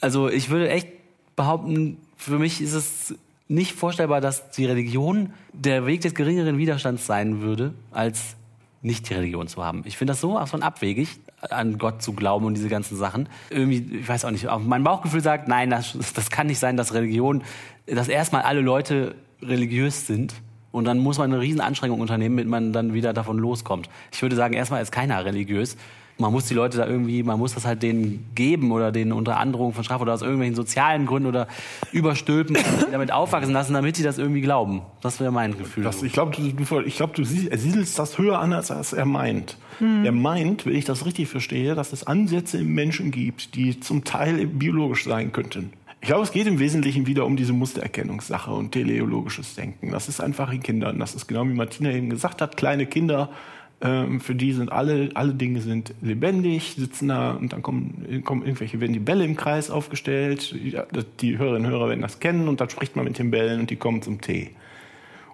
also 0.00 0.28
ich 0.28 0.48
würde 0.48 0.70
echt 0.70 0.88
behaupten, 1.36 1.98
für 2.16 2.38
mich 2.38 2.60
ist 2.60 2.72
es 2.72 3.14
nicht 3.52 3.74
vorstellbar, 3.74 4.20
dass 4.20 4.50
die 4.50 4.64
Religion 4.64 5.32
der 5.52 5.86
Weg 5.86 6.00
des 6.00 6.14
geringeren 6.14 6.58
Widerstands 6.58 7.06
sein 7.06 7.42
würde, 7.42 7.74
als 7.90 8.36
nicht 8.80 9.08
die 9.08 9.14
Religion 9.14 9.46
zu 9.46 9.64
haben. 9.64 9.82
Ich 9.84 9.96
finde 9.96 10.12
das 10.12 10.20
so 10.20 10.44
von 10.46 10.62
abwegig, 10.62 11.20
an 11.50 11.78
Gott 11.78 12.02
zu 12.02 12.14
glauben 12.14 12.46
und 12.46 12.54
diese 12.54 12.68
ganzen 12.68 12.96
Sachen. 12.96 13.28
Irgendwie, 13.50 13.98
ich 14.00 14.08
weiß 14.08 14.24
auch 14.24 14.30
nicht, 14.30 14.48
mein 14.60 14.82
Bauchgefühl 14.82 15.20
sagt, 15.20 15.48
nein, 15.48 15.70
das, 15.70 15.96
das 16.14 16.30
kann 16.30 16.48
nicht 16.48 16.58
sein, 16.58 16.76
dass 16.76 16.94
Religion, 16.94 17.42
dass 17.86 18.08
erstmal 18.08 18.42
alle 18.42 18.60
Leute 18.60 19.14
religiös 19.40 20.06
sind 20.06 20.34
und 20.72 20.84
dann 20.84 20.98
muss 20.98 21.18
man 21.18 21.32
eine 21.32 21.40
Riesenanstrengung 21.40 22.00
unternehmen, 22.00 22.36
damit 22.36 22.48
man 22.48 22.72
dann 22.72 22.94
wieder 22.94 23.12
davon 23.12 23.38
loskommt. 23.38 23.88
Ich 24.12 24.22
würde 24.22 24.34
sagen, 24.34 24.54
erstmal 24.54 24.82
ist 24.82 24.92
keiner 24.92 25.24
religiös 25.24 25.76
man 26.22 26.32
muss 26.32 26.46
die 26.46 26.54
Leute 26.54 26.78
da 26.78 26.86
irgendwie, 26.86 27.22
man 27.22 27.38
muss 27.38 27.54
das 27.54 27.66
halt 27.66 27.82
denen 27.82 28.30
geben 28.34 28.72
oder 28.72 28.90
denen 28.92 29.12
unter 29.12 29.38
Androhung 29.38 29.74
von 29.74 29.84
Strafe 29.84 30.02
oder 30.02 30.14
aus 30.14 30.22
irgendwelchen 30.22 30.56
sozialen 30.56 31.04
Gründen 31.04 31.28
oder 31.28 31.48
überstülpen, 31.92 32.56
damit 32.92 33.12
aufwachsen 33.12 33.52
lassen, 33.52 33.74
damit 33.74 33.96
sie 33.96 34.02
das 34.02 34.16
irgendwie 34.16 34.40
glauben. 34.40 34.82
Das 35.02 35.20
wäre 35.20 35.32
mein 35.32 35.58
Gefühl. 35.58 35.84
Das, 35.84 36.02
ich 36.02 36.12
glaube, 36.12 36.34
du, 36.34 36.50
du, 36.50 36.80
ich 36.80 36.96
glaub, 36.96 37.14
du 37.14 37.24
siedelst 37.24 37.98
das 37.98 38.16
höher 38.16 38.38
an, 38.38 38.52
als 38.54 38.92
er 38.92 39.04
meint. 39.04 39.58
Hm. 39.78 40.04
Er 40.04 40.12
meint, 40.12 40.64
wenn 40.64 40.74
ich 40.74 40.84
das 40.84 41.04
richtig 41.04 41.28
verstehe, 41.28 41.74
dass 41.74 41.92
es 41.92 42.06
Ansätze 42.06 42.58
im 42.58 42.72
Menschen 42.74 43.10
gibt, 43.10 43.54
die 43.54 43.80
zum 43.80 44.04
Teil 44.04 44.46
biologisch 44.46 45.04
sein 45.04 45.32
könnten. 45.32 45.72
Ich 46.00 46.08
glaube, 46.08 46.24
es 46.24 46.32
geht 46.32 46.48
im 46.48 46.58
Wesentlichen 46.58 47.06
wieder 47.06 47.24
um 47.24 47.36
diese 47.36 47.52
Mustererkennungssache 47.52 48.50
und 48.50 48.72
teleologisches 48.72 49.54
Denken. 49.54 49.92
Das 49.92 50.08
ist 50.08 50.20
einfach 50.20 50.52
in 50.52 50.60
Kindern. 50.60 50.98
Das 50.98 51.14
ist 51.14 51.28
genau 51.28 51.44
wie 51.44 51.54
Martina 51.54 51.92
eben 51.92 52.10
gesagt 52.10 52.42
hat, 52.42 52.56
kleine 52.56 52.86
Kinder 52.86 53.30
ähm, 53.82 54.20
für 54.20 54.34
die 54.34 54.52
sind 54.52 54.70
alle, 54.70 55.10
alle 55.14 55.34
Dinge 55.34 55.60
sind 55.60 55.94
lebendig, 56.00 56.74
sitzen 56.76 57.08
da 57.08 57.32
und 57.32 57.52
dann 57.52 57.62
kommen, 57.62 58.22
kommen 58.24 58.42
irgendwelche, 58.42 58.80
werden 58.80 58.92
die 58.92 59.00
Bälle 59.00 59.24
im 59.24 59.36
Kreis 59.36 59.70
aufgestellt. 59.70 60.54
Die 61.20 61.38
Hörerinnen 61.38 61.66
und 61.66 61.72
Hörer 61.72 61.88
werden 61.88 62.00
das 62.00 62.20
kennen 62.20 62.48
und 62.48 62.60
dann 62.60 62.70
spricht 62.70 62.94
man 62.94 63.04
mit 63.04 63.18
den 63.18 63.30
Bällen 63.32 63.60
und 63.60 63.70
die 63.70 63.76
kommen 63.76 64.00
zum 64.00 64.20
Tee. 64.20 64.50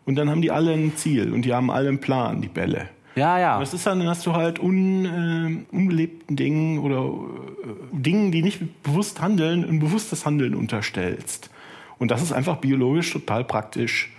Und 0.06 0.14
dann 0.14 0.30
haben 0.30 0.40
die 0.40 0.50
alle 0.50 0.72
ein 0.72 0.96
Ziel 0.96 1.32
und 1.34 1.44
die 1.44 1.52
haben 1.52 1.70
alle 1.70 1.88
einen 1.90 2.00
Plan, 2.00 2.40
die 2.40 2.48
Bälle. 2.48 2.88
Ja, 3.14 3.38
ja. 3.38 3.54
Und 3.54 3.60
das 3.60 3.74
ist 3.74 3.86
dann, 3.86 4.00
dass 4.00 4.22
du 4.22 4.32
halt 4.32 4.58
un, 4.58 5.04
äh, 5.04 5.74
unbelebten 5.76 6.36
Dingen 6.36 6.78
oder 6.78 7.04
äh, 7.04 7.74
Dingen, 7.92 8.32
die 8.32 8.42
nicht 8.42 8.82
bewusst 8.82 9.20
handeln, 9.20 9.68
ein 9.68 9.80
bewusstes 9.80 10.24
Handeln 10.24 10.54
unterstellst. 10.54 11.50
Und 11.98 12.10
das 12.10 12.22
ist 12.22 12.32
einfach 12.32 12.56
biologisch 12.56 13.12
total 13.12 13.44
praktisch 13.44 14.10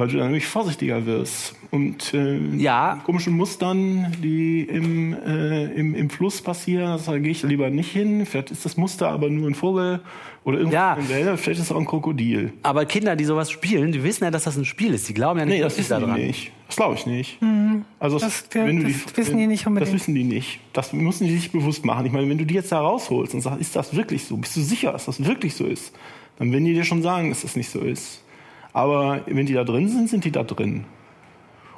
weil 0.00 0.08
du 0.08 0.16
dann 0.16 0.28
nämlich 0.28 0.46
vorsichtiger 0.46 1.04
wirst. 1.04 1.54
Und 1.70 2.14
äh, 2.14 2.38
ja. 2.56 3.00
komischen 3.04 3.34
Mustern, 3.34 4.16
die 4.22 4.62
im, 4.62 5.12
äh, 5.12 5.66
im, 5.74 5.94
im 5.94 6.08
Fluss 6.08 6.40
passieren, 6.40 6.98
da 7.04 7.18
gehe 7.18 7.30
ich 7.30 7.42
lieber 7.42 7.68
nicht 7.68 7.92
hin. 7.92 8.24
Vielleicht 8.24 8.50
ist 8.50 8.64
das 8.64 8.78
Muster 8.78 9.10
aber 9.10 9.28
nur 9.28 9.48
ein 9.48 9.54
Vogel 9.54 10.00
oder 10.42 10.56
irgendwas 10.56 10.74
ja. 10.74 10.94
in 10.94 11.08
Wälder, 11.10 11.36
vielleicht 11.36 11.60
ist 11.60 11.66
es 11.66 11.72
auch 11.72 11.78
ein 11.78 11.84
Krokodil. 11.84 12.54
Aber 12.62 12.86
Kinder, 12.86 13.14
die 13.14 13.24
sowas 13.26 13.50
spielen, 13.50 13.92
die 13.92 14.02
wissen 14.02 14.24
ja, 14.24 14.30
dass 14.30 14.44
das 14.44 14.56
ein 14.56 14.64
Spiel 14.64 14.94
ist. 14.94 15.06
Die 15.06 15.12
glauben 15.12 15.38
ja 15.38 15.44
nicht, 15.44 15.58
nee, 15.58 15.62
das 15.62 15.76
wissen 15.76 16.00
die 16.00 16.26
nicht. 16.26 16.52
Das 16.66 16.76
glaube 16.76 16.94
ich 16.94 17.04
nicht. 17.04 17.42
Mhm. 17.42 17.84
Also 17.98 18.18
das, 18.18 18.44
wenn 18.52 18.78
du 18.78 18.84
das 18.84 19.04
die, 19.04 19.16
wissen 19.18 19.36
die 19.36 19.46
nicht 19.46 19.66
unbedingt. 19.66 19.88
Das 19.88 20.00
wissen 20.00 20.14
die 20.14 20.24
nicht. 20.24 20.60
Das 20.72 20.94
müssen 20.94 21.26
die 21.26 21.36
sich 21.36 21.52
bewusst 21.52 21.84
machen. 21.84 22.06
Ich 22.06 22.12
meine, 22.12 22.26
wenn 22.28 22.38
du 22.38 22.46
die 22.46 22.54
jetzt 22.54 22.72
da 22.72 22.80
rausholst 22.80 23.34
und 23.34 23.42
sagst, 23.42 23.60
ist 23.60 23.76
das 23.76 23.94
wirklich 23.94 24.24
so? 24.24 24.38
Bist 24.38 24.56
du 24.56 24.62
sicher, 24.62 24.92
dass 24.92 25.04
das 25.04 25.22
wirklich 25.26 25.54
so 25.54 25.66
ist? 25.66 25.92
Dann 26.38 26.50
werden 26.52 26.64
die 26.64 26.72
dir 26.72 26.84
schon 26.84 27.02
sagen, 27.02 27.28
dass 27.28 27.42
das 27.42 27.54
nicht 27.54 27.68
so 27.68 27.80
ist. 27.80 28.22
Aber 28.72 29.20
wenn 29.26 29.46
die 29.46 29.54
da 29.54 29.64
drin 29.64 29.88
sind, 29.88 30.08
sind 30.08 30.24
die 30.24 30.30
da 30.30 30.42
drin. 30.42 30.84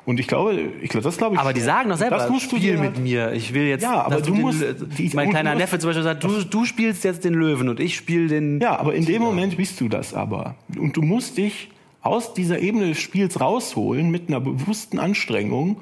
Und 0.05 0.19
ich 0.19 0.27
glaube, 0.27 0.55
ich 0.81 0.91
glaube, 0.91 1.05
das 1.05 1.17
glaube 1.17 1.37
ich. 1.37 1.41
Aber 1.41 1.53
die 1.53 1.61
sagen 1.61 1.89
doch 1.89 1.97
selber, 1.97 2.17
das 2.17 2.29
musst 2.29 2.51
spiel 2.51 2.77
mit 2.77 2.99
mir. 2.99 3.33
Ich 3.33 3.55
will 3.55 3.67
jetzt. 3.67 3.83
Ja, 3.83 4.03
aber 4.03 4.21
du, 4.21 4.35
musst. 4.35 4.61
Den, 4.61 5.11
mein 5.15 5.31
kleiner 5.31 5.55
Neffe 5.55 5.79
zum 5.79 5.91
Beispiel 5.91 6.03
sagt, 6.03 6.25
du, 6.25 6.43
du 6.43 6.65
spielst 6.65 7.05
jetzt 7.05 7.25
den 7.25 7.35
Löwen 7.35 7.69
und 7.69 7.79
ich 7.79 7.95
spiele 7.95 8.27
den. 8.27 8.61
Ja, 8.61 8.79
aber 8.79 8.95
in 8.95 9.05
dem 9.05 9.23
Moment 9.23 9.57
bist 9.57 9.81
du 9.81 9.89
das 9.89 10.13
aber. 10.13 10.57
Und 10.77 10.97
du 10.97 11.03
musst 11.03 11.39
dich 11.39 11.71
aus 12.03 12.35
dieser 12.35 12.59
Ebene 12.59 12.89
des 12.89 12.99
Spiels 12.99 13.41
rausholen 13.41 14.11
mit 14.11 14.29
einer 14.29 14.41
bewussten 14.41 14.99
Anstrengung. 14.99 15.77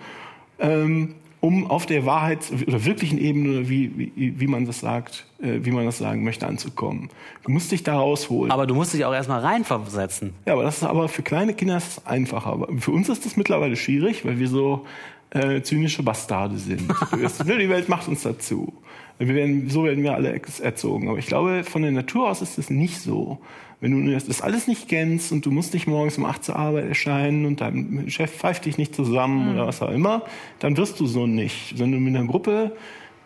Ähm, 0.58 1.14
um 1.41 1.70
auf 1.70 1.86
der 1.86 2.05
Wahrheits- 2.05 2.53
oder 2.53 2.84
wirklichen 2.84 3.18
Ebene, 3.18 3.68
wie, 3.68 4.12
wie, 4.14 4.41
wie 4.41 4.47
man 4.47 4.66
das 4.66 4.80
sagt, 4.80 5.26
äh, 5.41 5.61
wie 5.62 5.70
man 5.70 5.86
das 5.86 5.99
sagen 5.99 6.22
möchte, 6.22 6.47
anzukommen. 6.47 7.09
Du 7.45 7.51
musst 7.51 7.72
dich 7.72 7.82
da 7.82 7.99
rausholen. 7.99 8.53
Aber 8.53 8.66
du 8.66 8.74
musst 8.74 8.93
dich 8.93 9.05
auch 9.05 9.14
erstmal 9.14 9.41
reinversetzen. 9.41 10.34
Ja, 10.47 10.53
aber 10.53 10.64
das 10.64 10.78
ist 10.78 10.84
aber 10.84 11.09
für 11.09 11.22
kleine 11.22 11.55
Kinder 11.55 11.78
ist 11.78 12.07
einfacher. 12.07 12.53
Aber 12.53 12.68
für 12.78 12.91
uns 12.91 13.09
ist 13.09 13.24
das 13.24 13.36
mittlerweile 13.36 13.76
schwierig, 13.76 14.24
weil 14.26 14.38
wir 14.38 14.49
so 14.49 14.84
äh, 15.30 15.62
zynische 15.62 16.03
Bastarde 16.03 16.59
sind. 16.59 16.82
die 17.12 17.68
Welt 17.68 17.88
macht 17.88 18.09
uns 18.09 18.22
dazu. 18.22 18.72
Wir 19.18 19.34
werden, 19.34 19.68
so 19.68 19.84
werden 19.84 20.03
wir 20.03 20.14
alle 20.14 20.41
erzogen. 20.62 21.09
Aber 21.09 21.18
ich 21.18 21.26
glaube, 21.26 21.64
von 21.64 21.82
der 21.82 21.93
Natur 21.93 22.30
aus 22.30 22.43
ist 22.43 22.59
es 22.59 22.70
nicht 22.70 22.99
so. 22.99 23.38
Wenn 23.81 24.05
du 24.05 24.12
das 24.12 24.43
alles 24.43 24.68
nicht 24.68 24.89
kennst 24.89 25.33
und 25.33 25.47
du 25.47 25.51
musst 25.51 25.72
nicht 25.72 25.87
morgens 25.87 26.18
um 26.18 26.26
acht 26.26 26.45
zur 26.45 26.57
Arbeit 26.57 26.87
erscheinen 26.87 27.47
und 27.47 27.62
dein 27.62 28.05
Chef 28.09 28.31
pfeift 28.31 28.66
dich 28.66 28.76
nicht 28.76 28.95
zusammen 28.95 29.47
mhm. 29.47 29.55
oder 29.55 29.66
was 29.66 29.81
auch 29.81 29.91
immer, 29.91 30.22
dann 30.59 30.76
wirst 30.76 31.01
du 31.01 31.07
so 31.07 31.26
nicht. 31.26 31.78
Wenn 31.78 31.91
du 31.91 31.99
mit 31.99 32.14
einer 32.14 32.26
Gruppe, 32.26 32.76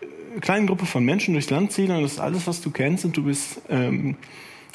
äh, 0.00 0.40
kleinen 0.40 0.68
Gruppe 0.68 0.86
von 0.86 1.04
Menschen 1.04 1.34
durchs 1.34 1.50
Land 1.50 1.72
ziehst 1.72 1.90
und 1.90 2.02
das 2.02 2.12
ist 2.12 2.20
alles, 2.20 2.46
was 2.46 2.60
du 2.60 2.70
kennst 2.70 3.04
und 3.04 3.16
du 3.16 3.24
bist 3.24 3.62
ähm, 3.68 4.16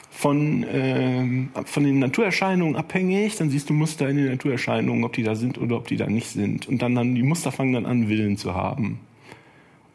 von, 0.10 0.66
ähm, 0.70 1.50
von 1.64 1.84
den 1.86 2.00
Naturerscheinungen 2.00 2.76
abhängig, 2.76 3.38
dann 3.38 3.50
siehst 3.50 3.70
du 3.70 3.74
Muster 3.74 4.10
in 4.10 4.18
den 4.18 4.26
Naturerscheinungen, 4.26 5.06
ob 5.06 5.14
die 5.14 5.24
da 5.24 5.36
sind 5.36 5.58
oder 5.58 5.78
ob 5.78 5.88
die 5.88 5.96
da 5.96 6.08
nicht 6.08 6.28
sind. 6.28 6.68
Und 6.68 6.82
dann, 6.82 6.94
dann 6.94 7.16
die 7.16 7.24
Muster 7.24 7.54
fangen 7.54 7.72
dann 7.72 7.86
an, 7.86 8.10
Willen 8.10 8.36
zu 8.36 8.54
haben. 8.54 9.00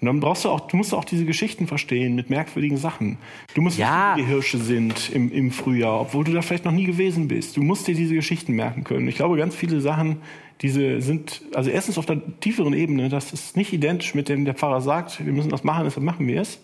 Und 0.05 0.17
dann 0.17 0.21
brauchst 0.21 0.45
du 0.45 0.51
auch, 0.51 0.61
du 0.61 0.77
musst 0.77 0.93
auch 0.93 1.07
diese 1.07 1.25
Geschichten 1.25 1.67
verstehen 1.67 2.15
mit 2.15 2.29
merkwürdigen 2.29 2.77
Sachen. 2.77 3.17
Du 3.55 3.63
musst 3.63 3.79
ja. 3.79 3.87
wissen, 3.87 4.19
wie 4.19 4.21
die 4.21 4.35
Hirsche 4.35 4.59
sind 4.59 5.09
im, 5.09 5.33
im 5.33 5.51
Frühjahr, 5.51 5.99
obwohl 5.99 6.25
du 6.25 6.33
da 6.33 6.43
vielleicht 6.43 6.67
noch 6.67 6.73
nie 6.73 6.85
gewesen 6.85 7.27
bist. 7.27 7.57
Du 7.57 7.63
musst 7.63 7.89
dir 7.89 7.95
diese 7.95 8.15
Geschichten 8.15 8.53
merken 8.53 8.85
können. 8.85 9.09
Ich 9.09 9.15
glaube, 9.15 9.39
ganz 9.39 9.55
viele 9.55 9.81
Sachen, 9.81 10.19
diese 10.61 11.01
sind, 11.01 11.41
also 11.55 11.71
erstens 11.71 11.97
auf 11.97 12.05
der 12.05 12.21
tieferen 12.41 12.75
Ebene, 12.75 13.09
das 13.09 13.33
ist 13.33 13.57
nicht 13.57 13.73
identisch 13.73 14.15
mit 14.15 14.29
dem, 14.29 14.45
der 14.45 14.53
Pfarrer 14.53 14.83
sagt, 14.83 15.25
wir 15.25 15.33
müssen 15.33 15.49
das 15.49 15.65
machen, 15.65 15.85
deshalb 15.85 16.05
machen 16.05 16.27
wir 16.27 16.43
es. 16.43 16.61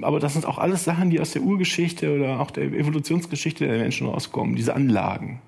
aber 0.00 0.18
das 0.18 0.32
sind 0.32 0.46
auch 0.46 0.56
alles 0.56 0.84
Sachen, 0.84 1.10
die 1.10 1.20
aus 1.20 1.32
der 1.32 1.42
Urgeschichte 1.42 2.14
oder 2.14 2.40
auch 2.40 2.50
der 2.50 2.64
Evolutionsgeschichte 2.64 3.66
der 3.66 3.76
Menschen 3.76 4.06
rauskommen, 4.06 4.56
diese 4.56 4.74
Anlagen. 4.74 5.42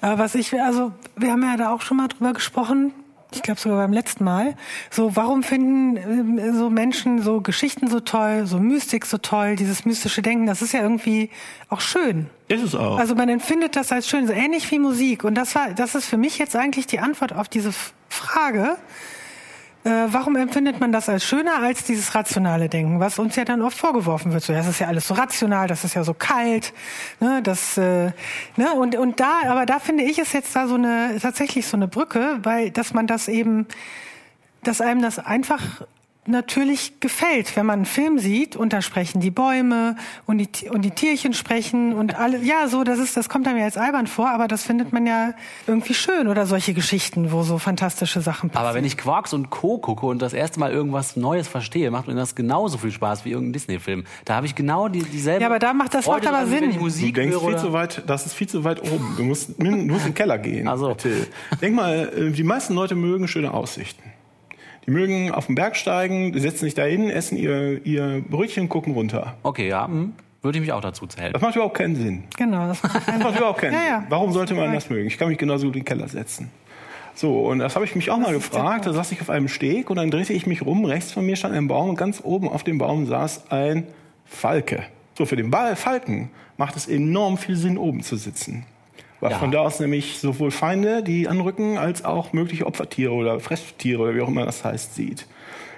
Aber 0.00 0.18
was 0.18 0.36
ich, 0.36 0.52
also 0.62 0.92
wir 1.16 1.32
haben 1.32 1.42
ja 1.42 1.56
da 1.56 1.74
auch 1.74 1.80
schon 1.80 1.96
mal 1.96 2.06
drüber 2.06 2.34
gesprochen, 2.34 2.92
ich 3.34 3.42
glaube 3.42 3.60
sogar 3.60 3.78
beim 3.78 3.92
letzten 3.92 4.24
Mal. 4.24 4.54
So, 4.90 5.16
warum 5.16 5.42
finden 5.42 6.38
äh, 6.38 6.52
so 6.52 6.70
Menschen 6.70 7.22
so 7.22 7.40
Geschichten 7.40 7.88
so 7.88 8.00
toll, 8.00 8.46
so 8.46 8.58
Mystik 8.58 9.06
so 9.06 9.18
toll, 9.18 9.56
dieses 9.56 9.84
mystische 9.84 10.22
Denken, 10.22 10.46
das 10.46 10.62
ist 10.62 10.72
ja 10.72 10.82
irgendwie 10.82 11.30
auch 11.68 11.80
schön. 11.80 12.28
Ist 12.48 12.62
es 12.62 12.74
auch. 12.74 12.98
Also 12.98 13.14
man 13.14 13.28
empfindet 13.28 13.76
das 13.76 13.92
als 13.92 14.08
schön, 14.08 14.26
so 14.26 14.32
ähnlich 14.32 14.70
wie 14.70 14.78
Musik. 14.78 15.24
Und 15.24 15.34
das 15.34 15.54
war, 15.54 15.70
das 15.70 15.94
ist 15.94 16.06
für 16.06 16.16
mich 16.16 16.38
jetzt 16.38 16.56
eigentlich 16.56 16.86
die 16.86 16.98
Antwort 16.98 17.32
auf 17.32 17.48
diese 17.48 17.72
Frage. 18.08 18.76
Äh, 19.84 20.06
warum 20.08 20.34
empfindet 20.36 20.80
man 20.80 20.92
das 20.92 21.10
als 21.10 21.24
schöner 21.24 21.62
als 21.62 21.84
dieses 21.84 22.14
rationale 22.14 22.70
Denken, 22.70 23.00
was 23.00 23.18
uns 23.18 23.36
ja 23.36 23.44
dann 23.44 23.60
oft 23.60 23.76
vorgeworfen 23.76 24.32
wird? 24.32 24.42
So, 24.42 24.54
das 24.54 24.66
ist 24.66 24.78
ja 24.78 24.86
alles 24.86 25.06
so 25.06 25.12
rational, 25.12 25.68
das 25.68 25.84
ist 25.84 25.92
ja 25.92 26.04
so 26.04 26.14
kalt, 26.14 26.72
ne, 27.20 27.42
das, 27.42 27.76
äh, 27.76 28.12
ne, 28.56 28.72
und 28.74 28.96
und 28.96 29.20
da, 29.20 29.42
aber 29.46 29.66
da 29.66 29.78
finde 29.80 30.04
ich 30.04 30.18
es 30.18 30.32
jetzt 30.32 30.56
da 30.56 30.68
so 30.68 30.76
eine 30.76 31.18
tatsächlich 31.20 31.66
so 31.66 31.76
eine 31.76 31.86
Brücke, 31.86 32.38
weil 32.42 32.70
dass 32.70 32.94
man 32.94 33.06
das 33.06 33.28
eben, 33.28 33.66
dass 34.62 34.80
einem 34.80 35.02
das 35.02 35.18
einfach 35.18 35.82
natürlich 36.26 37.00
gefällt, 37.00 37.56
wenn 37.56 37.66
man 37.66 37.80
einen 37.80 37.84
Film 37.84 38.18
sieht 38.18 38.56
und 38.56 38.72
da 38.72 38.82
sprechen 38.82 39.20
die 39.20 39.30
Bäume 39.30 39.96
und 40.26 40.38
die, 40.38 40.68
und 40.68 40.82
die 40.82 40.90
Tierchen 40.90 41.34
sprechen 41.34 41.92
und 41.92 42.18
alle, 42.18 42.38
ja, 42.38 42.68
so, 42.68 42.84
das 42.84 42.98
ist, 42.98 43.16
das 43.16 43.28
kommt 43.28 43.46
einem 43.46 43.58
ja 43.58 43.64
als 43.64 43.76
albern 43.76 44.06
vor, 44.06 44.30
aber 44.30 44.48
das 44.48 44.64
findet 44.64 44.92
man 44.92 45.06
ja 45.06 45.34
irgendwie 45.66 45.94
schön 45.94 46.28
oder 46.28 46.46
solche 46.46 46.74
Geschichten, 46.74 47.32
wo 47.32 47.42
so 47.42 47.58
fantastische 47.58 48.20
Sachen 48.20 48.50
passieren. 48.50 48.66
Aber 48.66 48.76
wenn 48.76 48.84
ich 48.84 48.96
Quarks 48.96 49.32
und 49.32 49.50
Co. 49.50 49.78
gucke 49.78 50.06
und 50.06 50.22
das 50.22 50.32
erste 50.32 50.60
Mal 50.60 50.72
irgendwas 50.72 51.16
Neues 51.16 51.48
verstehe, 51.48 51.90
macht 51.90 52.06
mir 52.06 52.14
das 52.14 52.34
genauso 52.34 52.78
viel 52.78 52.92
Spaß 52.92 53.24
wie 53.24 53.30
irgendein 53.30 53.52
Disney-Film. 53.54 54.04
Da 54.24 54.36
habe 54.36 54.46
ich 54.46 54.54
genau 54.54 54.88
die, 54.88 55.02
dieselbe. 55.02 55.42
Ja, 55.42 55.48
aber 55.48 55.58
da 55.58 55.74
macht 55.74 55.94
das 55.94 56.06
macht 56.06 56.26
aber 56.26 56.46
Sinn. 56.46 56.78
Musik 56.78 57.14
du 57.14 57.20
denkst 57.20 57.38
viel 57.38 57.56
zu 57.56 57.72
weit, 57.72 58.02
das 58.06 58.26
ist 58.26 58.34
viel 58.34 58.48
zu 58.48 58.64
weit 58.64 58.82
oben. 58.82 59.14
Du 59.16 59.24
musst, 59.24 59.50
du 59.58 59.64
musst 59.64 60.06
in 60.06 60.10
den 60.10 60.14
Keller 60.14 60.38
gehen. 60.38 60.68
Also. 60.68 60.96
Denk 61.60 61.74
mal, 61.74 62.10
äh, 62.16 62.30
die 62.30 62.42
meisten 62.42 62.74
Leute 62.74 62.94
mögen 62.94 63.28
schöne 63.28 63.52
Aussichten. 63.52 64.13
Die 64.86 64.90
mögen 64.90 65.30
auf 65.30 65.46
den 65.46 65.54
Berg 65.54 65.76
steigen, 65.76 66.38
setzen 66.38 66.64
sich 66.64 66.74
da 66.74 66.84
hin, 66.84 67.10
essen 67.10 67.38
ihr, 67.38 67.84
ihr 67.86 68.22
Brötchen, 68.28 68.68
gucken 68.68 68.92
runter. 68.92 69.34
Okay, 69.42 69.68
ja. 69.68 69.86
Hm. 69.86 70.12
Würde 70.42 70.58
ich 70.58 70.60
mich 70.60 70.72
auch 70.72 70.82
dazu 70.82 71.06
zählen. 71.06 71.32
Das 71.32 71.40
macht 71.40 71.56
überhaupt 71.56 71.78
keinen 71.78 71.96
Sinn. 71.96 72.24
Genau. 72.36 72.68
Das 72.68 72.82
macht, 72.82 73.08
das 73.08 73.18
macht 73.18 73.36
überhaupt 73.36 73.60
keinen 73.60 73.72
ja, 73.72 73.78
ja. 73.78 74.00
Sinn. 74.00 74.06
Warum 74.10 74.32
sollte 74.32 74.54
man 74.54 74.74
das 74.74 74.90
mögen? 74.90 75.06
Ich 75.06 75.16
kann 75.16 75.28
mich 75.28 75.38
genauso 75.38 75.66
gut 75.66 75.76
in 75.76 75.80
den 75.80 75.86
Keller 75.86 76.06
setzen. 76.06 76.50
So, 77.14 77.46
und 77.46 77.60
das 77.60 77.76
habe 77.76 77.86
ich 77.86 77.94
mich 77.94 78.10
auch 78.10 78.18
das 78.18 78.26
mal 78.26 78.34
gefragt. 78.34 78.84
Da 78.84 78.92
saß 78.92 79.10
ich 79.12 79.22
auf 79.22 79.30
einem 79.30 79.48
Steg 79.48 79.88
und 79.88 79.96
dann 79.96 80.10
drehte 80.10 80.34
ich 80.34 80.46
mich 80.46 80.60
rum. 80.60 80.84
Rechts 80.84 81.12
von 81.12 81.24
mir 81.24 81.36
stand 81.36 81.54
ein 81.54 81.66
Baum 81.66 81.88
und 81.88 81.96
ganz 81.96 82.20
oben 82.22 82.48
auf 82.50 82.62
dem 82.62 82.76
Baum 82.76 83.06
saß 83.06 83.50
ein 83.50 83.86
Falke. 84.26 84.82
So, 85.16 85.24
für 85.24 85.36
den 85.36 85.50
Ball 85.50 85.76
Falken 85.76 86.30
macht 86.58 86.76
es 86.76 86.88
enorm 86.88 87.38
viel 87.38 87.56
Sinn, 87.56 87.78
oben 87.78 88.02
zu 88.02 88.16
sitzen. 88.16 88.66
Weil 89.24 89.30
ja. 89.30 89.38
von 89.38 89.50
da 89.50 89.60
aus 89.60 89.80
nämlich 89.80 90.18
sowohl 90.18 90.50
Feinde, 90.50 91.02
die 91.02 91.28
anrücken, 91.28 91.78
als 91.78 92.04
auch 92.04 92.34
mögliche 92.34 92.66
Opfertiere 92.66 93.14
oder 93.14 93.40
Fresstiere 93.40 94.02
oder 94.02 94.14
wie 94.14 94.20
auch 94.20 94.28
immer 94.28 94.44
das 94.44 94.62
heißt, 94.64 94.94
sieht. 94.94 95.26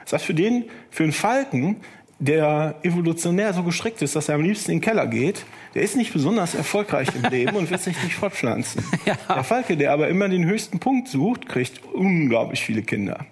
Das 0.03 0.15
heißt, 0.15 0.25
für 0.25 0.35
den, 0.35 0.65
für 0.91 1.05
einen 1.05 1.13
Falken, 1.13 1.77
der 2.19 2.75
evolutionär 2.83 3.55
so 3.55 3.63
gestrickt 3.63 4.03
ist, 4.03 4.17
dass 4.17 4.29
er 4.29 4.35
am 4.35 4.43
liebsten 4.43 4.73
in 4.73 4.79
den 4.79 4.83
Keller 4.83 5.07
geht, 5.07 5.45
der 5.77 5.83
ist 5.83 5.95
nicht 5.95 6.13
besonders 6.13 6.57
erfolgreich 6.57 7.07
im 7.15 7.31
Leben 7.31 7.55
und 7.55 7.71
wird 7.71 7.83
sich 7.83 8.03
nicht 8.03 8.17
fortpflanzen. 8.17 8.83
Ja. 9.07 9.17
Der 9.33 9.45
Falke, 9.45 9.77
der 9.77 9.93
aber 9.93 10.09
immer 10.09 10.29
den 10.29 10.45
höchsten 10.45 10.81
Punkt 10.81 11.07
sucht, 11.07 11.49
kriegt 11.49 11.85
unglaublich 11.95 12.65
viele 12.65 12.83
Kinder. 12.83 13.27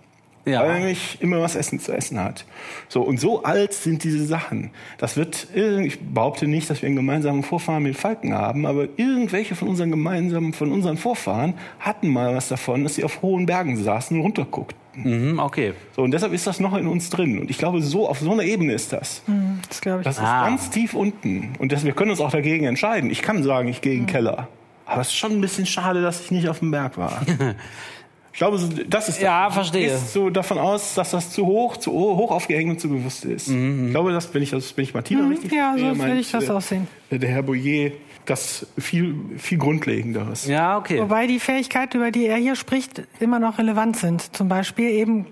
Ja. 0.47 0.61
Weil 0.61 0.71
er 0.71 0.79
nämlich 0.79 1.19
immer 1.21 1.41
was 1.41 1.57
Essen 1.57 1.81
zu 1.81 1.93
essen 1.93 2.21
hat. 2.21 2.45
So, 2.89 3.03
und 3.03 3.19
so 3.19 3.45
alt 3.45 3.73
sind 3.73 4.05
diese 4.05 4.25
Sachen. 4.25 4.71
Das 4.99 5.17
wird, 5.17 5.49
ich 5.55 5.99
behaupte 6.01 6.47
nicht, 6.47 6.69
dass 6.69 6.83
wir 6.83 6.87
einen 6.87 6.97
gemeinsamen 6.97 7.43
Vorfahren 7.43 7.83
mit 7.83 7.97
Falken 7.97 8.35
haben, 8.35 8.67
aber 8.67 8.89
irgendwelche 8.97 9.55
von 9.55 9.69
unseren 9.69 9.91
gemeinsamen, 9.91 10.53
von 10.53 10.71
unseren 10.71 10.99
Vorfahren 10.99 11.55
hatten 11.81 12.09
mal 12.09 12.35
was 12.35 12.49
davon, 12.49 12.85
dass 12.85 12.97
sie 12.97 13.05
auf 13.05 13.23
hohen 13.23 13.47
Bergen 13.47 13.77
saßen 13.77 14.17
und 14.17 14.23
runterguckten. 14.23 14.85
Mhm, 14.97 15.39
okay. 15.39 15.73
So, 15.97 16.03
und 16.03 16.11
deshalb 16.11 16.33
ist 16.33 16.47
das 16.47 16.61
noch 16.61 16.77
in 16.77 16.87
uns 16.87 17.11
drin. 17.11 17.39
Und 17.41 17.51
ich 17.51 17.59
glaube, 17.59 17.83
so, 17.83 18.09
auf 18.09 18.21
so 18.21 18.31
einer 18.31 18.45
Ebene 18.45 18.75
ist 18.75 18.93
das. 18.93 19.23
Mhm, 19.27 19.61
das 19.69 19.81
glaube 19.81 20.01
ich. 20.01 20.05
Das 20.05 20.19
ist 20.19 20.23
ah. 20.23 20.47
ganz 20.47 20.71
tief 20.71 20.95
unten. 20.95 21.55
Und 21.59 21.73
das, 21.73 21.85
wir 21.85 21.93
können 21.93 22.11
uns 22.11 22.21
auch 22.21 22.31
dagegen 22.31 22.67
entscheiden. 22.67 23.11
Ich 23.11 23.23
kann 23.23 23.43
sagen, 23.43 23.69
ich 23.69 23.81
gehe 23.81 23.95
in 23.95 24.01
den 24.01 24.05
mhm. 24.05 24.11
Keller. 24.11 24.49
Aber 24.87 25.01
es 25.01 25.09
ist 25.09 25.17
schon 25.17 25.33
ein 25.33 25.41
bisschen 25.41 25.67
schade, 25.67 26.03
dass 26.03 26.21
ich 26.21 26.31
nicht 26.31 26.49
auf 26.49 26.59
dem 26.59 26.71
Berg 26.71 26.99
war. 26.99 27.23
Ich 28.35 28.39
glaube, 28.39 28.59
das 28.89 29.09
ist, 29.09 29.23
ja, 29.23 29.49
verstehe. 29.49 29.93
ist 29.93 30.13
so 30.13 30.29
davon 30.29 30.59
aus, 30.59 30.95
dass 30.95 31.13
das 31.13 31.31
zu 31.31 31.47
hoch, 31.47 31.77
zu 31.77 31.93
hoch 31.93 32.33
aufgehängt 32.33 32.69
und 32.69 32.81
zu 32.81 32.89
bewusst 32.89 33.25
ist. 33.25 33.47
Mhm. 33.47 33.87
Ich 33.87 33.91
glaube, 33.93 34.11
das, 34.11 34.35
wenn 34.35 34.43
ich, 34.43 34.51
das, 34.51 34.77
wenn 34.77 34.83
ich 34.83 34.93
Martina 34.93 35.23
mhm, 35.23 35.29
richtig 35.31 35.53
Ja, 35.53 35.77
so 35.79 35.97
würde 35.97 36.19
ich 36.19 36.33
das 36.33 36.51
aussehen. 36.51 36.89
Der 37.13 37.29
Herr 37.31 37.45
Boyer 37.45 37.93
das 38.27 38.67
viel, 38.79 39.17
viel 39.37 39.59
Grundlegenderes. 39.59 40.47
Ja, 40.47 40.79
okay. 40.79 41.01
Wobei 41.01 41.27
die 41.27 41.39
Fähigkeiten, 41.39 41.99
über 41.99 42.11
die 42.11 42.27
er 42.27 42.37
hier 42.37 42.57
spricht, 42.57 43.03
immer 43.21 43.39
noch 43.39 43.59
relevant 43.59 43.97
sind. 43.97 44.35
Zum 44.35 44.49
Beispiel 44.49 44.89
eben, 44.89 45.27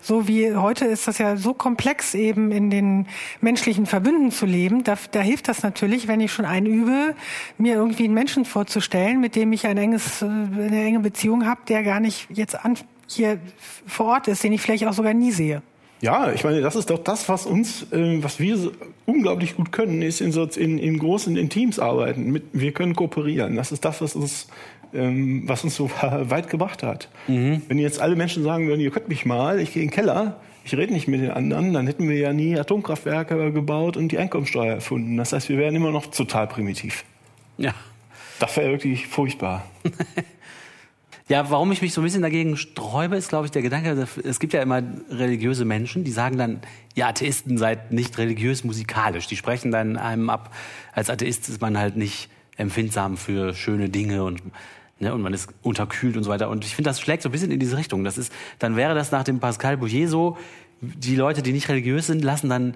so 0.00 0.28
wie 0.28 0.54
heute 0.54 0.84
ist 0.84 1.08
das 1.08 1.18
ja 1.18 1.36
so 1.36 1.54
komplex, 1.54 2.14
eben 2.14 2.52
in 2.52 2.70
den 2.70 3.06
menschlichen 3.40 3.86
Verbünden 3.86 4.30
zu 4.30 4.46
leben. 4.46 4.84
Da, 4.84 4.96
da 5.10 5.20
hilft 5.20 5.48
das 5.48 5.62
natürlich, 5.62 6.06
wenn 6.06 6.20
ich 6.20 6.32
schon 6.32 6.44
einübe, 6.44 7.14
mir 7.58 7.74
irgendwie 7.74 8.04
einen 8.04 8.14
Menschen 8.14 8.44
vorzustellen, 8.44 9.20
mit 9.20 9.34
dem 9.34 9.52
ich 9.52 9.66
ein 9.66 9.76
enges, 9.76 10.22
eine 10.22 10.84
enge 10.84 11.00
Beziehung 11.00 11.46
habe, 11.46 11.60
der 11.68 11.82
gar 11.82 12.00
nicht 12.00 12.28
jetzt 12.32 12.64
an, 12.64 12.76
hier 13.06 13.38
vor 13.86 14.06
Ort 14.06 14.28
ist, 14.28 14.42
den 14.44 14.52
ich 14.52 14.60
vielleicht 14.60 14.86
auch 14.86 14.92
sogar 14.92 15.14
nie 15.14 15.32
sehe. 15.32 15.62
Ja, 16.00 16.32
ich 16.32 16.44
meine, 16.44 16.62
das 16.62 16.76
ist 16.76 16.88
doch 16.88 16.98
das, 16.98 17.28
was 17.28 17.44
uns, 17.44 17.92
äh, 17.92 18.22
was 18.22 18.40
wir 18.40 18.56
so 18.56 18.72
unglaublich 19.04 19.56
gut 19.56 19.70
können, 19.70 20.00
ist 20.00 20.20
in, 20.20 20.32
so, 20.32 20.44
in, 20.44 20.78
in 20.78 20.98
großen 20.98 21.36
in 21.36 21.50
Teams 21.50 21.78
arbeiten. 21.78 22.30
Mit, 22.30 22.44
wir 22.52 22.72
können 22.72 22.96
kooperieren. 22.96 23.56
Das 23.56 23.70
ist 23.70 23.84
das, 23.84 24.00
was 24.00 24.16
uns, 24.16 24.48
ähm, 24.94 25.42
was 25.46 25.62
uns 25.62 25.76
so 25.76 25.90
weit 26.00 26.48
gebracht 26.48 26.82
hat. 26.82 27.08
Mhm. 27.28 27.62
Wenn 27.68 27.78
jetzt 27.78 28.00
alle 28.00 28.16
Menschen 28.16 28.42
sagen 28.44 28.66
würden, 28.66 28.80
ihr 28.80 28.90
könnt 28.90 29.08
mich 29.08 29.26
mal, 29.26 29.60
ich 29.60 29.74
gehe 29.74 29.82
in 29.82 29.88
den 29.88 29.94
Keller, 29.94 30.40
ich 30.64 30.74
rede 30.74 30.92
nicht 30.92 31.06
mit 31.06 31.20
den 31.20 31.30
anderen, 31.30 31.74
dann 31.74 31.86
hätten 31.86 32.08
wir 32.08 32.16
ja 32.16 32.32
nie 32.32 32.58
Atomkraftwerke 32.58 33.52
gebaut 33.52 33.96
und 33.96 34.08
die 34.08 34.18
Einkommensteuer 34.18 34.74
erfunden. 34.74 35.18
Das 35.18 35.34
heißt, 35.34 35.50
wir 35.50 35.58
wären 35.58 35.74
immer 35.74 35.90
noch 35.90 36.06
total 36.06 36.46
primitiv. 36.46 37.04
Ja. 37.58 37.74
Das 38.38 38.56
wäre 38.56 38.70
wirklich 38.70 39.06
furchtbar. 39.06 39.66
Ja, 41.30 41.48
warum 41.48 41.70
ich 41.70 41.80
mich 41.80 41.94
so 41.94 42.00
ein 42.00 42.04
bisschen 42.04 42.22
dagegen 42.22 42.56
sträube, 42.56 43.14
ist, 43.14 43.28
glaube 43.28 43.46
ich, 43.46 43.52
der 43.52 43.62
Gedanke, 43.62 44.08
es 44.24 44.40
gibt 44.40 44.52
ja 44.52 44.62
immer 44.62 44.82
religiöse 45.10 45.64
Menschen, 45.64 46.02
die 46.02 46.10
sagen 46.10 46.36
dann, 46.36 46.58
ihr 46.96 47.06
Atheisten 47.06 47.56
seid 47.56 47.92
nicht 47.92 48.18
religiös 48.18 48.64
musikalisch. 48.64 49.28
Die 49.28 49.36
sprechen 49.36 49.70
dann 49.70 49.96
einem 49.96 50.28
ab, 50.28 50.52
als 50.92 51.08
Atheist 51.08 51.48
ist 51.48 51.60
man 51.60 51.78
halt 51.78 51.96
nicht 51.96 52.30
empfindsam 52.56 53.16
für 53.16 53.54
schöne 53.54 53.88
Dinge 53.88 54.24
und 54.24 54.42
Ne, 55.02 55.14
und 55.14 55.22
man 55.22 55.32
ist 55.32 55.48
unterkühlt 55.62 56.18
und 56.18 56.24
so 56.24 56.30
weiter. 56.30 56.50
Und 56.50 56.62
ich 56.66 56.74
finde, 56.74 56.90
das 56.90 57.00
schlägt 57.00 57.22
so 57.22 57.30
ein 57.30 57.32
bisschen 57.32 57.50
in 57.50 57.58
diese 57.58 57.78
Richtung. 57.78 58.04
Das 58.04 58.18
ist, 58.18 58.30
dann 58.58 58.76
wäre 58.76 58.94
das 58.94 59.10
nach 59.10 59.24
dem 59.24 59.40
Pascal 59.40 59.78
Bouillet 59.78 60.10
so, 60.10 60.36
die 60.82 61.16
Leute, 61.16 61.40
die 61.40 61.52
nicht 61.52 61.70
religiös 61.70 62.08
sind, 62.08 62.22
lassen 62.22 62.50
dann 62.50 62.74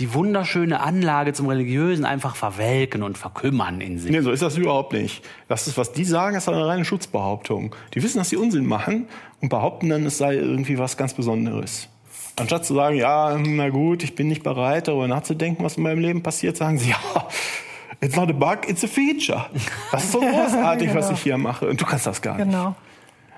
die 0.00 0.12
wunderschöne 0.12 0.80
Anlage 0.80 1.32
zum 1.32 1.48
Religiösen 1.48 2.04
einfach 2.04 2.34
verwelken 2.34 3.02
und 3.02 3.16
verkümmern 3.16 3.80
in 3.80 3.98
sich. 3.98 4.10
Nee, 4.10 4.20
so 4.22 4.32
ist 4.32 4.42
das 4.42 4.56
überhaupt 4.56 4.92
nicht. 4.92 5.24
Das 5.46 5.68
ist, 5.68 5.78
was 5.78 5.92
die 5.92 6.04
sagen, 6.04 6.36
ist 6.36 6.48
eine 6.48 6.66
reine 6.66 6.84
Schutzbehauptung. 6.84 7.74
Die 7.94 8.02
wissen, 8.02 8.18
dass 8.18 8.30
sie 8.30 8.36
Unsinn 8.36 8.66
machen 8.66 9.06
und 9.40 9.50
behaupten 9.50 9.88
dann, 9.88 10.04
es 10.04 10.18
sei 10.18 10.34
irgendwie 10.34 10.78
was 10.78 10.96
ganz 10.96 11.14
Besonderes. 11.14 11.88
Anstatt 12.36 12.66
zu 12.66 12.74
sagen, 12.74 12.96
ja, 12.96 13.38
na 13.38 13.68
gut, 13.68 14.02
ich 14.02 14.16
bin 14.16 14.26
nicht 14.26 14.42
bereit, 14.42 14.88
darüber 14.88 15.06
nachzudenken, 15.06 15.64
was 15.64 15.76
in 15.76 15.84
meinem 15.84 16.00
Leben 16.00 16.22
passiert, 16.24 16.56
sagen 16.56 16.78
sie, 16.78 16.90
ja, 16.90 17.28
it's 18.00 18.16
not 18.16 18.28
a 18.28 18.32
bug, 18.32 18.68
it's 18.68 18.82
a 18.82 18.88
feature. 18.88 19.46
Das 19.92 20.04
ist 20.04 20.12
so 20.12 20.20
großartig, 20.20 20.88
genau. 20.88 21.00
was 21.00 21.10
ich 21.12 21.20
hier 21.20 21.38
mache. 21.38 21.68
Und 21.68 21.80
du 21.80 21.84
kannst 21.84 22.06
das 22.06 22.20
gar 22.20 22.36
nicht. 22.36 22.46
Genau. 22.46 22.74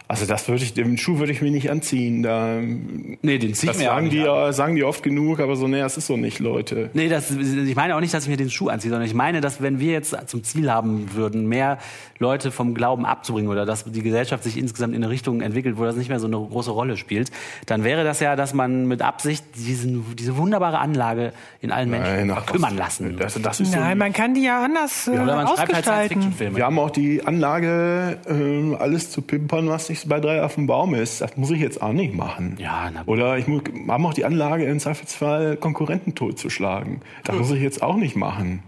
Also 0.08 0.24
das 0.24 0.46
würde 0.48 0.62
ich, 0.62 0.72
den 0.72 0.98
Schuh 0.98 1.18
würde 1.18 1.32
ich 1.32 1.42
mir 1.42 1.50
nicht 1.50 1.68
anziehen. 1.68 2.22
Da, 2.22 2.60
nee, 2.60 3.38
den 3.38 3.54
zieht 3.54 3.70
das 3.70 3.78
mir 3.78 3.86
sagen 3.86 4.08
die, 4.08 4.18
ja, 4.18 4.52
sagen 4.52 4.76
die 4.76 4.84
oft 4.84 5.02
genug, 5.02 5.40
aber 5.40 5.56
so, 5.56 5.66
nee, 5.66 5.80
das 5.80 5.96
ist 5.96 6.06
so 6.06 6.16
nicht, 6.16 6.38
Leute. 6.38 6.90
Nee, 6.94 7.08
das, 7.08 7.32
ich 7.32 7.74
meine 7.74 7.96
auch 7.96 8.00
nicht, 8.00 8.14
dass 8.14 8.22
ich 8.22 8.28
mir 8.28 8.36
den 8.36 8.50
Schuh 8.50 8.68
anziehe, 8.68 8.90
sondern 8.90 9.08
ich 9.08 9.14
meine, 9.14 9.40
dass 9.40 9.60
wenn 9.60 9.80
wir 9.80 9.90
jetzt 9.90 10.16
zum 10.28 10.44
Ziel 10.44 10.70
haben 10.70 11.12
würden, 11.14 11.48
mehr 11.48 11.78
Leute 12.20 12.52
vom 12.52 12.74
Glauben 12.74 13.04
abzubringen 13.04 13.50
oder 13.50 13.66
dass 13.66 13.84
die 13.84 14.02
Gesellschaft 14.02 14.44
sich 14.44 14.56
insgesamt 14.56 14.94
in 14.94 15.02
eine 15.02 15.10
Richtung 15.10 15.40
entwickelt, 15.40 15.76
wo 15.76 15.84
das 15.84 15.96
nicht 15.96 16.08
mehr 16.08 16.20
so 16.20 16.28
eine 16.28 16.36
große 16.36 16.70
Rolle 16.70 16.96
spielt, 16.96 17.32
dann 17.66 17.82
wäre 17.82 18.04
das 18.04 18.20
ja, 18.20 18.36
dass 18.36 18.54
man 18.54 18.86
mit 18.86 19.02
Absicht 19.02 19.44
diesen, 19.56 20.14
diese 20.14 20.36
wunderbare 20.36 20.78
Anlage 20.78 21.32
in 21.60 21.72
allen 21.72 21.90
Menschen 21.90 22.28
Nein, 22.28 22.30
verkümmern 22.30 22.76
lassen. 22.76 23.16
Das, 23.18 23.34
das 23.42 23.58
ist 23.58 23.74
Nein, 23.74 23.92
so 23.92 23.98
man 23.98 24.12
kann 24.12 24.34
die 24.34 24.44
ja 24.44 24.64
anders 24.64 25.08
äh, 25.08 25.16
ja, 25.16 25.24
oder 25.24 25.34
man 25.34 25.46
ausgestalten. 25.46 26.32
Halt 26.38 26.54
wir 26.54 26.64
haben 26.64 26.78
auch 26.78 26.90
die 26.90 27.26
Anlage, 27.26 28.18
äh, 28.28 28.76
alles 28.76 29.10
zu 29.10 29.20
pimpern, 29.20 29.68
was 29.68 29.88
sich 29.88 29.95
bei 30.04 30.20
drei 30.20 30.42
auf 30.42 30.54
dem 30.54 30.66
Baum 30.66 30.94
ist. 30.94 31.20
Das 31.20 31.36
muss 31.36 31.50
ich 31.50 31.60
jetzt 31.60 31.80
auch 31.82 31.92
nicht 31.92 32.14
machen. 32.14 32.56
Ja, 32.58 32.90
na 32.92 33.02
Oder 33.06 33.38
ich 33.38 33.46
habe 33.46 34.04
auch 34.04 34.14
die 34.14 34.24
Anlage, 34.24 34.64
im 34.64 34.78
Zweifelsfall 34.78 35.56
Konkurrenten 35.56 36.14
totzuschlagen. 36.14 37.00
Das 37.24 37.36
muss 37.36 37.50
ich 37.50 37.62
jetzt 37.62 37.82
auch 37.82 37.96
nicht 37.96 38.16
machen. 38.16 38.62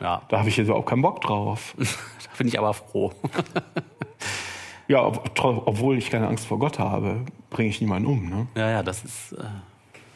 Ja. 0.00 0.22
Da 0.28 0.38
habe 0.38 0.48
ich 0.48 0.56
jetzt 0.56 0.70
auch 0.70 0.84
keinen 0.84 1.02
Bock 1.02 1.20
drauf. 1.20 1.74
da 1.78 2.30
bin 2.38 2.48
ich 2.48 2.58
aber 2.58 2.74
froh. 2.74 3.12
ja, 4.88 5.04
ob, 5.04 5.30
obwohl 5.66 5.98
ich 5.98 6.10
keine 6.10 6.28
Angst 6.28 6.46
vor 6.46 6.58
Gott 6.58 6.78
habe, 6.78 7.20
bringe 7.50 7.68
ich 7.68 7.80
niemanden 7.80 8.08
um. 8.08 8.28
Ne? 8.28 8.46
Ja, 8.56 8.70
ja, 8.70 8.82
das 8.82 9.04
ist. 9.04 9.32
Äh 9.32 9.44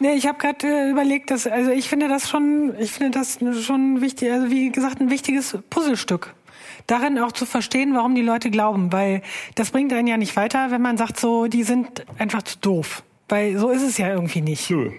Nee, 0.01 0.13
ich 0.13 0.29
habe 0.29 0.39
gerade 0.39 0.67
äh, 0.67 0.91
überlegt, 0.91 1.31
dass 1.31 1.47
also 1.47 1.73
ich 1.73 1.89
finde 1.89 2.09
das 2.09 2.29
schon, 2.29 2.73
ich 2.79 2.93
finde 2.93 3.19
das 3.19 3.39
schon 3.65 4.01
wichtig, 4.01 4.31
also 4.31 4.49
wie 4.49 4.71
gesagt 4.71 5.01
ein 5.01 5.11
wichtiges 5.11 5.59
Puzzlestück 5.71 6.35
darin 6.89 7.19
auch 7.19 7.31
zu 7.31 7.47
verstehen, 7.47 7.95
warum 7.95 8.17
die 8.17 8.23
Leute 8.23 8.51
glauben, 8.51 8.93
weil 8.93 9.23
das 9.55 9.71
bringt 9.71 9.93
einen 9.93 10.09
ja 10.09 10.17
nicht 10.17 10.35
weiter, 10.35 10.73
wenn 10.73 10.83
man 10.83 10.97
sagt 10.97 11.21
so, 11.21 11.47
die 11.47 11.63
sind 11.63 12.05
einfach 12.19 12.43
zu 12.43 12.59
doof. 12.59 13.05
Weil 13.29 13.57
so 13.57 13.69
ist 13.71 13.83
es 13.83 13.99
ja 13.99 14.09
irgendwie 14.13 14.41
nicht. 14.41 14.69
Nö. 14.71 14.91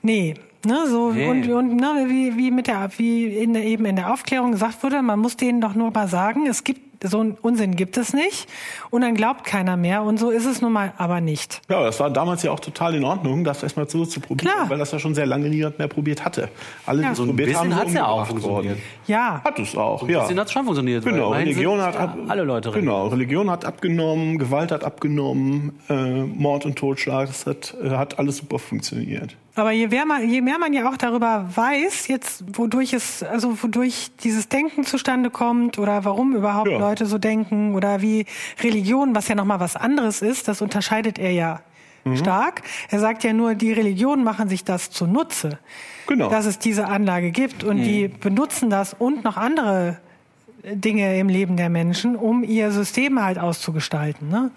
Nee. 0.00 0.34
Ne, 0.64 0.86
so 0.86 1.10
nee. 1.10 1.28
und, 1.28 1.48
und 1.50 1.76
ne, 1.76 2.04
wie, 2.06 2.36
wie 2.36 2.52
mit 2.52 2.68
der 2.68 2.88
wie 2.96 3.26
in 3.26 3.52
der, 3.52 3.64
eben 3.64 3.84
in 3.84 3.96
der 3.96 4.12
Aufklärung 4.12 4.52
gesagt 4.52 4.84
wurde, 4.84 5.02
man 5.02 5.18
muss 5.18 5.36
denen 5.36 5.60
doch 5.60 5.74
nur 5.74 5.90
mal 5.90 6.06
sagen, 6.06 6.46
es 6.46 6.62
gibt 6.62 6.91
so 7.04 7.20
einen 7.20 7.32
Unsinn 7.40 7.76
gibt 7.76 7.96
es 7.96 8.12
nicht 8.12 8.48
und 8.90 9.02
dann 9.02 9.14
glaubt 9.14 9.44
keiner 9.44 9.76
mehr 9.76 10.02
und 10.02 10.18
so 10.18 10.30
ist 10.30 10.46
es 10.46 10.60
nun 10.60 10.72
mal 10.72 10.92
aber 10.98 11.20
nicht. 11.20 11.60
Ja, 11.68 11.82
das 11.82 12.00
war 12.00 12.10
damals 12.10 12.42
ja 12.42 12.50
auch 12.50 12.60
total 12.60 12.94
in 12.94 13.04
Ordnung, 13.04 13.44
das 13.44 13.62
erstmal 13.62 13.88
so 13.88 14.04
zu 14.04 14.20
probieren, 14.20 14.52
Klar. 14.52 14.70
weil 14.70 14.78
das 14.78 14.92
ja 14.92 14.98
schon 14.98 15.14
sehr 15.14 15.26
lange 15.26 15.48
niemand 15.48 15.78
mehr 15.78 15.88
probiert 15.88 16.24
hatte. 16.24 16.48
Alle, 16.86 17.02
ja. 17.02 17.10
die 17.10 17.14
so 17.14 17.26
probiert 17.26 17.54
haben, 17.56 17.74
hat 17.74 17.88
es 17.88 17.94
ja 17.94 18.06
auch 18.06 18.26
funktioniert. 18.26 18.64
Worden. 18.64 18.82
Ja. 19.06 19.40
Hat 19.44 19.58
es 19.58 19.76
auch, 19.76 20.08
ja. 20.08 20.18
Ein 20.18 20.22
bisschen 20.22 20.40
hat 20.40 20.46
es 20.46 20.52
schon 20.52 20.64
funktioniert. 20.64 21.04
Genau, 21.04 21.30
Religion 21.30 21.80
hat 21.80 21.96
ab, 21.96 22.16
alle 22.28 22.42
Leute. 22.44 22.70
Genau, 22.70 23.08
Religion 23.08 23.50
hat 23.50 23.64
abgenommen, 23.64 24.38
Gewalt 24.38 24.72
hat 24.72 24.84
abgenommen, 24.84 25.78
äh, 25.88 26.22
Mord 26.22 26.66
und 26.66 26.76
Totschlag, 26.76 27.28
das 27.28 27.46
hat, 27.46 27.74
äh, 27.82 27.90
hat 27.90 28.18
alles 28.18 28.38
super 28.38 28.58
funktioniert. 28.58 29.36
Aber 29.54 29.70
je 29.70 29.88
mehr, 29.88 30.06
man, 30.06 30.26
je 30.28 30.40
mehr 30.40 30.58
man 30.58 30.72
ja 30.72 30.88
auch 30.88 30.96
darüber 30.96 31.46
weiß, 31.54 32.08
jetzt 32.08 32.44
wodurch 32.56 32.94
es, 32.94 33.22
also 33.22 33.62
wodurch 33.62 34.10
dieses 34.24 34.48
Denken 34.48 34.84
zustande 34.84 35.28
kommt 35.28 35.78
oder 35.78 36.04
warum 36.04 36.34
überhaupt 36.34 36.70
ja. 36.70 36.78
Leute 36.78 37.04
so 37.04 37.18
denken 37.18 37.74
oder 37.74 38.00
wie 38.00 38.24
Religion, 38.62 39.14
was 39.14 39.28
ja 39.28 39.34
nochmal 39.34 39.60
was 39.60 39.76
anderes 39.76 40.22
ist, 40.22 40.48
das 40.48 40.62
unterscheidet 40.62 41.18
er 41.18 41.32
ja 41.32 41.60
mhm. 42.04 42.16
stark. 42.16 42.62
Er 42.90 43.00
sagt 43.00 43.24
ja 43.24 43.34
nur, 43.34 43.54
die 43.54 43.72
Religionen 43.72 44.24
machen 44.24 44.48
sich 44.48 44.64
das 44.64 44.90
zunutze, 44.90 45.58
genau. 46.06 46.30
dass 46.30 46.46
es 46.46 46.58
diese 46.58 46.86
Anlage 46.86 47.30
gibt 47.30 47.62
und 47.62 47.78
mhm. 47.78 47.84
die 47.84 48.08
benutzen 48.08 48.70
das 48.70 48.94
und 48.94 49.22
noch 49.22 49.36
andere 49.36 49.98
Dinge 50.64 51.18
im 51.18 51.28
Leben 51.28 51.56
der 51.56 51.68
Menschen, 51.68 52.16
um 52.16 52.44
ihr 52.44 52.70
System 52.70 53.22
halt 53.22 53.38
auszugestalten. 53.38 54.28
Ne? 54.28 54.50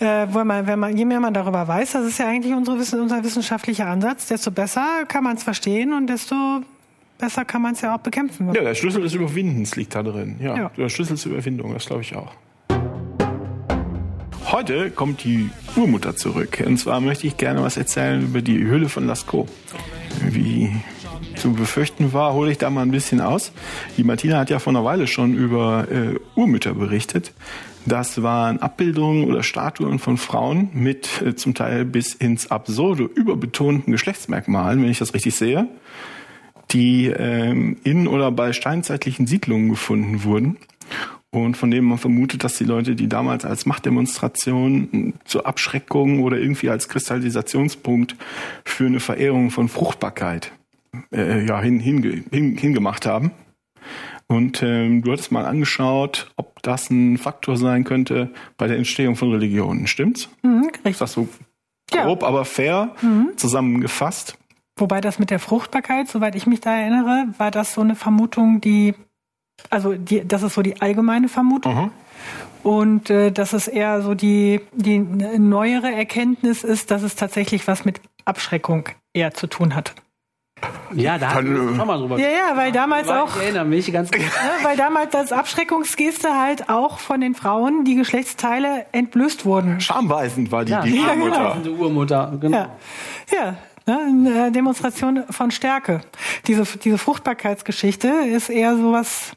Äh, 0.00 0.28
wo 0.30 0.44
man, 0.44 0.66
wenn 0.66 0.78
man, 0.78 0.96
je 0.96 1.04
mehr 1.04 1.18
man 1.18 1.34
darüber 1.34 1.66
weiß, 1.66 1.92
das 1.92 2.06
ist 2.06 2.18
ja 2.18 2.28
eigentlich 2.28 2.54
unsere, 2.54 2.76
unser 2.76 3.24
wissenschaftlicher 3.24 3.86
Ansatz, 3.86 4.26
desto 4.26 4.52
besser 4.52 5.04
kann 5.08 5.24
man 5.24 5.36
es 5.36 5.42
verstehen 5.42 5.92
und 5.92 6.06
desto 6.06 6.36
besser 7.18 7.44
kann 7.44 7.62
man 7.62 7.74
es 7.74 7.80
ja 7.80 7.96
auch 7.96 8.00
bekämpfen. 8.00 8.54
Ja, 8.54 8.62
der 8.62 8.76
Schlüssel 8.76 9.02
des 9.02 9.14
Überwindens 9.14 9.74
liegt 9.74 9.96
da 9.96 10.04
drin. 10.04 10.36
Ja, 10.40 10.56
ja. 10.56 10.70
der 10.76 10.88
Schlüssel 10.88 11.16
zur 11.16 11.32
Überwindung, 11.32 11.74
das 11.74 11.86
glaube 11.86 12.02
ich 12.02 12.14
auch. 12.14 12.32
Heute 14.50 14.90
kommt 14.90 15.24
die 15.24 15.50
Urmutter 15.76 16.16
zurück. 16.16 16.62
Und 16.64 16.78
zwar 16.78 17.00
möchte 17.00 17.26
ich 17.26 17.36
gerne 17.36 17.62
was 17.62 17.76
erzählen 17.76 18.22
über 18.22 18.40
die 18.40 18.64
Höhle 18.64 18.88
von 18.88 19.06
Lascaux. 19.06 19.50
Wie 20.22 20.70
zu 21.36 21.52
befürchten 21.52 22.12
war, 22.12 22.32
hole 22.32 22.50
ich 22.50 22.58
da 22.58 22.70
mal 22.70 22.82
ein 22.82 22.90
bisschen 22.90 23.20
aus. 23.20 23.52
Die 23.96 24.04
Martina 24.04 24.38
hat 24.38 24.48
ja 24.48 24.58
vor 24.58 24.72
einer 24.72 24.84
Weile 24.84 25.06
schon 25.06 25.34
über 25.34 25.86
äh, 25.90 26.18
Urmütter 26.34 26.72
berichtet. 26.72 27.32
Das 27.88 28.22
waren 28.22 28.58
Abbildungen 28.58 29.24
oder 29.24 29.42
Statuen 29.42 29.98
von 29.98 30.18
Frauen 30.18 30.68
mit 30.74 31.22
äh, 31.22 31.34
zum 31.34 31.54
Teil 31.54 31.86
bis 31.86 32.14
ins 32.14 32.50
Absurde 32.50 33.04
überbetonten 33.04 33.92
Geschlechtsmerkmalen, 33.92 34.82
wenn 34.82 34.90
ich 34.90 34.98
das 34.98 35.14
richtig 35.14 35.34
sehe, 35.34 35.66
die 36.70 37.06
ähm, 37.06 37.78
in 37.84 38.06
oder 38.06 38.30
bei 38.30 38.52
steinzeitlichen 38.52 39.26
Siedlungen 39.26 39.70
gefunden 39.70 40.22
wurden 40.22 40.58
und 41.30 41.56
von 41.56 41.70
denen 41.70 41.88
man 41.88 41.96
vermutet, 41.96 42.44
dass 42.44 42.58
die 42.58 42.64
Leute, 42.64 42.94
die 42.94 43.08
damals 43.08 43.46
als 43.46 43.64
Machtdemonstration 43.64 45.14
zur 45.24 45.46
Abschreckung 45.46 46.22
oder 46.22 46.36
irgendwie 46.36 46.68
als 46.68 46.90
Kristallisationspunkt 46.90 48.16
für 48.66 48.84
eine 48.84 49.00
Verehrung 49.00 49.50
von 49.50 49.70
Fruchtbarkeit 49.70 50.52
äh, 51.10 51.46
ja, 51.46 51.58
hin, 51.62 51.80
hin, 51.80 52.24
hin, 52.30 52.58
hingemacht 52.58 53.06
haben. 53.06 53.30
Und 54.28 54.62
ähm, 54.62 55.02
du 55.02 55.12
hattest 55.12 55.32
mal 55.32 55.46
angeschaut, 55.46 56.30
ob 56.36 56.62
das 56.62 56.90
ein 56.90 57.16
Faktor 57.16 57.56
sein 57.56 57.84
könnte 57.84 58.30
bei 58.58 58.66
der 58.66 58.76
Entstehung 58.76 59.16
von 59.16 59.32
Religionen. 59.32 59.86
Stimmt's? 59.86 60.28
Mhm, 60.42 60.66
richtig. 60.66 60.90
Ist 60.92 61.00
das 61.00 61.12
so 61.14 61.28
grob, 61.90 62.22
ja. 62.22 62.28
aber 62.28 62.44
fair 62.44 62.94
mhm. 63.00 63.30
zusammengefasst? 63.36 64.36
Wobei 64.76 65.00
das 65.00 65.18
mit 65.18 65.30
der 65.30 65.38
Fruchtbarkeit, 65.38 66.08
soweit 66.08 66.34
ich 66.34 66.46
mich 66.46 66.60
da 66.60 66.76
erinnere, 66.76 67.26
war 67.38 67.50
das 67.50 67.72
so 67.72 67.80
eine 67.80 67.96
Vermutung, 67.96 68.60
die, 68.60 68.94
also 69.70 69.94
die, 69.94 70.26
das 70.28 70.42
ist 70.42 70.54
so 70.54 70.62
die 70.62 70.80
allgemeine 70.80 71.28
Vermutung. 71.28 71.74
Mhm. 71.74 71.90
Und 72.62 73.10
äh, 73.10 73.32
dass 73.32 73.54
es 73.54 73.66
eher 73.66 74.02
so 74.02 74.14
die, 74.14 74.60
die 74.74 74.98
neuere 74.98 75.90
Erkenntnis 75.90 76.64
ist, 76.64 76.90
dass 76.90 77.02
es 77.02 77.14
tatsächlich 77.14 77.66
was 77.66 77.86
mit 77.86 78.02
Abschreckung 78.26 78.90
eher 79.14 79.32
zu 79.32 79.46
tun 79.46 79.74
hat. 79.74 79.94
Ja, 80.94 81.18
da 81.18 81.34
hatten 81.34 81.54
wir 81.54 81.76
schon 81.76 81.86
mal 81.86 81.98
drüber 81.98 82.18
Ja, 82.18 82.28
ja, 82.28 82.56
weil 82.56 82.72
damals 82.72 83.08
auch. 83.08 83.36
Ich 83.36 83.42
erinnere 83.42 83.64
mich 83.64 83.92
ganz 83.92 84.10
gut. 84.10 84.20
Ja, 84.20 84.66
weil 84.66 84.76
damals 84.76 85.14
als 85.14 85.32
Abschreckungsgeste 85.32 86.38
halt 86.38 86.68
auch 86.68 86.98
von 86.98 87.20
den 87.20 87.34
Frauen 87.34 87.84
die 87.84 87.94
Geschlechtsteile 87.94 88.86
entblößt 88.92 89.44
wurden. 89.44 89.80
Schamweisend 89.80 90.50
war 90.50 90.64
die, 90.64 90.72
ja, 90.72 90.82
die 90.82 90.98
Urmutter. 90.98 91.56
Genau. 91.62 91.82
Urmutter, 91.82 92.38
genau. 92.40 92.56
Ja, 92.56 92.68
ja 93.32 93.54
ne, 93.88 93.98
eine 93.98 94.52
Demonstration 94.52 95.24
von 95.30 95.50
Stärke. 95.50 96.00
Diese, 96.46 96.64
diese 96.78 96.98
Fruchtbarkeitsgeschichte 96.98 98.08
ist 98.08 98.48
eher 98.48 98.76
sowas, 98.76 99.32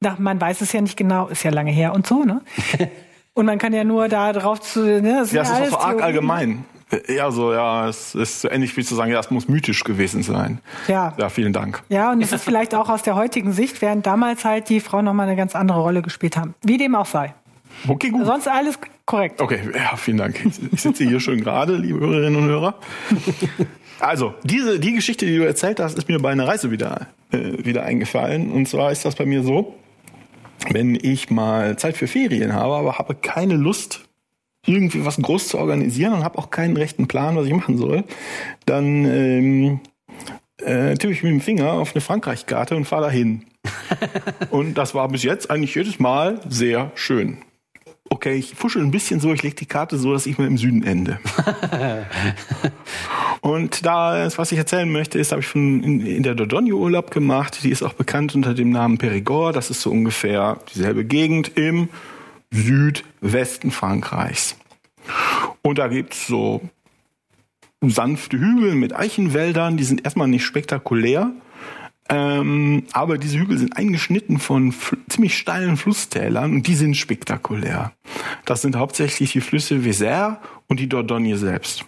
na, 0.00 0.16
man 0.18 0.40
weiß 0.40 0.60
es 0.60 0.72
ja 0.72 0.80
nicht 0.80 0.96
genau, 0.96 1.28
ist 1.28 1.42
ja 1.42 1.50
lange 1.50 1.70
her 1.70 1.94
und 1.94 2.06
so, 2.06 2.24
ne? 2.24 2.42
Und 3.34 3.46
man 3.46 3.58
kann 3.58 3.72
ja 3.72 3.84
nur 3.84 4.08
da 4.08 4.32
drauf 4.32 4.60
zu. 4.60 4.80
Ne, 4.80 5.18
das 5.20 5.30
ja, 5.30 5.42
es 5.42 5.50
ist 5.50 5.56
auch 5.56 5.68
so 5.70 5.78
arg 5.78 6.02
allgemein. 6.02 6.64
Ja, 7.08 7.30
so, 7.30 7.52
ja, 7.52 7.88
es 7.88 8.14
ist 8.14 8.40
so 8.40 8.50
ähnlich 8.50 8.76
wie 8.76 8.82
zu 8.82 8.94
sagen, 8.94 9.12
ja, 9.12 9.20
es 9.20 9.30
muss 9.30 9.46
mythisch 9.46 9.84
gewesen 9.84 10.22
sein. 10.22 10.60
Ja. 10.86 11.14
Ja, 11.18 11.28
vielen 11.28 11.52
Dank. 11.52 11.82
Ja, 11.88 12.12
und 12.12 12.22
es 12.22 12.32
ist 12.32 12.44
vielleicht 12.44 12.74
auch 12.74 12.88
aus 12.88 13.02
der 13.02 13.14
heutigen 13.14 13.52
Sicht, 13.52 13.82
während 13.82 14.06
damals 14.06 14.44
halt 14.44 14.68
die 14.70 14.80
Frauen 14.80 15.04
nochmal 15.04 15.26
eine 15.26 15.36
ganz 15.36 15.54
andere 15.54 15.80
Rolle 15.80 16.00
gespielt 16.00 16.36
haben. 16.36 16.54
Wie 16.62 16.78
dem 16.78 16.94
auch 16.94 17.06
sei. 17.06 17.34
Okay, 17.86 18.08
gut. 18.08 18.24
Sonst 18.24 18.48
alles 18.48 18.78
korrekt. 19.04 19.40
Okay, 19.40 19.60
ja, 19.74 19.96
vielen 19.96 20.16
Dank. 20.16 20.40
Ich 20.72 20.82
sitze 20.82 21.04
hier 21.04 21.20
schön 21.20 21.42
gerade, 21.42 21.76
liebe 21.76 22.00
Hörerinnen 22.00 22.42
und 22.42 22.48
Hörer. 22.48 22.74
Also, 24.00 24.34
diese, 24.44 24.78
die 24.78 24.94
Geschichte, 24.94 25.26
die 25.26 25.36
du 25.36 25.46
erzählt 25.46 25.80
hast, 25.80 25.98
ist 25.98 26.08
mir 26.08 26.18
bei 26.20 26.30
einer 26.30 26.46
Reise 26.46 26.70
wieder, 26.70 27.08
äh, 27.32 27.64
wieder 27.64 27.82
eingefallen. 27.82 28.52
Und 28.52 28.68
zwar 28.68 28.92
ist 28.92 29.04
das 29.04 29.16
bei 29.16 29.26
mir 29.26 29.42
so, 29.42 29.74
wenn 30.70 30.94
ich 30.94 31.30
mal 31.30 31.76
Zeit 31.78 31.96
für 31.96 32.06
Ferien 32.06 32.52
habe, 32.52 32.74
aber 32.74 32.98
habe 32.98 33.14
keine 33.14 33.54
Lust, 33.54 34.07
irgendwie 34.68 35.04
was 35.04 35.16
groß 35.16 35.48
zu 35.48 35.58
organisieren 35.58 36.12
und 36.12 36.24
habe 36.24 36.38
auch 36.38 36.50
keinen 36.50 36.76
rechten 36.76 37.08
Plan, 37.08 37.36
was 37.36 37.46
ich 37.46 37.52
machen 37.52 37.78
soll, 37.78 38.04
dann 38.66 39.04
ähm, 39.04 39.80
äh, 40.58 40.94
tippe 40.94 41.12
ich 41.12 41.22
mit 41.22 41.32
dem 41.32 41.40
Finger 41.40 41.72
auf 41.72 41.94
eine 41.94 42.00
Frankreich-Karte 42.00 42.76
und 42.76 42.84
fahre 42.84 43.06
dahin. 43.06 43.44
und 44.50 44.74
das 44.74 44.94
war 44.94 45.08
bis 45.08 45.22
jetzt 45.22 45.50
eigentlich 45.50 45.74
jedes 45.74 45.98
Mal 45.98 46.40
sehr 46.48 46.92
schön. 46.94 47.38
Okay, 48.10 48.34
ich 48.34 48.54
fuschel 48.54 48.82
ein 48.82 48.90
bisschen 48.90 49.20
so, 49.20 49.32
ich 49.34 49.42
lege 49.42 49.54
die 49.54 49.66
Karte 49.66 49.98
so, 49.98 50.12
dass 50.12 50.24
ich 50.24 50.38
mal 50.38 50.46
im 50.46 50.56
Süden 50.56 50.82
ende. 50.82 51.20
und 53.42 53.84
da, 53.84 54.28
was 54.36 54.50
ich 54.50 54.58
erzählen 54.58 54.90
möchte, 54.90 55.18
ist, 55.18 55.30
habe 55.30 55.42
ich 55.42 55.46
von 55.46 55.82
in, 55.82 56.06
in 56.06 56.22
der 56.22 56.34
Dordogne 56.34 56.72
Urlaub 56.72 57.10
gemacht. 57.10 57.58
Die 57.62 57.70
ist 57.70 57.82
auch 57.82 57.92
bekannt 57.92 58.34
unter 58.34 58.54
dem 58.54 58.70
Namen 58.70 58.96
Périgord. 58.96 59.52
Das 59.52 59.70
ist 59.70 59.82
so 59.82 59.90
ungefähr 59.90 60.58
dieselbe 60.74 61.04
Gegend 61.04 61.52
im 61.56 61.90
Südwesten 62.50 63.70
Frankreichs. 63.70 64.56
Und 65.62 65.78
da 65.78 65.88
gibt's 65.88 66.26
so 66.26 66.62
sanfte 67.80 68.38
Hügel 68.38 68.74
mit 68.74 68.94
Eichenwäldern, 68.94 69.76
die 69.76 69.84
sind 69.84 70.04
erstmal 70.04 70.28
nicht 70.28 70.44
spektakulär, 70.44 71.32
ähm, 72.08 72.84
aber 72.92 73.18
diese 73.18 73.38
Hügel 73.38 73.58
sind 73.58 73.76
eingeschnitten 73.76 74.38
von 74.38 74.74
ziemlich 75.08 75.36
steilen 75.36 75.76
Flusstälern 75.76 76.52
und 76.54 76.66
die 76.66 76.74
sind 76.74 76.96
spektakulär. 76.96 77.92
Das 78.46 78.62
sind 78.62 78.76
hauptsächlich 78.76 79.32
die 79.32 79.40
Flüsse 79.40 79.76
Vézère 79.76 80.38
und 80.68 80.80
die 80.80 80.88
Dordogne 80.88 81.36
selbst. 81.36 81.84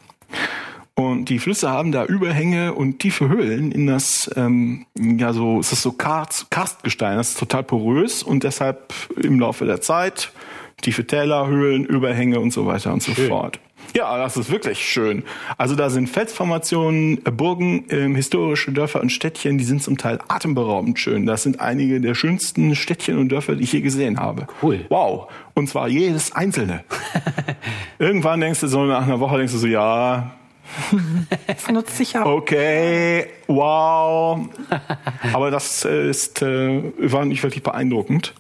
Und 0.95 1.31
die 1.31 1.39
Flüsse 1.39 1.71
haben 1.71 1.93
da 1.93 2.05
Überhänge 2.05 2.75
und 2.75 2.99
tiefe 2.99 3.29
Höhlen 3.29 3.73
in 3.73 3.87
das, 3.87 4.31
ähm, 4.37 4.85
ja 4.99 5.33
so, 5.33 5.59
es 5.59 5.73
ist 5.73 5.81
so 5.81 5.93
Karstgestein, 5.93 7.17
das 7.17 7.31
ist 7.31 7.39
total 7.39 7.63
porös 7.63 8.23
und 8.23 8.45
deshalb 8.45 8.93
im 9.17 9.41
Laufe 9.41 9.65
der 9.65 9.81
Zeit 9.81 10.31
tiefe 10.81 11.07
Täler, 11.07 11.47
Höhlen, 11.47 11.85
Überhänge 11.85 12.41
und 12.41 12.53
so 12.53 12.67
weiter 12.67 12.93
und 12.93 13.03
so 13.03 13.13
schön. 13.13 13.29
fort. 13.29 13.61
Ja, 13.95 14.17
das 14.19 14.37
ist 14.37 14.51
wirklich 14.51 14.79
schön. 14.79 15.25
Also 15.59 15.75
da 15.75 15.91
sind 15.91 16.09
Felsformationen, 16.09 17.25
äh, 17.25 17.31
Burgen, 17.31 17.85
ähm, 17.91 18.15
historische 18.15 18.73
Dörfer 18.73 19.01
und 19.01 19.11
Städtchen, 19.11 19.59
die 19.59 19.65
sind 19.65 19.83
zum 19.83 19.99
Teil 19.99 20.19
atemberaubend 20.29 20.99
schön. 20.99 21.27
Das 21.27 21.43
sind 21.43 21.61
einige 21.61 22.01
der 22.01 22.15
schönsten 22.15 22.77
Städtchen 22.77 23.19
und 23.19 23.31
Dörfer, 23.31 23.57
die 23.57 23.65
ich 23.65 23.73
je 23.73 23.81
gesehen 23.81 24.21
habe. 24.21 24.47
Cool. 24.63 24.85
Wow. 24.89 25.29
Und 25.55 25.69
zwar 25.69 25.89
jedes 25.89 26.33
einzelne. 26.33 26.85
Irgendwann 27.99 28.41
denkst 28.41 28.61
du 28.61 28.69
so, 28.69 28.85
nach 28.85 29.03
einer 29.03 29.19
Woche 29.19 29.39
denkst 29.39 29.53
du 29.53 29.59
so, 29.59 29.67
ja, 29.67 30.33
das 31.49 31.69
nutzt 31.69 31.97
sich 31.97 32.17
auch. 32.17 32.27
Okay, 32.27 33.27
wow. 33.49 34.39
Aber 35.33 35.51
das 35.51 35.85
äh, 35.85 36.09
ist, 36.09 36.43
äh, 36.43 36.83
war 36.99 37.25
nicht 37.25 37.43
wirklich 37.43 37.65
beeindruckend 37.65 38.35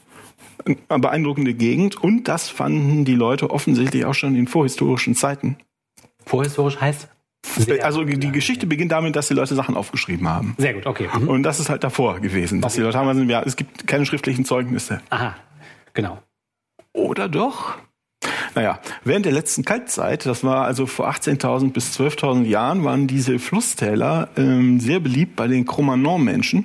beeindruckende 0.88 1.54
Gegend 1.54 2.02
und 2.02 2.24
das 2.24 2.48
fanden 2.48 3.04
die 3.04 3.14
Leute 3.14 3.50
offensichtlich 3.50 4.04
auch 4.04 4.14
schon 4.14 4.34
in 4.34 4.46
vorhistorischen 4.46 5.14
Zeiten. 5.14 5.56
Vorhistorisch 6.26 6.80
heißt? 6.80 7.08
Sehr 7.42 7.84
also 7.84 8.04
die, 8.04 8.18
die 8.18 8.32
Geschichte 8.32 8.66
beginnt 8.66 8.92
damit, 8.92 9.16
dass 9.16 9.28
die 9.28 9.34
Leute 9.34 9.54
Sachen 9.54 9.76
aufgeschrieben 9.76 10.28
haben. 10.28 10.54
Sehr 10.58 10.74
gut, 10.74 10.86
okay. 10.86 11.08
Mhm. 11.18 11.28
Und 11.28 11.42
das 11.42 11.58
ist 11.58 11.70
halt 11.70 11.82
davor 11.82 12.20
gewesen. 12.20 12.60
Dass 12.60 12.74
okay. 12.74 12.82
die 12.82 12.84
Leute 12.86 12.98
haben, 12.98 13.30
ja, 13.30 13.42
es 13.42 13.56
gibt 13.56 13.86
keine 13.86 14.04
schriftlichen 14.06 14.44
Zeugnisse. 14.44 15.00
Aha. 15.10 15.36
Genau. 15.94 16.18
Oder 16.92 17.28
doch? 17.28 17.78
Naja, 18.54 18.80
während 19.04 19.24
der 19.24 19.32
letzten 19.32 19.64
Kaltzeit, 19.64 20.26
das 20.26 20.44
war 20.44 20.64
also 20.64 20.86
vor 20.86 21.08
18.000 21.10 21.72
bis 21.72 21.98
12.000 21.98 22.44
Jahren, 22.44 22.84
waren 22.84 23.06
diese 23.06 23.38
Flusstäler 23.38 24.28
ähm, 24.36 24.80
sehr 24.80 25.00
beliebt 25.00 25.36
bei 25.36 25.46
den 25.46 25.64
Cro-Magnon-Menschen, 25.64 26.64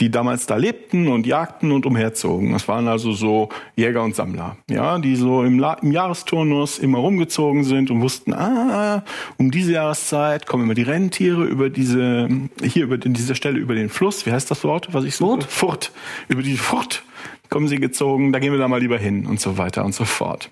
die 0.00 0.10
damals 0.10 0.46
da 0.46 0.56
lebten 0.56 1.08
und 1.08 1.26
jagten 1.26 1.72
und 1.72 1.84
umherzogen. 1.84 2.52
Das 2.52 2.68
waren 2.68 2.86
also 2.88 3.12
so 3.12 3.48
Jäger 3.76 4.02
und 4.02 4.14
Sammler, 4.14 4.56
ja, 4.70 4.98
die 4.98 5.16
so 5.16 5.42
im, 5.42 5.58
La 5.58 5.74
im 5.74 5.92
Jahresturnus 5.92 6.78
immer 6.78 6.98
rumgezogen 6.98 7.64
sind 7.64 7.90
und 7.90 8.00
wussten, 8.00 8.32
ah, 8.32 9.04
um 9.38 9.50
diese 9.50 9.72
Jahreszeit 9.72 10.46
kommen 10.46 10.64
immer 10.64 10.74
die 10.74 10.82
Rentiere 10.82 11.44
über 11.44 11.68
diese, 11.68 12.28
hier 12.62 12.84
über 12.84 12.98
diese 12.98 13.34
Stelle 13.34 13.58
über 13.58 13.74
den 13.74 13.88
Fluss. 13.88 14.24
Wie 14.26 14.32
heißt 14.32 14.50
das 14.50 14.64
Wort, 14.64 14.92
was 14.92 15.04
ich 15.04 15.16
so? 15.16 15.28
Furt. 15.28 15.44
Furt. 15.44 15.92
Über 16.28 16.42
die 16.42 16.56
Furt 16.56 17.02
kommen 17.50 17.68
sie 17.68 17.78
gezogen, 17.78 18.32
da 18.32 18.38
gehen 18.38 18.52
wir 18.52 18.58
da 18.58 18.68
mal 18.68 18.80
lieber 18.80 18.98
hin 18.98 19.26
und 19.26 19.40
so 19.40 19.58
weiter 19.58 19.84
und 19.84 19.94
so 19.94 20.04
fort. 20.04 20.50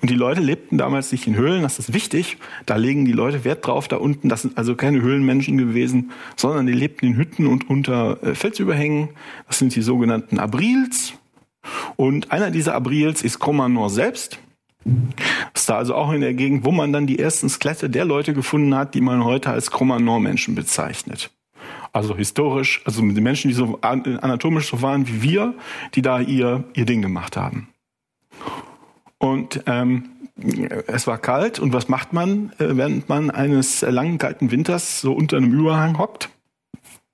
Und 0.00 0.10
die 0.10 0.14
Leute 0.14 0.40
lebten 0.40 0.78
damals 0.78 1.12
nicht 1.12 1.26
in 1.26 1.36
Höhlen, 1.36 1.62
das 1.62 1.78
ist 1.78 1.92
wichtig. 1.94 2.38
Da 2.66 2.76
legen 2.76 3.04
die 3.04 3.12
Leute 3.12 3.44
Wert 3.44 3.66
drauf, 3.66 3.88
da 3.88 3.96
unten. 3.96 4.28
Das 4.28 4.42
sind 4.42 4.58
also 4.58 4.74
keine 4.74 5.00
Höhlenmenschen 5.00 5.58
gewesen, 5.58 6.10
sondern 6.36 6.66
die 6.66 6.72
lebten 6.72 7.06
in 7.06 7.16
Hütten 7.16 7.46
und 7.46 7.68
unter 7.70 8.22
äh, 8.22 8.34
Felsüberhängen. 8.34 9.10
Das 9.46 9.58
sind 9.58 9.74
die 9.74 9.82
sogenannten 9.82 10.38
Abrils. 10.38 11.14
Und 11.96 12.30
einer 12.30 12.50
dieser 12.50 12.74
Abrils 12.74 13.22
ist 13.22 13.38
Cromanor 13.38 13.90
selbst. 13.90 14.38
Das 15.52 15.62
ist 15.62 15.68
da 15.68 15.78
also 15.78 15.94
auch 15.94 16.12
in 16.12 16.20
der 16.20 16.34
Gegend, 16.34 16.64
wo 16.64 16.70
man 16.70 16.92
dann 16.92 17.06
die 17.06 17.18
ersten 17.18 17.48
Skelette 17.48 17.90
der 17.90 18.04
Leute 18.04 18.34
gefunden 18.34 18.74
hat, 18.74 18.94
die 18.94 19.00
man 19.00 19.24
heute 19.24 19.50
als 19.50 19.70
Cromanor-Menschen 19.72 20.54
bezeichnet. 20.54 21.30
Also 21.92 22.16
historisch, 22.16 22.82
also 22.84 23.02
mit 23.02 23.16
den 23.16 23.24
Menschen, 23.24 23.48
die 23.48 23.54
so 23.54 23.78
anatomisch 23.80 24.68
so 24.68 24.82
waren 24.82 25.08
wie 25.08 25.22
wir, 25.22 25.54
die 25.94 26.02
da 26.02 26.20
ihr, 26.20 26.64
ihr 26.74 26.84
Ding 26.84 27.02
gemacht 27.02 27.36
haben. 27.36 27.68
Und 29.26 29.62
ähm, 29.66 30.04
es 30.86 31.06
war 31.06 31.18
kalt 31.18 31.58
und 31.58 31.72
was 31.72 31.88
macht 31.88 32.12
man, 32.12 32.52
äh, 32.58 32.76
während 32.76 33.08
man 33.08 33.30
eines 33.30 33.82
langen 33.82 34.18
kalten 34.18 34.50
Winters 34.50 35.00
so 35.00 35.12
unter 35.12 35.38
einem 35.38 35.52
Überhang 35.52 35.98
hockt? 35.98 36.30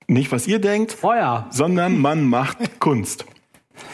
Nicht 0.07 0.31
was 0.31 0.45
ihr 0.47 0.59
denkt, 0.59 0.91
Feuer, 0.91 1.47
sondern 1.49 1.99
man 1.99 2.25
macht 2.25 2.57
Kunst. 2.79 3.25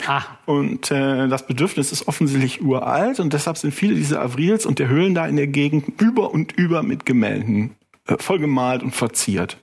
Ah. 0.06 0.24
Und 0.46 0.92
äh, 0.92 1.30
das 1.30 1.48
Bedürfnis 1.48 1.94
ist 1.94 2.08
offensichtlich 2.08 2.62
uralt 2.62 3.22
und 3.22 3.32
deshalb 3.32 3.58
sind 3.58 3.74
viele 3.74 3.96
dieser 3.96 4.22
Avrils 4.22 4.66
und 4.66 4.80
der 4.80 4.90
Höhlen 4.90 5.16
da 5.16 5.26
in 5.26 5.38
der 5.38 5.48
Gegend 5.48 6.02
über 6.02 6.32
und 6.32 6.52
über 6.52 6.84
mit 6.84 7.06
Gemälden 7.06 7.76
äh, 8.08 8.18
vollgemalt 8.18 8.84
und 8.84 8.94
verziert. 8.96 9.58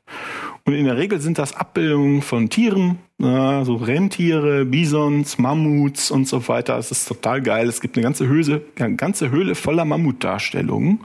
Und 0.66 0.72
in 0.72 0.84
der 0.84 0.96
Regel 0.96 1.20
sind 1.20 1.38
das 1.38 1.54
Abbildungen 1.54 2.22
von 2.22 2.50
Tieren, 2.50 2.98
ja, 3.18 3.64
so 3.64 3.76
Rentiere, 3.76 4.64
Bisons, 4.64 5.38
Mammuts 5.38 6.10
und 6.10 6.26
so 6.26 6.48
weiter. 6.48 6.76
Es 6.76 6.90
ist 6.90 7.06
total 7.06 7.40
geil. 7.40 7.68
Es 7.68 7.80
gibt 7.80 7.96
eine 7.96 8.02
ganze 8.02 8.26
Höhle, 8.26 8.62
eine 8.76 8.96
ganze 8.96 9.30
Höhle 9.30 9.54
voller 9.54 9.84
Mammutdarstellungen. 9.84 11.00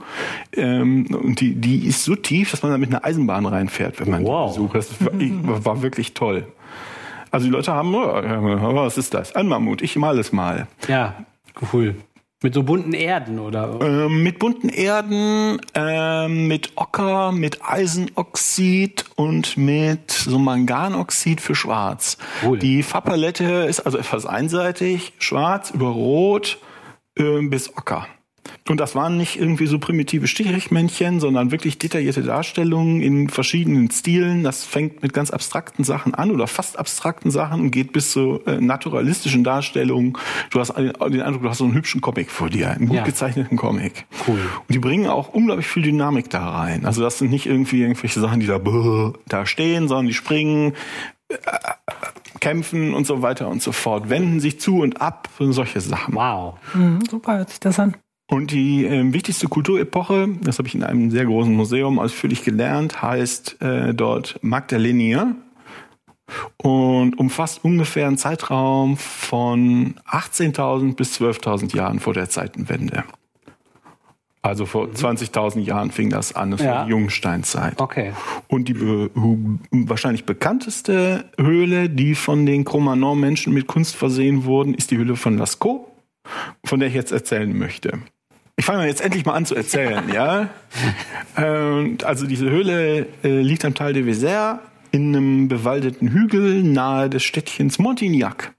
Ähm, 0.52 1.06
und 1.14 1.40
die, 1.40 1.54
die 1.54 1.86
ist 1.86 2.02
so 2.02 2.16
tief, 2.16 2.50
dass 2.50 2.64
man 2.64 2.72
da 2.72 2.78
mit 2.78 2.90
einer 2.90 3.04
Eisenbahn 3.04 3.46
reinfährt, 3.46 4.00
wenn 4.00 4.10
man 4.10 4.24
wow. 4.24 4.52
die 4.52 4.58
besucht. 4.58 4.74
Das 4.74 5.04
war, 5.04 5.64
war 5.64 5.82
wirklich 5.82 6.12
toll. 6.12 6.48
Also 7.30 7.46
die 7.46 7.52
Leute 7.52 7.72
haben, 7.72 7.94
oh, 7.94 8.74
was 8.74 8.98
ist 8.98 9.14
das? 9.14 9.34
Ein 9.36 9.46
Mammut, 9.46 9.80
ich 9.80 9.94
mal 9.94 10.18
es 10.18 10.32
mal. 10.32 10.66
Ja, 10.88 11.14
cool. 11.72 11.94
Mit 12.42 12.54
so 12.54 12.64
bunten 12.64 12.92
Erden, 12.92 13.38
oder? 13.38 13.78
Ähm, 13.80 14.22
mit 14.22 14.38
bunten 14.40 14.68
Erden, 14.68 15.60
ähm, 15.74 16.48
mit 16.48 16.72
Ocker, 16.74 17.30
mit 17.30 17.64
Eisenoxid 17.64 19.04
und 19.14 19.56
mit 19.56 20.10
so 20.10 20.38
Manganoxid 20.38 21.40
für 21.40 21.54
schwarz. 21.54 22.18
Cool. 22.44 22.58
Die 22.58 22.82
Farbpalette 22.82 23.44
ist 23.68 23.80
also 23.80 23.98
etwas 23.98 24.26
einseitig, 24.26 25.12
schwarz 25.18 25.70
über 25.70 25.88
rot 25.88 26.58
äh, 27.16 27.42
bis 27.42 27.76
Ocker. 27.76 28.06
Und 28.68 28.78
das 28.78 28.94
waren 28.94 29.16
nicht 29.16 29.40
irgendwie 29.40 29.66
so 29.66 29.78
primitive 29.78 30.26
Strichmännchen, 30.26 31.20
sondern 31.20 31.50
wirklich 31.50 31.78
detaillierte 31.78 32.22
Darstellungen 32.22 33.02
in 33.02 33.28
verschiedenen 33.28 33.90
Stilen. 33.90 34.44
Das 34.44 34.64
fängt 34.64 35.02
mit 35.02 35.12
ganz 35.12 35.30
abstrakten 35.30 35.84
Sachen 35.84 36.14
an 36.14 36.30
oder 36.30 36.46
fast 36.46 36.78
abstrakten 36.78 37.30
Sachen 37.30 37.60
und 37.60 37.70
geht 37.70 37.92
bis 37.92 38.12
zu 38.12 38.40
äh, 38.46 38.60
naturalistischen 38.60 39.44
Darstellungen. 39.44 40.16
Du 40.50 40.60
hast 40.60 40.76
den 40.76 41.22
Eindruck, 41.22 41.42
du 41.42 41.48
hast 41.48 41.58
so 41.58 41.64
einen 41.64 41.74
hübschen 41.74 42.00
Comic 42.00 42.30
vor 42.30 42.50
dir, 42.50 42.70
einen 42.70 42.86
gut 42.86 42.96
ja. 42.96 43.04
gezeichneten 43.04 43.56
Comic. 43.56 44.06
Cool. 44.26 44.38
Und 44.38 44.74
die 44.74 44.78
bringen 44.78 45.06
auch 45.06 45.28
unglaublich 45.28 45.66
viel 45.66 45.82
Dynamik 45.82 46.30
da 46.30 46.48
rein. 46.48 46.84
Also 46.84 47.02
das 47.02 47.18
sind 47.18 47.30
nicht 47.30 47.46
irgendwie 47.46 47.82
irgendwelche 47.82 48.20
Sachen, 48.20 48.40
die 48.40 48.46
da, 48.46 48.60
da 49.26 49.46
stehen, 49.46 49.88
sondern 49.88 50.06
die 50.06 50.14
springen, 50.14 50.74
äh, 51.28 51.36
kämpfen 52.40 52.92
und 52.92 53.06
so 53.06 53.22
weiter 53.22 53.48
und 53.48 53.62
so 53.62 53.72
fort, 53.72 54.08
wenden 54.08 54.40
sich 54.40 54.60
zu 54.60 54.80
und 54.80 55.00
ab 55.00 55.28
und 55.38 55.52
solche 55.52 55.80
Sachen. 55.80 56.14
Wow. 56.14 56.58
Mhm, 56.74 57.04
super 57.08 57.38
hört 57.38 57.50
sich 57.50 57.60
das 57.60 57.78
an. 57.78 57.96
Und 58.32 58.50
die 58.50 58.86
äh, 58.86 59.12
wichtigste 59.12 59.46
Kulturepoche, 59.46 60.26
das 60.40 60.56
habe 60.56 60.66
ich 60.66 60.74
in 60.74 60.82
einem 60.82 61.10
sehr 61.10 61.26
großen 61.26 61.52
Museum 61.52 61.98
ausführlich 61.98 62.42
gelernt, 62.42 63.02
heißt 63.02 63.60
äh, 63.60 63.92
dort 63.92 64.38
Magdalenier 64.40 65.36
und 66.56 67.18
umfasst 67.18 67.62
ungefähr 67.62 68.06
einen 68.06 68.16
Zeitraum 68.16 68.96
von 68.96 69.96
18.000 70.10 70.96
bis 70.96 71.20
12.000 71.20 71.76
Jahren 71.76 72.00
vor 72.00 72.14
der 72.14 72.30
Zeitenwende. 72.30 73.04
Also 74.40 74.64
vor 74.64 74.86
20.000 74.86 75.58
mhm. 75.58 75.62
Jahren 75.64 75.90
fing 75.90 76.08
das 76.08 76.34
an, 76.34 76.52
das 76.52 76.62
ja. 76.62 76.70
war 76.70 76.84
die 76.86 76.90
Jungsteinzeit. 76.92 77.78
Okay. 77.82 78.14
Und 78.48 78.66
die 78.66 78.72
be 78.72 79.10
wahrscheinlich 79.70 80.24
bekannteste 80.24 81.26
Höhle, 81.38 81.90
die 81.90 82.14
von 82.14 82.46
den 82.46 82.64
Cro-Magnon-Menschen 82.64 83.52
mit 83.52 83.66
Kunst 83.66 83.94
versehen 83.94 84.46
wurden, 84.46 84.72
ist 84.72 84.90
die 84.90 84.96
Höhle 84.96 85.16
von 85.16 85.36
Lascaux, 85.36 85.86
von 86.64 86.80
der 86.80 86.88
ich 86.88 86.94
jetzt 86.94 87.12
erzählen 87.12 87.54
möchte. 87.56 87.98
Ich 88.56 88.64
fange 88.64 88.86
jetzt 88.86 89.00
endlich 89.00 89.24
mal 89.24 89.34
an 89.34 89.46
zu 89.46 89.54
erzählen, 89.54 90.04
ja. 90.12 90.48
Und 91.36 92.04
also 92.04 92.26
diese 92.26 92.48
Höhle 92.50 93.06
äh, 93.24 93.40
liegt 93.40 93.64
am 93.64 93.74
Tal 93.74 93.92
de 93.92 94.04
Vézère 94.04 94.58
in 94.90 95.16
einem 95.16 95.48
bewaldeten 95.48 96.08
Hügel 96.08 96.62
nahe 96.62 97.08
des 97.08 97.22
Städtchens 97.22 97.78
Montignac. 97.78 98.54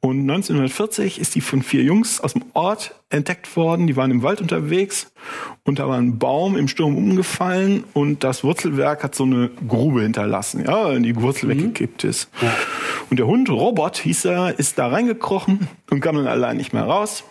Und 0.00 0.20
1940 0.20 1.20
ist 1.20 1.34
die 1.34 1.40
von 1.40 1.62
vier 1.62 1.82
Jungs 1.82 2.20
aus 2.20 2.34
dem 2.34 2.44
Ort 2.52 2.94
entdeckt 3.10 3.56
worden. 3.56 3.88
Die 3.88 3.96
waren 3.96 4.12
im 4.12 4.22
Wald 4.22 4.40
unterwegs 4.40 5.10
und 5.64 5.80
da 5.80 5.88
war 5.88 5.98
ein 5.98 6.18
Baum 6.18 6.56
im 6.56 6.68
Sturm 6.68 6.96
umgefallen 6.96 7.82
und 7.92 8.22
das 8.22 8.44
Wurzelwerk 8.44 9.02
hat 9.02 9.16
so 9.16 9.24
eine 9.24 9.50
Grube 9.66 10.02
hinterlassen, 10.02 10.64
ja, 10.64 10.92
in 10.92 11.02
die 11.02 11.16
Wurzel 11.20 11.46
mhm. 11.46 11.50
weggekippt 11.50 12.04
ist. 12.04 12.30
Ja. 12.40 12.54
Und 13.10 13.18
der 13.18 13.26
Hund, 13.26 13.50
Robert 13.50 13.98
hieß 13.98 14.26
er, 14.26 14.58
ist 14.58 14.78
da 14.78 14.86
reingekrochen 14.86 15.66
und 15.90 16.00
kam 16.00 16.14
dann 16.16 16.28
allein 16.28 16.56
nicht 16.56 16.72
mehr 16.72 16.84
raus. 16.84 17.24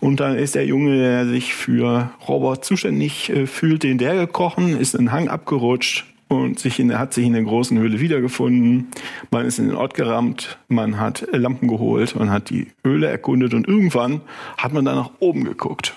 Und 0.00 0.20
dann 0.20 0.36
ist 0.36 0.54
der 0.54 0.66
Junge, 0.66 0.96
der 0.96 1.26
sich 1.26 1.54
für 1.54 2.10
Robert 2.26 2.64
zuständig 2.64 3.30
äh, 3.30 3.46
fühlte, 3.46 3.88
in 3.88 3.98
der 3.98 4.14
gekrochen, 4.16 4.76
ist 4.78 4.94
in 4.94 5.06
den 5.06 5.12
Hang 5.12 5.28
abgerutscht 5.28 6.04
und 6.28 6.58
sich 6.58 6.80
in, 6.80 6.98
hat 6.98 7.14
sich 7.14 7.26
in 7.26 7.34
der 7.34 7.42
großen 7.42 7.78
Höhle 7.78 8.00
wiedergefunden. 8.00 8.88
Man 9.30 9.46
ist 9.46 9.58
in 9.58 9.68
den 9.68 9.76
Ort 9.76 9.94
gerammt, 9.94 10.58
man 10.68 10.98
hat 10.98 11.26
Lampen 11.32 11.68
geholt, 11.68 12.16
man 12.16 12.30
hat 12.30 12.50
die 12.50 12.68
Höhle 12.84 13.08
erkundet 13.08 13.54
und 13.54 13.68
irgendwann 13.68 14.22
hat 14.56 14.72
man 14.72 14.84
dann 14.84 14.96
nach 14.96 15.10
oben 15.20 15.44
geguckt. 15.44 15.94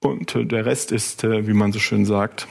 Und 0.00 0.34
äh, 0.34 0.44
der 0.44 0.66
Rest 0.66 0.92
ist, 0.92 1.24
äh, 1.24 1.46
wie 1.46 1.54
man 1.54 1.72
so 1.72 1.78
schön 1.78 2.04
sagt, 2.04 2.46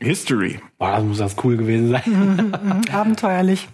History. 0.00 0.60
Boah, 0.78 0.92
das 0.92 1.04
muss 1.04 1.18
das 1.18 1.36
cool 1.42 1.56
gewesen 1.56 1.90
sein. 1.90 2.52
Abenteuerlich. 2.92 3.68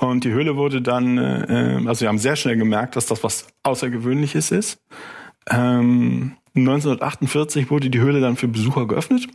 Und 0.00 0.24
die 0.24 0.30
Höhle 0.30 0.56
wurde 0.56 0.82
dann, 0.82 1.18
äh, 1.18 1.82
also 1.86 2.02
wir 2.02 2.08
haben 2.08 2.18
sehr 2.18 2.36
schnell 2.36 2.56
gemerkt, 2.56 2.96
dass 2.96 3.06
das 3.06 3.22
was 3.22 3.46
Außergewöhnliches 3.62 4.50
ist. 4.50 4.82
Ähm, 5.48 6.36
1948 6.54 7.70
wurde 7.70 7.90
die 7.90 8.00
Höhle 8.00 8.20
dann 8.20 8.36
für 8.36 8.48
Besucher 8.48 8.86
geöffnet. 8.86 9.28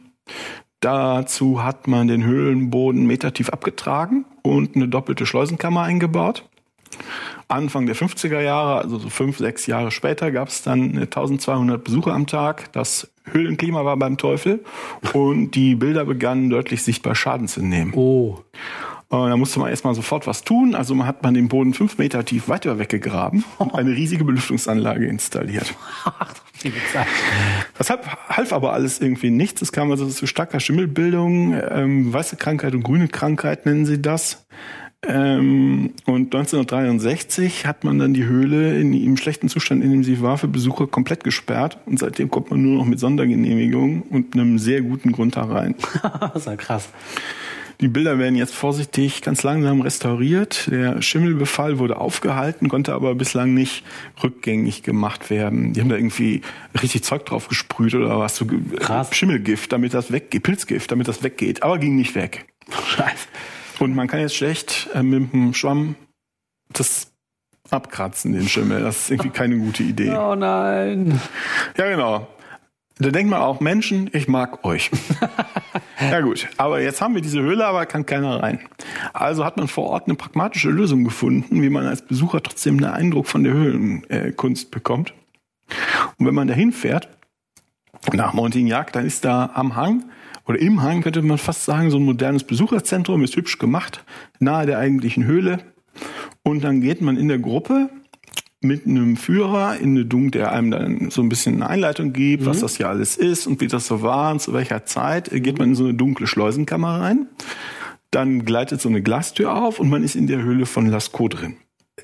Dazu 0.79 1.63
hat 1.63 1.87
man 1.87 2.07
den 2.07 2.23
Höhlenboden 2.23 3.05
metertief 3.05 3.49
abgetragen 3.49 4.25
und 4.43 4.75
eine 4.75 4.87
doppelte 4.87 5.25
Schleusenkammer 5.25 5.83
eingebaut. 5.83 6.47
Anfang 7.47 7.85
der 7.85 7.95
50er 7.95 8.41
Jahre, 8.41 8.79
also 8.79 8.97
so 8.97 9.09
fünf, 9.09 9.37
sechs 9.37 9.67
Jahre 9.67 9.91
später, 9.91 10.31
gab 10.31 10.47
es 10.47 10.63
dann 10.63 10.97
1200 10.97 11.83
Besucher 11.83 12.13
am 12.13 12.27
Tag. 12.27 12.71
Das 12.73 13.11
Höhlenklima 13.25 13.85
war 13.85 13.97
beim 13.97 14.17
Teufel 14.17 14.63
und 15.13 15.51
die 15.51 15.75
Bilder 15.75 16.05
begannen 16.05 16.49
deutlich 16.49 16.83
sichtbar 16.83 17.15
Schaden 17.15 17.47
zu 17.47 17.61
nehmen. 17.61 17.93
Oh. 17.95 18.39
Und 19.09 19.29
da 19.29 19.37
musste 19.37 19.59
man 19.59 19.69
erstmal 19.69 19.93
sofort 19.93 20.25
was 20.25 20.43
tun. 20.43 20.73
Also 20.73 20.95
man 20.95 21.05
hat 21.05 21.21
man 21.21 21.33
den 21.33 21.47
Boden 21.47 21.73
fünf 21.73 21.97
Meter 21.97 22.25
tief 22.25 22.49
weiter 22.49 22.79
weggegraben 22.79 23.43
und 23.59 23.75
eine 23.75 23.91
riesige 23.91 24.23
Belüftungsanlage 24.23 25.05
installiert. 25.05 25.73
Das 27.77 27.91
half 27.91 28.53
aber 28.53 28.73
alles 28.73 28.99
irgendwie 28.99 29.29
nichts. 29.29 29.61
Es 29.61 29.71
kam 29.71 29.91
also 29.91 30.07
zu 30.07 30.25
starker 30.25 30.59
Schimmelbildung, 30.59 31.53
ähm, 31.53 32.11
weiße 32.11 32.37
Krankheit 32.37 32.73
und 32.73 32.81
grüne 32.81 33.07
Krankheit 33.07 33.67
nennen 33.67 33.85
sie 33.85 34.01
das. 34.01 34.47
Ähm, 35.07 35.93
und 36.05 36.33
1963 36.33 37.67
hat 37.67 37.83
man 37.83 37.99
dann 37.99 38.13
die 38.13 38.25
Höhle 38.25 38.79
in, 38.79 38.93
im 38.93 39.17
schlechten 39.17 39.49
Zustand, 39.49 39.83
in 39.83 39.91
dem 39.91 40.03
sie 40.03 40.21
war, 40.21 40.37
für 40.37 40.47
Besucher 40.47 40.87
komplett 40.87 41.23
gesperrt. 41.23 41.77
Und 41.85 41.99
seitdem 41.99 42.31
kommt 42.31 42.49
man 42.49 42.61
nur 42.61 42.77
noch 42.77 42.85
mit 42.85 42.99
Sondergenehmigung 42.99 44.01
und 44.03 44.33
einem 44.33 44.57
sehr 44.57 44.81
guten 44.81 45.11
Grund 45.11 45.35
da 45.35 45.43
rein. 45.43 45.75
das 46.19 46.35
ist 46.35 46.47
ja 46.47 46.55
krass. 46.55 46.89
Die 47.81 47.87
Bilder 47.87 48.17
werden 48.19 48.35
jetzt 48.35 48.53
vorsichtig 48.53 49.21
ganz 49.21 49.43
langsam 49.43 49.81
restauriert. 49.81 50.67
Der 50.71 51.01
Schimmelbefall 51.01 51.79
wurde 51.79 51.97
aufgehalten, 51.97 52.69
konnte 52.69 52.93
aber 52.93 53.15
bislang 53.15 53.53
nicht 53.53 53.83
rückgängig 54.23 54.83
gemacht 54.83 55.29
werden. 55.29 55.73
Die 55.73 55.81
haben 55.81 55.89
da 55.89 55.95
irgendwie 55.95 56.41
richtig 56.81 57.03
Zeug 57.03 57.25
drauf 57.25 57.47
gesprüht 57.47 57.93
oder 57.95 58.19
was, 58.19 58.35
so 58.37 58.45
Krass. 58.79 59.13
Schimmelgift, 59.15 59.71
damit 59.71 59.93
das 59.93 60.11
weggeht, 60.11 60.43
Pilzgift, 60.43 60.91
damit 60.91 61.07
das 61.07 61.23
weggeht, 61.23 61.63
aber 61.63 61.77
ging 61.77 61.95
nicht 61.95 62.15
weg. 62.15 62.45
Scheiße. 62.69 63.27
Und 63.79 63.95
man 63.95 64.07
kann 64.07 64.21
jetzt 64.21 64.35
schlecht 64.35 64.89
äh, 64.93 65.03
mit 65.03 65.33
dem 65.33 65.53
Schwamm 65.53 65.95
das 66.71 67.11
abkratzen, 67.69 68.33
den 68.33 68.47
Schimmel. 68.47 68.81
Das 68.81 69.01
ist 69.01 69.11
irgendwie 69.11 69.29
keine 69.31 69.57
gute 69.57 69.83
Idee. 69.83 70.11
Oh 70.11 70.35
nein. 70.35 71.19
Ja, 71.77 71.89
genau. 71.89 72.27
Da 72.97 73.09
denkt 73.09 73.29
man 73.29 73.41
auch, 73.41 73.59
Menschen, 73.59 74.09
ich 74.13 74.29
mag 74.29 74.63
euch. 74.63 74.89
ja 75.99 76.21
gut, 76.21 76.47
aber 76.55 76.81
jetzt 76.81 77.01
haben 77.01 77.13
wir 77.13 77.21
diese 77.21 77.41
Höhle, 77.41 77.65
aber 77.65 77.85
kann 77.85 78.05
keiner 78.05 78.41
rein. 78.41 78.59
Also 79.11 79.43
hat 79.43 79.57
man 79.57 79.67
vor 79.67 79.85
Ort 79.85 80.07
eine 80.07 80.15
pragmatische 80.15 80.69
Lösung 80.69 81.03
gefunden, 81.03 81.61
wie 81.61 81.69
man 81.69 81.85
als 81.85 82.03
Besucher 82.03 82.41
trotzdem 82.41 82.77
einen 82.77 82.85
Eindruck 82.85 83.27
von 83.27 83.43
der 83.43 83.53
Höhlenkunst 83.53 84.71
bekommt. 84.71 85.13
Und 86.17 86.25
wenn 86.25 86.35
man 86.35 86.47
dahin 86.47 86.71
fährt, 86.71 87.09
nach 88.13 88.33
Montignac, 88.33 88.93
dann 88.93 89.05
ist 89.05 89.25
da 89.25 89.49
am 89.53 89.75
Hang 89.75 90.05
oder 90.47 90.59
im 90.59 90.83
Hang 90.83 91.01
könnte 91.01 91.21
man 91.21 91.37
fast 91.37 91.65
sagen, 91.65 91.89
so 91.89 91.97
ein 91.97 92.03
modernes 92.03 92.43
Besucherzentrum, 92.43 93.23
ist 93.23 93.35
hübsch 93.35 93.57
gemacht, 93.57 94.03
nahe 94.39 94.65
der 94.65 94.77
eigentlichen 94.77 95.25
Höhle. 95.25 95.59
Und 96.43 96.63
dann 96.63 96.81
geht 96.81 97.01
man 97.01 97.17
in 97.17 97.27
der 97.27 97.39
Gruppe 97.39 97.89
mit 98.65 98.85
einem 98.85 99.17
Führer 99.17 99.77
in 99.77 99.91
eine 99.91 100.05
Dunk, 100.05 100.33
der 100.33 100.51
einem 100.51 100.71
dann 100.71 101.09
so 101.09 101.21
ein 101.21 101.29
bisschen 101.29 101.55
eine 101.55 101.69
Einleitung 101.69 102.13
gibt, 102.13 102.43
mhm. 102.43 102.47
was 102.47 102.59
das 102.59 102.77
hier 102.77 102.89
alles 102.89 103.17
ist 103.17 103.47
und 103.47 103.61
wie 103.61 103.67
das 103.67 103.87
so 103.87 104.01
war 104.01 104.31
und 104.31 104.41
zu 104.41 104.53
welcher 104.53 104.85
Zeit, 104.85 105.29
geht 105.31 105.59
man 105.59 105.69
in 105.69 105.75
so 105.75 105.83
eine 105.83 105.93
dunkle 105.93 106.27
Schleusenkammer 106.27 107.01
rein. 107.01 107.27
Dann 108.11 108.45
gleitet 108.45 108.81
so 108.81 108.89
eine 108.89 109.01
Glastür 109.01 109.55
auf 109.55 109.79
und 109.79 109.89
man 109.89 110.03
ist 110.03 110.15
in 110.15 110.27
der 110.27 110.41
Höhle 110.41 110.65
von 110.65 110.87
Lascaux 110.87 111.29
drin. 111.29 111.57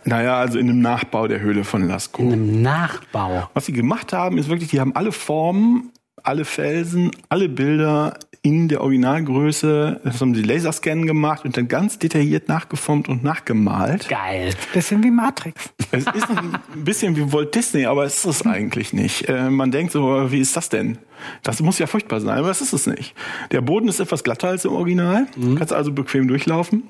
Naja, 0.03 0.38
also 0.38 0.57
in 0.57 0.69
einem 0.69 0.81
Nachbau 0.81 1.27
der 1.27 1.41
Höhle 1.41 1.63
von 1.63 1.88
Lascaux. 1.88 2.23
In 2.23 2.33
einem 2.33 2.61
Nachbau. 2.61 3.49
Was 3.53 3.65
sie 3.65 3.73
gemacht 3.73 4.13
haben, 4.13 4.38
ist 4.38 4.49
wirklich, 4.49 4.69
die 4.69 4.79
haben 4.79 4.95
alle 4.95 5.11
Formen, 5.11 5.91
alle 6.23 6.45
Felsen, 6.45 7.11
alle 7.29 7.49
Bilder 7.49 8.17
in 8.43 8.68
der 8.68 8.81
Originalgröße, 8.81 10.01
das 10.03 10.19
haben 10.19 10.34
sie 10.34 10.41
Laserscan 10.41 11.05
gemacht 11.05 11.45
und 11.45 11.57
dann 11.57 11.68
ganz 11.68 11.99
detailliert 11.99 12.47
nachgeformt 12.47 13.07
und 13.07 13.23
nachgemalt. 13.23 14.09
Geil. 14.09 14.55
Bisschen 14.73 15.03
wie 15.03 15.11
Matrix. 15.11 15.69
Es 15.91 16.05
ist 16.05 16.27
ein 16.30 16.57
bisschen 16.84 17.15
wie 17.15 17.31
Walt 17.31 17.53
Disney, 17.53 17.85
aber 17.85 18.03
es 18.05 18.18
ist 18.18 18.26
es 18.26 18.45
eigentlich 18.47 18.93
nicht. 18.93 19.30
Äh, 19.30 19.51
man 19.51 19.69
denkt 19.69 19.91
so, 19.91 20.31
wie 20.31 20.39
ist 20.39 20.55
das 20.57 20.69
denn? 20.69 20.97
Das 21.43 21.61
muss 21.61 21.77
ja 21.77 21.85
furchtbar 21.85 22.19
sein, 22.19 22.35
aber 22.35 22.47
das 22.47 22.61
ist 22.61 22.73
es 22.73 22.88
nicht. 22.88 23.13
Der 23.51 23.61
Boden 23.61 23.88
ist 23.88 23.99
etwas 23.99 24.23
glatter 24.23 24.47
als 24.47 24.65
im 24.65 24.72
Original, 24.72 25.27
mhm. 25.35 25.55
kannst 25.55 25.72
also 25.72 25.91
bequem 25.91 26.27
durchlaufen. 26.27 26.84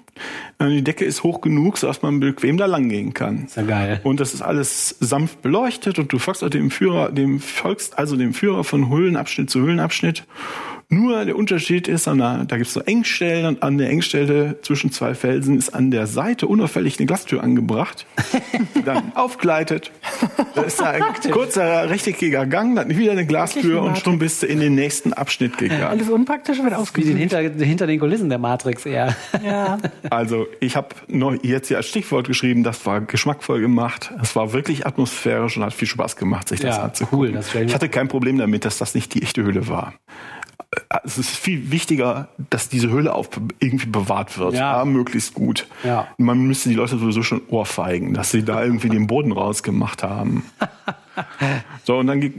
Äh, 0.60 0.70
die 0.70 0.84
Decke 0.86 1.04
ist 1.04 1.24
hoch 1.24 1.42
genug, 1.42 1.78
sodass 1.78 2.02
man 2.02 2.22
bequem 2.22 2.56
da 2.56 2.66
lang 2.66 2.88
gehen 2.88 3.14
kann. 3.14 3.44
Ist 3.44 3.58
ja 3.58 3.64
geil. 3.64 4.00
Und 4.04 4.22
das 4.22 4.34
ist 4.34 4.42
alles 4.42 4.96
sanft 5.02 5.42
beleuchtet 5.42 6.00
und 6.00 6.14
du 6.14 6.18
folgst 6.18 6.42
dem 6.54 6.72
Führer, 6.72 7.12
dem 7.12 7.42
folgst 7.42 7.98
also 7.98 8.16
dem 8.16 8.34
Führer 8.34 8.64
von 8.64 8.90
Höhlenabschnitt 8.90 9.50
zu 9.50 9.60
Höhlenabschnitt 9.60 10.24
nur 10.92 11.24
der 11.24 11.38
Unterschied 11.38 11.88
ist, 11.88 12.10
an 12.10 12.18
der, 12.18 12.44
da 12.46 12.58
gibt 12.58 12.68
es 12.68 12.74
so 12.74 12.82
Engstellen 12.82 13.46
und 13.46 13.64
an 13.64 13.78
der 13.78 13.90
Engstelle 13.90 14.58
zwischen 14.62 14.92
zwei 14.92 15.16
Felsen 15.16 15.58
ist 15.58 15.74
an 15.74 15.90
der 15.90 16.06
Seite 16.06 16.48
unauffällig 16.48 17.00
eine 17.00 17.06
Glastür 17.06 17.42
angebracht, 17.42 18.06
die 18.76 18.84
dann 18.84 19.12
aufgleitet. 19.16 19.90
Da 20.54 20.64
ist 20.64 20.82
da 20.82 20.90
ein 20.90 21.04
kurzer 21.32 21.90
rechteckiger 21.90 22.46
Gang, 22.46 22.76
dann 22.76 22.90
wieder 22.90 23.14
eine 23.14 23.26
Glastür 23.26 23.82
und 23.84 24.00
schon 24.00 24.20
bist 24.20 24.44
du 24.44 24.48
in 24.48 24.60
den 24.60 24.76
nächsten 24.76 25.14
Abschnitt 25.14 25.58
gegangen. 25.58 25.84
Alles 25.84 26.10
unpraktisch 26.10 26.62
wird 26.62 26.74
ausgesucht. 26.74 27.16
Wie 27.16 27.18
hinter, 27.18 27.40
hinter 27.40 27.88
den 27.88 27.98
Kulissen 27.98 28.28
der 28.28 28.40
Matrix 28.40 28.86
eher. 28.86 29.16
Ja. 29.44 29.78
Also 30.10 30.48
ich 30.60 30.76
habe 30.76 30.90
noch 31.08 31.34
jetzt 31.42 31.70
hier 31.70 31.78
als 31.78 31.88
Stichwort 31.88 32.28
geschrieben, 32.28 32.64
das 32.64 32.86
war 32.86 33.02
geschmackvoll 33.02 33.62
gemacht. 33.62 34.12
Es 34.22 34.36
war 34.36 34.52
wirklich 34.52 34.86
atmosphärisch 34.86 35.56
und 35.56 35.64
hat 35.64 35.74
viel 35.74 35.88
Spaß 35.88 36.18
gemacht, 36.18 36.50
sich 36.50 36.60
das 36.60 36.78
ja, 36.78 36.84
anzugucken. 36.84 37.20
Cool, 37.20 37.32
das 37.32 37.56
ich 37.56 37.74
hatte 37.74 37.88
kein 37.88 38.08
Problem 38.08 38.38
damit, 38.38 38.66
dass 38.66 38.78
das 38.78 38.94
nicht 38.94 39.14
die 39.14 39.22
echte 39.22 39.44
Höhle 39.44 39.68
war 39.68 39.94
es 41.04 41.18
ist 41.18 41.30
viel 41.30 41.72
wichtiger, 41.72 42.30
dass 42.50 42.70
diese 42.70 42.90
Höhle 42.90 43.14
auf 43.14 43.30
irgendwie 43.60 43.88
bewahrt 43.88 44.38
wird, 44.38 44.54
ja. 44.54 44.78
ja. 44.78 44.86
möglichst 44.86 45.34
gut. 45.34 45.68
Ja. 45.84 46.08
Man 46.18 46.40
müsste 46.48 46.70
die 46.70 46.76
Leute 46.76 46.98
sowieso 46.98 47.24
schon 47.24 47.42
ohrfeigen, 47.50 48.14
dass 48.14 48.32
sie 48.32 48.44
da 48.44 48.64
irgendwie 48.64 48.90
den 48.90 49.08
Boden 49.08 49.32
rausgemacht 49.32 50.04
haben. 50.04 50.44
so, 51.84 51.98
und 51.98 52.08
dann 52.08 52.32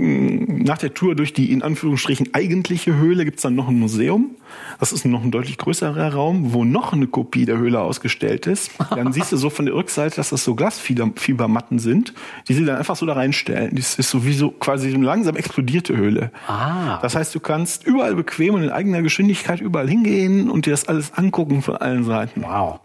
nach 0.64 0.78
der 0.78 0.94
Tour 0.94 1.14
durch 1.14 1.32
die 1.32 1.52
in 1.52 1.62
Anführungsstrichen 1.62 2.34
eigentliche 2.34 2.96
Höhle 2.96 3.24
gibt's 3.24 3.42
dann 3.42 3.54
noch 3.54 3.68
ein 3.68 3.78
Museum. 3.78 4.36
Das 4.80 4.92
ist 4.92 5.04
noch 5.04 5.22
ein 5.22 5.30
deutlich 5.30 5.58
größerer 5.58 6.14
Raum, 6.14 6.52
wo 6.52 6.64
noch 6.64 6.92
eine 6.92 7.06
Kopie 7.06 7.44
der 7.44 7.58
Höhle 7.58 7.80
ausgestellt 7.80 8.46
ist. 8.46 8.70
Dann 8.90 9.12
siehst 9.12 9.32
du 9.32 9.36
so 9.36 9.50
von 9.50 9.66
der 9.66 9.74
Rückseite, 9.74 10.16
dass 10.16 10.30
das 10.30 10.44
so 10.44 10.54
Glasfiebermatten 10.54 11.78
sind, 11.78 12.14
die 12.48 12.54
sie 12.54 12.64
dann 12.64 12.76
einfach 12.76 12.96
so 12.96 13.06
da 13.06 13.14
reinstellen. 13.14 13.74
Das 13.76 13.98
ist 13.98 14.10
sowieso 14.10 14.50
quasi 14.50 14.90
so 14.90 14.96
eine 14.96 15.06
langsam 15.06 15.36
explodierte 15.36 15.96
Höhle. 15.96 16.30
Ah. 16.46 16.98
Das 17.00 17.14
heißt, 17.14 17.34
du 17.34 17.40
kannst 17.40 17.84
überall 17.84 18.14
bequem 18.14 18.54
und 18.54 18.62
in 18.62 18.70
eigener 18.70 19.02
Geschwindigkeit 19.02 19.60
überall 19.60 19.88
hingehen 19.88 20.50
und 20.50 20.66
dir 20.66 20.70
das 20.70 20.88
alles 20.88 21.12
angucken 21.14 21.62
von 21.62 21.76
allen 21.76 22.04
Seiten. 22.04 22.42
Wow. 22.42 22.80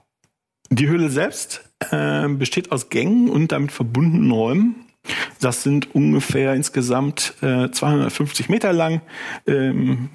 Die 0.69 0.87
Höhle 0.87 1.09
selbst 1.09 1.69
äh, 1.91 2.27
besteht 2.27 2.71
aus 2.71 2.89
Gängen 2.89 3.29
und 3.29 3.51
damit 3.51 3.71
verbundenen 3.71 4.31
Räumen. 4.31 4.86
Das 5.39 5.63
sind 5.63 5.93
ungefähr 5.93 6.53
insgesamt 6.53 7.33
äh, 7.41 7.69
250 7.69 8.49
Meter 8.49 8.73
lang. 8.73 9.01
Ähm, 9.45 10.09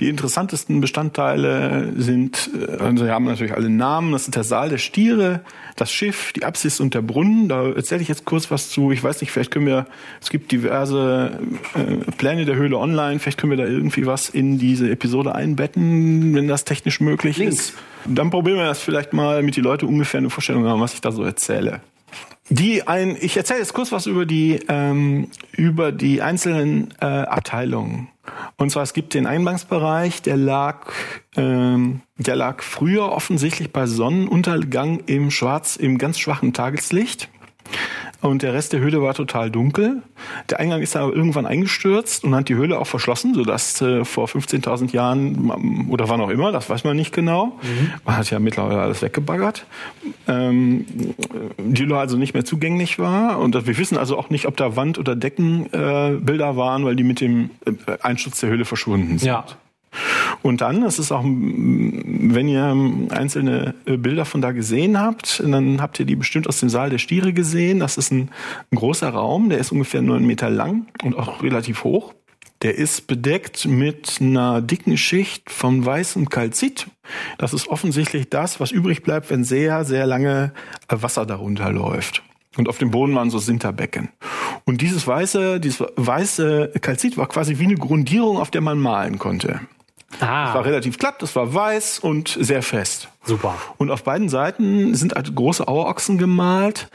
die 0.00 0.08
interessantesten 0.08 0.80
Bestandteile 0.80 1.92
sind, 1.96 2.50
äh, 2.54 2.82
also 2.82 3.04
wir 3.04 3.12
haben 3.12 3.24
natürlich 3.24 3.54
alle 3.54 3.70
Namen, 3.70 4.12
das 4.12 4.24
ist 4.24 4.36
der 4.36 4.44
Saal 4.44 4.68
der 4.68 4.78
Stiere, 4.78 5.40
das 5.76 5.92
Schiff, 5.92 6.32
die 6.32 6.44
Apsis 6.44 6.80
und 6.80 6.94
der 6.94 7.02
Brunnen. 7.02 7.48
Da 7.48 7.68
erzähle 7.70 8.02
ich 8.02 8.08
jetzt 8.08 8.24
kurz 8.24 8.50
was 8.50 8.70
zu. 8.70 8.92
Ich 8.92 9.02
weiß 9.02 9.20
nicht, 9.20 9.30
vielleicht 9.30 9.50
können 9.50 9.66
wir, 9.66 9.86
es 10.20 10.30
gibt 10.30 10.52
diverse 10.52 11.38
äh, 11.74 12.10
Pläne 12.12 12.44
der 12.44 12.56
Höhle 12.56 12.78
online, 12.78 13.18
vielleicht 13.18 13.38
können 13.38 13.50
wir 13.50 13.64
da 13.64 13.70
irgendwie 13.70 14.06
was 14.06 14.28
in 14.28 14.58
diese 14.58 14.90
Episode 14.90 15.34
einbetten, 15.34 16.34
wenn 16.34 16.48
das 16.48 16.64
technisch 16.64 17.00
möglich 17.00 17.38
Links. 17.38 17.54
ist. 17.56 17.74
Dann 18.04 18.30
probieren 18.30 18.58
wir 18.58 18.66
das 18.66 18.80
vielleicht 18.80 19.12
mal, 19.12 19.36
damit 19.36 19.56
die 19.56 19.60
Leute 19.60 19.86
ungefähr 19.86 20.18
eine 20.18 20.30
Vorstellung 20.30 20.66
haben, 20.66 20.80
was 20.80 20.94
ich 20.94 21.00
da 21.00 21.12
so 21.12 21.22
erzähle 21.22 21.80
die 22.52 22.86
ein, 22.86 23.16
ich 23.20 23.36
erzähle 23.36 23.60
jetzt 23.60 23.72
kurz 23.72 23.92
was 23.92 24.06
über 24.06 24.26
die 24.26 24.60
ähm, 24.68 25.28
über 25.52 25.90
die 25.90 26.22
einzelnen 26.22 26.92
äh, 27.00 27.06
Abteilungen. 27.06 28.08
Und 28.56 28.70
zwar 28.70 28.82
es 28.82 28.92
gibt 28.92 29.14
den 29.14 29.26
Eingangsbereich, 29.26 30.22
der 30.22 30.36
lag 30.36 30.92
ähm, 31.36 32.02
der 32.18 32.36
lag 32.36 32.62
früher 32.62 33.10
offensichtlich 33.10 33.72
bei 33.72 33.86
Sonnenuntergang 33.86 35.00
im 35.06 35.30
Schwarz 35.30 35.76
im 35.76 35.98
ganz 35.98 36.18
schwachen 36.18 36.52
Tageslicht 36.52 37.28
und 38.22 38.42
der 38.42 38.54
Rest 38.54 38.72
der 38.72 38.80
Höhle 38.80 39.02
war 39.02 39.14
total 39.14 39.50
dunkel. 39.50 40.02
Der 40.48 40.60
Eingang 40.60 40.80
ist 40.80 40.96
aber 40.96 41.12
irgendwann 41.12 41.44
eingestürzt 41.44 42.24
und 42.24 42.34
hat 42.34 42.48
die 42.48 42.54
Höhle 42.54 42.78
auch 42.78 42.86
verschlossen, 42.86 43.34
sodass 43.34 43.80
äh, 43.82 44.04
vor 44.04 44.26
15.000 44.26 44.92
Jahren 44.92 45.88
oder 45.90 46.08
wann 46.08 46.20
auch 46.20 46.30
immer, 46.30 46.52
das 46.52 46.70
weiß 46.70 46.84
man 46.84 46.96
nicht 46.96 47.12
genau, 47.12 47.58
mhm. 47.62 47.92
man 48.04 48.16
hat 48.16 48.30
ja 48.30 48.38
mittlerweile 48.38 48.80
alles 48.80 49.02
weggebaggert, 49.02 49.66
ähm, 50.28 50.86
die 51.58 51.82
Höhle 51.82 51.98
also 51.98 52.16
nicht 52.16 52.34
mehr 52.34 52.44
zugänglich 52.44 52.98
war 52.98 53.38
und 53.38 53.54
wir 53.66 53.78
wissen 53.78 53.98
also 53.98 54.16
auch 54.16 54.30
nicht, 54.30 54.46
ob 54.46 54.56
da 54.56 54.76
Wand- 54.76 54.98
oder 54.98 55.16
Deckenbilder 55.16 56.50
äh, 56.50 56.56
waren, 56.56 56.84
weil 56.84 56.96
die 56.96 57.04
mit 57.04 57.20
dem 57.20 57.50
äh, 57.64 57.72
Einsturz 58.02 58.40
der 58.40 58.50
Höhle 58.50 58.64
verschwunden 58.64 59.18
sind. 59.18 59.26
Ja. 59.26 59.44
Und 60.42 60.60
dann, 60.60 60.80
das 60.80 60.98
ist 60.98 61.12
auch, 61.12 61.22
wenn 61.24 62.48
ihr 62.48 62.76
einzelne 63.10 63.74
äh, 63.86 63.96
Bilder 63.96 64.24
von 64.24 64.40
da 64.40 64.52
gesehen 64.52 64.98
habt, 64.98 65.42
dann 65.44 65.80
habt 65.80 66.00
ihr 66.00 66.06
die 66.06 66.16
bestimmt 66.16 66.48
aus 66.48 66.60
dem 66.60 66.68
Saal 66.68 66.90
der 66.90 66.98
Stiere 66.98 67.32
gesehen. 67.32 67.80
Das 67.80 67.98
ist 67.98 68.10
ein, 68.10 68.30
ein 68.70 68.76
großer 68.76 69.10
Raum, 69.10 69.50
der 69.50 69.58
ist 69.58 69.72
ungefähr 69.72 70.02
neun 70.02 70.26
Meter 70.26 70.50
lang 70.50 70.86
und 71.02 71.16
auch 71.16 71.42
relativ 71.42 71.84
hoch. 71.84 72.14
Der 72.62 72.76
ist 72.76 73.08
bedeckt 73.08 73.66
mit 73.66 74.18
einer 74.20 74.62
dicken 74.62 74.96
Schicht 74.96 75.50
von 75.50 75.84
weißem 75.84 76.28
Kalzit. 76.28 76.86
Das 77.36 77.52
ist 77.52 77.66
offensichtlich 77.68 78.30
das, 78.30 78.60
was 78.60 78.70
übrig 78.70 79.02
bleibt, 79.02 79.30
wenn 79.30 79.42
sehr, 79.42 79.84
sehr 79.84 80.06
lange 80.06 80.52
äh, 80.88 80.96
Wasser 81.00 81.26
darunter 81.26 81.72
läuft. 81.72 82.22
Und 82.56 82.68
auf 82.68 82.78
dem 82.78 82.90
Boden 82.90 83.14
waren 83.14 83.30
so 83.30 83.38
Sinterbecken. 83.38 84.10
Und 84.64 84.80
dieses 84.80 85.06
weiße, 85.06 85.58
dieses 85.58 85.84
weiße 85.96 86.72
Kalzit 86.80 87.16
war 87.16 87.26
quasi 87.26 87.58
wie 87.58 87.64
eine 87.64 87.76
Grundierung, 87.76 88.36
auf 88.36 88.50
der 88.50 88.60
man 88.60 88.78
malen 88.78 89.18
konnte. 89.18 89.60
Ah. 90.20 90.48
Es 90.48 90.54
war 90.54 90.64
relativ 90.64 90.98
glatt, 90.98 91.22
es 91.22 91.34
war 91.34 91.54
weiß 91.54 91.98
und 91.98 92.36
sehr 92.40 92.62
fest. 92.62 93.08
Super. 93.24 93.54
Und 93.78 93.90
auf 93.90 94.04
beiden 94.04 94.28
Seiten 94.28 94.94
sind 94.94 95.14
halt 95.14 95.34
große 95.34 95.66
Auerochsen 95.66 96.18
gemalt, 96.18 96.88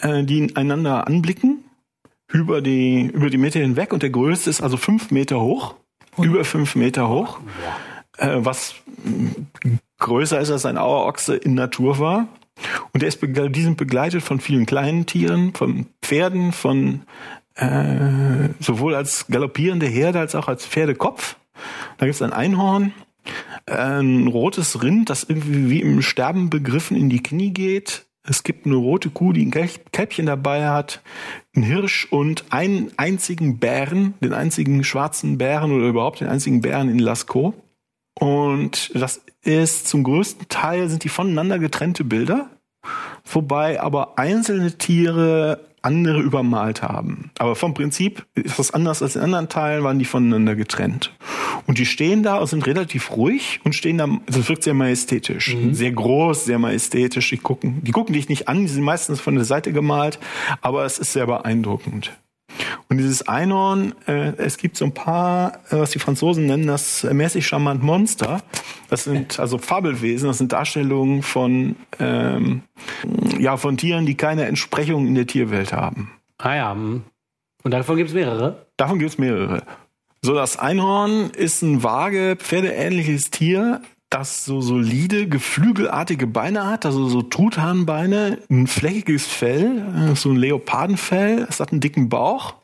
äh, 0.00 0.24
die 0.24 0.56
einander 0.56 1.06
anblicken 1.06 1.64
über 2.32 2.60
die 2.60 3.02
über 3.06 3.28
die 3.28 3.38
Mitte 3.38 3.58
hinweg 3.58 3.92
und 3.92 4.02
der 4.02 4.10
größte 4.10 4.50
ist 4.50 4.62
also 4.62 4.76
fünf 4.76 5.10
Meter 5.10 5.40
hoch, 5.40 5.74
und? 6.16 6.26
über 6.26 6.44
fünf 6.44 6.76
Meter 6.76 7.08
hoch, 7.08 7.40
äh, 8.18 8.36
was 8.38 8.74
größer 9.98 10.40
ist 10.40 10.50
als 10.50 10.66
ein 10.66 10.78
Auerochse 10.78 11.36
in 11.36 11.54
Natur 11.54 11.98
war. 11.98 12.28
Und 12.92 13.00
der 13.00 13.08
ist, 13.08 13.20
die 13.22 13.62
sind 13.62 13.78
begleitet 13.78 14.22
von 14.22 14.38
vielen 14.38 14.66
kleinen 14.66 15.06
Tieren, 15.06 15.54
von 15.54 15.86
Pferden, 16.02 16.52
von 16.52 17.02
äh, 17.54 18.50
sowohl 18.58 18.94
als 18.94 19.26
galoppierende 19.28 19.86
Herde 19.86 20.20
als 20.20 20.34
auch 20.34 20.48
als 20.48 20.66
Pferdekopf. 20.66 21.36
Da 21.98 22.06
gibt 22.06 22.14
es 22.14 22.22
ein 22.22 22.32
Einhorn, 22.32 22.92
ein 23.66 24.26
rotes 24.26 24.82
Rind, 24.82 25.10
das 25.10 25.24
irgendwie 25.24 25.70
wie 25.70 25.80
im 25.80 26.02
Sterben 26.02 26.50
begriffen 26.50 26.96
in 26.96 27.10
die 27.10 27.22
Knie 27.22 27.50
geht. 27.50 28.06
Es 28.22 28.42
gibt 28.42 28.66
eine 28.66 28.76
rote 28.76 29.10
Kuh, 29.10 29.32
die 29.32 29.46
ein 29.46 29.50
Kälbchen 29.50 30.26
dabei 30.26 30.68
hat, 30.68 31.00
ein 31.56 31.62
Hirsch 31.62 32.06
und 32.10 32.44
einen 32.50 32.92
einzigen 32.96 33.58
Bären, 33.58 34.14
den 34.22 34.34
einzigen 34.34 34.84
schwarzen 34.84 35.38
Bären 35.38 35.72
oder 35.72 35.88
überhaupt 35.88 36.20
den 36.20 36.28
einzigen 36.28 36.60
Bären 36.60 36.88
in 36.90 36.98
Lascaux. 36.98 37.54
Und 38.18 38.92
das 38.94 39.22
ist 39.42 39.88
zum 39.88 40.04
größten 40.04 40.48
Teil 40.48 40.88
sind 40.88 41.04
die 41.04 41.08
voneinander 41.08 41.58
getrennte 41.58 42.04
Bilder, 42.04 42.50
wobei 43.24 43.80
aber 43.80 44.18
einzelne 44.18 44.76
Tiere 44.76 45.69
andere 45.82 46.20
übermalt 46.20 46.82
haben. 46.82 47.30
Aber 47.38 47.56
vom 47.56 47.74
Prinzip 47.74 48.26
ist 48.34 48.58
das 48.58 48.72
anders 48.72 49.02
als 49.02 49.16
in 49.16 49.22
anderen 49.22 49.48
Teilen, 49.48 49.84
waren 49.84 49.98
die 49.98 50.04
voneinander 50.04 50.54
getrennt. 50.54 51.12
Und 51.66 51.78
die 51.78 51.86
stehen 51.86 52.22
da 52.22 52.38
und 52.38 52.46
sind 52.46 52.66
relativ 52.66 53.12
ruhig 53.12 53.60
und 53.64 53.74
stehen 53.74 53.98
da, 53.98 54.08
das 54.26 54.48
wirkt 54.48 54.62
sehr 54.62 54.74
majestätisch. 54.74 55.54
Mhm. 55.54 55.74
Sehr 55.74 55.92
groß, 55.92 56.44
sehr 56.44 56.58
majestätisch. 56.58 57.30
Die 57.30 57.38
gucken, 57.38 57.82
die 57.82 57.92
gucken 57.92 58.14
dich 58.14 58.28
nicht 58.28 58.48
an, 58.48 58.62
die 58.62 58.68
sind 58.68 58.82
meistens 58.82 59.20
von 59.20 59.34
der 59.34 59.44
Seite 59.44 59.72
gemalt, 59.72 60.18
aber 60.60 60.84
es 60.84 60.98
ist 60.98 61.12
sehr 61.12 61.26
beeindruckend. 61.26 62.12
Und 62.88 62.98
dieses 62.98 63.26
Einhorn, 63.26 63.94
äh, 64.06 64.32
es 64.36 64.56
gibt 64.56 64.76
so 64.76 64.84
ein 64.84 64.94
paar, 64.94 65.54
äh, 65.70 65.78
was 65.78 65.90
die 65.90 65.98
Franzosen 65.98 66.46
nennen, 66.46 66.66
das 66.66 67.04
mäßig 67.04 67.46
charmant 67.46 67.82
Monster. 67.82 68.42
Das 68.88 69.04
sind 69.04 69.38
also 69.38 69.58
Fabelwesen, 69.58 70.28
das 70.28 70.38
sind 70.38 70.52
Darstellungen 70.52 71.22
von, 71.22 71.76
ähm, 71.98 72.62
ja, 73.38 73.56
von 73.56 73.76
Tieren, 73.76 74.06
die 74.06 74.16
keine 74.16 74.46
Entsprechung 74.46 75.06
in 75.06 75.14
der 75.14 75.26
Tierwelt 75.26 75.72
haben. 75.72 76.12
Ah 76.38 76.54
ja. 76.54 76.72
Hm. 76.72 77.02
Und 77.62 77.70
davon 77.72 77.96
gibt 77.96 78.08
es 78.08 78.14
mehrere? 78.14 78.66
Davon 78.76 78.98
gibt 78.98 79.10
es 79.10 79.18
mehrere. 79.18 79.62
So, 80.22 80.34
das 80.34 80.58
Einhorn 80.58 81.30
ist 81.30 81.62
ein 81.62 81.82
vage, 81.82 82.36
pferdeähnliches 82.36 83.30
Tier, 83.30 83.80
das 84.10 84.44
so 84.44 84.60
solide, 84.60 85.28
geflügelartige 85.28 86.26
Beine 86.26 86.66
hat, 86.66 86.84
also 86.84 87.08
so 87.08 87.22
Truthahnbeine, 87.22 88.38
ein 88.50 88.66
flächiges 88.66 89.26
Fell, 89.26 90.10
äh, 90.10 90.16
so 90.16 90.30
ein 90.30 90.36
Leopardenfell, 90.36 91.46
es 91.48 91.60
hat 91.60 91.70
einen 91.70 91.80
dicken 91.80 92.08
Bauch, 92.08 92.54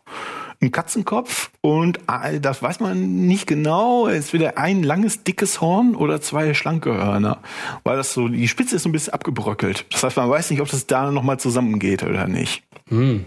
einen 0.60 0.72
Katzenkopf 0.72 1.52
und 1.60 2.00
äh, 2.10 2.40
das 2.40 2.62
weiß 2.62 2.80
man 2.80 3.26
nicht 3.26 3.46
genau, 3.46 4.08
es 4.08 4.26
ist 4.26 4.32
wieder 4.32 4.58
ein 4.58 4.82
langes, 4.82 5.22
dickes 5.22 5.60
Horn 5.60 5.94
oder 5.94 6.20
zwei 6.20 6.52
schlanke 6.52 6.92
Hörner, 6.92 7.38
weil 7.84 7.96
das 7.96 8.12
so, 8.12 8.26
die 8.26 8.48
Spitze 8.48 8.74
ist 8.74 8.82
so 8.82 8.88
ein 8.88 8.92
bisschen 8.92 9.14
abgebröckelt. 9.14 9.86
Das 9.92 10.02
heißt, 10.02 10.16
man 10.16 10.28
weiß 10.28 10.50
nicht, 10.50 10.60
ob 10.60 10.68
das 10.68 10.88
da 10.88 11.12
nochmal 11.12 11.38
zusammengeht 11.38 12.02
oder 12.02 12.26
nicht. 12.26 12.64
Hm. 12.88 13.24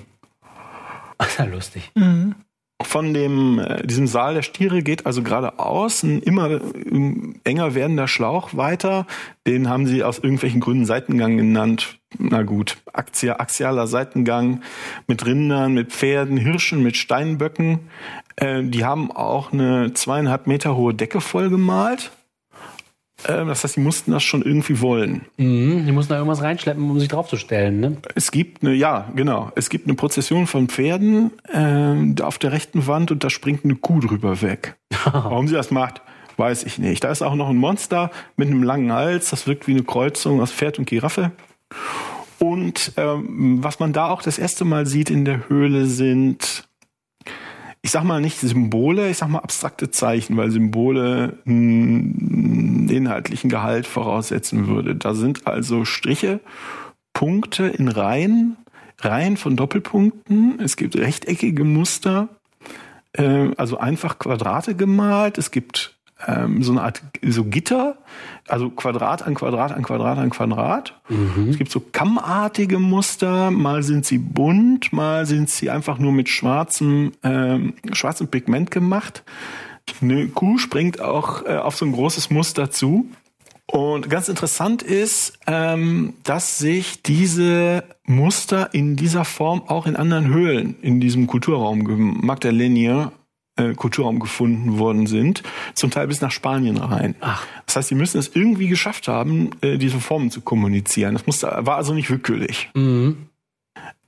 Das 1.17 1.29
ist 1.29 1.39
ja 1.39 1.45
lustig. 1.45 1.91
Mhm 1.95 2.35
von 2.81 3.13
dem, 3.13 3.59
äh, 3.59 3.85
diesem 3.85 4.07
Saal 4.07 4.35
der 4.35 4.41
Stiere 4.41 4.81
geht 4.81 5.05
also 5.05 5.21
geradeaus 5.21 6.03
ein 6.03 6.21
immer 6.21 6.61
enger 7.43 7.75
werdender 7.75 8.07
Schlauch 8.07 8.55
weiter. 8.55 9.05
Den 9.45 9.69
haben 9.69 9.85
sie 9.85 10.03
aus 10.03 10.19
irgendwelchen 10.19 10.61
Gründen 10.61 10.85
Seitengang 10.85 11.37
genannt. 11.37 11.99
Na 12.17 12.43
gut, 12.43 12.77
axialer 12.91 13.85
Seitengang 13.85 14.61
mit 15.07 15.25
Rindern, 15.25 15.73
mit 15.73 15.91
Pferden, 15.91 16.37
Hirschen, 16.37 16.81
mit 16.81 16.97
Steinböcken. 16.97 17.79
Äh, 18.37 18.63
die 18.63 18.85
haben 18.85 19.11
auch 19.11 19.51
eine 19.51 19.93
zweieinhalb 19.93 20.47
Meter 20.47 20.75
hohe 20.75 20.93
Decke 20.93 21.21
vollgemalt. 21.21 22.11
Ähm, 23.27 23.47
das 23.47 23.63
heißt, 23.63 23.75
die 23.75 23.81
mussten 23.81 24.11
das 24.11 24.23
schon 24.23 24.41
irgendwie 24.41 24.81
wollen. 24.81 25.25
Mhm, 25.37 25.85
die 25.85 25.91
mussten 25.91 26.13
da 26.13 26.17
irgendwas 26.17 26.41
reinschleppen, 26.41 26.89
um 26.89 26.99
sich 26.99 27.09
draufzustellen. 27.09 27.79
Ne? 27.79 27.97
Es 28.15 28.31
gibt 28.31 28.63
eine, 28.63 28.73
ja, 28.73 29.09
genau. 29.15 29.51
Es 29.55 29.69
gibt 29.69 29.87
eine 29.87 29.95
Prozession 29.95 30.47
von 30.47 30.69
Pferden 30.69 31.31
äh, 31.51 32.21
auf 32.21 32.37
der 32.37 32.51
rechten 32.51 32.87
Wand 32.87 33.11
und 33.11 33.23
da 33.23 33.29
springt 33.29 33.65
eine 33.65 33.75
Kuh 33.75 33.99
drüber 33.99 34.41
weg. 34.41 34.75
Warum 35.11 35.47
sie 35.47 35.55
das 35.55 35.71
macht, 35.71 36.01
weiß 36.37 36.63
ich 36.63 36.77
nicht. 36.77 37.03
Da 37.03 37.11
ist 37.11 37.21
auch 37.21 37.35
noch 37.35 37.49
ein 37.49 37.57
Monster 37.57 38.11
mit 38.37 38.47
einem 38.47 38.63
langen 38.63 38.91
Hals. 38.91 39.29
Das 39.29 39.47
wirkt 39.47 39.67
wie 39.67 39.71
eine 39.71 39.83
Kreuzung 39.83 40.41
aus 40.41 40.51
Pferd 40.51 40.79
und 40.79 40.85
Giraffe. 40.85 41.31
Und 42.39 42.93
ähm, 42.95 43.57
was 43.61 43.79
man 43.79 43.91
da 43.91 44.09
auch 44.09 44.21
das 44.21 44.37
erste 44.37 44.63
Mal 44.63 44.85
sieht 44.85 45.09
in 45.09 45.25
der 45.25 45.49
Höhle 45.49 45.85
sind 45.85 46.68
ich 47.81 47.91
sag 47.91 48.03
mal 48.03 48.19
nicht 48.19 48.39
Symbole, 48.39 49.09
ich 49.09 49.17
sag 49.17 49.29
mal 49.29 49.39
abstrakte 49.39 49.89
Zeichen, 49.89 50.35
weil 50.37 50.51
Symbole 50.51 51.39
einen 51.45 52.89
inhaltlichen 52.89 53.49
Gehalt 53.49 53.87
voraussetzen 53.87 54.67
würde. 54.67 54.95
Da 54.95 55.13
sind 55.13 55.47
also 55.47 55.85
Striche, 55.85 56.41
Punkte 57.13 57.67
in 57.67 57.87
Reihen, 57.87 58.57
Reihen 58.99 59.37
von 59.37 59.55
Doppelpunkten. 59.55 60.59
Es 60.59 60.75
gibt 60.75 60.97
rechteckige 60.97 61.63
Muster, 61.63 62.27
äh, 63.13 63.51
also 63.55 63.77
einfach 63.77 64.19
Quadrate 64.19 64.75
gemalt. 64.75 65.37
Es 65.37 65.51
gibt 65.51 65.98
ähm, 66.27 66.63
so 66.63 66.71
eine 66.71 66.81
Art 66.81 67.01
so 67.25 67.45
Gitter, 67.45 67.97
also 68.47 68.69
Quadrat 68.69 69.25
an 69.25 69.35
Quadrat 69.35 69.71
an 69.71 69.83
Quadrat 69.83 70.17
an 70.17 70.29
Quadrat. 70.29 70.99
Mhm. 71.07 71.49
Es 71.49 71.57
gibt 71.57 71.71
so 71.71 71.79
kammartige 71.79 72.79
Muster, 72.79 73.51
mal 73.51 73.83
sind 73.83 74.05
sie 74.05 74.17
bunt, 74.17 74.91
mal 74.91 75.25
sind 75.25 75.49
sie 75.49 75.69
einfach 75.69 75.97
nur 75.99 76.11
mit 76.11 76.29
schwarzem, 76.29 77.13
ähm, 77.23 77.73
schwarzem 77.91 78.27
Pigment 78.27 78.71
gemacht. 78.71 79.23
Eine 80.01 80.27
Kuh 80.27 80.57
springt 80.57 81.01
auch 81.01 81.45
äh, 81.45 81.57
auf 81.57 81.75
so 81.75 81.85
ein 81.85 81.91
großes 81.91 82.29
Muster 82.29 82.69
zu. 82.69 83.09
Und 83.65 84.09
ganz 84.09 84.29
interessant 84.29 84.81
ist, 84.81 85.37
ähm, 85.45 86.13
dass 86.23 86.57
sich 86.57 87.03
diese 87.03 87.83
Muster 88.03 88.73
in 88.73 88.95
dieser 88.95 89.25
Form 89.25 89.61
auch 89.67 89.85
in 89.85 89.95
anderen 89.95 90.27
Höhlen 90.33 90.75
in 90.81 90.99
diesem 90.99 91.27
Kulturraum 91.27 91.83
Magdalenier 92.21 93.11
äh, 93.59 93.73
Kulturraum 93.73 94.19
gefunden 94.19 94.79
worden 94.79 95.07
sind, 95.07 95.43
zum 95.73 95.91
Teil 95.91 96.07
bis 96.07 96.21
nach 96.21 96.31
Spanien 96.31 96.77
rein. 96.77 97.15
Ach. 97.21 97.45
Das 97.65 97.75
heißt, 97.75 97.89
sie 97.89 97.95
müssen 97.95 98.17
es 98.17 98.31
irgendwie 98.33 98.67
geschafft 98.67 99.07
haben, 99.07 99.51
äh, 99.61 99.77
diese 99.77 99.99
Formen 99.99 100.31
zu 100.31 100.41
kommunizieren. 100.41 101.13
Das 101.13 101.27
musste, 101.27 101.47
war 101.59 101.75
also 101.75 101.93
nicht 101.93 102.09
willkürlich. 102.09 102.69
Mhm. 102.73 103.29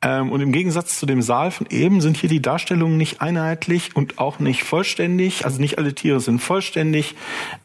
Ähm, 0.03 0.31
und 0.31 0.41
im 0.41 0.51
Gegensatz 0.51 0.97
zu 0.97 1.05
dem 1.05 1.21
Saal 1.21 1.51
von 1.51 1.67
eben 1.69 2.01
sind 2.01 2.17
hier 2.17 2.29
die 2.29 2.41
Darstellungen 2.41 2.97
nicht 2.97 3.21
einheitlich 3.21 3.95
und 3.95 4.17
auch 4.17 4.39
nicht 4.39 4.63
vollständig. 4.63 5.45
Also 5.45 5.61
nicht 5.61 5.77
alle 5.77 5.93
Tiere 5.93 6.19
sind 6.19 6.39
vollständig. 6.39 7.15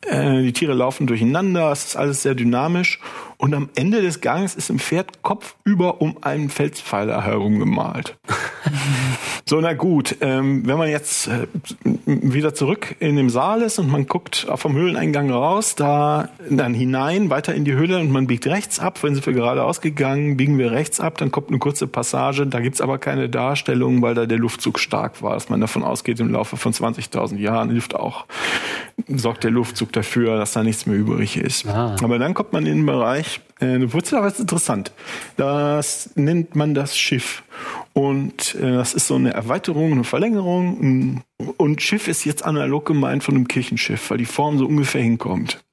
Äh, 0.03 0.43
die 0.43 0.53
Tiere 0.53 0.75
laufen 0.75 1.07
durcheinander. 1.07 1.73
Es 1.73 1.87
ist 1.87 1.97
alles 1.97 2.23
sehr 2.23 2.35
dynamisch. 2.35 3.01
Und 3.39 3.55
am 3.55 3.69
Ende 3.75 4.03
des 4.03 4.21
Ganges 4.21 4.55
ist 4.55 4.71
ein 4.71 4.79
Pferd 4.79 5.23
kopfüber 5.23 6.01
um 6.01 6.17
einen 6.23 6.49
Felspfeiler 6.49 7.23
herumgemalt. 7.23 8.17
so, 9.45 9.61
na 9.61 9.75
gut. 9.75 10.17
Ähm, 10.21 10.67
wenn 10.67 10.79
man 10.79 10.89
jetzt 10.89 11.29
äh, 11.29 11.47
wieder 12.05 12.55
zurück 12.55 12.97
in 12.99 13.17
dem 13.17 13.29
Saal 13.29 13.63
ist 13.63 13.79
und 13.79 13.91
man 13.91 14.07
guckt 14.07 14.47
vom 14.57 14.75
Höhleneingang 14.75 15.31
raus, 15.31 15.75
da 15.75 16.31
dann 16.49 16.73
hinein, 16.73 17.31
weiter 17.31 17.55
in 17.55 17.65
die 17.65 17.75
Höhle 17.75 17.99
und 17.99 18.11
man 18.11 18.27
biegt 18.27 18.47
rechts 18.47 18.81
ab. 18.81 19.03
Wenn 19.03 19.15
sind 19.15 19.27
wir 19.27 19.35
gerade 19.35 19.65
ausgegangen, 19.65 20.37
biegen 20.37 20.59
wir 20.59 20.73
rechts 20.73 21.01
ab, 21.01 21.19
dann 21.19 21.31
kommt 21.31 21.49
eine 21.49 21.59
kurze 21.59 21.87
Passage. 21.87 22.47
Da 22.47 22.61
gibt's 22.61 22.81
aber 22.81 22.99
keine 22.99 23.29
Darstellung, 23.29 24.03
weil 24.03 24.15
da 24.15 24.27
der 24.27 24.39
Luftzug 24.39 24.79
stark 24.79 25.23
war, 25.23 25.35
dass 25.35 25.49
man 25.49 25.61
davon 25.61 25.83
ausgeht, 25.83 26.21
im 26.21 26.31
Laufe 26.31 26.57
von 26.57 26.73
20.000 26.73 27.37
Jahren 27.37 27.71
hilft 27.71 27.95
auch, 27.95 28.27
sorgt 29.09 29.45
der 29.45 29.51
Luftzug 29.51 29.93
dafür, 29.93 30.39
dass 30.39 30.53
da 30.53 30.63
nichts 30.63 30.87
mehr 30.87 30.97
übrig 30.97 31.37
ist. 31.37 31.67
Ah. 31.67 31.97
Aber 32.03 32.19
dann 32.19 32.35
kommt 32.35 32.53
man 32.53 32.67
in 32.67 32.79
den 32.79 32.87
Bereich, 32.87 33.26
eine 33.59 33.93
Wurzel, 33.93 34.19
aber 34.19 34.27
es 34.27 34.35
ist 34.35 34.41
interessant. 34.41 34.93
Das 35.37 36.11
nennt 36.15 36.55
man 36.55 36.74
das 36.74 36.99
Schiff. 36.99 37.43
Und 37.95 38.55
äh, 38.57 38.73
das 38.73 38.93
ist 38.93 39.07
so 39.07 39.15
eine 39.15 39.33
Erweiterung, 39.33 39.93
eine 39.93 40.05
Verlängerung. 40.05 41.23
Und 41.57 41.83
Schiff 41.83 42.09
ist 42.09 42.24
jetzt 42.24 42.45
analog 42.45 42.85
gemeint 42.85 43.24
von 43.24 43.35
einem 43.35 43.49
Kirchenschiff, 43.49 44.11
weil 44.11 44.19
die 44.19 44.27
Form 44.27 44.59
so 44.59 44.66
ungefähr 44.66 45.03
hinkommt. 45.03 45.65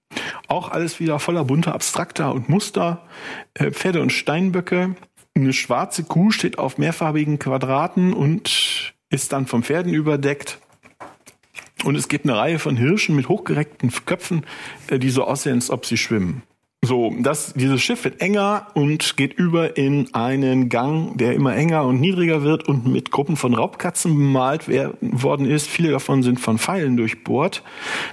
Auch 0.47 0.69
alles 0.69 0.99
wieder 0.99 1.19
voller 1.19 1.43
bunter 1.43 1.73
Abstrakter 1.73 2.33
und 2.33 2.47
Muster, 2.47 3.03
äh, 3.55 3.71
Pferde 3.71 4.01
und 4.01 4.11
Steinböcke. 4.11 4.95
Eine 5.35 5.53
schwarze 5.53 6.03
Kuh 6.03 6.31
steht 6.31 6.59
auf 6.59 6.77
mehrfarbigen 6.77 7.39
Quadraten 7.39 8.13
und 8.13 8.93
ist 9.09 9.33
dann 9.33 9.47
vom 9.47 9.63
Pferden 9.63 9.93
überdeckt. 9.93 10.59
Und 11.83 11.95
es 11.95 12.07
gibt 12.07 12.25
eine 12.25 12.37
Reihe 12.37 12.59
von 12.59 12.77
Hirschen 12.77 13.15
mit 13.15 13.27
hochgereckten 13.27 13.91
Köpfen, 14.05 14.45
äh, 14.87 14.99
die 14.99 15.09
so 15.09 15.25
aussehen, 15.25 15.55
als 15.55 15.69
ob 15.69 15.85
sie 15.85 15.97
schwimmen. 15.97 16.43
So, 16.85 17.15
das, 17.17 17.53
dieses 17.53 17.81
Schiff 17.81 18.03
wird 18.03 18.19
enger 18.19 18.67
und 18.73 19.15
geht 19.15 19.35
über 19.35 19.77
in 19.77 20.13
einen 20.13 20.67
Gang, 20.67 21.17
der 21.17 21.33
immer 21.33 21.55
enger 21.55 21.85
und 21.85 22.01
niedriger 22.01 22.43
wird 22.43 22.67
und 22.67 22.85
mit 22.85 23.09
Gruppen 23.09 23.37
von 23.37 23.53
Raubkatzen 23.53 24.13
bemalt 24.13 24.67
worden 24.67 25.49
ist. 25.49 25.69
Viele 25.69 25.91
davon 25.91 26.23
sind 26.23 26.41
von 26.41 26.57
Pfeilen 26.57 26.97
durchbohrt. 26.97 27.63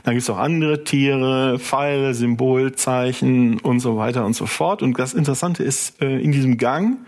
Dann 0.04 0.14
gibt 0.14 0.22
es 0.22 0.30
auch 0.30 0.38
andere 0.38 0.84
Tiere, 0.84 1.58
Pfeile, 1.58 2.14
Symbolzeichen 2.14 3.58
und 3.58 3.80
so 3.80 3.96
weiter 3.96 4.24
und 4.24 4.34
so 4.34 4.46
fort. 4.46 4.82
Und 4.82 4.96
das 5.00 5.14
Interessante 5.14 5.64
ist, 5.64 6.00
äh, 6.00 6.20
in 6.20 6.30
diesem 6.30 6.56
Gang, 6.56 6.98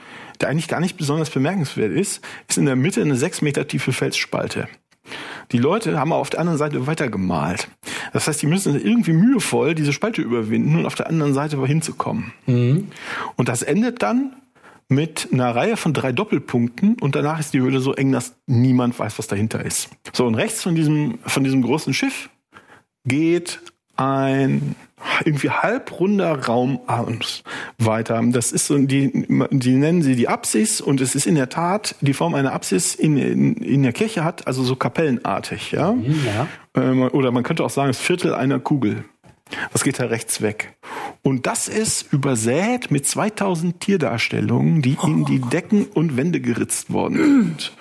der 0.41 0.49
eigentlich 0.49 0.67
gar 0.67 0.81
nicht 0.81 0.97
besonders 0.97 1.31
bemerkenswert 1.31 1.93
ist, 1.93 2.25
ist 2.49 2.59
in 2.59 2.67
der 2.67 2.75
Mitte 2.75 3.03
eine 3.03 3.15
sechs 3.15 3.41
Meter 3.41 3.69
tiefe 3.69 3.93
Felsspalte. 3.93 4.67
Die 5.53 5.59
Leute 5.59 5.99
haben 5.99 6.13
auf 6.13 6.31
der 6.31 6.41
anderen 6.41 6.59
Seite 6.59 6.87
weitergemalt. 6.87 7.69
Das 8.13 8.27
heißt, 8.27 8.41
die 8.43 8.47
müssen 8.47 8.81
irgendwie 8.81 9.13
mühevoll 9.13 9.75
diese 9.75 9.93
Spalte 9.93 10.23
überwinden 10.23 10.77
und 10.77 10.87
auf 10.87 10.95
der 10.95 11.09
anderen 11.09 11.35
Seite 11.35 11.65
hinzukommen. 11.65 12.33
Mhm. 12.47 12.89
Und 13.37 13.49
das 13.49 13.63
endet 13.63 14.03
dann 14.03 14.35
mit 14.89 15.29
einer 15.33 15.55
Reihe 15.55 15.77
von 15.77 15.95
drei 15.95 16.13
Doppelpunkten 16.13 16.97
und 17.01 17.15
danach 17.15 17.41
ist 17.41 17.55
die 17.55 17.61
Höhle 17.61 17.81
so 17.81 17.95
eng, 17.95 18.13
dass 18.13 18.35
niemand 18.47 18.99
weiß, 18.99 19.19
was 19.19 19.27
dahinter 19.27 19.65
ist. 19.65 19.89
So, 20.13 20.27
und 20.27 20.35
rechts 20.35 20.63
von 20.63 20.75
diesem, 20.75 21.19
von 21.25 21.45
diesem 21.45 21.63
großen 21.63 21.95
Schiff 21.95 22.29
geht 23.05 23.61
ein 23.97 24.75
irgendwie 25.25 25.51
halbrunder 25.51 26.47
Raum 26.47 26.81
weiter. 27.79 28.21
Das 28.27 28.53
ist 28.53 28.67
so, 28.67 28.79
die, 28.79 29.27
die 29.51 29.75
nennen 29.75 30.03
sie 30.03 30.17
die 30.17 30.29
Apsis 30.29 30.81
und 30.81 31.01
es 31.01 31.15
ist 31.15 31.27
in 31.27 31.35
der 31.35 31.49
Tat 31.49 31.95
die 32.01 32.15
Form 32.15 32.35
einer 32.35 32.53
Apsis 32.53 32.95
in, 32.95 33.17
in, 33.17 33.55
in 33.57 33.83
der 33.83 33.93
Kirche 33.93 34.25
hat, 34.25 34.47
also 34.47 34.63
so 34.63 34.77
kapellenartig, 34.77 35.73
ja. 35.73 35.95
ja. 36.27 36.47
Ähm, 36.75 37.03
oder 37.03 37.31
man 37.31 37.43
könnte 37.43 37.65
auch 37.65 37.71
sagen, 37.71 37.89
das 37.89 38.01
Viertel 38.01 38.35
einer 38.35 38.59
Kugel. 38.59 39.05
Das 39.73 39.85
geht 39.85 39.99
da 39.99 40.07
rechts 40.07 40.41
weg. 40.41 40.75
Und 41.23 41.47
das 41.47 41.69
ist 41.69 42.13
übersät 42.13 42.91
mit 42.91 43.07
2000 43.07 43.81
Tierdarstellungen, 43.81 44.83
die 44.83 44.97
in 45.03 45.25
die 45.27 45.41
Decken 45.41 45.85
und 45.85 46.17
Wände 46.17 46.41
geritzt 46.41 46.93
worden 46.93 47.17
sind. 47.17 47.73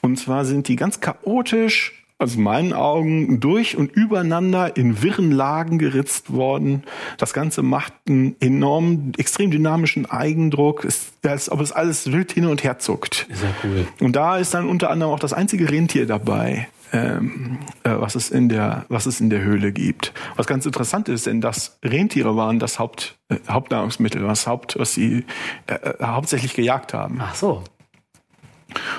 Und 0.00 0.18
zwar 0.18 0.44
sind 0.44 0.66
die 0.66 0.76
ganz 0.76 1.00
chaotisch, 1.00 2.01
also 2.22 2.38
in 2.38 2.44
meinen 2.44 2.72
Augen, 2.72 3.40
durch 3.40 3.76
und 3.76 3.92
übereinander 3.92 4.76
in 4.76 5.02
wirren 5.02 5.30
Lagen 5.30 5.78
geritzt 5.78 6.32
worden. 6.32 6.84
Das 7.18 7.32
Ganze 7.32 7.62
macht 7.62 7.92
einen 8.08 8.36
enorm, 8.40 9.12
extrem 9.18 9.50
dynamischen 9.50 10.06
Eigendruck, 10.06 10.84
ist, 10.84 11.12
als 11.26 11.50
ob 11.50 11.60
es 11.60 11.72
alles 11.72 12.10
wild 12.10 12.32
hin 12.32 12.46
und 12.46 12.64
her 12.64 12.78
zuckt. 12.78 13.26
Ja 13.30 13.48
cool. 13.64 13.86
Und 14.00 14.16
da 14.16 14.38
ist 14.38 14.54
dann 14.54 14.68
unter 14.68 14.90
anderem 14.90 15.12
auch 15.12 15.20
das 15.20 15.32
einzige 15.32 15.70
Rentier 15.70 16.06
dabei. 16.06 16.68
Ähm, 16.94 17.60
äh, 17.84 17.90
was 17.94 18.16
es 18.16 18.30
in 18.30 18.50
der 18.50 18.84
was 18.90 19.06
es 19.06 19.18
in 19.18 19.30
der 19.30 19.40
Höhle 19.40 19.72
gibt. 19.72 20.12
Was 20.36 20.46
ganz 20.46 20.66
interessant 20.66 21.08
ist, 21.08 21.24
denn 21.24 21.40
das 21.40 21.78
Rentiere 21.82 22.36
waren 22.36 22.58
das 22.58 22.78
Haupt, 22.78 23.16
äh, 23.30 23.36
Hauptnahrungsmittel, 23.48 24.22
was 24.26 24.46
Haupt 24.46 24.78
was 24.78 24.92
sie 24.92 25.24
äh, 25.68 25.72
äh 25.72 26.04
hauptsächlich 26.04 26.52
gejagt 26.52 26.92
haben. 26.92 27.18
Ach 27.22 27.34
so. 27.34 27.64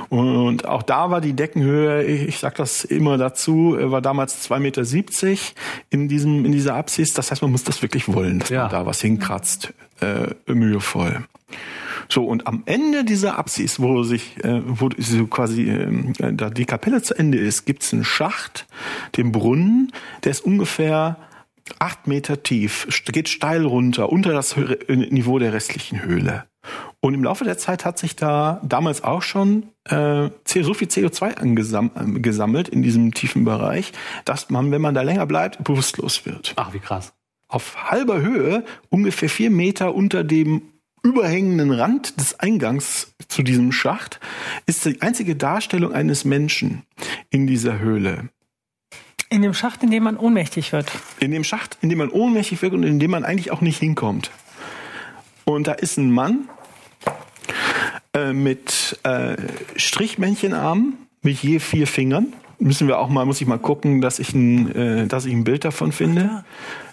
Und 0.09 0.65
auch 0.65 0.83
da 0.83 1.09
war 1.09 1.21
die 1.21 1.33
Deckenhöhe, 1.33 2.03
ich 2.03 2.39
sage 2.39 2.55
das 2.57 2.83
immer 2.83 3.17
dazu, 3.17 3.75
war 3.79 4.01
damals 4.01 4.49
2,70 4.49 4.59
Meter 4.59 5.41
in, 5.89 6.07
diesem, 6.07 6.45
in 6.45 6.51
dieser 6.51 6.75
Apsis. 6.75 7.13
Das 7.13 7.31
heißt, 7.31 7.41
man 7.41 7.51
muss 7.51 7.63
das 7.63 7.81
wirklich 7.81 8.11
wollen, 8.13 8.39
dass 8.39 8.49
ja. 8.49 8.63
man 8.63 8.71
da 8.71 8.85
was 8.85 9.01
hinkratzt, 9.01 9.73
äh, 10.01 10.51
mühevoll. 10.51 11.23
So, 12.09 12.25
und 12.25 12.47
am 12.47 12.63
Ende 12.65 13.05
dieser 13.05 13.37
Apsis, 13.37 13.79
wo 13.79 14.03
sich, 14.03 14.43
äh, 14.43 14.61
wo 14.65 14.89
so 14.97 15.27
quasi 15.27 15.69
äh, 15.69 16.33
da 16.33 16.49
die 16.49 16.65
Kapelle 16.65 17.01
zu 17.01 17.15
Ende 17.15 17.37
ist, 17.37 17.65
gibt's 17.65 17.93
einen 17.93 18.03
Schacht, 18.03 18.67
den 19.17 19.31
Brunnen, 19.31 19.91
der 20.23 20.31
ist 20.31 20.41
ungefähr 20.41 21.17
acht 21.79 22.07
Meter 22.07 22.43
tief, 22.43 22.87
geht 23.05 23.29
steil 23.29 23.65
runter, 23.65 24.11
unter 24.11 24.33
das 24.33 24.55
Niveau 24.87 25.39
der 25.39 25.53
restlichen 25.53 26.03
Höhle. 26.03 26.45
Und 26.99 27.13
im 27.13 27.23
Laufe 27.23 27.43
der 27.43 27.57
Zeit 27.57 27.85
hat 27.85 27.99
sich 27.99 28.15
da 28.15 28.61
damals 28.63 29.03
auch 29.03 29.21
schon 29.21 29.69
äh, 29.85 30.29
so 30.45 30.73
viel 30.73 30.87
CO2 30.87 31.35
angesammelt 31.35 32.69
in 32.69 32.81
diesem 32.81 33.13
tiefen 33.13 33.43
Bereich, 33.43 33.91
dass 34.25 34.49
man, 34.49 34.71
wenn 34.71 34.81
man 34.81 34.95
da 34.95 35.01
länger 35.01 35.25
bleibt, 35.25 35.63
bewusstlos 35.63 36.25
wird. 36.25 36.53
Ach, 36.55 36.73
wie 36.73 36.79
krass. 36.79 37.13
Auf 37.49 37.91
halber 37.91 38.21
Höhe, 38.21 38.63
ungefähr 38.89 39.29
vier 39.29 39.49
Meter 39.49 39.93
unter 39.93 40.23
dem 40.23 40.61
überhängenden 41.03 41.71
Rand 41.71 42.19
des 42.19 42.39
Eingangs 42.39 43.13
zu 43.27 43.43
diesem 43.43 43.71
Schacht, 43.71 44.19
ist 44.65 44.85
die 44.85 45.01
einzige 45.01 45.35
Darstellung 45.35 45.91
eines 45.91 46.23
Menschen 46.23 46.83
in 47.29 47.45
dieser 47.45 47.79
Höhle. 47.79 48.29
In 49.29 49.41
dem 49.41 49.53
Schacht, 49.53 49.83
in 49.83 49.91
dem 49.91 50.03
man 50.03 50.15
ohnmächtig 50.15 50.71
wird. 50.71 50.91
In 51.19 51.31
dem 51.31 51.43
Schacht, 51.43 51.77
in 51.81 51.89
dem 51.89 51.97
man 51.97 52.09
ohnmächtig 52.09 52.61
wird 52.61 52.73
und 52.73 52.83
in 52.83 52.99
dem 52.99 53.11
man 53.11 53.25
eigentlich 53.25 53.51
auch 53.51 53.61
nicht 53.61 53.79
hinkommt. 53.79 54.31
Und 55.45 55.67
da 55.67 55.73
ist 55.73 55.97
ein 55.97 56.11
Mann 56.11 56.49
äh, 58.13 58.33
mit 58.33 58.99
äh, 59.03 59.35
Strichmännchenarmen, 59.75 60.97
mit 61.21 61.43
je 61.43 61.59
vier 61.59 61.87
Fingern. 61.87 62.33
Müssen 62.59 62.87
wir 62.87 62.99
auch 62.99 63.09
mal, 63.09 63.25
muss 63.25 63.41
ich 63.41 63.47
mal 63.47 63.59
gucken, 63.59 64.01
dass 64.01 64.19
ich 64.19 64.33
ein, 64.33 64.73
äh, 64.75 65.07
dass 65.07 65.25
ich 65.25 65.33
ein 65.33 65.43
Bild 65.43 65.65
davon 65.65 65.91
finde. 65.91 66.45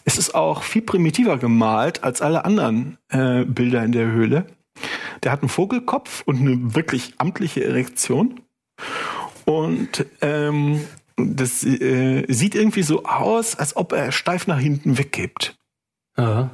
Es 0.05 0.19
ist 0.19 0.35
auch 0.35 0.63
viel 0.63 0.83
primitiver 0.83 1.39
gemalt 1.39 2.03
als 2.03 2.23
alle 2.23 2.45
anderen 2.45 2.99
äh, 3.11 3.45
Bilder 3.45 3.85
in 3.85 3.93
der 3.93 4.07
Höhle. 4.07 4.47
Der 5.23 5.31
hat 5.33 5.43
einen 5.43 5.49
Vogelkopf 5.49 6.23
und 6.25 6.41
eine 6.41 6.75
wirklich 6.75 7.15
amtliche 7.19 7.65
Erektion. 7.65 8.41
Und 9.45 10.07
ähm, 10.23 10.81
das 11.17 11.65
äh, 11.65 12.25
sieht 12.29 12.55
irgendwie 12.55 12.83
so 12.83 13.05
aus, 13.05 13.57
als 13.57 13.77
ob 13.77 13.93
er 13.93 14.13
steif 14.13 14.47
nach 14.47 14.59
hinten 14.59 14.99
weggibt. 14.99 15.59
Aha. 16.17 16.51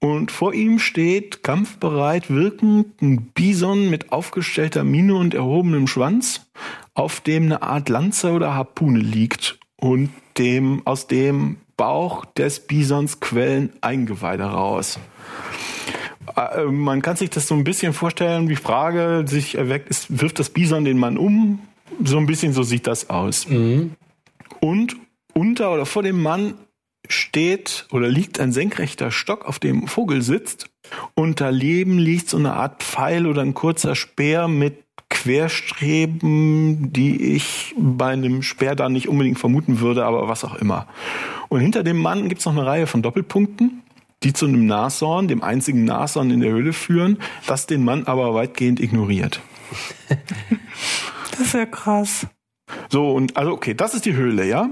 Und 0.00 0.30
vor 0.30 0.54
ihm 0.54 0.78
steht 0.78 1.42
kampfbereit 1.42 2.30
wirkend 2.30 3.02
ein 3.02 3.30
Bison 3.34 3.90
mit 3.90 4.12
aufgestellter 4.12 4.84
Mine 4.84 5.16
und 5.16 5.34
erhobenem 5.34 5.88
Schwanz, 5.88 6.46
auf 6.94 7.20
dem 7.20 7.44
eine 7.44 7.62
Art 7.62 7.88
Lanze 7.88 8.32
oder 8.32 8.54
Harpune 8.54 9.00
liegt 9.00 9.58
und 9.76 10.10
dem, 10.36 10.86
aus 10.86 11.08
dem 11.08 11.56
Bauch 11.76 12.24
des 12.24 12.60
Bisons 12.60 13.18
quellen 13.20 13.72
Eingeweide 13.80 14.44
raus. 14.44 15.00
Äh, 16.36 16.64
man 16.64 17.02
kann 17.02 17.16
sich 17.16 17.30
das 17.30 17.48
so 17.48 17.54
ein 17.54 17.64
bisschen 17.64 17.92
vorstellen, 17.92 18.48
die 18.48 18.56
Frage 18.56 19.24
sich 19.26 19.56
erweckt, 19.56 19.88
ist, 19.88 20.20
wirft 20.20 20.38
das 20.38 20.50
Bison 20.50 20.84
den 20.84 20.98
Mann 20.98 21.16
um? 21.16 21.60
So 22.04 22.18
ein 22.18 22.26
bisschen 22.26 22.52
so 22.52 22.62
sieht 22.62 22.86
das 22.86 23.10
aus. 23.10 23.48
Mhm. 23.48 23.94
Und 24.60 24.96
unter 25.34 25.72
oder 25.72 25.86
vor 25.86 26.02
dem 26.02 26.22
Mann 26.22 26.54
steht 27.08 27.86
oder 27.90 28.08
liegt 28.08 28.40
ein 28.40 28.52
senkrechter 28.52 29.10
Stock, 29.10 29.46
auf 29.46 29.58
dem 29.58 29.84
ein 29.84 29.88
Vogel 29.88 30.22
sitzt. 30.22 30.70
Und 31.14 31.40
daneben 31.40 31.98
liegt 31.98 32.28
so 32.28 32.36
eine 32.36 32.54
Art 32.54 32.82
Pfeil 32.82 33.26
oder 33.26 33.42
ein 33.42 33.54
kurzer 33.54 33.94
Speer 33.94 34.48
mit 34.48 34.84
Querstreben, 35.10 36.92
die 36.92 37.34
ich 37.34 37.74
bei 37.78 38.08
einem 38.08 38.42
Speer 38.42 38.74
da 38.74 38.88
nicht 38.88 39.08
unbedingt 39.08 39.38
vermuten 39.38 39.80
würde, 39.80 40.04
aber 40.04 40.28
was 40.28 40.44
auch 40.44 40.54
immer. 40.56 40.86
Und 41.48 41.60
hinter 41.60 41.82
dem 41.82 41.98
Mann 41.98 42.28
gibt 42.28 42.40
es 42.40 42.46
noch 42.46 42.52
eine 42.52 42.66
Reihe 42.66 42.86
von 42.86 43.02
Doppelpunkten, 43.02 43.82
die 44.22 44.32
zu 44.32 44.46
einem 44.46 44.66
Nashorn, 44.66 45.28
dem 45.28 45.42
einzigen 45.42 45.84
Nashorn 45.84 46.30
in 46.30 46.40
der 46.40 46.50
Höhle 46.50 46.72
führen, 46.72 47.18
das 47.46 47.66
den 47.66 47.84
Mann 47.84 48.04
aber 48.04 48.34
weitgehend 48.34 48.80
ignoriert. 48.80 49.40
Das 51.30 51.46
ist 51.46 51.54
ja 51.54 51.66
krass. 51.66 52.26
So, 52.88 53.12
und 53.12 53.36
also 53.36 53.52
okay, 53.52 53.72
das 53.72 53.94
ist 53.94 54.06
die 54.06 54.14
Höhle, 54.14 54.44
ja? 54.44 54.70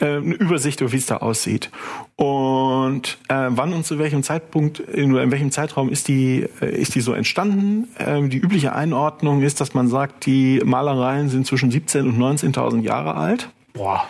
Äh, 0.00 0.16
eine 0.16 0.34
Übersicht 0.34 0.80
über 0.80 0.92
wie 0.92 0.96
es 0.96 1.06
da 1.06 1.18
aussieht. 1.18 1.70
Und 2.16 3.18
äh, 3.28 3.46
wann 3.48 3.72
und 3.72 3.84
zu 3.84 3.98
welchem 3.98 4.22
Zeitpunkt, 4.22 4.80
in, 4.80 5.14
in 5.16 5.30
welchem 5.30 5.50
Zeitraum 5.50 5.88
ist 5.88 6.08
die, 6.08 6.46
äh, 6.60 6.70
ist 6.70 6.94
die 6.94 7.00
so 7.00 7.12
entstanden? 7.12 7.88
Ähm, 7.98 8.30
die 8.30 8.38
übliche 8.38 8.74
Einordnung 8.74 9.42
ist, 9.42 9.60
dass 9.60 9.74
man 9.74 9.88
sagt, 9.88 10.26
die 10.26 10.60
Malereien 10.64 11.28
sind 11.28 11.46
zwischen 11.46 11.70
17.000 11.70 12.00
und 12.00 12.18
19.000 12.18 12.80
Jahre 12.82 13.14
alt. 13.14 13.48
Boah. 13.72 14.04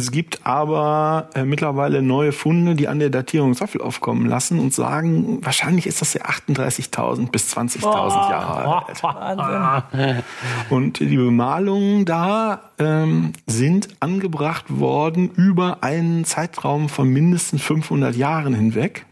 Es 0.00 0.10
gibt 0.10 0.40
aber 0.44 1.28
äh, 1.34 1.44
mittlerweile 1.44 2.00
neue 2.00 2.32
Funde, 2.32 2.74
die 2.74 2.88
an 2.88 3.00
der 3.00 3.10
Datierung 3.10 3.54
Zweifel 3.54 3.82
aufkommen 3.82 4.24
lassen 4.24 4.58
und 4.58 4.72
sagen, 4.72 5.44
wahrscheinlich 5.44 5.86
ist 5.86 6.00
das 6.00 6.14
ja 6.14 6.22
38.000 6.22 7.30
bis 7.30 7.54
20.000 7.54 7.84
oh, 7.84 8.30
Jahre 8.30 8.86
alt. 8.86 9.02
Wahnsinn. 9.02 10.22
Und 10.70 11.00
die 11.00 11.16
Bemalungen 11.16 12.06
da 12.06 12.60
ähm, 12.78 13.34
sind 13.46 13.88
angebracht 14.00 14.64
worden 14.78 15.30
über 15.36 15.78
einen 15.82 16.24
Zeitraum 16.24 16.88
von 16.88 17.06
mindestens 17.06 17.60
500 17.60 18.16
Jahren 18.16 18.54
hinweg. 18.54 19.04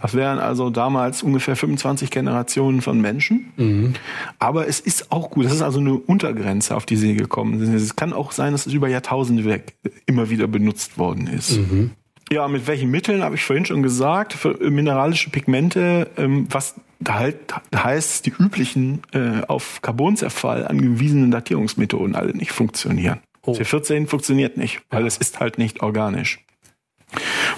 Das 0.00 0.14
wären 0.14 0.38
also 0.38 0.70
damals 0.70 1.22
ungefähr 1.22 1.56
25 1.56 2.10
Generationen 2.10 2.80
von 2.80 3.00
Menschen. 3.00 3.52
Mhm. 3.56 3.94
Aber 4.38 4.68
es 4.68 4.80
ist 4.80 5.12
auch 5.12 5.30
gut. 5.30 5.44
Das 5.44 5.52
ist 5.52 5.62
also 5.62 5.80
eine 5.80 5.94
Untergrenze, 5.94 6.76
auf 6.76 6.86
die 6.86 6.96
sie 6.96 7.14
gekommen 7.14 7.58
sind. 7.58 7.74
Es 7.74 7.96
kann 7.96 8.12
auch 8.12 8.32
sein, 8.32 8.52
dass 8.52 8.66
es 8.66 8.72
über 8.72 8.88
Jahrtausende 8.88 9.44
weg 9.44 9.74
immer 10.06 10.30
wieder 10.30 10.46
benutzt 10.46 10.98
worden 10.98 11.26
ist. 11.26 11.58
Mhm. 11.58 11.92
Ja, 12.30 12.46
mit 12.46 12.66
welchen 12.66 12.90
Mitteln 12.90 13.22
habe 13.22 13.36
ich 13.36 13.44
vorhin 13.44 13.64
schon 13.64 13.82
gesagt. 13.82 14.34
Für 14.34 14.58
mineralische 14.70 15.30
Pigmente, 15.30 16.10
ähm, 16.16 16.46
was 16.50 16.74
halt 17.06 17.36
heißt, 17.74 18.26
die 18.26 18.32
üblichen 18.38 19.02
äh, 19.12 19.42
auf 19.46 19.80
Carbonzerfall 19.82 20.66
angewiesenen 20.66 21.30
Datierungsmethoden 21.30 22.14
alle 22.14 22.36
nicht 22.36 22.52
funktionieren. 22.52 23.20
Oh. 23.42 23.52
C14 23.52 24.06
funktioniert 24.06 24.56
nicht, 24.56 24.82
weil 24.90 25.02
ja. 25.02 25.06
es 25.06 25.16
ist 25.16 25.40
halt 25.40 25.58
nicht 25.58 25.82
organisch. 25.82 26.40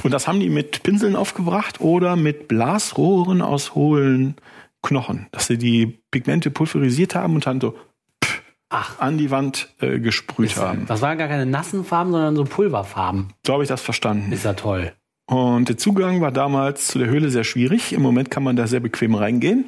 Und 0.03 0.13
das 0.13 0.29
haben 0.29 0.41
die 0.41 0.51
mit 0.51 0.83
Pinseln 0.83 1.17
aufgebracht 1.17 1.81
oder 1.81 2.17
mit 2.17 2.49
Blasrohren 2.49 3.43
aus 3.43 3.75
hohlen 3.75 4.37
Knochen, 4.83 5.27
dass 5.33 5.47
sie 5.47 5.59
die 5.59 5.99
Pigmente 6.11 6.51
pulverisiert 6.51 7.15
haben 7.15 7.35
und 7.35 7.47
dann 7.47 7.61
so 7.61 7.77
Ach. 8.71 8.99
an 9.01 9.19
die 9.19 9.31
Wand 9.31 9.75
äh, 9.81 9.99
gesprüht 9.99 10.53
ist, 10.53 10.57
haben. 10.57 10.87
Das 10.87 11.03
waren 11.03 11.19
gar 11.19 11.29
keine 11.29 11.45
nassen 11.45 11.85
Farben, 11.85 12.13
sondern 12.13 12.37
so 12.37 12.45
Pulverfarben. 12.45 13.29
So 13.47 13.53
habe 13.53 13.63
ich 13.63 13.69
das 13.69 13.83
verstanden. 13.83 14.33
Ist 14.33 14.45
ja 14.45 14.55
toll. 14.55 14.93
Und 15.27 15.69
der 15.69 15.77
Zugang 15.77 16.21
war 16.21 16.33
damals 16.33 16.89
zu 16.89 16.99
der 16.99 17.09
Höhle 17.09 17.31
sehr 17.31 17.45
schwierig. 17.45 17.93
Im 17.93 18.03
Moment 18.03 18.31
kann 18.31 18.43
man 18.43 18.57
da 18.57 18.67
sehr 18.67 18.81
bequem 18.81 19.15
reingehen. 19.15 19.67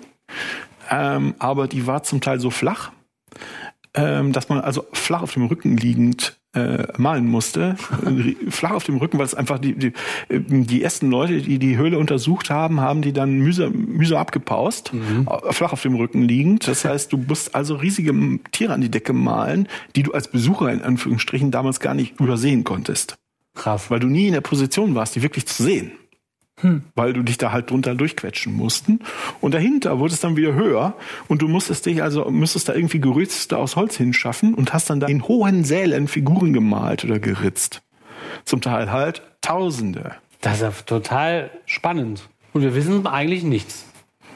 Ähm, 0.91 1.35
aber 1.39 1.69
die 1.69 1.87
war 1.87 2.03
zum 2.03 2.21
Teil 2.21 2.41
so 2.41 2.51
flach, 2.51 2.91
ähm, 3.95 4.33
dass 4.33 4.49
man 4.49 4.61
also 4.61 4.87
flach 4.93 5.23
auf 5.23 5.35
dem 5.35 5.47
Rücken 5.47 5.77
liegend 5.77 6.41
äh, 6.55 6.87
malen 6.99 7.27
musste, 7.27 7.77
flach 8.49 8.73
auf 8.73 8.85
dem 8.85 8.97
Rücken, 8.99 9.19
weil 9.19 9.25
es 9.25 9.35
einfach 9.35 9.59
die, 9.59 9.75
die, 9.75 9.93
die 10.29 10.83
ersten 10.83 11.11
Leute, 11.11 11.41
die 11.41 11.59
die 11.59 11.77
Höhle 11.77 11.99
untersucht 11.99 12.51
haben, 12.51 12.81
haben 12.81 13.03
die 13.03 13.13
dann 13.13 13.39
mühsam, 13.39 13.73
mühsam 13.73 14.19
abgepaust, 14.19 14.93
mhm. 14.93 15.29
flach 15.51 15.73
auf 15.73 15.83
dem 15.83 15.95
Rücken 15.95 16.23
liegend. 16.23 16.69
Das 16.69 16.85
heißt, 16.85 17.13
du 17.13 17.17
musst 17.17 17.55
also 17.55 17.77
riesige 17.77 18.13
Tiere 18.51 18.75
an 18.75 18.81
die 18.81 18.91
Decke 18.91 19.13
malen, 19.13 19.69
die 19.97 20.03
du 20.03 20.13
als 20.13 20.29
Besucher 20.29 20.71
in 20.71 20.83
Anführungsstrichen 20.83 21.51
damals 21.51 21.81
gar 21.81 21.95
nicht 21.95 22.21
übersehen 22.21 22.65
konntest. 22.65 23.17
Krass. 23.55 23.91
Weil 23.91 24.01
du 24.01 24.07
nie 24.07 24.27
in 24.29 24.33
der 24.33 24.41
Position 24.41 24.95
warst, 24.95 25.15
die 25.17 25.23
wirklich 25.23 25.47
zu 25.47 25.63
sehen. 25.63 25.93
Hm. 26.61 26.85
weil 26.95 27.13
du 27.13 27.23
dich 27.23 27.39
da 27.39 27.53
halt 27.53 27.71
drunter 27.71 27.95
durchquetschen 27.95 28.53
mussten. 28.53 29.01
Und 29.41 29.55
dahinter 29.55 29.99
wurde 29.99 30.15
es 30.15 30.21
dann 30.21 30.37
wieder 30.37 30.55
höher 30.55 30.95
und 31.29 31.43
du 31.43 31.49
musstest 31.49 31.87
dich 31.87 32.03
also, 32.03 32.31
müsstest 32.31 32.69
da 32.69 32.75
irgendwie 32.75 33.01
Gerüste 33.01 33.57
aus 33.57 33.77
Holz 33.77 33.97
hinschaffen 33.97 34.55
und 34.55 34.73
hast 34.73 34.91
dann 34.91 35.01
da 35.01 35.07
in 35.07 35.27
hohen 35.27 35.65
Sälen 35.65 36.09
Figuren 36.09 36.53
gemalt 36.53 37.05
oder 37.05 37.19
geritzt. 37.19 37.83
Zum 38.45 38.61
Teil 38.61 38.91
halt 38.91 39.23
Tausende. 39.41 40.15
Das 40.41 40.55
ist 40.55 40.63
ja 40.63 40.71
total 40.71 41.51
spannend. 41.67 42.29
Und 42.53 42.63
wir 42.63 42.75
wissen 42.75 43.07
eigentlich 43.07 43.43
nichts 43.43 43.87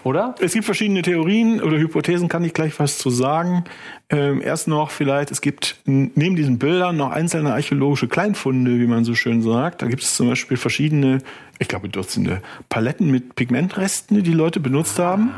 oder? 0.07 0.37
Es 0.39 0.53
gibt 0.53 0.65
verschiedene 0.65 1.03
Theorien 1.03 1.61
oder 1.61 1.79
Hypothesen, 1.79 2.29
kann 2.29 2.45
ich 2.45 2.55
gleich 2.55 2.79
was 2.79 2.97
zu 2.97 3.11
sagen. 3.11 3.65
Ähm, 4.09 4.41
erst 4.41 4.69
noch 4.69 4.91
vielleicht, 4.91 5.33
es 5.33 5.41
gibt 5.41 5.81
neben 5.85 6.37
diesen 6.37 6.59
Bildern 6.59 6.97
noch 6.97 7.11
einzelne 7.11 7.53
archäologische 7.53 8.07
Kleinfunde, 8.07 8.79
wie 8.79 8.87
man 8.87 9.05
so 9.05 9.17
schön 9.17 9.43
sagt. 9.43 9.83
Da 9.83 9.89
gibt 9.89 10.05
es 10.05 10.15
zum 10.15 10.29
Beispiel 10.29 10.57
verschiedene, 10.57 11.19
ich 11.59 11.69
glaube 11.69 11.89
Dutzende, 11.89 12.43
Paletten 12.69 13.11
mit 13.11 13.35
Pigmentresten, 13.35 14.17
die 14.17 14.23
die 14.23 14.33
Leute 14.33 14.61
benutzt 14.61 14.99
haben. 14.99 15.31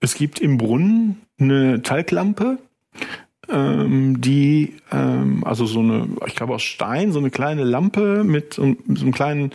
Es 0.00 0.14
gibt 0.14 0.40
im 0.40 0.58
Brunnen 0.58 1.22
eine 1.38 1.82
Talglampe, 1.82 2.58
ähm, 3.48 4.20
die, 4.20 4.74
ähm, 4.90 5.44
also 5.44 5.66
so 5.66 5.80
eine, 5.80 6.08
ich 6.26 6.34
glaube 6.34 6.54
aus 6.54 6.62
Stein, 6.62 7.12
so 7.12 7.18
eine 7.18 7.30
kleine 7.30 7.64
Lampe 7.64 8.24
mit 8.24 8.54
so, 8.54 8.62
einem 8.62 9.12
kleinen, 9.12 9.50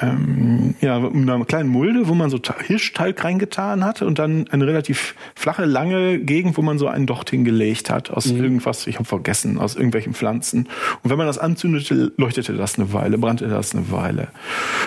ähm, 0.00 0.74
ja, 0.80 0.96
einer 0.96 1.44
kleinen 1.44 1.68
Mulde, 1.68 2.08
wo 2.08 2.14
man 2.14 2.30
so 2.30 2.40
Hirschtalg 2.66 3.22
reingetan 3.22 3.84
hatte 3.84 4.06
und 4.06 4.18
dann 4.18 4.48
eine 4.50 4.66
relativ 4.66 5.14
flache, 5.34 5.64
lange 5.64 6.18
Gegend, 6.18 6.56
wo 6.56 6.62
man 6.62 6.78
so 6.78 6.88
einen 6.88 7.06
Docht 7.06 7.30
hingelegt 7.30 7.90
hat 7.90 8.10
aus 8.10 8.26
mhm. 8.26 8.42
irgendwas, 8.42 8.86
ich 8.86 8.96
habe 8.96 9.04
vergessen, 9.04 9.58
aus 9.58 9.76
irgendwelchen 9.76 10.14
Pflanzen. 10.14 10.68
Und 11.02 11.10
wenn 11.10 11.18
man 11.18 11.26
das 11.26 11.38
anzündete, 11.38 12.12
leuchtete 12.16 12.54
das 12.54 12.78
eine 12.78 12.92
Weile, 12.92 13.18
brannte 13.18 13.48
das 13.48 13.74
eine 13.74 13.90
Weile. 13.92 14.28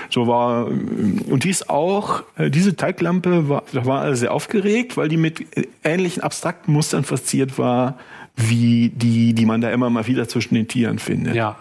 So 0.09 0.27
war, 0.27 0.67
und 0.67 1.43
die 1.43 1.49
ist 1.49 1.69
auch, 1.69 2.23
äh, 2.37 2.49
diese 2.49 2.75
Teiglampe 2.75 3.47
war, 3.47 3.63
da 3.71 3.85
war 3.85 4.01
alle 4.01 4.15
sehr 4.15 4.33
aufgeregt, 4.33 4.97
weil 4.97 5.07
die 5.07 5.17
mit 5.17 5.45
ähnlichen 5.83 6.21
abstrakten 6.21 6.73
Mustern 6.73 7.03
verziert 7.03 7.57
war, 7.57 7.97
wie 8.35 8.89
die, 8.89 9.33
die 9.33 9.45
man 9.45 9.61
da 9.61 9.71
immer 9.71 9.89
mal 9.89 10.07
wieder 10.07 10.27
zwischen 10.27 10.55
den 10.55 10.67
Tieren 10.67 10.99
findet. 10.99 11.35
Ja. 11.35 11.57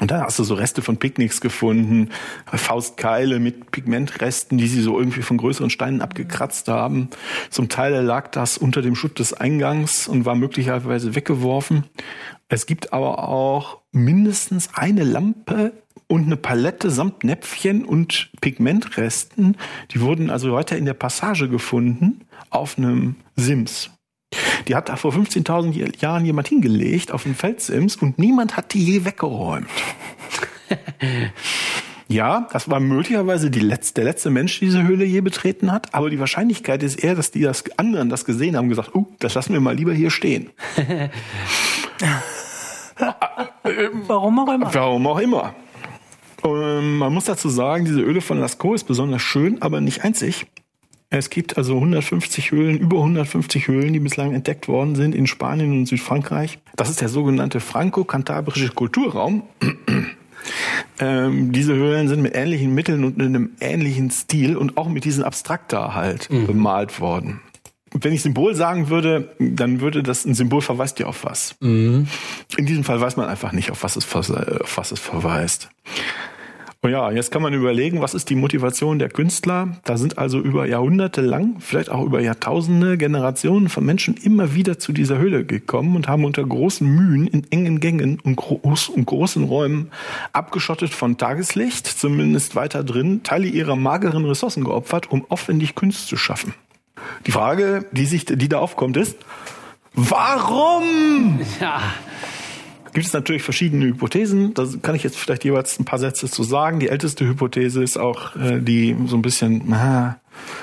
Und 0.00 0.10
da 0.10 0.22
hast 0.22 0.38
du 0.38 0.44
so 0.44 0.54
Reste 0.54 0.82
von 0.82 0.96
Picknicks 0.96 1.40
gefunden, 1.40 2.08
Faustkeile 2.46 3.38
mit 3.38 3.70
Pigmentresten, 3.70 4.58
die 4.58 4.66
sie 4.66 4.80
so 4.80 4.98
irgendwie 4.98 5.22
von 5.22 5.36
größeren 5.36 5.70
Steinen 5.70 6.00
abgekratzt 6.00 6.66
haben. 6.66 7.08
Zum 7.50 7.68
Teil 7.68 8.02
lag 8.02 8.28
das 8.32 8.58
unter 8.58 8.82
dem 8.82 8.96
Schutt 8.96 9.20
des 9.20 9.32
Eingangs 9.32 10.08
und 10.08 10.24
war 10.24 10.34
möglicherweise 10.34 11.14
weggeworfen. 11.14 11.84
Es 12.48 12.66
gibt 12.66 12.92
aber 12.92 13.28
auch 13.28 13.78
mindestens 13.92 14.70
eine 14.74 15.04
Lampe 15.04 15.72
und 16.08 16.26
eine 16.26 16.36
Palette 16.36 16.90
samt 16.90 17.22
Näpfchen 17.22 17.84
und 17.84 18.30
Pigmentresten. 18.40 19.56
Die 19.92 20.00
wurden 20.00 20.30
also 20.30 20.50
heute 20.52 20.74
in 20.74 20.84
der 20.84 20.94
Passage 20.94 21.48
gefunden 21.48 22.22
auf 22.50 22.76
einem 22.76 23.16
Sims. 23.36 23.90
Die 24.68 24.74
hat 24.74 24.88
da 24.88 24.96
vor 24.96 25.12
15.000 25.12 26.00
Jahren 26.00 26.24
jemand 26.24 26.48
hingelegt 26.48 27.12
auf 27.12 27.24
den 27.24 27.34
Felsims 27.34 27.96
und 27.96 28.18
niemand 28.18 28.56
hat 28.56 28.72
die 28.74 28.84
je 28.84 29.04
weggeräumt. 29.04 29.68
ja, 32.08 32.48
das 32.52 32.70
war 32.70 32.80
möglicherweise 32.80 33.50
die 33.50 33.60
letzte, 33.60 33.94
der 34.02 34.04
letzte 34.04 34.30
Mensch, 34.30 34.58
der 34.58 34.68
diese 34.68 34.82
Höhle 34.82 35.04
je 35.04 35.20
betreten 35.20 35.70
hat, 35.72 35.94
aber 35.94 36.10
die 36.10 36.18
Wahrscheinlichkeit 36.18 36.82
ist 36.82 37.02
eher, 37.02 37.14
dass 37.14 37.30
die 37.30 37.42
das 37.42 37.64
anderen 37.76 38.08
das 38.08 38.24
gesehen 38.24 38.56
haben 38.56 38.64
und 38.64 38.70
gesagt, 38.70 38.94
uh, 38.94 39.06
das 39.18 39.34
lassen 39.34 39.52
wir 39.52 39.60
mal 39.60 39.76
lieber 39.76 39.92
hier 39.92 40.10
stehen. 40.10 40.50
Warum 44.06 44.38
auch 44.38 44.54
immer. 44.54 44.74
Warum 44.74 45.06
auch 45.06 45.18
immer. 45.18 45.54
Und 46.42 46.98
man 46.98 47.14
muss 47.14 47.24
dazu 47.26 47.48
sagen, 47.48 47.84
diese 47.84 48.00
Öle 48.00 48.20
von 48.20 48.40
Lascaux 48.40 48.74
ist 48.74 48.84
besonders 48.84 49.22
schön, 49.22 49.62
aber 49.62 49.80
nicht 49.80 50.04
einzig. 50.04 50.46
Es 51.12 51.28
gibt 51.28 51.58
also 51.58 51.74
150 51.74 52.52
Höhlen, 52.52 52.78
über 52.78 52.96
150 52.96 53.68
Höhlen, 53.68 53.92
die 53.92 54.00
bislang 54.00 54.32
entdeckt 54.32 54.66
worden 54.66 54.94
sind 54.94 55.14
in 55.14 55.26
Spanien 55.26 55.70
und 55.72 55.86
Südfrankreich. 55.86 56.58
Das 56.74 56.88
ist 56.88 57.02
der 57.02 57.10
sogenannte 57.10 57.60
franco-kantabrische 57.60 58.70
Kulturraum. 58.70 59.42
ähm, 60.98 61.52
diese 61.52 61.74
Höhlen 61.74 62.08
sind 62.08 62.22
mit 62.22 62.34
ähnlichen 62.34 62.74
Mitteln 62.74 63.04
und 63.04 63.20
in 63.20 63.26
einem 63.26 63.50
ähnlichen 63.60 64.10
Stil 64.10 64.56
und 64.56 64.78
auch 64.78 64.88
mit 64.88 65.04
diesen 65.04 65.22
Abstrakta 65.22 65.94
halt 65.94 66.30
mhm. 66.30 66.46
bemalt 66.46 66.98
worden. 66.98 67.42
Wenn 67.92 68.14
ich 68.14 68.22
Symbol 68.22 68.54
sagen 68.54 68.88
würde, 68.88 69.34
dann 69.38 69.82
würde 69.82 70.02
das 70.02 70.24
ein 70.24 70.32
Symbol 70.32 70.62
verweist 70.62 70.98
ja 70.98 71.04
auf 71.04 71.24
was. 71.24 71.56
Mhm. 71.60 72.08
In 72.56 72.64
diesem 72.64 72.84
Fall 72.84 73.02
weiß 73.02 73.18
man 73.18 73.28
einfach 73.28 73.52
nicht, 73.52 73.70
auf 73.70 73.82
was 73.82 73.96
es, 73.96 74.10
auf 74.14 74.78
was 74.78 74.92
es 74.92 74.98
verweist. 74.98 75.68
Und 76.84 76.90
ja, 76.90 77.12
jetzt 77.12 77.30
kann 77.30 77.42
man 77.42 77.54
überlegen, 77.54 78.00
was 78.00 78.12
ist 78.12 78.28
die 78.28 78.34
Motivation 78.34 78.98
der 78.98 79.08
Künstler? 79.08 79.76
Da 79.84 79.96
sind 79.96 80.18
also 80.18 80.40
über 80.40 80.66
Jahrhunderte 80.66 81.20
lang, 81.20 81.60
vielleicht 81.60 81.90
auch 81.90 82.04
über 82.04 82.20
Jahrtausende 82.20 82.98
Generationen 82.98 83.68
von 83.68 83.84
Menschen 83.84 84.16
immer 84.16 84.56
wieder 84.56 84.80
zu 84.80 84.92
dieser 84.92 85.16
Höhle 85.16 85.44
gekommen 85.44 85.94
und 85.94 86.08
haben 86.08 86.24
unter 86.24 86.44
großen 86.44 86.84
Mühen 86.84 87.28
in 87.28 87.46
engen 87.52 87.78
Gängen 87.78 88.18
und, 88.18 88.34
groß, 88.34 88.88
und 88.88 89.06
großen 89.06 89.44
Räumen 89.44 89.92
abgeschottet 90.32 90.92
von 90.92 91.18
Tageslicht, 91.18 91.86
zumindest 91.86 92.56
weiter 92.56 92.82
drin, 92.82 93.22
Teile 93.22 93.46
ihrer 93.46 93.76
mageren 93.76 94.24
Ressourcen 94.24 94.64
geopfert, 94.64 95.08
um 95.08 95.24
aufwendig 95.28 95.76
Kunst 95.76 96.08
zu 96.08 96.16
schaffen. 96.16 96.52
Die 97.26 97.32
Frage, 97.32 97.86
die 97.92 98.06
sich, 98.06 98.24
die 98.24 98.48
da 98.48 98.58
aufkommt, 98.58 98.96
ist, 98.96 99.16
warum? 99.94 101.38
Ja 101.60 101.80
gibt 102.92 103.06
es 103.06 103.12
natürlich 103.12 103.42
verschiedene 103.42 103.86
Hypothesen. 103.86 104.54
Da 104.54 104.66
kann 104.82 104.94
ich 104.94 105.02
jetzt 105.02 105.18
vielleicht 105.18 105.44
jeweils 105.44 105.78
ein 105.78 105.84
paar 105.84 105.98
Sätze 105.98 106.28
zu 106.28 106.42
sagen. 106.42 106.80
Die 106.80 106.88
älteste 106.88 107.26
Hypothese 107.26 107.82
ist 107.82 107.96
auch 107.96 108.36
äh, 108.36 108.60
die 108.60 108.96
so 109.06 109.16
ein 109.16 109.22
bisschen, 109.22 109.72
ah, 109.72 110.20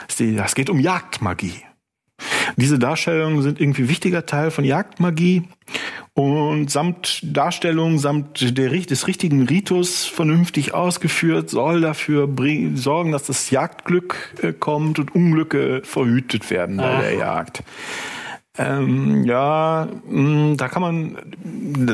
es 0.08 0.56
geht 0.56 0.70
um 0.70 0.80
Jagdmagie. 0.80 1.64
Diese 2.56 2.80
Darstellungen 2.80 3.42
sind 3.42 3.62
irgendwie 3.62 3.88
wichtiger 3.90 4.26
Teil 4.26 4.52
von 4.52 4.66
Jagdmagie 4.66 5.44
und 6.14 6.70
samt 6.70 7.22
Darstellung, 7.24 8.00
samt 8.00 8.58
der, 8.58 8.70
des 8.70 9.08
richtigen 9.08 9.48
Ritus 9.48 10.06
vernünftig 10.06 10.74
ausgeführt, 10.74 11.50
soll 11.50 11.82
dafür 11.82 12.28
sorgen, 12.76 13.12
dass 13.12 13.24
das 13.24 13.50
Jagdglück 13.50 14.36
äh, 14.42 14.52
kommt 14.52 15.00
und 15.00 15.16
Unglücke 15.16 15.82
verhütet 15.86 16.50
werden 16.50 16.78
bei 16.78 16.96
Ach. 16.96 17.02
der 17.02 17.14
Jagd. 17.16 17.64
Ähm, 18.60 19.24
ja, 19.24 19.88
mh, 20.10 20.52
mm, 20.52 20.58
da 20.58 20.68
kann 20.68 20.82
man, 20.82 21.18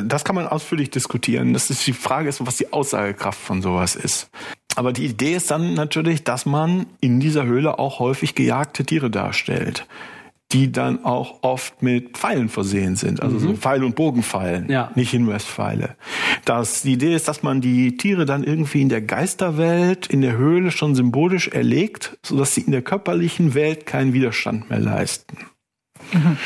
das 0.10 0.26
kann 0.26 0.36
man 0.36 0.48
ausführlich 0.48 0.90
diskutieren. 0.90 1.54
Das 1.54 1.70
ist 1.70 1.86
die 1.86 1.94
Frage 1.94 2.28
ist, 2.28 2.44
was 2.46 2.58
die 2.58 2.74
Aussagekraft 2.74 3.40
von 3.40 3.62
sowas 3.62 3.96
ist. 3.96 4.32
Aber 4.76 4.92
die 4.92 5.06
Idee 5.06 5.36
ist 5.36 5.52
dann 5.52 5.76
natürlich, 5.76 6.24
dass 6.24 6.48
man 6.48 6.88
in 7.02 7.20
dieser 7.20 7.46
Höhle 7.46 7.78
auch 7.78 8.00
häufig 8.00 8.34
gejagte 8.34 8.84
Tiere 8.84 9.12
darstellt, 9.12 9.86
die 10.52 10.72
dann 10.72 11.06
auch 11.06 11.44
oft 11.44 11.84
mit 11.84 12.18
Pfeilen 12.18 12.50
versehen 12.50 12.96
sind, 12.96 13.22
also 13.22 13.36
mhm. 13.38 13.40
so 13.40 13.54
Pfeil- 13.54 13.84
und 13.84 13.96
Bogenpfeilen, 13.96 14.68
ja. 14.70 14.92
nicht 14.96 15.12
Hinwestpfeile. 15.12 15.96
Das, 16.46 16.82
die 16.82 16.94
Idee 16.94 17.16
ist, 17.16 17.28
dass 17.28 17.44
man 17.44 17.62
die 17.62 17.96
Tiere 17.96 18.26
dann 18.26 18.44
irgendwie 18.44 18.82
in 18.82 18.90
der 18.90 19.02
Geisterwelt, 19.02 20.08
in 20.08 20.22
der 20.22 20.36
Höhle 20.36 20.72
schon 20.72 20.96
symbolisch 20.96 21.48
erlegt, 21.48 22.18
sodass 22.24 22.56
sie 22.56 22.62
in 22.62 22.72
der 22.72 22.82
körperlichen 22.82 23.54
Welt 23.54 23.86
keinen 23.86 24.14
Widerstand 24.14 24.70
mehr 24.70 24.80
leisten. 24.80 25.38
Mhm. 26.14 26.38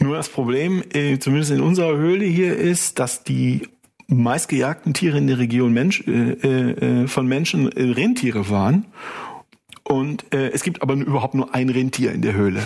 Nur 0.00 0.16
das 0.16 0.28
Problem, 0.28 0.82
äh, 0.92 1.18
zumindest 1.18 1.50
in 1.52 1.60
unserer 1.60 1.96
Höhle 1.96 2.24
hier, 2.24 2.56
ist, 2.56 2.98
dass 2.98 3.24
die 3.24 3.62
meistgejagten 4.08 4.94
Tiere 4.94 5.18
in 5.18 5.26
der 5.26 5.38
Region 5.38 5.72
Mensch, 5.72 6.02
äh, 6.06 6.32
äh, 6.32 7.06
von 7.06 7.26
Menschen 7.26 7.70
äh, 7.70 7.92
Rentiere 7.92 8.48
waren. 8.50 8.86
Und 9.84 10.32
äh, 10.34 10.50
es 10.50 10.62
gibt 10.62 10.82
aber 10.82 10.94
überhaupt 10.94 11.34
nur 11.34 11.54
ein 11.54 11.70
Rentier 11.70 12.12
in 12.12 12.22
der 12.22 12.34
Höhle. 12.34 12.62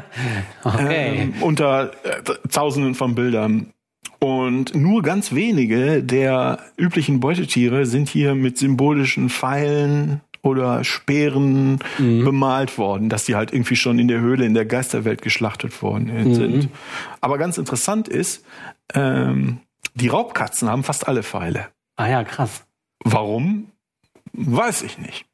okay. 0.64 1.22
Ähm, 1.22 1.34
unter 1.40 1.90
äh, 2.04 2.22
Tausenden 2.48 2.94
von 2.94 3.14
Bildern. 3.14 3.72
Und 4.20 4.74
nur 4.74 5.02
ganz 5.02 5.34
wenige 5.34 6.04
der 6.04 6.60
üblichen 6.76 7.18
Beutetiere 7.18 7.86
sind 7.86 8.08
hier 8.08 8.36
mit 8.36 8.58
symbolischen 8.58 9.28
Pfeilen, 9.28 10.20
oder 10.42 10.84
Speeren 10.84 11.78
mhm. 11.98 12.24
bemalt 12.24 12.76
worden, 12.76 13.08
dass 13.08 13.24
die 13.24 13.36
halt 13.36 13.52
irgendwie 13.52 13.76
schon 13.76 13.98
in 13.98 14.08
der 14.08 14.20
Höhle 14.20 14.44
in 14.44 14.54
der 14.54 14.66
Geisterwelt 14.66 15.22
geschlachtet 15.22 15.80
worden 15.82 16.12
mhm. 16.12 16.34
sind. 16.34 16.68
Aber 17.20 17.38
ganz 17.38 17.58
interessant 17.58 18.08
ist, 18.08 18.44
ähm, 18.92 19.60
die 19.94 20.08
Raubkatzen 20.08 20.68
haben 20.68 20.82
fast 20.82 21.06
alle 21.06 21.22
Pfeile. 21.22 21.68
Ah 21.96 22.08
ja, 22.08 22.24
krass. 22.24 22.64
Warum? 23.04 23.70
Weiß 24.32 24.82
ich 24.82 24.98
nicht. 24.98 25.26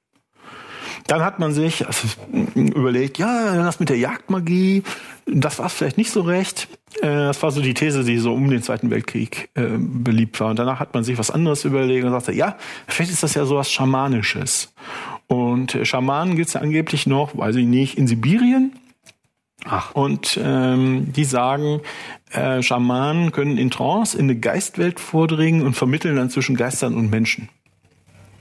Dann 1.09 1.23
hat 1.23 1.39
man 1.39 1.55
sich 1.55 1.87
also, 1.87 2.07
überlegt, 2.55 3.17
ja, 3.17 3.57
das 3.57 3.81
mit 3.81 3.89
der 3.89 3.97
Jagdmagie, 3.97 4.83
das 5.25 5.59
war 5.59 5.71
vielleicht 5.71 5.97
nicht 5.97 6.11
so 6.11 6.21
recht. 6.21 6.69
Äh, 7.01 7.07
das 7.07 7.43
war 7.43 7.51
so 7.51 7.63
die 7.63 7.73
These, 7.73 8.05
die 8.05 8.19
so 8.19 8.35
um 8.35 8.51
den 8.51 8.63
Zweiten 8.63 8.91
Weltkrieg 8.91 9.49
äh, 9.55 9.69
beliebt 9.79 10.39
war. 10.39 10.51
Und 10.51 10.59
danach 10.59 10.81
hat 10.81 10.93
man 10.93 11.05
sich 11.05 11.17
was 11.17 11.31
anderes 11.31 11.65
überlegt 11.65 12.05
und 12.05 12.13
sagte, 12.13 12.33
ja, 12.33 12.59
vielleicht 12.87 13.11
ist 13.11 13.23
das 13.23 13.33
ja 13.33 13.47
sowas 13.47 13.73
Schamanisches. 13.73 14.75
Und 15.29 15.79
Schamanen 15.83 16.37
gibt 16.37 16.49
es 16.49 16.55
ja 16.55 16.61
angeblich 16.61 17.07
noch, 17.07 17.37
weiß 17.37 17.57
ich 17.57 17.67
nicht, 17.67 17.97
in 17.97 18.07
Sibirien. 18.07 18.73
Ach. 19.65 19.95
Und 19.95 20.39
ähm, 20.43 21.11
die 21.15 21.25
sagen, 21.25 21.81
äh, 22.33 22.63
Schamanen 22.63 23.33
können 23.33 23.57
in 23.57 23.71
Trance 23.71 24.17
in 24.17 24.25
eine 24.25 24.39
Geistwelt 24.39 25.01
vordringen 25.01 25.63
und 25.65 25.73
vermitteln 25.73 26.17
dann 26.17 26.29
zwischen 26.29 26.55
Geistern 26.55 26.95
und 26.97 27.11
Menschen. 27.11 27.49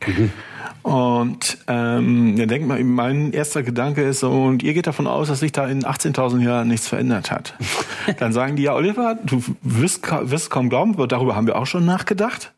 Mhm. 0.06 0.31
Und 0.88 1.57
ähm, 1.68 2.38
dann 2.38 2.47
denkt 2.47 2.65
man, 2.65 2.81
mein 2.88 3.34
erster 3.34 3.61
Gedanke 3.61 4.03
ist 4.03 4.22
so, 4.22 4.31
und 4.31 4.64
ihr 4.64 4.73
geht 4.73 4.88
davon 4.88 5.05
aus, 5.05 5.27
dass 5.27 5.41
sich 5.41 5.51
da 5.51 5.68
in 5.68 5.84
18.000 5.84 6.41
Jahren 6.41 6.69
nichts 6.69 6.88
verändert 6.88 7.30
hat. 7.30 7.55
dann 8.19 8.31
sagen 8.31 8.55
die, 8.55 8.64
ja, 8.64 8.73
Oliver, 8.73 9.19
du 9.22 9.43
wirst, 9.61 10.01
wirst 10.09 10.49
kaum 10.49 10.69
glauben, 10.69 10.95
darüber 11.09 11.35
haben 11.35 11.45
wir 11.45 11.57
auch 11.57 11.65
schon 11.65 11.85
nachgedacht. 11.85 12.53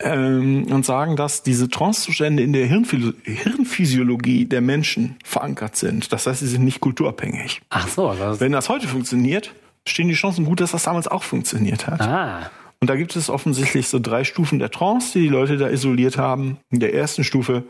Ähm, 0.00 0.66
und 0.72 0.84
sagen, 0.84 1.14
dass 1.14 1.44
diese 1.44 1.68
Trancezustände 1.68 2.42
in 2.42 2.52
der 2.52 2.66
Hirnphysiologie 2.66 4.46
der 4.46 4.60
Menschen 4.60 5.14
verankert 5.22 5.76
sind. 5.76 6.12
Das 6.12 6.26
heißt, 6.26 6.40
sie 6.40 6.48
sind 6.48 6.64
nicht 6.64 6.80
kulturabhängig. 6.80 7.62
Ach 7.70 7.86
so. 7.86 8.12
Das 8.12 8.40
Wenn 8.40 8.50
das 8.50 8.70
heute 8.70 8.88
funktioniert, 8.88 9.54
stehen 9.86 10.08
die 10.08 10.14
Chancen 10.14 10.46
gut, 10.46 10.60
dass 10.60 10.72
das 10.72 10.82
damals 10.82 11.06
auch 11.06 11.22
funktioniert 11.22 11.86
hat. 11.86 12.00
Ah. 12.00 12.50
Und 12.82 12.90
da 12.90 12.96
gibt 12.96 13.14
es 13.14 13.30
offensichtlich 13.30 13.86
so 13.86 14.00
drei 14.00 14.24
Stufen 14.24 14.58
der 14.58 14.72
Trance, 14.72 15.12
die 15.12 15.20
die 15.20 15.28
Leute 15.28 15.56
da 15.56 15.68
isoliert 15.68 16.18
haben. 16.18 16.58
In 16.68 16.80
der 16.80 16.92
ersten 16.92 17.22
Stufe 17.22 17.62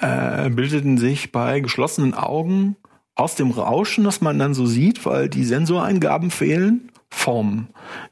äh, 0.00 0.50
bildeten 0.50 0.98
sich 0.98 1.30
bei 1.30 1.60
geschlossenen 1.60 2.14
Augen 2.14 2.74
aus 3.14 3.36
dem 3.36 3.52
Rauschen, 3.52 4.02
das 4.02 4.20
man 4.20 4.40
dann 4.40 4.52
so 4.52 4.66
sieht, 4.66 5.06
weil 5.06 5.28
die 5.28 5.44
Sensoreingaben 5.44 6.32
fehlen, 6.32 6.90
Formen, 7.10 7.68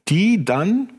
die 0.07 0.45
dann 0.45 0.91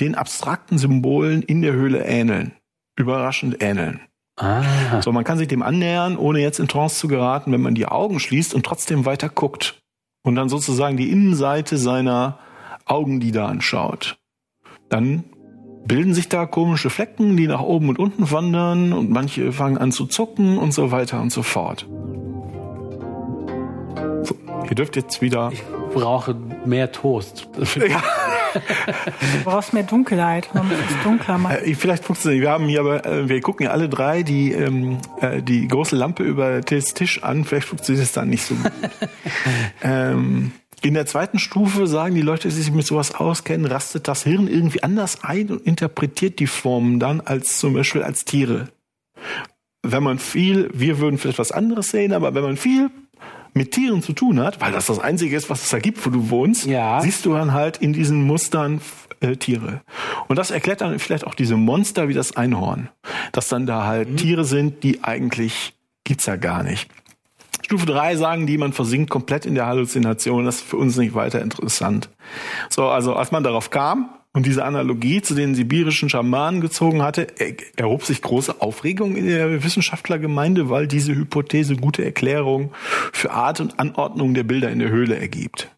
den 0.00 0.16
abstrakten 0.16 0.78
Symbolen 0.78 1.42
in 1.42 1.62
der 1.62 1.74
Höhle 1.74 2.04
ähneln. 2.04 2.50
Überraschend 2.96 3.62
ähneln. 3.62 4.00
Ah. 4.36 5.00
So, 5.00 5.12
man 5.12 5.22
kann 5.22 5.38
sich 5.38 5.46
dem 5.46 5.62
annähern, 5.62 6.16
ohne 6.16 6.40
jetzt 6.40 6.58
in 6.58 6.66
Trance 6.66 6.98
zu 6.98 7.06
geraten, 7.06 7.52
wenn 7.52 7.62
man 7.62 7.76
die 7.76 7.86
Augen 7.86 8.18
schließt 8.18 8.54
und 8.54 8.66
trotzdem 8.66 9.04
weiter 9.04 9.28
guckt 9.28 9.80
und 10.24 10.34
dann 10.34 10.48
sozusagen 10.48 10.96
die 10.96 11.12
Innenseite 11.12 11.78
seiner 11.78 12.40
Augenlider 12.84 13.46
anschaut 13.46 14.19
dann 14.90 15.24
bilden 15.86 16.12
sich 16.12 16.28
da 16.28 16.46
komische 16.46 16.90
Flecken, 16.90 17.36
die 17.36 17.46
nach 17.46 17.62
oben 17.62 17.88
und 17.88 17.98
unten 17.98 18.30
wandern 18.30 18.92
und 18.92 19.10
manche 19.10 19.52
fangen 19.52 19.78
an 19.78 19.92
zu 19.92 20.06
zucken 20.06 20.58
und 20.58 20.74
so 20.74 20.90
weiter 20.90 21.20
und 21.20 21.32
so 21.32 21.42
fort. 21.42 21.86
So, 24.22 24.36
ihr 24.68 24.74
dürft 24.74 24.96
jetzt 24.96 25.22
wieder. 25.22 25.50
Ich 25.52 25.62
brauche 25.94 26.36
mehr 26.64 26.92
Toast. 26.92 27.48
Ja. 27.88 28.02
Du 28.52 29.44
brauchst 29.44 29.72
mehr 29.72 29.84
Dunkelheit. 29.84 30.52
Man 30.52 30.66
muss 30.66 30.76
es 30.76 31.04
dunkler 31.04 31.38
machen. 31.38 31.58
Äh, 31.62 31.72
vielleicht 31.76 32.04
funktioniert. 32.04 32.42
Wir 32.42 32.50
haben 32.50 32.66
hier 32.66 32.80
aber, 32.80 33.06
äh, 33.06 33.28
wir 33.28 33.40
gucken 33.40 33.66
ja 33.66 33.70
alle 33.70 33.88
drei 33.88 34.24
die 34.24 34.50
ähm, 34.50 34.98
äh, 35.20 35.40
die 35.40 35.68
große 35.68 35.94
Lampe 35.94 36.24
über 36.24 36.60
den 36.60 36.80
Tisch 36.80 37.22
an. 37.22 37.44
Vielleicht 37.44 37.68
funktioniert 37.68 38.04
es 38.04 38.10
dann 38.10 38.28
nicht 38.28 38.44
so 38.44 38.56
gut. 38.56 38.72
ähm, 39.84 40.50
in 40.82 40.94
der 40.94 41.06
zweiten 41.06 41.38
Stufe 41.38 41.86
sagen 41.86 42.14
die 42.14 42.22
Leute, 42.22 42.48
die 42.48 42.54
sich 42.54 42.72
mit 42.72 42.86
sowas 42.86 43.14
auskennen, 43.14 43.66
rastet 43.66 44.08
das 44.08 44.22
Hirn 44.22 44.48
irgendwie 44.48 44.82
anders 44.82 45.22
ein 45.22 45.50
und 45.50 45.66
interpretiert 45.66 46.38
die 46.38 46.46
Formen 46.46 46.98
dann 46.98 47.20
als 47.20 47.58
zum 47.58 47.74
Beispiel 47.74 48.02
als 48.02 48.24
Tiere. 48.24 48.68
Wenn 49.82 50.02
man 50.02 50.18
viel, 50.18 50.70
wir 50.72 50.98
würden 50.98 51.18
vielleicht 51.18 51.38
was 51.38 51.52
anderes 51.52 51.90
sehen, 51.90 52.12
aber 52.12 52.34
wenn 52.34 52.42
man 52.42 52.56
viel 52.56 52.90
mit 53.52 53.72
Tieren 53.72 54.02
zu 54.02 54.12
tun 54.12 54.40
hat, 54.40 54.60
weil 54.60 54.72
das 54.72 54.86
das 54.86 54.98
Einzige 54.98 55.36
ist, 55.36 55.50
was 55.50 55.64
es 55.64 55.70
da 55.70 55.78
gibt, 55.78 56.04
wo 56.06 56.10
du 56.10 56.30
wohnst, 56.30 56.66
ja. 56.66 57.00
siehst 57.00 57.26
du 57.26 57.34
dann 57.34 57.52
halt 57.52 57.78
in 57.78 57.92
diesen 57.92 58.22
Mustern 58.22 58.80
äh, 59.20 59.36
Tiere. 59.36 59.82
Und 60.28 60.36
das 60.36 60.50
erklärt 60.50 60.80
dann 60.80 60.98
vielleicht 60.98 61.26
auch 61.26 61.34
diese 61.34 61.56
Monster 61.56 62.08
wie 62.08 62.14
das 62.14 62.36
Einhorn. 62.36 62.88
Dass 63.32 63.48
dann 63.48 63.66
da 63.66 63.84
halt 63.84 64.10
mhm. 64.10 64.16
Tiere 64.16 64.44
sind, 64.44 64.82
die 64.82 65.02
eigentlich 65.02 65.74
gibt's 66.04 66.26
ja 66.26 66.36
gar 66.36 66.62
nicht. 66.62 66.88
Stufe 67.70 67.86
3 67.86 68.16
sagen 68.16 68.48
die, 68.48 68.58
man 68.58 68.72
versinkt 68.72 69.10
komplett 69.10 69.46
in 69.46 69.54
der 69.54 69.66
Halluzination. 69.66 70.44
Das 70.44 70.56
ist 70.56 70.64
für 70.64 70.76
uns 70.76 70.96
nicht 70.96 71.14
weiter 71.14 71.40
interessant. 71.40 72.10
So, 72.68 72.88
also 72.88 73.14
als 73.14 73.30
man 73.30 73.44
darauf 73.44 73.70
kam 73.70 74.10
und 74.32 74.44
diese 74.44 74.64
Analogie 74.64 75.22
zu 75.22 75.36
den 75.36 75.54
sibirischen 75.54 76.08
Schamanen 76.08 76.60
gezogen 76.60 77.00
hatte, 77.00 77.28
erhob 77.76 78.02
sich 78.02 78.22
große 78.22 78.60
Aufregung 78.60 79.14
in 79.14 79.26
der 79.26 79.62
Wissenschaftlergemeinde, 79.62 80.68
weil 80.68 80.88
diese 80.88 81.14
Hypothese 81.14 81.76
gute 81.76 82.04
Erklärung 82.04 82.72
für 83.12 83.30
Art 83.30 83.60
und 83.60 83.78
Anordnung 83.78 84.34
der 84.34 84.42
Bilder 84.42 84.72
in 84.72 84.80
der 84.80 84.88
Höhle 84.88 85.16
ergibt. 85.16 85.70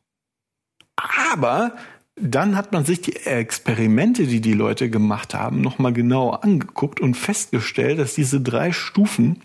Aber 0.97 1.75
dann 2.17 2.57
hat 2.57 2.73
man 2.73 2.85
sich 2.85 3.01
die 3.01 3.17
Experimente, 3.17 4.27
die 4.27 4.41
die 4.41 4.53
Leute 4.53 4.91
gemacht 4.91 5.35
haben, 5.35 5.61
nochmal 5.61 5.93
genauer 5.93 6.45
angeguckt 6.45 7.01
und 7.01 7.15
festgestellt, 7.15 7.99
dass 7.99 8.15
diese 8.15 8.41
drei 8.41 8.73
Stufen 8.73 9.43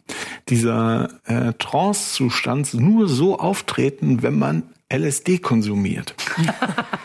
dieser 0.50 1.10
äh, 1.26 1.54
Trance-Zustands 1.54 2.74
nur 2.74 3.08
so 3.08 3.40
auftreten, 3.40 4.22
wenn 4.22 4.38
man 4.38 4.64
LSD 4.94 5.40
konsumiert. 5.40 6.16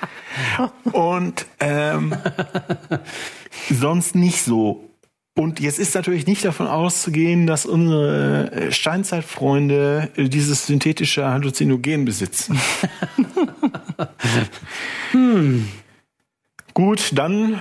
und 0.92 1.46
ähm, 1.60 2.14
sonst 3.70 4.14
nicht 4.14 4.42
so. 4.42 4.88
Und 5.34 5.60
jetzt 5.60 5.78
ist 5.78 5.94
natürlich 5.94 6.26
nicht 6.26 6.44
davon 6.44 6.66
auszugehen, 6.66 7.46
dass 7.46 7.64
unsere 7.64 8.52
äh, 8.52 8.72
Steinzeitfreunde 8.72 10.10
äh, 10.16 10.28
dieses 10.28 10.66
synthetische 10.66 11.24
Halluzinogen 11.24 12.04
besitzen. 12.04 12.60
hm. 15.12 15.68
Gut, 16.74 17.10
dann 17.14 17.60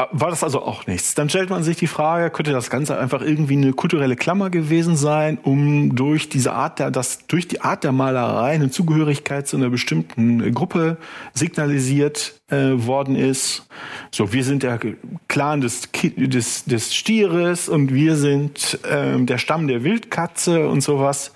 Ah, 0.00 0.08
war 0.12 0.30
das 0.30 0.42
also 0.42 0.62
auch 0.62 0.86
nichts. 0.86 1.14
Dann 1.14 1.28
stellt 1.28 1.50
man 1.50 1.62
sich 1.62 1.76
die 1.76 1.86
Frage, 1.86 2.30
könnte 2.30 2.52
das 2.52 2.70
Ganze 2.70 2.98
einfach 2.98 3.20
irgendwie 3.20 3.52
eine 3.52 3.74
kulturelle 3.74 4.16
Klammer 4.16 4.48
gewesen 4.48 4.96
sein, 4.96 5.36
um 5.42 5.94
durch 5.94 6.30
diese 6.30 6.54
Art 6.54 6.78
der, 6.78 6.90
das, 6.90 7.26
durch 7.26 7.48
die 7.48 7.60
Art 7.60 7.84
der 7.84 7.92
Malerei 7.92 8.52
eine 8.52 8.70
Zugehörigkeit 8.70 9.46
zu 9.46 9.58
einer 9.58 9.68
bestimmten 9.68 10.54
Gruppe 10.54 10.96
signalisiert 11.34 12.40
äh, 12.48 12.70
worden 12.76 13.14
ist. 13.14 13.66
So, 14.10 14.32
wir 14.32 14.42
sind 14.42 14.62
der 14.62 14.80
Clan 15.28 15.60
des, 15.60 15.90
des, 15.92 16.64
des 16.64 16.94
Stieres 16.94 17.68
und 17.68 17.92
wir 17.92 18.16
sind 18.16 18.78
äh, 18.84 19.22
der 19.22 19.36
Stamm 19.36 19.68
der 19.68 19.84
Wildkatze 19.84 20.66
und 20.66 20.80
sowas. 20.80 21.32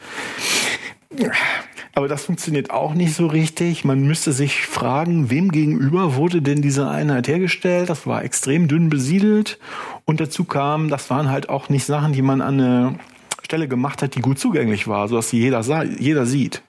Aber 1.97 2.09
das 2.09 2.25
funktioniert 2.25 2.71
auch 2.71 2.95
nicht 2.95 3.15
so 3.15 3.27
richtig. 3.27 3.85
Man 3.85 4.03
müsste 4.03 4.33
sich 4.33 4.67
fragen, 4.67 5.31
wem 5.31 5.53
gegenüber 5.53 6.17
wurde 6.17 6.43
denn 6.43 6.61
diese 6.61 6.89
Einheit 6.89 7.29
hergestellt? 7.29 7.89
Das 7.89 8.07
war 8.07 8.25
extrem 8.25 8.67
dünn 8.67 8.89
besiedelt. 8.89 9.59
Und 10.05 10.21
dazu 10.21 10.45
kam, 10.45 10.89
das 10.89 11.09
waren 11.11 11.31
halt 11.31 11.49
auch 11.49 11.69
nicht 11.69 11.85
Sachen, 11.85 12.13
die 12.13 12.23
man 12.23 12.41
an 12.41 12.61
eine 12.61 12.99
Stelle 13.45 13.69
gemacht 13.69 14.03
hat, 14.03 14.17
die 14.17 14.21
gut 14.21 14.41
zugänglich 14.41 14.89
war, 14.89 15.07
sodass 15.07 15.31
sie 15.31 15.39
jeder, 15.39 15.63
sah, 15.63 15.85
jeder 15.85 16.27
sieht. 16.27 16.63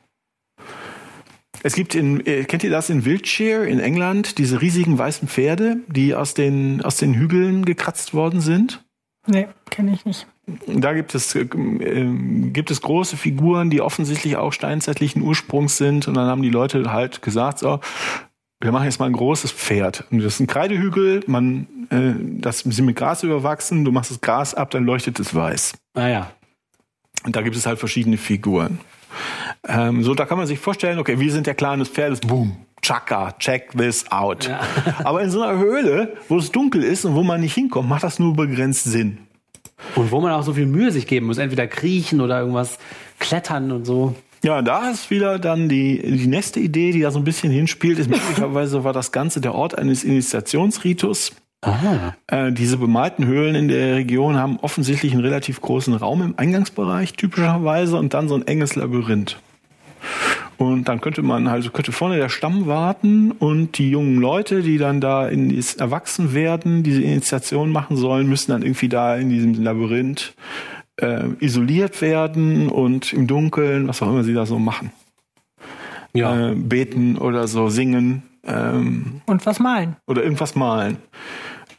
Es 1.64 1.74
gibt 1.74 1.96
in, 1.96 2.24
äh, 2.28 2.44
kennt 2.44 2.64
ihr 2.64 2.70
das 2.70 2.92
in 2.92 3.06
Wiltshire 3.06 3.68
in 3.68 3.80
England, 3.80 4.38
diese 4.38 4.62
riesigen 4.62 5.00
weißen 5.00 5.28
Pferde, 5.28 5.78
die 5.88 6.14
aus 6.14 6.36
den, 6.36 6.84
aus 6.84 6.98
den 6.98 7.16
Hügeln 7.16 7.66
gekratzt 7.66 8.14
worden 8.14 8.42
sind? 8.42 8.86
Nee, 9.26 9.48
kenne 9.72 9.94
ich 9.94 10.06
nicht. 10.06 10.28
Da 10.68 10.94
gibt 10.94 11.16
es, 11.16 11.34
äh, 11.36 11.46
gibt 11.46 12.70
es 12.72 12.82
große 12.82 13.18
Figuren, 13.18 13.70
die 13.70 13.82
offensichtlich 13.82 14.38
auch 14.38 14.54
steinzeitlichen 14.54 15.22
Ursprungs 15.22 15.78
sind. 15.78 16.08
Und 16.08 16.16
dann 16.16 16.28
haben 16.28 16.44
die 16.44 16.50
Leute 16.50 16.92
halt 16.92 17.22
gesagt, 17.22 17.60
so, 17.60 17.80
wir 18.62 18.72
machen 18.72 18.86
jetzt 18.86 19.00
mal 19.00 19.08
ein 19.08 19.14
großes 19.14 19.52
Pferd. 19.52 20.06
Und 20.12 20.20
das 20.20 20.36
ist 20.36 20.40
ein 20.40 20.48
Kreidehügel, 20.48 21.24
man, 21.28 21.68
äh, 21.90 22.14
das 22.42 22.60
sind 22.60 22.86
mit 22.86 22.96
Gras 22.96 23.24
überwachsen, 23.24 23.86
du 23.86 23.92
machst 23.92 24.12
das 24.12 24.22
Gras 24.22 24.54
ab, 24.54 24.72
dann 24.72 24.86
leuchtet 24.86 25.20
es 25.20 25.34
weiß. 25.34 25.74
Ah 25.94 26.08
ja. 26.08 26.32
Und 27.24 27.36
da 27.36 27.42
gibt 27.42 27.56
es 27.56 27.66
halt 27.66 27.80
verschiedene 27.80 28.18
Figuren. 28.18 28.80
Ähm, 29.68 30.04
so, 30.04 30.14
da 30.14 30.26
kann 30.26 30.38
man 30.38 30.48
sich 30.48 30.60
vorstellen, 30.60 31.00
okay, 31.00 31.20
wir 31.20 31.32
sind 31.32 31.48
der 31.48 31.56
Clan 31.56 31.80
des 31.80 31.90
Pferdes, 31.90 32.20
boom, 32.20 32.58
Chaka, 32.82 33.34
check 33.40 33.72
this 33.72 34.12
out. 34.12 34.48
Ja. 34.48 34.62
Aber 35.04 35.22
in 35.22 35.32
so 35.32 35.42
einer 35.42 35.58
Höhle, 35.58 36.18
wo 36.30 36.38
es 36.38 36.52
dunkel 36.52 36.84
ist 36.84 37.06
und 37.06 37.16
wo 37.16 37.24
man 37.24 37.42
nicht 37.42 37.56
hinkommt, 37.56 37.90
macht 37.90 38.04
das 38.04 38.20
nur 38.20 38.36
begrenzt 38.36 38.84
Sinn. 38.84 39.25
Und 39.96 40.12
wo 40.12 40.22
man 40.22 40.32
auch 40.32 40.44
so 40.44 40.54
viel 40.54 40.66
Mühe 40.66 40.92
sich 40.92 41.08
geben 41.08 41.28
muss, 41.28 41.38
entweder 41.38 41.68
kriechen 41.68 42.22
oder 42.22 42.40
irgendwas 42.40 42.78
klettern 43.20 43.72
und 43.72 43.86
so. 43.86 44.16
Ja, 44.44 44.62
da 44.62 44.90
ist 44.90 45.10
wieder 45.10 45.40
dann 45.40 45.70
die, 45.70 46.02
die 46.02 46.28
nächste 46.28 46.60
Idee, 46.60 46.92
die 46.92 47.02
da 47.02 47.12
so 47.12 47.20
ein 47.20 47.24
bisschen 47.24 47.52
hinspielt, 47.52 47.98
ist 47.98 48.10
möglicherweise 48.10 48.84
war 48.84 48.94
das 48.94 49.12
Ganze 49.12 49.42
der 49.42 49.56
Ort 49.56 49.78
eines 49.78 50.04
Initiationsritus. 50.04 51.32
Ah. 51.62 52.14
Äh, 52.28 52.52
diese 52.52 52.78
bemalten 52.78 53.26
Höhlen 53.26 53.56
in 53.56 53.68
der 53.70 53.96
Region 53.96 54.38
haben 54.38 54.60
offensichtlich 54.62 55.14
einen 55.14 55.24
relativ 55.24 55.62
großen 55.62 55.96
Raum 55.96 56.22
im 56.22 56.34
Eingangsbereich, 56.38 57.14
typischerweise, 57.14 57.98
und 57.98 58.14
dann 58.14 58.28
so 58.28 58.36
ein 58.36 58.46
enges 58.46 58.76
Labyrinth. 58.76 59.40
Und 60.58 60.88
dann 60.88 61.02
könnte 61.02 61.22
man 61.22 61.48
also 61.48 61.70
könnte 61.70 61.92
vorne 61.92 62.18
der 62.18 62.30
Stamm 62.30 62.66
warten 62.66 63.32
und 63.32 63.78
die 63.78 63.90
jungen 63.90 64.18
Leute, 64.18 64.62
die 64.62 64.78
dann 64.78 65.02
da 65.02 65.28
in 65.28 65.54
das 65.56 65.76
erwachsen 65.76 66.34
werden, 66.34 66.84
diese 66.84 67.02
Initiation 67.02 67.72
machen 67.72 67.98
sollen, 67.98 68.28
müssen 68.28 68.52
dann 68.52 68.62
irgendwie 68.62 68.90
da 68.90 69.16
in 69.16 69.30
diesem 69.30 69.62
Labyrinth 69.62 70.34
äh, 70.98 71.28
isoliert 71.40 72.02
werden 72.02 72.70
und 72.70 73.12
im 73.12 73.28
Dunkeln, 73.28 73.88
was 73.88 74.02
auch 74.02 74.10
immer 74.10 74.24
sie 74.24 74.34
da 74.34 74.46
so 74.46 74.60
machen. 74.60 74.92
Ja. 76.14 76.52
Äh, 76.52 76.56
beten 76.56 77.18
oder 77.18 77.48
so 77.48 77.70
singen. 77.70 78.24
Ähm, 78.46 79.22
und 79.26 79.46
was 79.46 79.60
malen. 79.60 79.98
Oder 80.08 80.24
irgendwas 80.24 80.56
malen. 80.56 80.98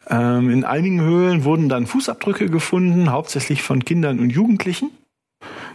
Ähm, 0.08 0.50
in 0.50 0.64
einigen 0.64 1.00
Höhlen 1.00 1.44
wurden 1.44 1.68
dann 1.68 1.86
Fußabdrücke 1.86 2.50
gefunden, 2.50 3.10
hauptsächlich 3.10 3.62
von 3.62 3.84
Kindern 3.84 4.20
und 4.20 4.30
Jugendlichen 4.30 4.90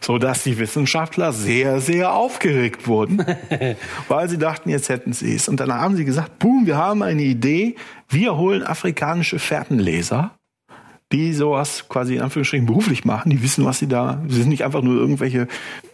so 0.01 0.17
dass 0.17 0.43
die 0.43 0.57
Wissenschaftler 0.57 1.31
sehr, 1.31 1.79
sehr 1.79 2.13
aufgeregt 2.13 2.87
wurden, 2.87 3.23
weil 4.07 4.29
sie 4.29 4.37
dachten, 4.37 4.69
jetzt 4.69 4.89
hätten 4.89 5.13
sie 5.13 5.35
es. 5.35 5.47
Und 5.47 5.59
dann 5.59 5.71
haben 5.73 5.95
sie 5.95 6.05
gesagt, 6.05 6.39
boom, 6.39 6.65
wir 6.65 6.77
haben 6.77 7.03
eine 7.03 7.21
Idee, 7.21 7.75
wir 8.09 8.35
holen 8.37 8.63
afrikanische 8.63 9.39
Fährtenleser, 9.39 10.31
die 11.11 11.33
sowas 11.33 11.85
quasi 11.89 12.15
in 12.15 12.21
Anführungsstrichen 12.21 12.65
beruflich 12.65 13.05
machen, 13.05 13.29
die 13.29 13.43
wissen, 13.43 13.65
was 13.65 13.79
sie 13.79 13.87
da, 13.87 14.23
sie 14.27 14.41
sind 14.41 14.49
nicht 14.49 14.63
einfach 14.63 14.81
nur 14.81 14.95
irgendwelche, 14.95 15.47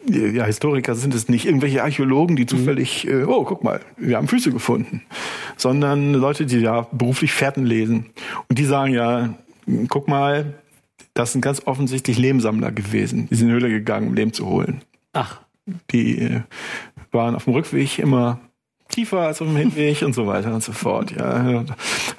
ja, 0.07 0.45
Historiker 0.45 0.95
sind 0.95 1.13
es 1.13 1.27
nicht, 1.27 1.45
irgendwelche 1.45 1.83
Archäologen, 1.83 2.35
die 2.35 2.45
zufällig, 2.45 3.05
mhm. 3.05 3.21
äh, 3.21 3.23
oh, 3.25 3.43
guck 3.43 3.63
mal, 3.63 3.81
wir 3.97 4.17
haben 4.17 4.27
Füße 4.27 4.51
gefunden, 4.51 5.01
sondern 5.57 6.13
Leute, 6.13 6.45
die 6.45 6.59
ja 6.59 6.87
beruflich 6.91 7.33
Fährten 7.33 7.65
lesen. 7.65 8.07
Und 8.47 8.59
die 8.59 8.65
sagen 8.65 8.93
ja, 8.93 9.33
guck 9.89 10.07
mal, 10.07 10.53
das 11.17 11.31
sind 11.31 11.41
ganz 11.41 11.63
offensichtlich 11.65 12.17
Lehmsammler 12.17 12.71
gewesen, 12.71 13.27
die 13.29 13.35
sind 13.35 13.49
in 13.49 13.55
die 13.55 13.61
Höhle 13.61 13.69
gegangen, 13.69 14.09
um 14.09 14.13
Lehm 14.13 14.33
zu 14.33 14.45
holen. 14.45 14.81
Ach. 15.13 15.41
Die 15.91 16.19
äh, 16.19 16.41
waren 17.11 17.35
auf 17.35 17.45
dem 17.45 17.53
Rückweg 17.53 17.99
immer 17.99 18.39
tiefer 18.89 19.21
als 19.21 19.41
auf 19.41 19.47
dem 19.47 19.57
Hinweg 19.57 20.01
und 20.03 20.13
so 20.13 20.27
weiter 20.27 20.53
und 20.53 20.63
so 20.63 20.71
fort. 20.71 21.11
Ja, 21.11 21.65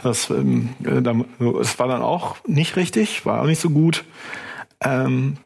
das, 0.02 0.30
ähm, 0.30 0.70
das 0.80 1.78
war 1.78 1.88
dann 1.88 2.02
auch 2.02 2.36
nicht 2.46 2.76
richtig, 2.76 3.24
war 3.24 3.42
auch 3.42 3.46
nicht 3.46 3.60
so 3.60 3.70
gut. 3.70 4.04
Ähm, 4.80 5.36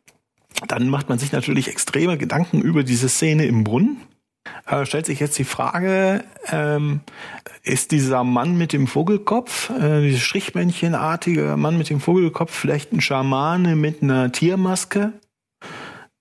dann 0.69 0.89
macht 0.89 1.09
man 1.09 1.19
sich 1.19 1.33
natürlich 1.33 1.69
extreme 1.69 2.19
Gedanken 2.19 2.61
über 2.61 2.83
diese 2.83 3.09
Szene 3.09 3.45
im 3.47 3.65
Brunnen. 3.65 3.99
Äh, 4.67 4.87
stellt 4.87 5.07
sich 5.07 5.21
jetzt 5.21 5.39
die 5.39 5.45
Frage, 5.45 6.25
ähm, 6.51 7.01
ist 7.63 7.93
dieser 7.93 8.25
Mann 8.25 8.57
mit 8.57 8.73
dem 8.73 8.87
Vogelkopf, 8.87 9.71
äh, 9.71 10.03
dieses 10.03 10.23
Strichmännchenartige 10.23 11.57
Mann 11.57 11.79
mit 11.79 11.91
dem 11.91 12.01
Vogelkopf 12.01 12.53
vielleicht 12.53 12.93
ein 12.93 13.01
Schamane 13.01 13.77
mit 13.77 14.03
einer 14.03 14.33
Tiermaske, 14.33 15.13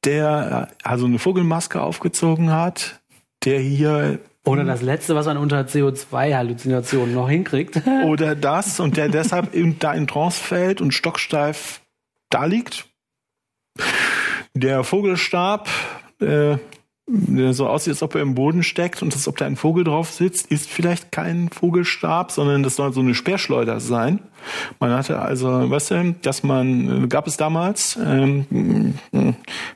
der 0.05 0.69
äh, 0.69 0.87
also 0.87 1.05
eine 1.05 1.19
Vogelmaske 1.19 1.81
aufgezogen 1.81 2.51
hat, 2.51 3.01
der 3.43 3.59
hier 3.59 4.19
oder 4.43 4.63
das 4.63 4.81
Letzte, 4.81 5.13
was 5.15 5.27
man 5.27 5.37
unter 5.37 5.61
CO2-Halluzinationen 5.61 7.13
noch 7.13 7.29
hinkriegt. 7.29 7.79
Oder 8.05 8.35
das 8.35 8.79
und 8.79 8.97
der 8.97 9.07
deshalb 9.07 9.53
eben 9.53 9.77
da 9.77 9.93
in 9.93 10.07
Trance 10.07 10.41
fällt 10.41 10.81
und 10.81 10.95
stocksteif 10.95 11.81
da 12.31 12.45
liegt. 12.45 12.87
Der 14.55 14.83
Vogelstab, 14.83 15.69
äh, 16.19 16.57
der 17.13 17.53
so 17.53 17.67
aussieht, 17.67 17.91
als 17.91 18.03
ob 18.03 18.15
er 18.15 18.21
im 18.21 18.35
Boden 18.35 18.63
steckt 18.63 19.01
und 19.01 19.13
als 19.13 19.27
ob 19.27 19.37
da 19.37 19.45
ein 19.45 19.57
Vogel 19.57 19.83
drauf 19.83 20.11
sitzt, 20.11 20.49
ist 20.49 20.69
vielleicht 20.69 21.11
kein 21.11 21.49
Vogelstab, 21.49 22.31
sondern 22.31 22.63
das 22.63 22.77
soll 22.77 22.93
so 22.93 23.01
eine 23.01 23.13
Speerschleuder 23.13 23.81
sein. 23.81 24.19
Man 24.79 24.91
hatte 24.91 25.19
also, 25.19 25.69
weißt 25.69 25.91
du, 25.91 26.15
dass 26.21 26.43
man, 26.43 27.09
gab 27.09 27.27
es 27.27 27.37
damals, 27.37 27.99
ähm, 28.03 28.95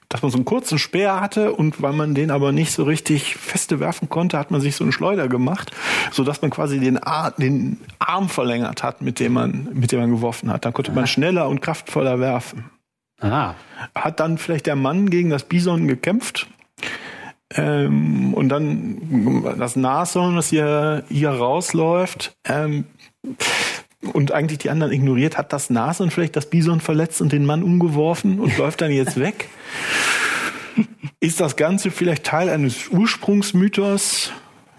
dass 0.07 0.21
man 0.21 0.31
so 0.31 0.37
einen 0.37 0.45
kurzen 0.45 0.79
Speer 0.79 1.19
hatte 1.19 1.53
und 1.53 1.81
weil 1.81 1.93
man 1.93 2.15
den 2.15 2.31
aber 2.31 2.51
nicht 2.51 2.71
so 2.71 2.83
richtig 2.83 3.35
feste 3.35 3.79
werfen 3.79 4.07
konnte, 4.07 4.39
hat 4.39 4.51
man 4.51 4.61
sich 4.61 4.75
so 4.75 4.85
eine 4.85 4.93
Schleuder 4.93 5.27
gemacht, 5.27 5.71
so 6.11 6.23
dass 6.23 6.41
man 6.41 6.51
quasi 6.51 6.79
den, 6.79 6.97
Ar 6.97 7.31
den 7.31 7.79
Arm 7.99 8.29
verlängert 8.29 8.81
hat, 8.81 9.01
mit 9.01 9.19
dem 9.19 9.33
man, 9.33 9.69
mit 9.73 9.91
dem 9.91 9.99
man 9.99 10.11
geworfen 10.11 10.49
hat. 10.51 10.63
Dann 10.63 10.73
konnte 10.73 10.93
man 10.93 11.05
schneller 11.05 11.49
und 11.49 11.61
kraftvoller 11.61 12.19
werfen. 12.19 12.65
Aha. 13.19 13.55
Hat 13.93 14.19
dann 14.19 14.37
vielleicht 14.37 14.65
der 14.67 14.75
Mann 14.75 15.09
gegen 15.09 15.29
das 15.29 15.43
Bison 15.43 15.87
gekämpft 15.87 16.47
ähm, 17.55 18.33
und 18.33 18.49
dann 18.49 19.43
das 19.57 19.75
Nashorn, 19.75 20.35
das 20.35 20.49
hier, 20.49 21.03
hier 21.09 21.29
rausläuft, 21.29 22.35
ähm, 22.47 22.85
und 24.13 24.31
eigentlich 24.31 24.59
die 24.59 24.69
anderen 24.69 24.93
ignoriert, 24.93 25.37
hat 25.37 25.51
das 25.51 25.69
Nashorn 25.69 26.11
vielleicht 26.11 26.35
das 26.35 26.49
Bison 26.49 26.79
verletzt 26.79 27.21
und 27.21 27.31
den 27.31 27.45
Mann 27.45 27.63
umgeworfen 27.63 28.39
und 28.39 28.57
läuft 28.59 28.81
dann 28.81 28.91
jetzt 28.91 29.19
weg. 29.19 29.49
Ist 31.19 31.39
das 31.39 31.55
Ganze 31.55 31.91
vielleicht 31.91 32.23
Teil 32.23 32.49
eines 32.49 32.89
Ursprungsmythos? 32.89 34.31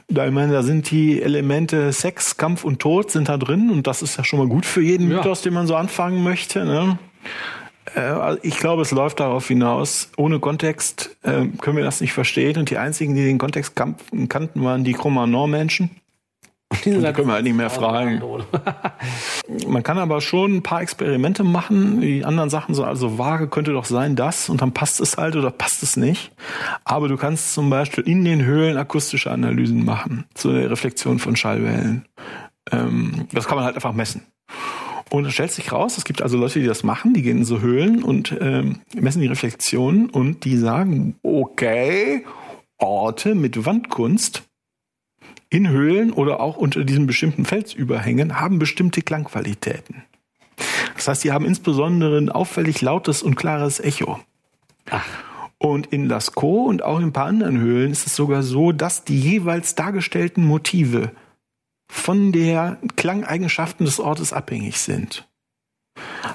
Da, 0.09 0.27
ich 0.27 0.33
meine, 0.33 0.53
da 0.53 0.63
sind 0.63 0.91
die 0.91 1.21
Elemente 1.21 1.93
Sex, 1.93 2.37
Kampf 2.37 2.63
und 2.63 2.79
Tod 2.79 3.11
sind 3.11 3.29
da 3.29 3.37
drin 3.37 3.71
und 3.71 3.89
das 3.89 4.03
ist 4.03 4.17
ja 4.17 4.23
schon 4.23 4.39
mal 4.39 4.47
gut 4.47 4.65
für 4.65 4.83
jeden 4.83 5.11
ja. 5.11 5.17
Mythos, 5.17 5.43
den 5.43 5.55
man 5.55 5.67
so 5.67 5.75
anfangen 5.75 6.23
möchte. 6.23 6.65
Ne? 6.65 6.99
Äh, 7.95 8.37
ich 8.43 8.59
glaube, 8.59 8.83
es 8.83 8.91
läuft 8.91 9.21
darauf 9.21 9.49
hinaus. 9.49 10.11
Ohne 10.17 10.41
Kontext 10.41 11.17
äh, 11.23 11.47
können 11.61 11.77
wir 11.77 11.85
das 11.85 12.01
nicht 12.01 12.13
verstehen. 12.13 12.59
Und 12.59 12.71
die 12.71 12.79
einzigen, 12.79 13.15
die 13.15 13.25
den 13.25 13.39
Kontext 13.39 13.75
kannten, 13.77 14.65
waren 14.65 14.85
die 14.85 14.93
Cro-Magnon-Menschen. 14.93 15.91
Die 16.85 16.91
können 16.91 17.29
wir 17.29 17.35
halt 17.35 17.45
nicht 17.45 17.57
mehr 17.57 17.71
fragen. 17.71 18.21
Man 19.69 19.85
kann 19.85 19.99
aber 19.99 20.21
schon 20.21 20.57
ein 20.57 20.63
paar 20.63 20.83
Experimente 20.83 21.45
machen. 21.45 22.01
Die 22.01 22.25
anderen 22.25 22.51
Sachen 22.51 22.75
so, 22.75 22.83
also 22.83 23.19
vage 23.19 23.47
könnte 23.47 23.73
doch 23.73 23.85
sein 23.85 24.17
das 24.17 24.49
und 24.49 24.63
dann 24.63 24.73
passt 24.73 25.01
es 25.01 25.17
halt 25.17 25.37
oder 25.37 25.53
passt 25.53 25.85
es 25.85 25.97
nicht. 25.97 26.33
Aber 26.85 27.07
du 27.07 27.17
kannst 27.17 27.55
zum 27.55 27.71
Beispiel 27.71 28.03
in 28.05 28.25
den 28.25 28.45
Höhlen 28.45 28.77
akustische 28.77 29.31
Analysen 29.31 29.85
machen 29.85 30.25
zur 30.35 30.55
Reflexion 30.55 31.21
von 31.21 31.37
Schallwellen. 31.37 32.05
Ähm, 32.73 33.29
das 33.33 33.47
kann 33.47 33.57
man 33.57 33.65
halt 33.65 33.77
einfach 33.77 33.93
messen. 33.93 34.23
Und 35.11 35.25
es 35.25 35.35
stellt 35.35 35.53
sich 35.53 35.71
raus, 35.71 35.99
es 35.99 36.05
gibt 36.05 36.21
also 36.21 36.37
Leute, 36.37 36.59
die 36.59 36.67
das 36.67 36.83
machen, 36.83 37.15
die 37.15 37.23
gehen 37.23 37.39
in 37.39 37.45
so 37.45 37.61
Höhlen 37.61 38.03
und 38.03 38.37
ähm, 38.41 38.81
messen 38.95 39.23
die 39.23 39.29
Reflexionen 39.29 40.11
und 40.11 40.45
die 40.45 40.57
sagen, 40.57 41.17
okay, 41.23 42.25
Orte 42.79 43.35
mit 43.35 43.65
Wandkunst 43.65 44.43
in 45.49 45.69
Höhlen 45.69 46.13
oder 46.13 46.41
auch 46.41 46.57
unter 46.57 46.85
diesen 46.85 47.07
bestimmten 47.07 47.45
Felsüberhängen 47.45 48.41
haben 48.41 48.59
bestimmte 48.59 49.01
Klangqualitäten. 49.01 50.03
Das 50.97 51.09
heißt, 51.09 51.25
die 51.25 51.33
haben 51.33 51.45
insbesondere 51.45 52.19
ein 52.19 52.31
auffällig 52.31 52.81
lautes 52.81 53.23
und 53.23 53.37
klares 53.37 53.81
Echo. 53.81 54.19
Ach. 54.91 55.07
Und 55.59 55.87
in 55.87 56.07
Lascaux 56.07 56.69
und 56.69 56.83
auch 56.83 56.99
in 56.99 57.05
ein 57.05 57.13
paar 57.13 57.27
anderen 57.27 57.59
Höhlen 57.59 57.93
ist 57.93 58.07
es 58.07 58.17
sogar 58.17 58.43
so, 58.43 58.73
dass 58.73 59.05
die 59.05 59.19
jeweils 59.19 59.75
dargestellten 59.75 60.45
Motive 60.45 61.13
von 61.89 62.33
der 62.33 62.79
Klangeigenschaften 62.97 63.87
des 63.87 64.01
Ortes 64.01 64.33
abhängig 64.33 64.79
sind. 64.79 65.29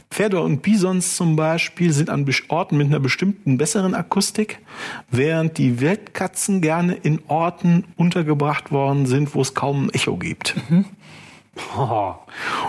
Pferde 0.09 0.41
und 0.41 0.61
Bisons 0.61 1.15
zum 1.15 1.35
Beispiel 1.35 1.93
sind 1.93 2.09
an 2.09 2.25
Orten 2.49 2.77
mit 2.77 2.87
einer 2.87 2.99
bestimmten 2.99 3.57
besseren 3.57 3.95
Akustik, 3.95 4.59
während 5.09 5.57
die 5.57 5.79
Wildkatzen 5.79 6.61
gerne 6.61 6.93
in 6.95 7.21
Orten 7.27 7.85
untergebracht 7.95 8.71
worden 8.71 9.05
sind, 9.05 9.35
wo 9.35 9.41
es 9.41 9.53
kaum 9.53 9.85
ein 9.85 9.89
Echo 9.91 10.17
gibt. 10.17 10.55
Mhm. 10.69 10.85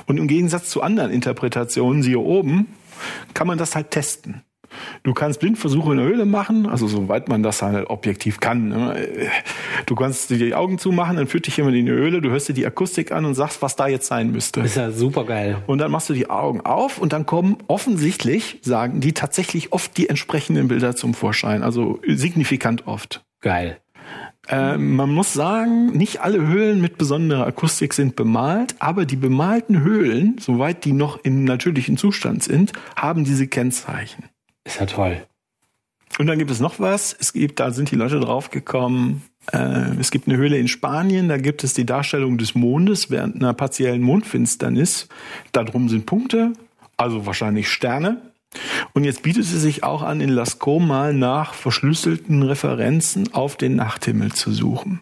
Und 0.07 0.19
im 0.19 0.29
Gegensatz 0.29 0.71
zu 0.71 0.83
anderen 0.83 1.11
Interpretationen, 1.11 2.03
siehe 2.03 2.19
oben, 2.19 2.67
kann 3.35 3.47
man 3.47 3.59
das 3.59 3.75
halt 3.75 3.91
testen. 3.91 4.43
Du 5.03 5.15
kannst 5.15 5.41
Blindversuche 5.41 5.93
in 5.93 5.99
der 5.99 6.07
Höhle 6.07 6.25
machen, 6.25 6.67
also 6.67 6.87
soweit 6.87 7.29
man 7.29 7.43
das 7.43 7.63
halt 7.63 7.89
objektiv 7.91 8.41
kann. 8.41 8.69
Ne? 8.69 9.09
Du 9.87 9.95
kannst 9.95 10.31
die 10.31 10.55
Augen 10.55 10.79
zumachen, 10.79 11.17
dann 11.17 11.27
führt 11.27 11.47
dich 11.47 11.57
jemand 11.57 11.77
in 11.77 11.87
die 11.87 11.93
Höhle, 11.93 12.21
du 12.21 12.31
hörst 12.31 12.49
dir 12.49 12.55
die 12.55 12.67
Akustik 12.67 13.13
an 13.13 13.25
und 13.25 13.35
sagst, 13.35 13.63
was 13.63 13.77
da 13.77 13.87
jetzt 13.87 14.07
sein 14.07 14.33
müsste. 14.33 14.61
ist 14.61 14.77
ja 14.77 14.91
super 14.91 15.25
geil. 15.25 15.63
Und 15.67 15.79
dann 15.79 15.91
machst 15.91 16.09
du 16.09 16.15
die 16.15 16.31
Augen 16.31 16.61
auf 16.61 16.99
und 16.99 17.13
dann 17.13 17.27
kommen 17.27 17.59
offensichtlich, 17.69 18.59
sagen 18.63 19.01
die 19.01 19.13
tatsächlich 19.13 19.73
oft 19.73 19.97
die 19.97 20.09
entsprechenden 20.09 20.69
Bilder 20.69 20.97
zum 20.97 21.15
Vorschein, 21.15 21.63
also 21.63 22.01
signifikant 22.07 22.87
oft. 22.87 23.25
Geil. 23.41 23.79
Äh, 24.49 24.77
man 24.77 25.11
muss 25.13 25.33
sagen, 25.33 25.97
nicht 25.97 26.21
alle 26.21 26.45
Höhlen 26.45 26.81
mit 26.81 26.99
besonderer 26.99 27.47
Akustik 27.47 27.95
sind 27.95 28.17
bemalt, 28.17 28.75
aber 28.81 29.07
die 29.07 29.17
bemalten 29.17 29.81
Höhlen, 29.83 30.37
soweit 30.41 30.85
die 30.85 30.93
noch 30.93 31.23
im 31.23 31.45
natürlichen 31.45 31.97
Zustand 31.97 32.43
sind, 32.43 32.73
haben 32.97 33.25
diese 33.25 33.47
Kennzeichen. 33.47 34.25
Ist 34.65 34.81
ja 34.81 34.87
toll. 34.87 35.27
Und 36.19 36.27
dann 36.27 36.39
gibt 36.39 36.51
es 36.51 36.61
noch 36.61 36.79
was. 36.79 37.17
Es 37.19 37.33
gibt, 37.33 37.59
da 37.59 37.71
sind 37.71 37.91
die 37.91 37.97
Leute 37.97 38.21
draufgekommen. 38.21 39.23
Äh, 39.53 39.97
es 39.99 40.11
gibt 40.11 40.29
eine 40.29 40.37
Höhle 40.37 40.59
in 40.59 40.69
Spanien, 40.69 41.29
da 41.29 41.39
gibt 41.39 41.65
es 41.65 41.75
die 41.75 41.87
Darstellung 41.87 42.39
des 42.39 42.55
Mondes 42.55 43.11
während 43.11 43.37
einer 43.37 43.55
partiellen 43.55 44.03
Mondfinsternis. 44.03 45.09
Darum 45.53 45.89
sind 45.89 46.07
Punkte, 46.07 46.53
also 46.97 47.27
wahrscheinlich 47.27 47.71
Sterne. 47.71 48.21
Und 48.93 49.05
jetzt 49.05 49.23
bietet 49.23 49.45
es 49.45 49.51
sich 49.51 49.83
auch 49.83 50.03
an, 50.03 50.21
in 50.21 50.29
Lascaux 50.29 50.85
mal 50.85 51.15
nach 51.15 51.55
verschlüsselten 51.55 52.43
Referenzen 52.43 53.33
auf 53.33 53.57
den 53.57 53.77
Nachthimmel 53.77 54.33
zu 54.33 54.53
suchen. 54.53 55.01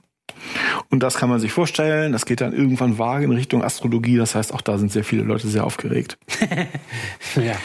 Und 0.88 1.02
das 1.02 1.16
kann 1.16 1.28
man 1.28 1.40
sich 1.40 1.52
vorstellen. 1.52 2.12
Das 2.12 2.26
geht 2.26 2.40
dann 2.40 2.52
irgendwann 2.52 2.98
vage 2.98 3.24
in 3.24 3.32
Richtung 3.32 3.62
Astrologie. 3.62 4.16
Das 4.16 4.34
heißt, 4.34 4.52
auch 4.52 4.60
da 4.60 4.78
sind 4.78 4.90
sehr 4.90 5.04
viele 5.04 5.22
Leute 5.22 5.48
sehr 5.48 5.64
aufgeregt. 5.64 6.18
ja. 7.36 7.56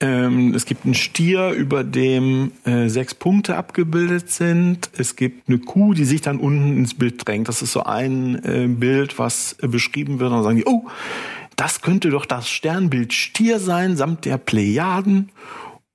Ähm, 0.00 0.54
es 0.54 0.64
gibt 0.64 0.84
einen 0.84 0.94
Stier, 0.94 1.50
über 1.50 1.82
dem 1.82 2.52
äh, 2.64 2.88
sechs 2.88 3.14
Punkte 3.14 3.56
abgebildet 3.56 4.30
sind. 4.30 4.90
Es 4.96 5.16
gibt 5.16 5.48
eine 5.48 5.58
Kuh, 5.58 5.92
die 5.94 6.04
sich 6.04 6.20
dann 6.20 6.38
unten 6.38 6.76
ins 6.76 6.94
Bild 6.94 7.26
drängt. 7.26 7.48
Das 7.48 7.62
ist 7.62 7.72
so 7.72 7.82
ein 7.82 8.44
äh, 8.44 8.68
Bild, 8.68 9.18
was 9.18 9.56
äh, 9.60 9.66
beschrieben 9.66 10.20
wird. 10.20 10.30
Und 10.30 10.36
dann 10.36 10.44
sagen 10.44 10.56
die, 10.58 10.66
oh, 10.66 10.86
das 11.56 11.82
könnte 11.82 12.10
doch 12.10 12.26
das 12.26 12.48
Sternbild 12.48 13.12
Stier 13.12 13.58
sein, 13.58 13.96
samt 13.96 14.24
der 14.24 14.38
Plejaden. 14.38 15.30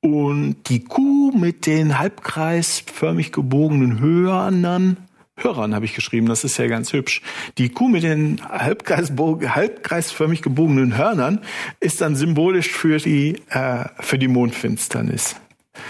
Und 0.02 0.58
die 0.68 0.84
Kuh 0.84 1.32
mit 1.32 1.66
den 1.66 1.98
halbkreisförmig 1.98 3.32
gebogenen 3.32 4.02
Hörnern 4.02 4.98
Hörern 5.36 5.74
habe 5.74 5.86
ich 5.86 5.96
geschrieben, 5.96 6.28
das 6.28 6.44
ist 6.44 6.58
ja 6.58 6.68
ganz 6.68 6.94
hübsch. 6.94 7.22
Die 7.58 7.70
Kuh 7.70 7.88
mit 7.88 8.04
den 8.04 8.40
halbkreis, 8.48 9.12
halbkreisförmig 9.12 10.42
gebogenen 10.42 10.98
Hörnern 10.98 11.42
ist 11.80 12.02
dann 12.02 12.16
symbolisch 12.16 12.70
für 12.70 12.98
die, 12.98 13.42
äh, 13.50 13.86
für 14.00 14.20
die 14.20 14.28
Mondfinsternis. 14.28 15.36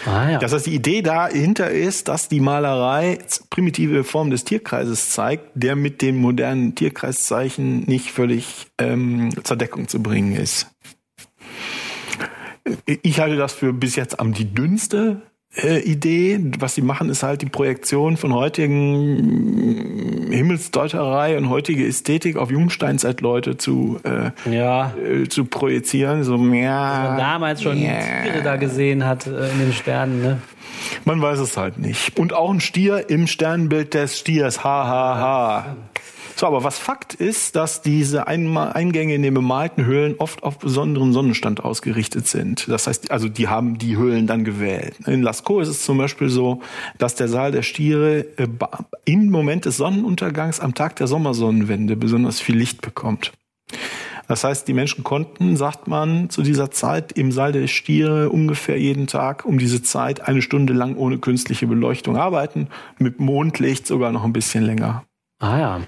Ah, 0.05 0.31
ja. 0.31 0.39
Das 0.39 0.53
heißt, 0.53 0.65
die 0.65 0.75
Idee 0.75 1.01
dahinter 1.01 1.69
ist, 1.69 2.07
dass 2.07 2.29
die 2.29 2.39
Malerei 2.39 3.19
primitive 3.49 4.05
Form 4.05 4.29
des 4.29 4.45
Tierkreises 4.45 5.09
zeigt, 5.09 5.49
der 5.55 5.75
mit 5.75 6.01
dem 6.01 6.17
modernen 6.21 6.73
Tierkreiszeichen 6.73 7.81
nicht 7.81 8.11
völlig 8.11 8.67
ähm, 8.77 9.31
zur 9.43 9.57
Deckung 9.57 9.89
zu 9.89 10.01
bringen 10.01 10.37
ist. 10.37 10.67
ich 12.85 13.19
halte 13.19 13.35
das 13.35 13.51
für 13.51 13.73
bis 13.73 13.97
jetzt 13.97 14.21
am 14.21 14.33
die 14.33 14.53
dünnste 14.53 15.21
Idee. 15.55 16.39
Was 16.59 16.73
sie 16.75 16.81
machen, 16.81 17.09
ist 17.09 17.21
halt 17.21 17.41
die 17.43 17.49
Projektion 17.49 18.17
von 18.17 18.33
heutigen 18.33 20.31
Himmelsdeuterei 20.31 21.37
und 21.37 21.49
heutige 21.49 21.85
Ästhetik 21.85 22.37
auf 22.37 22.49
Jungsteinzeitleute 22.49 23.57
zu, 23.57 23.99
äh, 24.03 24.31
ja. 24.51 24.93
äh, 24.97 25.29
zu 25.29 25.45
projizieren. 25.45 26.23
So 26.23 26.39
mehr. 26.39 26.71
man 26.71 27.17
damals 27.17 27.61
schon 27.61 27.77
yeah. 27.77 28.23
Tiere 28.23 28.41
da 28.41 28.55
gesehen 28.55 29.05
hat 29.05 29.27
äh, 29.27 29.51
in 29.51 29.59
den 29.59 29.73
Sternen, 29.73 30.21
ne? 30.21 30.41
Man 31.05 31.21
weiß 31.21 31.39
es 31.39 31.55
halt 31.55 31.77
nicht. 31.77 32.17
Und 32.17 32.33
auch 32.33 32.51
ein 32.51 32.59
Stier 32.59 33.09
im 33.09 33.27
Sternbild 33.27 33.93
des 33.93 34.17
Stiers. 34.19 34.63
Ha, 34.63 34.87
ha, 34.87 35.17
ha. 35.17 35.75
So, 36.35 36.47
aber 36.47 36.63
was 36.63 36.79
Fakt 36.79 37.13
ist, 37.13 37.55
dass 37.55 37.81
diese 37.81 38.27
Eingänge 38.27 39.15
in 39.15 39.21
den 39.21 39.33
bemalten 39.33 39.85
Höhlen 39.85 40.15
oft 40.17 40.43
auf 40.43 40.57
besonderen 40.59 41.13
Sonnenstand 41.13 41.63
ausgerichtet 41.63 42.27
sind. 42.27 42.67
Das 42.67 42.87
heißt, 42.87 43.11
also 43.11 43.29
die 43.29 43.47
haben 43.47 43.77
die 43.77 43.97
Höhlen 43.97 44.27
dann 44.27 44.43
gewählt. 44.43 44.95
In 45.05 45.21
Lascaux 45.21 45.61
ist 45.61 45.69
es 45.69 45.83
zum 45.83 45.97
Beispiel 45.97 46.29
so, 46.29 46.61
dass 46.97 47.15
der 47.15 47.27
Saal 47.27 47.51
der 47.51 47.61
Stiere 47.61 48.25
äh, 48.37 48.47
im 49.05 49.29
Moment 49.29 49.65
des 49.65 49.77
Sonnenuntergangs 49.77 50.59
am 50.59 50.73
Tag 50.73 50.95
der 50.95 51.07
Sommersonnenwende 51.07 51.95
besonders 51.95 52.39
viel 52.41 52.57
Licht 52.57 52.81
bekommt. 52.81 53.31
Das 54.27 54.43
heißt, 54.43 54.67
die 54.67 54.73
Menschen 54.73 55.03
konnten, 55.03 55.57
sagt 55.57 55.87
man, 55.87 56.29
zu 56.29 56.43
dieser 56.43 56.71
Zeit 56.71 57.11
im 57.11 57.31
Saal 57.31 57.51
der 57.51 57.67
Stiere 57.67 58.29
ungefähr 58.29 58.79
jeden 58.79 59.07
Tag 59.07 59.45
um 59.45 59.57
diese 59.57 59.83
Zeit 59.83 60.21
eine 60.21 60.41
Stunde 60.41 60.73
lang 60.73 60.95
ohne 60.95 61.17
künstliche 61.17 61.67
Beleuchtung 61.67 62.17
arbeiten, 62.17 62.67
mit 62.97 63.19
Mondlicht 63.19 63.85
sogar 63.85 64.11
noch 64.11 64.23
ein 64.23 64.33
bisschen 64.33 64.63
länger. 64.63 65.03
Ah 65.39 65.59
ja. 65.59 65.81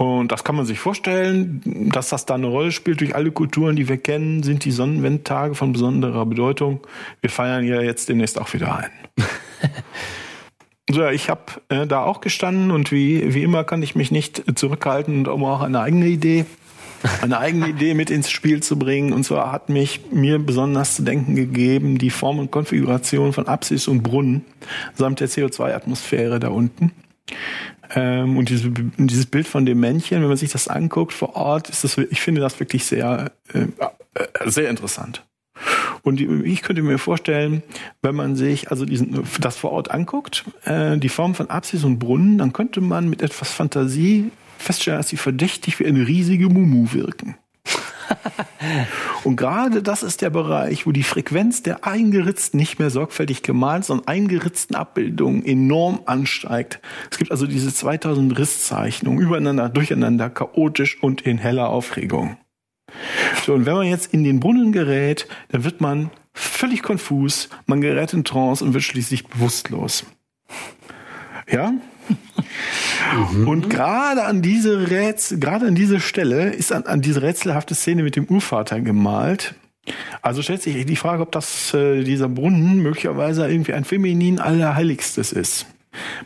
Und 0.00 0.32
das 0.32 0.44
kann 0.44 0.56
man 0.56 0.64
sich 0.64 0.78
vorstellen, 0.78 1.60
dass 1.92 2.08
das 2.08 2.24
da 2.24 2.34
eine 2.34 2.46
Rolle 2.46 2.72
spielt 2.72 3.02
durch 3.02 3.14
alle 3.14 3.32
Kulturen, 3.32 3.76
die 3.76 3.86
wir 3.86 3.98
kennen, 3.98 4.42
sind 4.42 4.64
die 4.64 4.70
Sonnenwendtage 4.70 5.54
von 5.54 5.74
besonderer 5.74 6.24
Bedeutung. 6.24 6.80
Wir 7.20 7.28
feiern 7.28 7.66
ja 7.66 7.82
jetzt 7.82 8.08
demnächst 8.08 8.38
auch 8.40 8.50
wieder 8.54 8.78
ein. 8.78 8.90
so, 10.90 11.06
ich 11.08 11.28
habe 11.28 11.42
äh, 11.68 11.86
da 11.86 12.02
auch 12.02 12.22
gestanden 12.22 12.70
und 12.70 12.92
wie, 12.92 13.34
wie 13.34 13.42
immer 13.42 13.62
kann 13.62 13.82
ich 13.82 13.94
mich 13.94 14.10
nicht 14.10 14.42
zurückhalten 14.58 15.18
und 15.18 15.28
um 15.28 15.44
auch 15.44 15.60
eine 15.60 15.80
eigene 15.80 16.06
Idee, 16.06 16.46
eine 17.20 17.36
eigene 17.36 17.68
Idee 17.68 17.92
mit 17.92 18.08
ins 18.08 18.30
Spiel 18.30 18.62
zu 18.62 18.78
bringen. 18.78 19.12
Und 19.12 19.24
zwar 19.24 19.52
hat 19.52 19.68
mich 19.68 20.00
mir 20.10 20.38
besonders 20.38 20.96
zu 20.96 21.02
denken 21.02 21.34
gegeben 21.34 21.98
die 21.98 22.08
Form 22.08 22.38
und 22.38 22.50
Konfiguration 22.50 23.34
von 23.34 23.46
Apsis 23.48 23.86
und 23.86 24.02
Brunnen 24.02 24.46
samt 24.94 25.20
der 25.20 25.28
CO2-Atmosphäre 25.28 26.40
da 26.40 26.48
unten. 26.48 26.92
Ähm, 27.94 28.36
und 28.36 28.48
diese, 28.48 28.70
dieses 28.70 29.26
Bild 29.26 29.46
von 29.46 29.66
dem 29.66 29.80
Männchen, 29.80 30.20
wenn 30.20 30.28
man 30.28 30.36
sich 30.36 30.50
das 30.50 30.68
anguckt 30.68 31.12
vor 31.12 31.36
Ort, 31.36 31.68
ist 31.68 31.84
das, 31.84 31.98
ich 31.98 32.20
finde 32.20 32.40
das 32.40 32.60
wirklich 32.60 32.84
sehr, 32.84 33.32
äh, 33.52 33.66
äh, 34.14 34.50
sehr 34.50 34.70
interessant. 34.70 35.24
Und 36.02 36.20
ich 36.20 36.62
könnte 36.62 36.82
mir 36.82 36.98
vorstellen, 36.98 37.62
wenn 38.00 38.14
man 38.14 38.34
sich 38.34 38.70
also 38.70 38.86
diesen, 38.86 39.22
das 39.40 39.56
vor 39.56 39.72
Ort 39.72 39.90
anguckt, 39.90 40.44
äh, 40.64 40.96
die 40.96 41.10
Form 41.10 41.34
von 41.34 41.50
Apsis 41.50 41.84
und 41.84 41.98
Brunnen, 41.98 42.38
dann 42.38 42.52
könnte 42.52 42.80
man 42.80 43.10
mit 43.10 43.20
etwas 43.20 43.52
Fantasie 43.52 44.30
feststellen, 44.56 44.98
dass 44.98 45.08
sie 45.08 45.16
verdächtig 45.16 45.78
wie 45.78 45.86
eine 45.86 46.06
riesige 46.06 46.48
Mumu 46.48 46.92
wirken. 46.92 47.36
Und 49.24 49.36
gerade 49.36 49.82
das 49.82 50.02
ist 50.02 50.22
der 50.22 50.30
Bereich, 50.30 50.86
wo 50.86 50.92
die 50.92 51.02
Frequenz 51.02 51.62
der 51.62 51.86
eingeritzten, 51.86 52.58
nicht 52.58 52.78
mehr 52.78 52.90
sorgfältig 52.90 53.42
gemalt, 53.42 53.84
sondern 53.84 54.08
eingeritzten 54.08 54.76
Abbildungen 54.76 55.44
enorm 55.44 56.00
ansteigt. 56.06 56.80
Es 57.10 57.18
gibt 57.18 57.30
also 57.30 57.46
diese 57.46 57.72
2000 57.72 58.38
Risszeichnungen 58.38 59.20
übereinander, 59.20 59.68
durcheinander, 59.68 60.30
chaotisch 60.30 61.02
und 61.02 61.22
in 61.22 61.38
heller 61.38 61.68
Aufregung. 61.68 62.36
So, 63.44 63.54
und 63.54 63.66
wenn 63.66 63.74
man 63.74 63.86
jetzt 63.86 64.12
in 64.12 64.24
den 64.24 64.40
Brunnen 64.40 64.72
gerät, 64.72 65.28
dann 65.48 65.64
wird 65.64 65.80
man 65.80 66.10
völlig 66.32 66.82
konfus, 66.82 67.48
man 67.66 67.80
gerät 67.80 68.12
in 68.12 68.24
Trance 68.24 68.64
und 68.64 68.74
wird 68.74 68.84
schließlich 68.84 69.26
bewusstlos. 69.26 70.04
Ja? 71.48 71.72
Mhm. 73.32 73.48
Und 73.48 73.70
gerade 73.70 74.24
an 74.24 74.42
diese 74.42 74.90
Rätsel, 74.90 75.38
gerade 75.38 75.66
an 75.66 75.74
diese 75.74 76.00
Stelle 76.00 76.50
ist 76.50 76.72
an, 76.72 76.84
an 76.84 77.00
diese 77.00 77.22
rätselhafte 77.22 77.74
Szene 77.74 78.02
mit 78.02 78.16
dem 78.16 78.26
Urvater 78.26 78.80
gemalt. 78.80 79.54
Also 80.22 80.42
stellt 80.42 80.62
sich 80.62 80.84
die 80.86 80.96
Frage, 80.96 81.22
ob 81.22 81.32
das 81.32 81.74
äh, 81.74 82.04
dieser 82.04 82.28
Brunnen 82.28 82.82
möglicherweise 82.82 83.48
irgendwie 83.48 83.72
ein 83.72 83.84
feminin 83.84 84.38
Allerheiligstes 84.38 85.32
ist. 85.32 85.66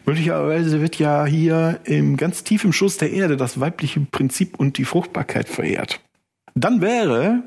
Möglicherweise 0.05 0.81
wird 0.81 0.98
ja 0.98 1.24
hier 1.24 1.81
im 1.85 2.16
ganz 2.16 2.44
tief 2.44 2.65
im 2.65 2.73
Schuss 2.73 2.98
der 2.98 3.12
Erde 3.12 3.36
das 3.36 3.61
weibliche 3.61 4.01
Prinzip 4.01 4.59
und 4.59 4.77
die 4.77 4.85
Fruchtbarkeit 4.85 5.48
verehrt. 5.48 6.01
Dann 6.55 6.81
wäre 6.81 7.43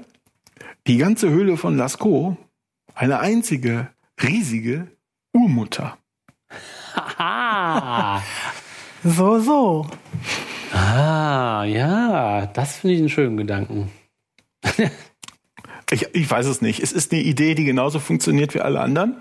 die 0.88 0.97
ganze 0.97 1.30
Höhle 1.30 1.57
von 1.57 1.77
Lascaux 1.77 2.38
eine 2.95 3.19
einzige 3.19 3.89
riesige 4.22 4.88
Urmutter. 5.34 5.97
so, 9.03 9.39
so. 9.39 9.88
Ah, 10.73 11.64
ja, 11.65 12.45
das 12.48 12.77
finde 12.77 12.95
ich 12.95 12.99
einen 12.99 13.10
schönen 13.10 13.38
Gedanken. 13.38 13.91
ich, 15.91 16.14
ich 16.14 16.30
weiß 16.30 16.45
es 16.45 16.61
nicht. 16.61 16.81
Es 16.81 16.91
ist 16.91 17.11
eine 17.11 17.22
Idee, 17.22 17.56
die 17.56 17.65
genauso 17.65 17.99
funktioniert 17.99 18.53
wie 18.53 18.61
alle 18.61 18.80
anderen. 18.80 19.18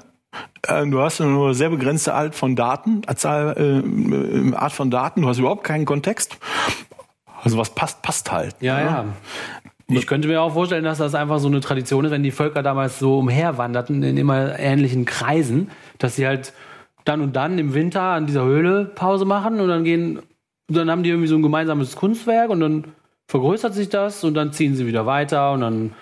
Ähm, 0.69 0.91
du 0.91 1.01
hast 1.01 1.21
nur 1.21 1.55
sehr 1.55 1.71
begrenzte 1.71 2.15
Art 2.15 2.35
von 2.35 2.57
Daten, 2.57 3.03
Zahl, 3.17 3.55
äh, 3.57 4.55
Art 4.55 4.73
von 4.73 4.91
Daten. 4.91 5.23
Du 5.23 5.29
hast 5.29 5.39
überhaupt 5.39 5.65
keinen 5.65 5.85
Kontext. 5.85 6.39
Also 7.43 7.59
was 7.59 7.71
passt, 7.71 8.03
passt 8.03 8.33
halt. 8.33 8.57
Ja, 8.61 8.81
ja. 8.81 9.05
Ich 9.89 10.09
könnte 10.09 10.27
mir 10.27 10.43
auch 10.43 10.55
vorstellen, 10.55 10.83
dass 10.83 10.99
das 10.99 11.15
einfach 11.15 11.39
so 11.39 11.47
eine 11.47 11.61
Tradition 11.61 12.05
ist, 12.05 12.11
wenn 12.11 12.25
die 12.25 12.33
Völker 12.33 12.65
damals 12.65 12.99
so 12.99 13.19
umherwanderten 13.19 14.03
in 14.03 14.17
immer 14.17 14.59
ähnlichen 14.59 15.05
Kreisen, 15.05 15.71
dass 15.99 16.17
sie 16.17 16.27
halt 16.27 16.53
dann 17.07 17.21
und 17.23 17.35
dann 17.37 17.59
im 17.59 17.73
Winter 17.73 18.03
an 18.03 18.27
dieser 18.27 18.45
Höhle 18.45 18.85
Pause 18.85 19.25
machen 19.25 19.61
und 19.61 19.69
dann 19.69 19.85
gehen, 19.85 20.21
dann 20.69 20.91
haben 20.91 21.03
die 21.03 21.11
irgendwie 21.11 21.29
so 21.29 21.37
ein 21.37 21.43
gemeinsames 21.43 21.97
Kunstwerk 21.97 22.51
und 22.51 22.61
dann 22.61 22.85
vergrößert 23.29 23.75
sich 23.75 23.89
das 23.89 24.25
und 24.25 24.35
dann 24.35 24.53
ziehen 24.53 24.75
sie 24.75 24.87
wieder 24.87 25.07
weiter 25.07 25.53
und 25.53 25.61
dann, 25.61 25.83
und 25.83 25.93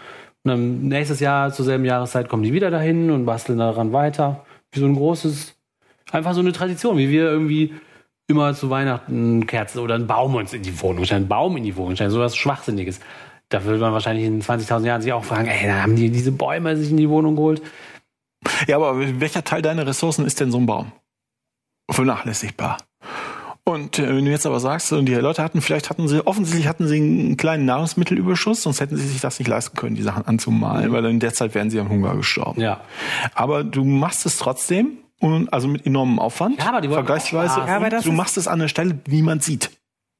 dann 0.44 0.88
nächstes 0.88 1.20
Jahr 1.20 1.52
zur 1.52 1.66
selben 1.66 1.84
Jahreszeit 1.84 2.28
kommen 2.28 2.42
die 2.42 2.52
wieder 2.52 2.70
dahin 2.70 3.10
und 3.10 3.26
basteln 3.26 3.58
daran 3.58 3.92
weiter. 3.92 4.44
Wie 4.72 4.80
so 4.80 4.86
ein 4.86 4.96
großes, 4.96 5.54
einfach 6.10 6.32
so 6.32 6.40
eine 6.40 6.52
Tradition, 6.52 6.96
wie 6.96 7.10
wir 7.10 7.24
irgendwie 7.24 7.74
immer 8.26 8.54
zu 8.54 8.70
Weihnachten 8.70 9.46
Kerzen 9.46 9.80
oder 9.80 9.96
einen 9.96 10.06
Baum 10.06 10.34
uns 10.34 10.54
in 10.54 10.62
die 10.62 10.80
Wohnung 10.80 11.04
stellen, 11.04 11.22
einen 11.22 11.28
Baum 11.28 11.56
in 11.58 11.64
die 11.64 11.76
Wohnung 11.76 11.94
stellen, 11.94 12.10
so 12.10 12.20
was 12.20 12.34
Schwachsinniges. 12.34 13.00
Da 13.50 13.64
würde 13.64 13.80
man 13.80 13.92
wahrscheinlich 13.92 14.24
in 14.24 14.40
20.000 14.40 14.86
Jahren 14.86 15.02
sich 15.02 15.12
auch 15.12 15.24
fragen, 15.24 15.48
ey, 15.48 15.66
da 15.66 15.82
haben 15.82 15.96
die 15.96 16.08
diese 16.08 16.32
Bäume 16.32 16.76
sich 16.76 16.90
in 16.90 16.96
die 16.96 17.10
Wohnung 17.10 17.36
geholt. 17.36 17.60
Ja, 18.66 18.76
aber 18.76 19.20
welcher 19.20 19.44
Teil 19.44 19.62
deiner 19.62 19.86
Ressourcen 19.86 20.26
ist 20.26 20.40
denn 20.40 20.50
so 20.50 20.58
ein 20.58 20.66
Baum? 20.66 20.92
Vernachlässigbar. 21.90 22.78
Und 23.66 23.98
äh, 23.98 24.08
wenn 24.08 24.24
du 24.24 24.30
jetzt 24.30 24.44
aber 24.44 24.60
sagst, 24.60 24.92
und 24.92 25.06
die 25.06 25.14
Leute 25.14 25.42
hatten, 25.42 25.62
vielleicht 25.62 25.88
hatten 25.88 26.06
sie, 26.06 26.26
offensichtlich 26.26 26.68
hatten 26.68 26.86
sie 26.86 26.96
einen 26.96 27.36
kleinen 27.38 27.64
Nahrungsmittelüberschuss, 27.64 28.62
sonst 28.62 28.80
hätten 28.80 28.96
sie 28.96 29.06
sich 29.06 29.22
das 29.22 29.38
nicht 29.38 29.48
leisten 29.48 29.76
können, 29.76 29.96
die 29.96 30.02
Sachen 30.02 30.26
anzumalen, 30.26 30.92
weil 30.92 31.04
in 31.06 31.18
der 31.18 31.32
Zeit 31.32 31.54
wären 31.54 31.70
sie 31.70 31.80
am 31.80 31.88
Hunger 31.88 32.14
gestorben. 32.14 32.60
Ja. 32.60 32.82
Aber 33.34 33.64
du 33.64 33.84
machst 33.84 34.26
es 34.26 34.36
trotzdem, 34.36 34.98
und, 35.20 35.50
also 35.52 35.68
mit 35.68 35.86
enormem 35.86 36.18
Aufwand. 36.18 36.58
Ja, 36.58 36.68
aber 36.68 36.82
die 36.82 36.88
vergleichsweise. 36.88 37.60
Ja, 37.60 37.76
aber 37.76 37.88
du 37.88 38.12
machst 38.12 38.36
es 38.36 38.46
an 38.46 38.58
der 38.58 38.68
Stelle, 38.68 38.98
wie 39.06 39.22
man 39.22 39.40
sieht. 39.40 39.70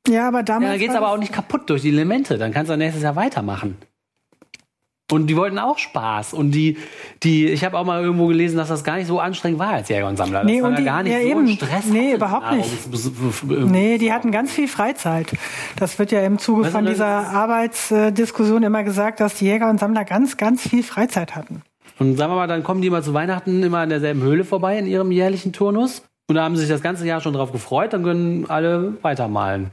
Ja, 0.08 0.28
aber 0.28 0.42
damals. 0.42 0.64
Ja, 0.64 0.70
dann 0.70 0.78
geht's 0.78 0.94
aber 0.94 1.12
auch 1.12 1.18
nicht 1.18 1.32
kaputt 1.32 1.68
durch 1.68 1.82
die 1.82 1.88
Elemente. 1.88 2.38
Dann 2.38 2.52
kannst 2.52 2.70
du 2.70 2.76
nächstes 2.76 3.02
Jahr 3.02 3.16
weitermachen. 3.16 3.76
Und 5.12 5.26
die 5.26 5.36
wollten 5.36 5.58
auch 5.58 5.76
Spaß. 5.76 6.32
Und 6.32 6.52
die, 6.52 6.78
die, 7.22 7.46
ich 7.46 7.62
habe 7.62 7.78
auch 7.78 7.84
mal 7.84 8.02
irgendwo 8.02 8.26
gelesen, 8.26 8.56
dass 8.56 8.68
das 8.68 8.84
gar 8.84 8.96
nicht 8.96 9.06
so 9.06 9.20
anstrengend 9.20 9.58
war 9.58 9.68
als 9.68 9.88
Jäger 9.90 10.08
und 10.08 10.16
Sammler. 10.16 10.40
Das 10.40 10.50
nee, 10.50 10.62
und 10.62 10.78
die, 10.78 10.84
gar 10.84 11.02
nicht 11.02 11.12
ja, 11.12 11.20
so 11.20 11.28
eben. 11.28 11.48
Stress. 11.48 11.84
Nee, 11.86 12.14
überhaupt 12.14 12.52
nicht. 12.52 12.70
Nee, 13.70 13.98
die 13.98 14.12
hatten 14.12 14.30
ganz 14.30 14.50
viel 14.50 14.66
Freizeit. 14.66 15.30
Das 15.76 15.98
wird 15.98 16.10
ja 16.10 16.22
im 16.22 16.38
Zuge 16.38 16.64
von 16.64 16.86
dieser 16.86 17.06
Arbeitsdiskussion 17.06 18.62
immer 18.62 18.82
gesagt, 18.82 19.20
dass 19.20 19.34
die 19.34 19.44
Jäger 19.44 19.68
und 19.68 19.78
Sammler 19.78 20.06
ganz, 20.06 20.38
ganz 20.38 20.66
viel 20.66 20.82
Freizeit 20.82 21.36
hatten. 21.36 21.62
Und 21.98 22.16
sagen 22.16 22.32
wir 22.32 22.36
mal, 22.36 22.48
dann 22.48 22.64
kommen 22.64 22.80
die 22.80 22.88
mal 22.88 23.02
zu 23.02 23.12
Weihnachten 23.12 23.62
immer 23.62 23.82
in 23.84 23.90
derselben 23.90 24.22
Höhle 24.22 24.44
vorbei 24.44 24.78
in 24.78 24.86
ihrem 24.86 25.12
jährlichen 25.12 25.52
Turnus. 25.52 26.02
Und 26.28 26.36
da 26.36 26.44
haben 26.44 26.56
sie 26.56 26.62
sich 26.62 26.70
das 26.70 26.80
ganze 26.80 27.06
Jahr 27.06 27.20
schon 27.20 27.34
drauf 27.34 27.52
gefreut, 27.52 27.92
dann 27.92 28.02
können 28.02 28.46
alle 28.48 28.94
weitermalen. 29.02 29.72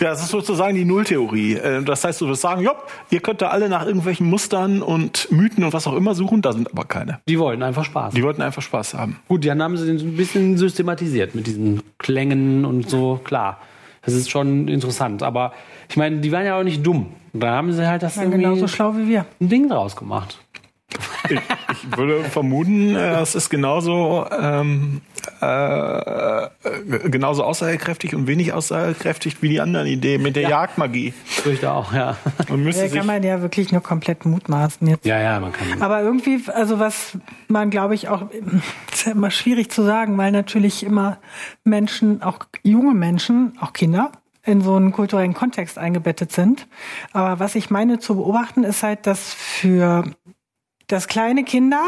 Ja, 0.00 0.10
das 0.10 0.22
ist 0.22 0.30
sozusagen 0.30 0.74
die 0.74 0.84
Nulltheorie. 0.84 1.54
Äh, 1.54 1.82
das 1.82 2.04
heißt, 2.04 2.20
du 2.20 2.28
wirst 2.28 2.42
sagen, 2.42 2.62
ja, 2.62 2.74
ihr 3.10 3.20
könnt 3.20 3.40
da 3.42 3.48
alle 3.48 3.68
nach 3.68 3.86
irgendwelchen 3.86 4.28
Mustern 4.28 4.82
und 4.82 5.28
Mythen 5.30 5.64
und 5.64 5.72
was 5.72 5.86
auch 5.86 5.94
immer 5.94 6.14
suchen, 6.14 6.42
da 6.42 6.52
sind 6.52 6.70
aber 6.70 6.84
keine. 6.84 7.20
Die 7.28 7.38
wollten 7.38 7.62
einfach 7.62 7.84
Spaß. 7.84 8.14
Die 8.14 8.22
wollten 8.22 8.42
einfach 8.42 8.62
Spaß 8.62 8.94
haben. 8.94 9.18
Gut, 9.28 9.46
dann 9.46 9.62
haben 9.62 9.76
sie 9.76 9.86
den 9.86 9.98
ein 9.98 10.16
bisschen 10.16 10.58
systematisiert 10.58 11.34
mit 11.34 11.46
diesen 11.46 11.82
Klängen 11.98 12.64
und 12.64 12.90
so, 12.90 13.20
klar. 13.24 13.58
Das 14.04 14.14
ist 14.14 14.30
schon 14.30 14.68
interessant. 14.68 15.22
Aber 15.22 15.52
ich 15.88 15.96
meine, 15.96 16.18
die 16.18 16.30
waren 16.30 16.46
ja 16.46 16.58
auch 16.58 16.62
nicht 16.62 16.86
dumm. 16.86 17.08
Da 17.32 17.52
haben 17.52 17.72
sie 17.72 17.86
halt 17.86 18.02
das 18.02 18.16
ja, 18.16 18.24
genauso 18.24 18.68
schlau 18.68 18.96
wie 18.96 19.08
wir. 19.08 19.26
ein 19.40 19.48
Ding 19.48 19.68
draus 19.68 19.96
gemacht. 19.96 20.38
Ich, 21.28 21.96
würde 21.96 22.24
vermuten, 22.24 22.94
äh, 22.94 23.20
es 23.20 23.34
ist 23.34 23.50
genauso 23.50 24.26
ähm, 24.30 25.00
äh, 25.40 26.48
genauso 27.08 27.44
aussagekräftig 27.44 28.14
und 28.14 28.26
wenig 28.26 28.52
aussagekräftig 28.52 29.42
wie 29.42 29.48
die 29.48 29.60
anderen 29.60 29.86
Ideen 29.86 30.22
mit 30.22 30.36
der 30.36 30.44
ja. 30.44 30.50
Jagdmagie. 30.50 31.12
Fürchte 31.24 31.72
auch, 31.72 31.92
ja. 31.92 32.16
Man 32.48 32.62
müsste 32.62 32.86
ja, 32.86 32.94
kann 32.94 33.06
man 33.06 33.22
ja 33.22 33.42
wirklich 33.42 33.72
nur 33.72 33.82
komplett 33.82 34.24
mutmaßen 34.24 34.86
jetzt. 34.86 35.04
Ja, 35.04 35.20
ja, 35.20 35.40
man 35.40 35.52
kann. 35.52 35.82
Aber 35.82 36.02
irgendwie, 36.02 36.40
also 36.52 36.78
was 36.78 37.18
man, 37.48 37.70
glaube 37.70 37.94
ich, 37.94 38.08
auch, 38.08 38.22
ist 38.92 39.06
ja 39.06 39.12
immer 39.12 39.30
schwierig 39.30 39.70
zu 39.70 39.82
sagen, 39.82 40.16
weil 40.18 40.32
natürlich 40.32 40.84
immer 40.84 41.18
Menschen, 41.64 42.22
auch 42.22 42.38
junge 42.62 42.94
Menschen, 42.94 43.56
auch 43.60 43.72
Kinder, 43.72 44.12
in 44.44 44.60
so 44.60 44.76
einen 44.76 44.92
kulturellen 44.92 45.34
Kontext 45.34 45.76
eingebettet 45.76 46.32
sind. 46.32 46.68
Aber 47.12 47.40
was 47.40 47.56
ich 47.56 47.70
meine 47.70 47.98
zu 47.98 48.14
beobachten, 48.14 48.62
ist 48.62 48.82
halt, 48.82 49.06
dass 49.06 49.34
für 49.34 50.04
dass 50.86 51.08
kleine 51.08 51.44
Kinder 51.44 51.82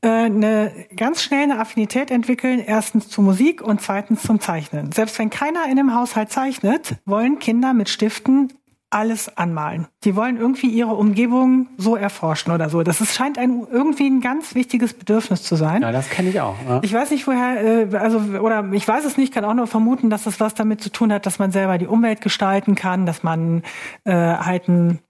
äh, 0.00 0.08
eine 0.08 0.72
ganz 0.96 1.22
schnell 1.22 1.44
eine 1.44 1.60
Affinität 1.60 2.10
entwickeln, 2.10 2.62
erstens 2.64 3.08
zu 3.08 3.22
Musik 3.22 3.62
und 3.62 3.80
zweitens 3.80 4.22
zum 4.22 4.40
Zeichnen. 4.40 4.92
Selbst 4.92 5.18
wenn 5.18 5.30
keiner 5.30 5.66
in 5.70 5.76
dem 5.76 5.94
Haushalt 5.94 6.30
zeichnet, 6.30 6.96
wollen 7.04 7.38
Kinder 7.38 7.74
mit 7.74 7.88
Stiften 7.88 8.52
alles 8.94 9.36
anmalen. 9.36 9.88
Die 10.04 10.14
wollen 10.14 10.36
irgendwie 10.36 10.68
ihre 10.68 10.94
Umgebung 10.94 11.66
so 11.76 11.96
erforschen 11.96 12.52
oder 12.52 12.70
so. 12.70 12.84
Das 12.84 13.00
ist, 13.00 13.12
scheint 13.12 13.38
ein, 13.38 13.66
irgendwie 13.70 14.06
ein 14.06 14.20
ganz 14.20 14.54
wichtiges 14.54 14.94
Bedürfnis 14.94 15.42
zu 15.42 15.56
sein. 15.56 15.82
Ja, 15.82 15.90
das 15.90 16.08
kenne 16.08 16.28
ich 16.28 16.40
auch. 16.40 16.54
Ja. 16.68 16.80
Ich 16.82 16.92
weiß 16.92 17.10
nicht, 17.10 17.26
woher, 17.26 17.90
äh, 17.90 17.96
also, 17.96 18.18
oder 18.38 18.64
ich 18.72 18.86
weiß 18.86 19.04
es 19.04 19.16
nicht, 19.16 19.34
kann 19.34 19.44
auch 19.44 19.54
nur 19.54 19.66
vermuten, 19.66 20.10
dass 20.10 20.24
das 20.24 20.38
was 20.38 20.54
damit 20.54 20.80
zu 20.80 20.90
tun 20.90 21.12
hat, 21.12 21.26
dass 21.26 21.40
man 21.40 21.50
selber 21.50 21.76
die 21.76 21.88
Umwelt 21.88 22.20
gestalten 22.20 22.76
kann, 22.76 23.04
dass 23.04 23.24
man 23.24 23.64
äh, 24.04 24.12
halt 24.12 24.68
ein 24.68 25.00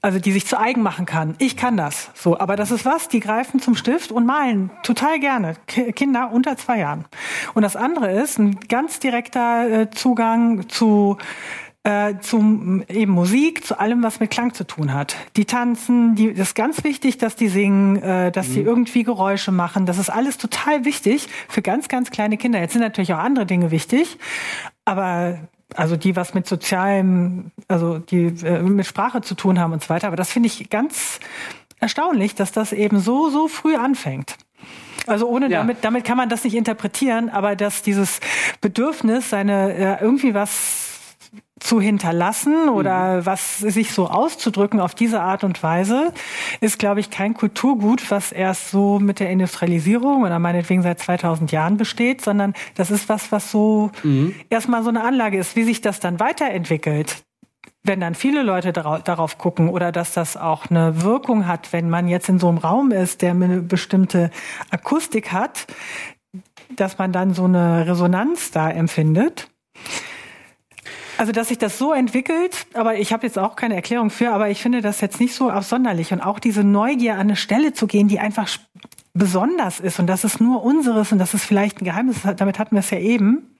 also 0.00 0.18
die 0.18 0.32
sich 0.32 0.46
zu 0.46 0.58
eigen 0.58 0.82
machen 0.82 1.06
kann. 1.06 1.34
Ich 1.38 1.56
kann 1.56 1.76
das. 1.76 2.10
So, 2.14 2.38
aber 2.38 2.56
das 2.56 2.70
ist 2.70 2.84
was, 2.84 3.08
die 3.08 3.20
greifen 3.20 3.60
zum 3.60 3.74
Stift 3.74 4.12
und 4.12 4.26
malen 4.26 4.70
total 4.82 5.18
gerne. 5.18 5.54
K 5.66 5.92
Kinder 5.92 6.30
unter 6.32 6.56
zwei 6.56 6.78
Jahren. 6.78 7.04
Und 7.54 7.62
das 7.62 7.76
andere 7.76 8.12
ist 8.12 8.38
ein 8.38 8.60
ganz 8.68 9.00
direkter 9.00 9.70
äh, 9.70 9.90
Zugang 9.90 10.68
zu 10.68 11.18
äh, 11.84 12.18
zum 12.20 12.84
eben 12.88 13.12
Musik, 13.12 13.64
zu 13.64 13.78
allem, 13.78 14.02
was 14.02 14.20
mit 14.20 14.30
Klang 14.30 14.52
zu 14.52 14.66
tun 14.66 14.92
hat. 14.92 15.16
Die 15.36 15.46
tanzen, 15.46 16.14
die, 16.14 16.34
das 16.34 16.48
ist 16.48 16.54
ganz 16.54 16.84
wichtig, 16.84 17.18
dass 17.18 17.34
die 17.34 17.48
singen, 17.48 18.02
äh, 18.02 18.30
dass 18.30 18.48
mhm. 18.48 18.54
die 18.54 18.60
irgendwie 18.60 19.04
Geräusche 19.04 19.52
machen. 19.52 19.86
Das 19.86 19.98
ist 19.98 20.10
alles 20.10 20.38
total 20.38 20.84
wichtig 20.84 21.28
für 21.48 21.62
ganz, 21.62 21.88
ganz 21.88 22.10
kleine 22.10 22.36
Kinder. 22.36 22.60
Jetzt 22.60 22.72
sind 22.72 22.82
natürlich 22.82 23.14
auch 23.14 23.18
andere 23.18 23.46
Dinge 23.46 23.70
wichtig, 23.70 24.18
aber 24.84 25.38
also 25.74 25.96
die 25.96 26.16
was 26.16 26.34
mit 26.34 26.46
sozialem, 26.46 27.50
also 27.68 27.98
die 27.98 28.26
äh, 28.44 28.62
mit 28.62 28.86
Sprache 28.86 29.20
zu 29.20 29.34
tun 29.34 29.58
haben 29.58 29.72
und 29.72 29.82
so 29.82 29.88
weiter. 29.90 30.06
Aber 30.06 30.16
das 30.16 30.30
finde 30.30 30.48
ich 30.48 30.70
ganz 30.70 31.20
erstaunlich, 31.80 32.34
dass 32.34 32.52
das 32.52 32.72
eben 32.72 33.00
so, 33.00 33.30
so 33.30 33.48
früh 33.48 33.76
anfängt. 33.76 34.36
Also 35.06 35.26
ohne 35.26 35.48
ja. 35.48 35.58
damit, 35.58 35.78
damit 35.82 36.04
kann 36.04 36.16
man 36.16 36.28
das 36.28 36.44
nicht 36.44 36.54
interpretieren, 36.54 37.30
aber 37.30 37.56
dass 37.56 37.82
dieses 37.82 38.20
Bedürfnis, 38.60 39.30
seine 39.30 39.72
äh, 39.74 40.02
irgendwie 40.02 40.34
was 40.34 40.97
zu 41.60 41.80
hinterlassen 41.80 42.68
oder 42.68 43.18
mhm. 43.18 43.26
was 43.26 43.58
sich 43.58 43.92
so 43.92 44.08
auszudrücken 44.08 44.80
auf 44.80 44.94
diese 44.94 45.20
Art 45.20 45.44
und 45.44 45.62
Weise, 45.62 46.12
ist, 46.60 46.78
glaube 46.78 47.00
ich, 47.00 47.10
kein 47.10 47.34
Kulturgut, 47.34 48.10
was 48.10 48.32
erst 48.32 48.70
so 48.70 48.98
mit 48.98 49.20
der 49.20 49.30
Industrialisierung 49.30 50.22
oder 50.22 50.38
meinetwegen 50.38 50.82
seit 50.82 51.00
2000 51.00 51.52
Jahren 51.52 51.76
besteht, 51.76 52.20
sondern 52.22 52.54
das 52.74 52.90
ist 52.90 53.08
was, 53.08 53.32
was 53.32 53.50
so 53.50 53.90
mhm. 54.02 54.34
erstmal 54.50 54.82
so 54.82 54.88
eine 54.88 55.02
Anlage 55.02 55.38
ist. 55.38 55.56
Wie 55.56 55.64
sich 55.64 55.80
das 55.80 56.00
dann 56.00 56.20
weiterentwickelt, 56.20 57.22
wenn 57.82 58.00
dann 58.00 58.14
viele 58.14 58.42
Leute 58.42 58.72
darauf 58.72 59.38
gucken 59.38 59.68
oder 59.68 59.92
dass 59.92 60.12
das 60.12 60.36
auch 60.36 60.70
eine 60.70 61.02
Wirkung 61.02 61.46
hat, 61.46 61.72
wenn 61.72 61.88
man 61.88 62.08
jetzt 62.08 62.28
in 62.28 62.38
so 62.38 62.48
einem 62.48 62.58
Raum 62.58 62.90
ist, 62.90 63.22
der 63.22 63.30
eine 63.30 63.60
bestimmte 63.62 64.30
Akustik 64.70 65.32
hat, 65.32 65.66
dass 66.76 66.98
man 66.98 67.12
dann 67.12 67.34
so 67.34 67.44
eine 67.44 67.86
Resonanz 67.86 68.50
da 68.50 68.70
empfindet. 68.70 69.48
Also, 71.18 71.32
dass 71.32 71.48
sich 71.48 71.58
das 71.58 71.78
so 71.78 71.92
entwickelt, 71.92 72.66
aber 72.74 72.96
ich 72.96 73.12
habe 73.12 73.26
jetzt 73.26 73.38
auch 73.38 73.56
keine 73.56 73.74
Erklärung 73.74 74.08
für, 74.08 74.30
aber 74.30 74.50
ich 74.50 74.62
finde 74.62 74.80
das 74.80 75.00
jetzt 75.00 75.18
nicht 75.18 75.34
so 75.34 75.50
absonderlich. 75.50 76.12
Und 76.12 76.20
auch 76.20 76.38
diese 76.38 76.62
Neugier 76.62 77.14
an 77.14 77.22
eine 77.22 77.36
Stelle 77.36 77.72
zu 77.72 77.88
gehen, 77.88 78.06
die 78.06 78.20
einfach 78.20 78.48
besonders 79.14 79.80
ist 79.80 79.98
und 79.98 80.06
das 80.06 80.22
ist 80.24 80.40
nur 80.40 80.62
unseres 80.62 81.10
und 81.10 81.18
das 81.18 81.34
ist 81.34 81.44
vielleicht 81.44 81.82
ein 81.82 81.84
Geheimnis, 81.84 82.18
damit 82.36 82.58
hatten 82.60 82.76
wir 82.76 82.80
es 82.80 82.90
ja 82.90 82.98
eben, 82.98 83.58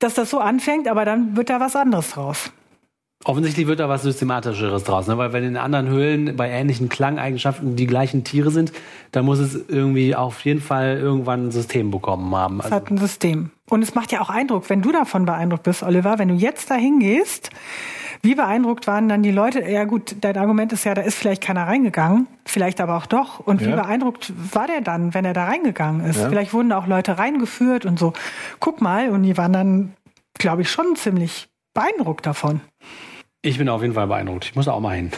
dass 0.00 0.14
das 0.14 0.30
so 0.30 0.40
anfängt, 0.40 0.88
aber 0.88 1.04
dann 1.04 1.36
wird 1.36 1.48
da 1.48 1.60
was 1.60 1.76
anderes 1.76 2.10
draus. 2.10 2.52
Offensichtlich 3.24 3.66
wird 3.66 3.80
da 3.80 3.88
was 3.90 4.02
Systematischeres 4.02 4.84
draus, 4.84 5.06
ne? 5.06 5.18
weil 5.18 5.34
wenn 5.34 5.44
in 5.44 5.58
anderen 5.58 5.88
Höhlen 5.88 6.36
bei 6.36 6.48
ähnlichen 6.48 6.88
Klangeigenschaften 6.88 7.76
die 7.76 7.86
gleichen 7.86 8.24
Tiere 8.24 8.50
sind, 8.50 8.72
dann 9.12 9.26
muss 9.26 9.38
es 9.38 9.68
irgendwie 9.68 10.16
auf 10.16 10.42
jeden 10.46 10.62
Fall 10.62 10.96
irgendwann 10.96 11.48
ein 11.48 11.50
System 11.50 11.90
bekommen 11.90 12.34
haben. 12.34 12.60
Es 12.60 12.70
hat 12.70 12.90
ein 12.90 12.96
System. 12.96 13.50
Und 13.68 13.82
es 13.82 13.94
macht 13.94 14.10
ja 14.10 14.22
auch 14.22 14.30
Eindruck, 14.30 14.70
wenn 14.70 14.80
du 14.80 14.90
davon 14.90 15.26
beeindruckt 15.26 15.64
bist, 15.64 15.82
Oliver, 15.82 16.18
wenn 16.18 16.28
du 16.28 16.34
jetzt 16.34 16.70
da 16.70 16.76
hingehst, 16.76 17.50
wie 18.22 18.34
beeindruckt 18.34 18.86
waren 18.86 19.10
dann 19.10 19.22
die 19.22 19.32
Leute? 19.32 19.68
Ja 19.68 19.84
gut, 19.84 20.16
dein 20.22 20.38
Argument 20.38 20.72
ist 20.72 20.84
ja, 20.84 20.94
da 20.94 21.02
ist 21.02 21.16
vielleicht 21.16 21.42
keiner 21.42 21.66
reingegangen, 21.66 22.26
vielleicht 22.46 22.80
aber 22.80 22.96
auch 22.96 23.06
doch. 23.06 23.40
Und 23.40 23.60
ja. 23.60 23.68
wie 23.68 23.72
beeindruckt 23.72 24.32
war 24.52 24.66
der 24.66 24.80
dann, 24.80 25.12
wenn 25.12 25.26
er 25.26 25.34
da 25.34 25.44
reingegangen 25.44 26.06
ist? 26.06 26.20
Ja. 26.20 26.30
Vielleicht 26.30 26.54
wurden 26.54 26.70
da 26.70 26.78
auch 26.78 26.86
Leute 26.86 27.18
reingeführt 27.18 27.84
und 27.84 27.98
so. 27.98 28.14
Guck 28.60 28.80
mal, 28.80 29.10
und 29.10 29.24
die 29.24 29.36
waren 29.36 29.52
dann, 29.52 29.94
glaube 30.38 30.62
ich, 30.62 30.70
schon 30.70 30.96
ziemlich 30.96 31.48
beeindruckt 31.74 32.24
davon. 32.24 32.62
Ich 33.42 33.56
bin 33.56 33.70
auf 33.70 33.80
jeden 33.80 33.94
Fall 33.94 34.06
beeindruckt. 34.06 34.44
Ich 34.44 34.54
muss 34.54 34.68
auch 34.68 34.80
mal 34.80 34.96
hin. 34.96 35.10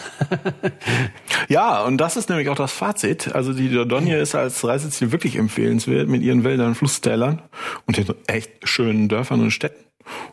ja, 1.49 1.83
und 1.83 1.99
das 1.99 2.17
ist 2.17 2.29
nämlich 2.29 2.49
auch 2.51 2.57
das 2.57 2.71
Fazit. 2.71 3.35
Also 3.35 3.53
die 3.53 3.69
Dordogne 3.69 4.17
ist 4.17 4.37
als 4.37 4.65
Reiseziel 4.65 5.11
wirklich 5.11 5.35
empfehlenswert 5.35 6.09
mit 6.09 6.23
ihren 6.23 6.45
Wäldern, 6.45 6.77
Flusstälern 6.77 7.43
und 7.87 7.97
den 7.97 8.07
echt 8.29 8.69
schönen 8.69 9.09
Dörfern 9.09 9.41
und 9.41 9.51
Städten. 9.51 9.85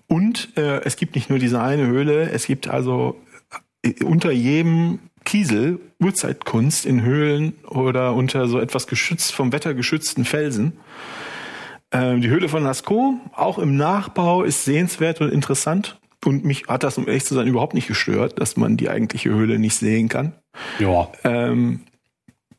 Und 0.08 0.56
äh, 0.56 0.82
es 0.84 0.98
gibt 0.98 1.16
nicht 1.16 1.32
nur 1.32 1.40
diese 1.40 1.62
eine 1.62 1.88
Höhle, 1.88 2.30
es 2.30 2.46
gibt 2.46 2.68
also 2.68 3.16
äh, 3.82 4.04
unter 4.04 4.32
jedem 4.32 5.00
Kiesel 5.26 5.80
Urzeitkunst 6.00 6.86
in 6.86 7.02
Höhlen 7.02 7.54
oder 7.68 8.14
unter 8.14 8.48
so 8.48 8.60
etwas 8.60 8.86
geschützt 8.86 9.34
vom 9.34 9.52
Wetter 9.52 9.74
geschützten 9.74 10.26
Felsen. 10.26 10.80
Ähm, 11.92 12.22
die 12.22 12.30
Höhle 12.30 12.50
von 12.50 12.64
Lascaux, 12.64 13.16
auch 13.36 13.58
im 13.58 13.78
Nachbau, 13.78 14.44
ist 14.44 14.64
sehenswert 14.64 15.22
und 15.22 15.32
interessant. 15.32 15.99
Und 16.26 16.44
mich 16.44 16.68
hat 16.68 16.84
das, 16.84 16.98
um 16.98 17.08
ehrlich 17.08 17.26
zu 17.26 17.34
sein, 17.34 17.48
überhaupt 17.48 17.74
nicht 17.74 17.88
gestört, 17.88 18.40
dass 18.40 18.58
man 18.58 18.78
die 18.78 18.90
eigentliche 18.90 19.30
Höhle 19.30 19.58
nicht 19.58 19.76
sehen 19.76 20.10
kann. 20.10 20.34
Ja. 20.80 21.10
Ähm, 21.24 21.82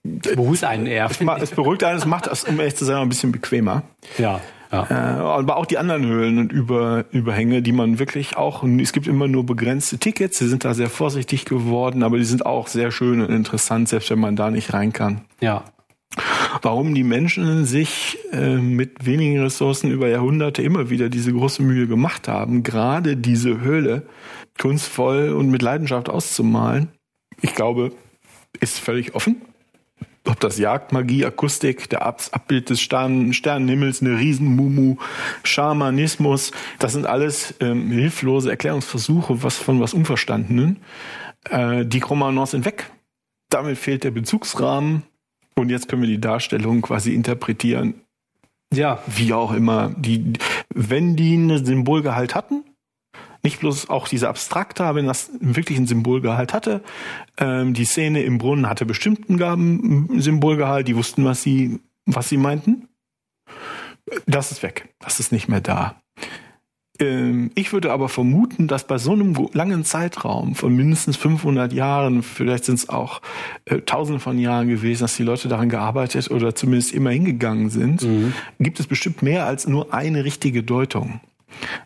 es 0.02 0.34
beruhigt 0.34 0.64
einen 0.64 0.86
eher. 0.86 1.06
Es, 1.10 1.20
es 1.20 1.50
beruhigt 1.50 1.84
einen, 1.84 1.98
es 1.98 2.06
macht 2.06 2.26
das, 2.26 2.44
um 2.44 2.58
ehrlich 2.58 2.76
zu 2.76 2.84
sein, 2.84 2.96
ein 2.96 3.08
bisschen 3.08 3.32
bequemer. 3.32 3.82
Ja. 4.16 4.40
Ja. 4.72 4.86
Äh, 4.88 4.94
aber 4.94 5.56
auch 5.56 5.66
die 5.66 5.78
anderen 5.78 6.06
Höhlen 6.06 6.38
und 6.38 6.52
Über, 6.52 7.04
Überhänge, 7.10 7.60
die 7.60 7.72
man 7.72 7.98
wirklich 7.98 8.36
auch, 8.36 8.62
es 8.62 8.92
gibt 8.92 9.08
immer 9.08 9.26
nur 9.26 9.44
begrenzte 9.44 9.98
Tickets, 9.98 10.38
sie 10.38 10.48
sind 10.48 10.64
da 10.64 10.74
sehr 10.74 10.88
vorsichtig 10.88 11.44
geworden, 11.44 12.04
aber 12.04 12.18
die 12.18 12.24
sind 12.24 12.46
auch 12.46 12.68
sehr 12.68 12.92
schön 12.92 13.20
und 13.20 13.30
interessant, 13.30 13.88
selbst 13.88 14.10
wenn 14.10 14.20
man 14.20 14.36
da 14.36 14.50
nicht 14.50 14.72
rein 14.72 14.92
kann. 14.92 15.22
Ja 15.40 15.64
warum 16.62 16.94
die 16.94 17.04
Menschen 17.04 17.64
sich 17.64 18.18
äh, 18.32 18.56
mit 18.56 19.06
wenigen 19.06 19.40
Ressourcen 19.40 19.90
über 19.90 20.08
Jahrhunderte 20.08 20.62
immer 20.62 20.90
wieder 20.90 21.08
diese 21.08 21.32
große 21.32 21.62
Mühe 21.62 21.86
gemacht 21.86 22.28
haben, 22.28 22.62
gerade 22.62 23.16
diese 23.16 23.60
Höhle 23.60 24.06
kunstvoll 24.58 25.30
und 25.30 25.50
mit 25.50 25.62
Leidenschaft 25.62 26.08
auszumalen. 26.08 26.88
Ich 27.40 27.54
glaube, 27.54 27.92
ist 28.60 28.78
völlig 28.78 29.14
offen. 29.14 29.42
Ob 30.26 30.38
das 30.38 30.58
Jagdmagie, 30.58 31.24
Akustik, 31.24 31.88
der 31.88 32.04
Abbild 32.04 32.68
des 32.68 32.80
Stern 32.80 33.32
Sternenhimmels, 33.32 34.02
eine 34.02 34.18
Riesenmumu, 34.18 34.96
Schamanismus, 35.44 36.52
das 36.78 36.92
sind 36.92 37.06
alles 37.06 37.54
ähm, 37.60 37.90
hilflose 37.90 38.50
Erklärungsversuche 38.50 39.42
was 39.42 39.56
von 39.56 39.80
was 39.80 39.94
Unverstandenen. 39.94 40.76
Äh, 41.48 41.86
die 41.86 42.00
Chromanons 42.00 42.50
sind 42.50 42.66
weg. 42.66 42.90
Damit 43.48 43.78
fehlt 43.78 44.04
der 44.04 44.10
Bezugsrahmen 44.10 45.04
und 45.54 45.70
jetzt 45.70 45.88
können 45.88 46.02
wir 46.02 46.08
die 46.08 46.20
Darstellung 46.20 46.82
quasi 46.82 47.14
interpretieren. 47.14 47.94
Ja. 48.72 49.02
Wie 49.06 49.32
auch 49.32 49.52
immer. 49.52 49.94
Die, 49.96 50.32
wenn 50.74 51.16
die 51.16 51.34
einen 51.34 51.64
Symbolgehalt 51.64 52.34
hatten, 52.34 52.64
nicht 53.42 53.60
bloß 53.60 53.88
auch 53.88 54.06
diese 54.06 54.28
abstrakte, 54.28 54.94
wenn 54.94 55.06
das 55.06 55.30
wirklich 55.40 55.78
einen 55.78 55.86
Symbolgehalt 55.86 56.52
hatte. 56.52 56.82
Ähm, 57.38 57.74
die 57.74 57.84
Szene 57.86 58.22
im 58.22 58.38
Brunnen 58.38 58.68
hatte 58.68 58.84
bestimmten 58.84 59.38
Gaben 59.38 60.20
Symbolgehalt, 60.20 60.88
die 60.88 60.96
wussten, 60.96 61.24
was 61.24 61.42
sie, 61.42 61.80
was 62.04 62.28
sie 62.28 62.36
meinten. 62.36 62.88
Das 64.26 64.52
ist 64.52 64.62
weg. 64.62 64.94
Das 64.98 65.20
ist 65.20 65.32
nicht 65.32 65.48
mehr 65.48 65.60
da. 65.60 66.00
Ähm, 67.00 67.50
ich 67.54 67.72
würde 67.72 67.92
aber 67.92 68.08
vermuten, 68.08 68.68
dass 68.68 68.84
bei 68.84 68.98
so 68.98 69.12
einem 69.12 69.34
langen 69.52 69.84
Zeitraum 69.84 70.54
von 70.54 70.76
mindestens 70.76 71.16
500 71.16 71.72
Jahren, 71.72 72.22
vielleicht 72.22 72.66
sind 72.66 72.76
es 72.76 72.88
auch 72.88 73.22
äh, 73.64 73.80
Tausende 73.80 74.20
von 74.20 74.38
Jahren 74.38 74.68
gewesen, 74.68 75.02
dass 75.02 75.16
die 75.16 75.24
Leute 75.24 75.48
daran 75.48 75.70
gearbeitet 75.70 76.30
oder 76.30 76.54
zumindest 76.54 76.92
immer 76.92 77.10
hingegangen 77.10 77.70
sind, 77.70 78.02
mhm. 78.02 78.34
gibt 78.60 78.78
es 78.78 78.86
bestimmt 78.86 79.22
mehr 79.22 79.46
als 79.46 79.66
nur 79.66 79.92
eine 79.94 80.24
richtige 80.24 80.62
Deutung. 80.62 81.20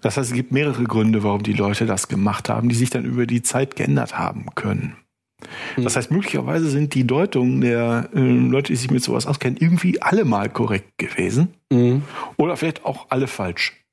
Das 0.03 0.17
heißt, 0.17 0.31
es 0.31 0.37
gibt 0.37 0.53
mehrere 0.53 0.85
Gründe, 0.85 1.23
warum 1.23 1.43
die 1.43 1.55
Leute 1.55 1.87
das 1.87 2.09
gemacht 2.09 2.49
haben, 2.49 2.69
die 2.69 2.75
sich 2.75 2.91
dann 2.91 3.05
über 3.05 3.27
die 3.27 3.43
Zeit 3.43 3.77
geändert 3.77 4.19
haben 4.19 4.47
können. 4.55 4.97
Mhm. 5.77 5.85
Das 5.85 5.97
heißt, 5.97 6.11
möglicherweise 6.11 6.69
sind 6.69 6.95
die 6.95 7.07
Deutungen 7.07 7.61
der 7.61 8.11
äh, 8.15 8.21
Leute, 8.21 8.73
die 8.73 8.77
sich 8.77 8.91
mit 8.91 9.03
sowas 9.03 9.27
auskennen, 9.27 9.59
irgendwie 9.59 10.03
alle 10.03 10.25
mal 10.25 10.51
korrekt 10.51 10.99
gewesen. 10.99 11.55
Mhm. 11.71 12.03
Oder 12.37 12.57
vielleicht 12.57 12.85
auch 12.85 13.07
alle 13.11 13.27
falsch. 13.27 13.84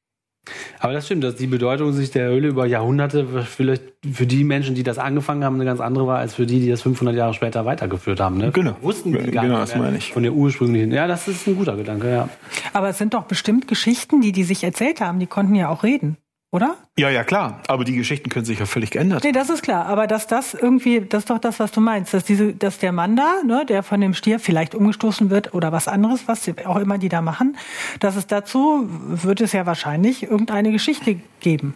Aber 0.79 0.93
das 0.93 1.05
stimmt, 1.05 1.23
dass 1.23 1.35
die 1.35 1.47
Bedeutung 1.47 1.93
sich 1.93 2.09
der 2.09 2.29
Höhle 2.29 2.47
über 2.47 2.65
Jahrhunderte 2.65 3.43
vielleicht 3.43 3.83
für 4.11 4.25
die 4.25 4.43
Menschen, 4.43 4.73
die 4.73 4.83
das 4.83 4.97
angefangen 4.97 5.43
haben, 5.43 5.55
eine 5.55 5.65
ganz 5.65 5.79
andere 5.79 6.07
war, 6.07 6.17
als 6.17 6.33
für 6.33 6.47
die, 6.47 6.59
die 6.59 6.69
das 6.69 6.81
500 6.81 7.15
Jahre 7.15 7.33
später 7.33 7.65
weitergeführt 7.65 8.19
haben. 8.19 8.37
Ne? 8.37 8.51
Genau. 8.51 8.75
Wussten 8.81 9.11
die 9.11 9.31
gar 9.31 9.43
genau, 9.43 9.59
nicht 9.59 9.73
das 9.73 9.79
meine 9.79 9.97
ich. 9.97 10.11
von 10.11 10.23
der 10.23 10.33
ursprünglichen. 10.33 10.91
Ja, 10.91 11.07
das 11.07 11.27
ist 11.27 11.47
ein 11.47 11.55
guter 11.55 11.77
Gedanke, 11.77 12.09
ja. 12.09 12.29
Aber 12.73 12.89
es 12.89 12.97
sind 12.97 13.13
doch 13.13 13.23
bestimmt 13.23 13.67
Geschichten, 13.67 14.21
die 14.21 14.31
die 14.31 14.43
sich 14.43 14.63
erzählt 14.63 15.01
haben, 15.01 15.19
die 15.19 15.27
konnten 15.27 15.53
ja 15.53 15.69
auch 15.69 15.83
reden 15.83 16.17
oder? 16.51 16.75
Ja, 16.97 17.09
ja, 17.09 17.23
klar. 17.23 17.61
Aber 17.67 17.85
die 17.85 17.95
Geschichten 17.95 18.29
können 18.29 18.45
sich 18.45 18.59
ja 18.59 18.65
völlig 18.65 18.91
geändert. 18.91 19.23
Nee, 19.23 19.31
das 19.31 19.49
ist 19.49 19.63
klar. 19.63 19.85
Aber 19.85 20.05
dass 20.05 20.27
das 20.27 20.53
irgendwie, 20.53 20.99
das 20.99 21.23
ist 21.23 21.29
doch 21.29 21.39
das, 21.39 21.59
was 21.59 21.71
du 21.71 21.79
meinst, 21.79 22.13
dass 22.13 22.25
diese, 22.25 22.53
dass 22.53 22.77
der 22.77 22.91
Mann 22.91 23.15
da, 23.15 23.41
ne, 23.45 23.65
der 23.65 23.83
von 23.83 24.01
dem 24.01 24.13
Stier 24.13 24.37
vielleicht 24.39 24.75
umgestoßen 24.75 25.29
wird 25.29 25.53
oder 25.53 25.71
was 25.71 25.87
anderes, 25.87 26.27
was 26.27 26.51
auch 26.65 26.75
immer 26.75 26.97
die 26.97 27.09
da 27.09 27.21
machen, 27.21 27.57
dass 28.01 28.17
es 28.17 28.27
dazu 28.27 28.85
wird 28.89 29.39
es 29.39 29.53
ja 29.53 29.65
wahrscheinlich 29.65 30.23
irgendeine 30.23 30.71
Geschichte 30.71 31.21
geben. 31.39 31.75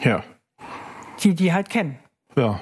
Ja. 0.00 0.22
Die 1.22 1.34
die 1.34 1.52
halt 1.52 1.68
kennen. 1.68 1.98
Ja. 2.36 2.60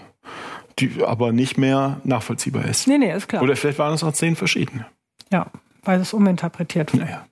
Die 0.78 1.04
aber 1.04 1.32
nicht 1.32 1.58
mehr 1.58 2.00
nachvollziehbar 2.04 2.64
ist. 2.64 2.86
Nee, 2.88 2.96
nee, 2.96 3.14
ist 3.14 3.28
klar. 3.28 3.42
Oder 3.42 3.54
vielleicht 3.54 3.78
waren 3.78 3.92
es 3.92 4.02
auch 4.02 4.12
zehn 4.12 4.34
verschiedene. 4.34 4.86
Ja, 5.30 5.46
weil 5.84 6.00
es 6.00 6.14
uminterpretiert 6.14 6.92
wird. 6.94 7.04
Naja. 7.04 7.26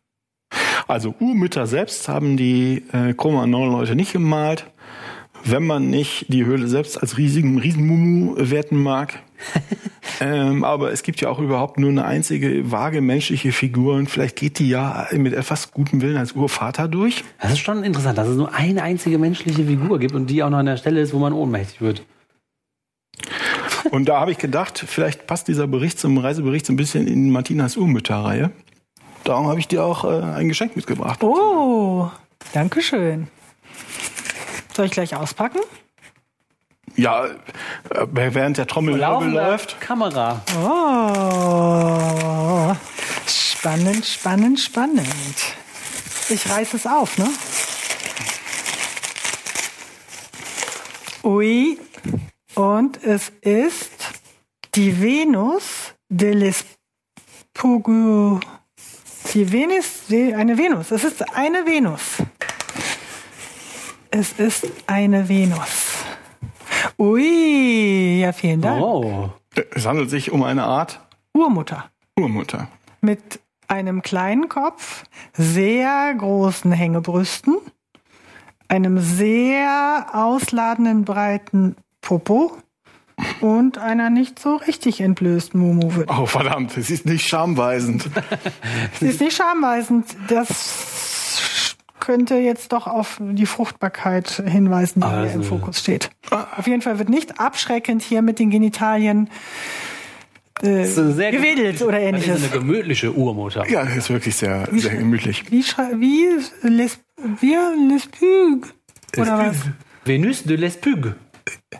Also 0.89 1.15
Urmütter 1.21 1.67
selbst 1.67 2.09
haben 2.09 2.39
die 2.39 2.83
äh, 2.93 3.13
Chroma-Leute 3.13 3.95
nicht 3.95 4.15
gemalt. 4.15 4.65
Wenn 5.45 5.65
man 5.65 5.91
nicht 5.91 6.33
die 6.33 6.47
Höhle 6.47 6.67
selbst 6.67 7.01
als 7.01 7.19
riesigen 7.19 7.59
Riesenmumu 7.59 8.35
werten 8.39 8.83
mag. 8.83 9.21
ähm, 10.21 10.65
aber 10.65 10.91
es 10.91 11.03
gibt 11.03 11.21
ja 11.21 11.29
auch 11.29 11.39
überhaupt 11.39 11.79
nur 11.79 11.91
eine 11.91 12.07
einzige 12.07 12.73
vage 12.73 13.03
menschliche 13.03 13.53
Figur 13.53 13.95
und 13.95 14.11
vielleicht 14.11 14.35
geht 14.35 14.59
die 14.59 14.69
ja 14.69 15.07
mit 15.13 15.35
etwas 15.35 15.71
gutem 15.71 16.01
Willen 16.01 16.17
als 16.17 16.33
Urvater 16.33 16.89
durch. 16.89 17.23
Das 17.41 17.53
ist 17.53 17.61
schon 17.61 17.85
interessant, 17.85 18.19
dass 18.19 18.27
es 18.27 18.37
nur 18.37 18.53
eine 18.53 18.83
einzige 18.83 19.19
menschliche 19.19 19.65
Figur 19.65 20.01
gibt 20.01 20.15
und 20.15 20.29
die 20.29 20.43
auch 20.43 20.51
noch 20.51 20.59
an 20.59 20.67
der 20.67 20.79
Stelle 20.79 21.01
ist, 21.01 21.13
wo 21.13 21.19
man 21.19 21.33
ohnmächtig 21.35 21.81
wird. 21.81 22.03
Und 23.91 24.09
da 24.09 24.21
habe 24.21 24.33
ich 24.33 24.39
gedacht, 24.39 24.83
vielleicht 24.87 25.27
passt 25.27 25.49
dieser 25.49 25.67
Bericht 25.67 25.99
zum 26.01 26.19
Reisebericht 26.19 26.67
so 26.67 26.73
ein 26.73 26.77
bisschen 26.77 27.07
in 27.07 27.31
Martinas 27.31 27.77
Urmütterreihe. 27.77 28.51
Darum 29.25 29.49
habe 29.49 29.59
ich 29.59 29.69
dir 29.69 29.85
auch 29.85 30.05
äh, 30.05 30.23
ein 30.23 30.49
Geschenk 30.49 30.77
mitgebracht. 30.77 31.23
Oh, 31.23 32.11
danke 32.53 32.83
schön. 32.83 33.29
Soll 34.75 34.87
ich 34.87 34.93
gleich 34.93 35.15
auspacken? 35.17 35.61
Ja, 36.97 37.27
äh, 37.27 37.31
während 38.11 38.59
der 38.59 38.67
Trommel 38.67 38.97
läuft. 38.97 39.81
Kamera. 39.81 40.41
Oh, 40.65 42.01
spannend, 43.27 44.05
spannend, 44.07 44.59
spannend. 44.61 45.07
Ich 46.29 46.51
reiße 46.51 46.77
es 46.77 46.87
auf, 46.87 47.19
ne? 47.19 47.29
Ui, 51.23 51.79
und 52.55 53.03
es 53.05 53.31
ist 53.43 54.13
die 54.75 55.01
Venus 55.01 55.95
de 56.09 56.35
l'Espugu. 57.55 58.41
Die 59.35 59.53
Venus, 59.53 60.07
die, 60.09 60.35
eine 60.35 60.57
Venus. 60.57 60.91
Es 60.91 61.05
ist 61.05 61.37
eine 61.37 61.67
Venus. 61.67 62.23
Es 64.11 64.33
ist 64.33 64.67
eine 64.87 65.29
Venus. 65.29 66.05
Ui, 66.99 68.21
ja, 68.21 68.33
vielen 68.33 68.63
Dank. 68.63 68.83
Oh. 68.83 69.31
Es 69.75 69.87
handelt 69.87 70.09
sich 70.09 70.33
um 70.33 70.43
eine 70.43 70.65
Art 70.65 71.01
Urmutter. 71.35 71.91
Urmutter. 72.19 72.69
Mit 73.03 73.41
einem 73.67 74.01
kleinen 74.01 74.49
Kopf, 74.49 75.05
sehr 75.35 76.15
großen 76.15 76.73
Hängebrüsten, 76.73 77.59
einem 78.69 78.99
sehr 78.99 80.07
ausladenden 80.15 81.05
breiten 81.05 81.77
Popo 82.01 82.57
und 83.41 83.79
einer 83.79 84.11
nicht 84.11 84.39
so 84.39 84.57
richtig 84.57 85.01
entblößten 85.01 85.61
Mumu 85.61 85.95
wird. 85.95 86.11
Oh, 86.11 86.27
verdammt, 86.27 86.77
es 86.77 86.91
ist 86.91 87.07
nicht 87.07 87.27
schamweisend. 87.27 88.09
sie 89.01 89.09
ist 89.09 89.21
nicht 89.21 89.37
schamweisend. 89.37 90.07
Das 90.29 91.77
könnte 92.01 92.37
jetzt 92.37 92.73
doch 92.73 92.87
auf 92.87 93.21
die 93.21 93.47
Fruchtbarkeit 93.47 94.43
hinweisen, 94.47 95.01
die 95.01 95.07
also. 95.07 95.27
hier 95.27 95.35
im 95.35 95.43
Fokus 95.43 95.81
steht. 95.81 96.11
Auf 96.31 96.67
jeden 96.67 96.81
Fall 96.81 96.99
wird 96.99 97.09
nicht 97.09 97.39
abschreckend 97.39 98.03
hier 98.03 98.23
mit 98.23 98.39
den 98.39 98.51
Genitalien 98.51 99.29
äh, 100.63 100.85
gewedelt 100.85 101.83
oder 101.83 102.01
ähnliches. 102.01 102.29
Das 102.29 102.43
ist 102.43 102.53
eine 102.53 102.61
gemütliche 102.61 103.13
Urmutter. 103.13 103.69
Ja, 103.69 103.83
ist 103.83 104.11
wirklich 104.11 104.37
sehr, 104.37 104.69
sehr 104.73 104.97
gemütlich. 104.97 105.51
Wie, 105.51 105.63
wie, 105.63 106.29
Les, 106.63 106.99
wie? 107.41 107.57
Oder 109.21 109.39
was? 109.39 109.57
Venus 110.05 110.43
de 110.45 110.57
Lespug. 110.57 111.15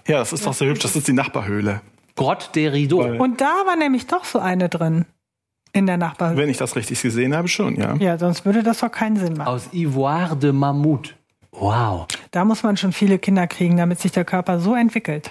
Ja, 0.07 0.19
das 0.19 0.33
ist 0.33 0.47
doch 0.47 0.55
sehr 0.55 0.69
hübsch. 0.69 0.81
Das 0.81 0.97
ist 0.97 1.09
die 1.09 1.13
Nachbarhöhle. 1.13 1.81
Grotte 2.17 2.51
de 2.53 2.69
Rideau. 2.69 3.23
Und 3.23 3.41
da 3.41 3.63
war 3.67 3.77
nämlich 3.77 4.07
doch 4.07 4.25
so 4.25 4.39
eine 4.39 4.69
drin. 4.69 5.07
In 5.73 5.87
der 5.87 5.99
Nachbarhöhle. 5.99 6.41
Wenn 6.41 6.49
ich 6.49 6.57
das 6.57 6.77
richtig 6.77 7.01
gesehen 7.03 7.37
habe, 7.37 7.47
schon, 7.47 7.77
ja. 7.77 7.95
Ja, 7.97 8.19
sonst 8.19 8.47
würde 8.47 8.63
das 8.63 8.81
doch 8.81 8.91
keinen 8.91 9.17
Sinn 9.17 9.35
machen. 9.35 9.49
Aus 9.49 9.69
Ivoire 9.73 10.35
de 10.35 10.51
Mammut. 10.51 11.15
Wow. 11.53 12.07
Da 12.31 12.45
muss 12.45 12.63
man 12.63 12.77
schon 12.79 12.93
viele 12.93 13.19
Kinder 13.19 13.47
kriegen, 13.47 13.77
damit 13.77 14.01
sich 14.01 14.13
der 14.13 14.25
Körper 14.25 14.61
so 14.61 14.75
entwickelt. 14.75 15.31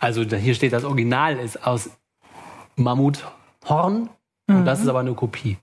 Also 0.00 0.22
hier 0.22 0.54
steht, 0.54 0.72
das 0.72 0.84
Original 0.84 1.36
ist 1.36 1.66
aus 1.66 1.90
Mammuthorn. 2.76 4.08
Mhm. 4.46 4.56
Und 4.56 4.64
das 4.64 4.80
ist 4.80 4.88
aber 4.88 5.00
eine 5.00 5.12
Kopie. 5.12 5.58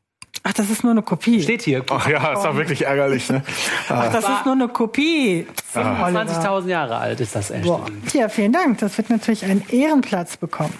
Ach, 0.47 0.53
das 0.53 0.69
ist 0.69 0.83
nur 0.83 0.91
eine 0.91 1.01
Kopie. 1.01 1.41
Steht 1.41 1.63
hier. 1.63 1.83
Ach 1.89 2.07
ja, 2.07 2.33
ist 2.33 2.43
doch 2.43 2.55
wirklich 2.55 2.85
ärgerlich. 2.85 3.29
Ne? 3.31 3.41
Ach, 3.89 4.11
das 4.11 4.23
ist 4.29 4.45
nur 4.45 4.53
eine 4.53 4.67
Kopie. 4.67 5.47
25.000 5.73 6.67
Jahre 6.67 6.97
alt 6.97 7.19
ist 7.19 7.35
das 7.35 7.49
echt. 7.49 7.65
Ja, 8.13 8.29
vielen 8.29 8.53
Dank. 8.53 8.77
Das 8.77 8.95
wird 8.99 9.09
natürlich 9.09 9.43
einen 9.43 9.63
Ehrenplatz 9.71 10.37
bekommen. 10.37 10.73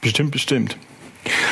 Bestimmt, 0.00 0.30
bestimmt. 0.30 0.76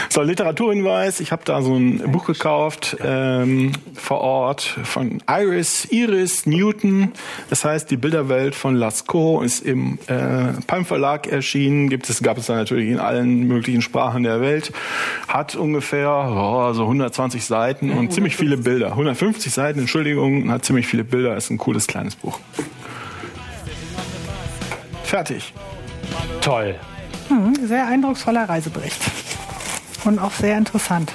So, 0.08 0.20
Literaturhinweis. 0.20 1.20
Ich 1.20 1.32
habe 1.32 1.42
da 1.44 1.62
so 1.62 1.74
ein 1.74 1.98
Buch 2.12 2.26
gekauft 2.26 2.96
ähm, 3.02 3.72
vor 3.94 4.20
Ort 4.20 4.60
von 4.60 5.22
Iris, 5.26 5.86
Iris 5.90 6.44
Newton. 6.44 7.12
Das 7.48 7.64
heißt, 7.64 7.90
die 7.90 7.96
Bilderwelt 7.96 8.54
von 8.54 8.74
Lascaux 8.74 9.42
ist 9.42 9.60
im 9.60 9.98
äh, 10.08 10.52
Palm 10.66 10.84
Verlag 10.84 11.26
erschienen. 11.26 11.88
Gibt 11.88 12.10
es, 12.10 12.22
gab 12.22 12.36
es 12.36 12.46
da 12.46 12.56
natürlich 12.56 12.90
in 12.90 12.98
allen 12.98 13.46
möglichen 13.48 13.80
Sprachen 13.80 14.22
der 14.22 14.40
Welt. 14.40 14.72
Hat 15.28 15.54
ungefähr 15.54 16.10
oh, 16.10 16.72
so 16.74 16.82
120 16.82 17.44
Seiten 17.44 17.90
und 17.90 18.12
ziemlich 18.12 18.36
viele 18.36 18.58
Bilder. 18.58 18.88
150 18.88 19.52
Seiten, 19.52 19.78
Entschuldigung, 19.80 20.50
hat 20.50 20.64
ziemlich 20.64 20.86
viele 20.86 21.04
Bilder. 21.04 21.36
Ist 21.36 21.50
ein 21.50 21.58
cooles 21.58 21.86
kleines 21.86 22.16
Buch. 22.16 22.38
Fertig. 25.04 25.54
Toll. 26.42 26.74
Hm, 27.28 27.54
sehr 27.66 27.86
eindrucksvoller 27.86 28.48
Reisebericht 28.48 29.00
und 30.04 30.18
auch 30.18 30.32
sehr 30.32 30.58
interessant. 30.58 31.12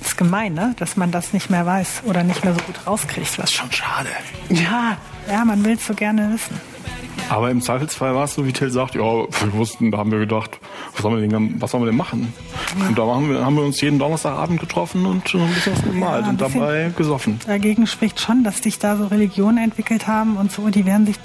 Ist 0.00 0.16
gemein, 0.16 0.54
ne? 0.54 0.74
dass 0.78 0.96
man 0.96 1.10
das 1.10 1.32
nicht 1.32 1.50
mehr 1.50 1.66
weiß 1.66 2.02
oder 2.04 2.22
nicht 2.22 2.44
mehr 2.44 2.54
so 2.54 2.60
gut 2.60 2.86
rauskriegt. 2.86 3.38
Was 3.38 3.52
schon 3.52 3.70
schade. 3.72 4.10
Ja, 4.48 4.96
ja, 5.28 5.44
man 5.44 5.64
will 5.64 5.74
es 5.74 5.86
so 5.86 5.94
gerne 5.94 6.32
wissen. 6.32 6.60
Aber 7.30 7.50
im 7.50 7.60
Zweifelsfall 7.60 8.14
war 8.14 8.24
es 8.24 8.34
so, 8.34 8.46
wie 8.46 8.52
Till 8.52 8.70
sagt, 8.70 8.94
ja, 8.94 9.00
wir 9.02 9.52
wussten, 9.52 9.90
da 9.90 9.98
haben 9.98 10.10
wir 10.10 10.18
gedacht, 10.18 10.58
was 10.92 11.02
sollen 11.02 11.20
wir 11.20 11.26
denn, 11.26 11.60
was 11.60 11.70
sollen 11.70 11.82
wir 11.82 11.86
denn 11.86 11.96
machen? 11.96 12.32
Ja. 12.78 12.88
Und 12.88 12.98
da 12.98 13.06
haben 13.06 13.30
wir, 13.30 13.44
haben 13.44 13.56
wir 13.56 13.62
uns 13.62 13.80
jeden 13.80 13.98
Donnerstagabend 13.98 14.60
getroffen 14.60 15.06
und 15.06 15.34
ein 15.34 15.54
bisschen 15.54 15.72
was 15.72 15.82
gemalt 15.82 16.24
ja, 16.24 16.30
und 16.30 16.40
dabei 16.40 16.92
gesoffen. 16.96 17.40
Dagegen 17.46 17.86
spricht 17.86 18.20
schon, 18.20 18.44
dass 18.44 18.58
sich 18.58 18.78
da 18.78 18.96
so 18.96 19.06
Religionen 19.06 19.58
entwickelt 19.58 20.06
haben 20.06 20.36
und 20.36 20.52
so, 20.52 20.68
die 20.68 20.84
werden 20.84 21.06
sich, 21.06 21.16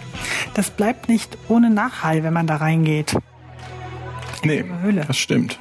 das 0.53 0.69
bleibt 0.69 1.09
nicht 1.09 1.37
ohne 1.49 1.69
Nachhall, 1.69 2.23
wenn 2.23 2.33
man 2.33 2.47
da 2.47 2.57
reingeht. 2.57 3.15
Nee, 4.43 4.63
Höhle. 4.81 5.03
das 5.07 5.17
stimmt. 5.17 5.59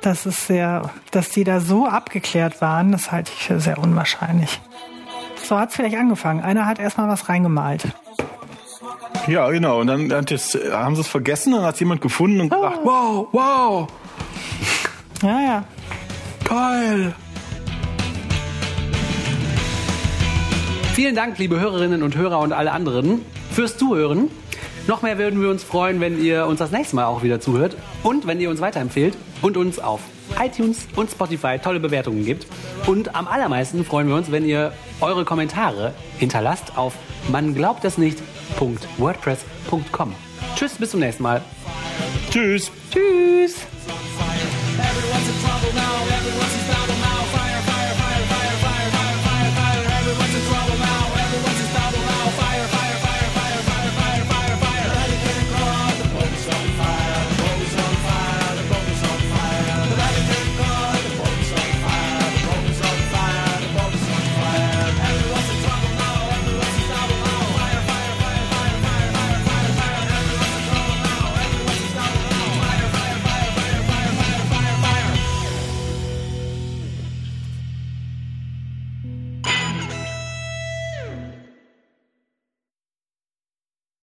Das 0.00 0.26
ist 0.26 0.46
sehr, 0.46 0.90
dass 1.12 1.30
die 1.30 1.44
da 1.44 1.60
so 1.60 1.86
abgeklärt 1.86 2.60
waren, 2.60 2.90
das 2.92 3.12
halte 3.12 3.30
ich 3.36 3.44
für 3.44 3.60
sehr 3.60 3.78
unwahrscheinlich. 3.78 4.60
So 5.44 5.58
hat 5.58 5.70
es 5.70 5.76
vielleicht 5.76 5.96
angefangen. 5.96 6.40
Einer 6.40 6.66
hat 6.66 6.78
erstmal 6.78 7.08
was 7.08 7.28
reingemalt. 7.28 7.84
Ja, 9.26 9.48
genau. 9.50 9.80
Und 9.80 9.86
dann 9.86 10.08
das, 10.08 10.58
haben 10.72 10.96
sie 10.96 11.02
es 11.02 11.08
vergessen, 11.08 11.52
dann 11.52 11.62
hat 11.62 11.78
jemand 11.78 12.00
gefunden 12.00 12.40
und 12.40 12.50
gedacht, 12.50 12.80
oh. 12.82 12.86
wow, 12.86 13.28
wow. 13.32 13.88
Ja, 15.22 15.40
ja. 15.40 15.64
Geil. 16.48 17.14
Vielen 20.94 21.14
Dank, 21.14 21.38
liebe 21.38 21.58
Hörerinnen 21.60 22.02
und 22.02 22.16
Hörer 22.16 22.40
und 22.40 22.52
alle 22.52 22.72
anderen, 22.72 23.22
fürs 23.52 23.78
Zuhören. 23.78 24.30
Noch 24.88 25.02
mehr 25.02 25.16
würden 25.16 25.40
wir 25.40 25.48
uns 25.48 25.62
freuen, 25.62 26.00
wenn 26.00 26.22
ihr 26.22 26.46
uns 26.46 26.58
das 26.58 26.72
nächste 26.72 26.96
Mal 26.96 27.06
auch 27.06 27.22
wieder 27.22 27.40
zuhört 27.40 27.76
und 28.02 28.26
wenn 28.26 28.40
ihr 28.40 28.50
uns 28.50 28.60
weiterempfehlt 28.60 29.16
und 29.40 29.56
uns 29.56 29.78
auf 29.78 30.00
iTunes 30.42 30.86
und 30.96 31.10
Spotify 31.10 31.58
tolle 31.58 31.78
Bewertungen 31.78 32.24
gibt. 32.24 32.46
Und 32.86 33.14
am 33.14 33.28
allermeisten 33.28 33.84
freuen 33.84 34.08
wir 34.08 34.16
uns, 34.16 34.32
wenn 34.32 34.44
ihr 34.44 34.72
eure 35.00 35.24
Kommentare 35.24 35.94
hinterlasst 36.18 36.76
auf 36.76 36.94
man 37.30 37.54
Tschüss, 40.56 40.72
bis 40.72 40.90
zum 40.90 41.00
nächsten 41.00 41.22
Mal. 41.22 41.42
Tschüss. 42.30 42.72
Tschüss. 42.90 43.66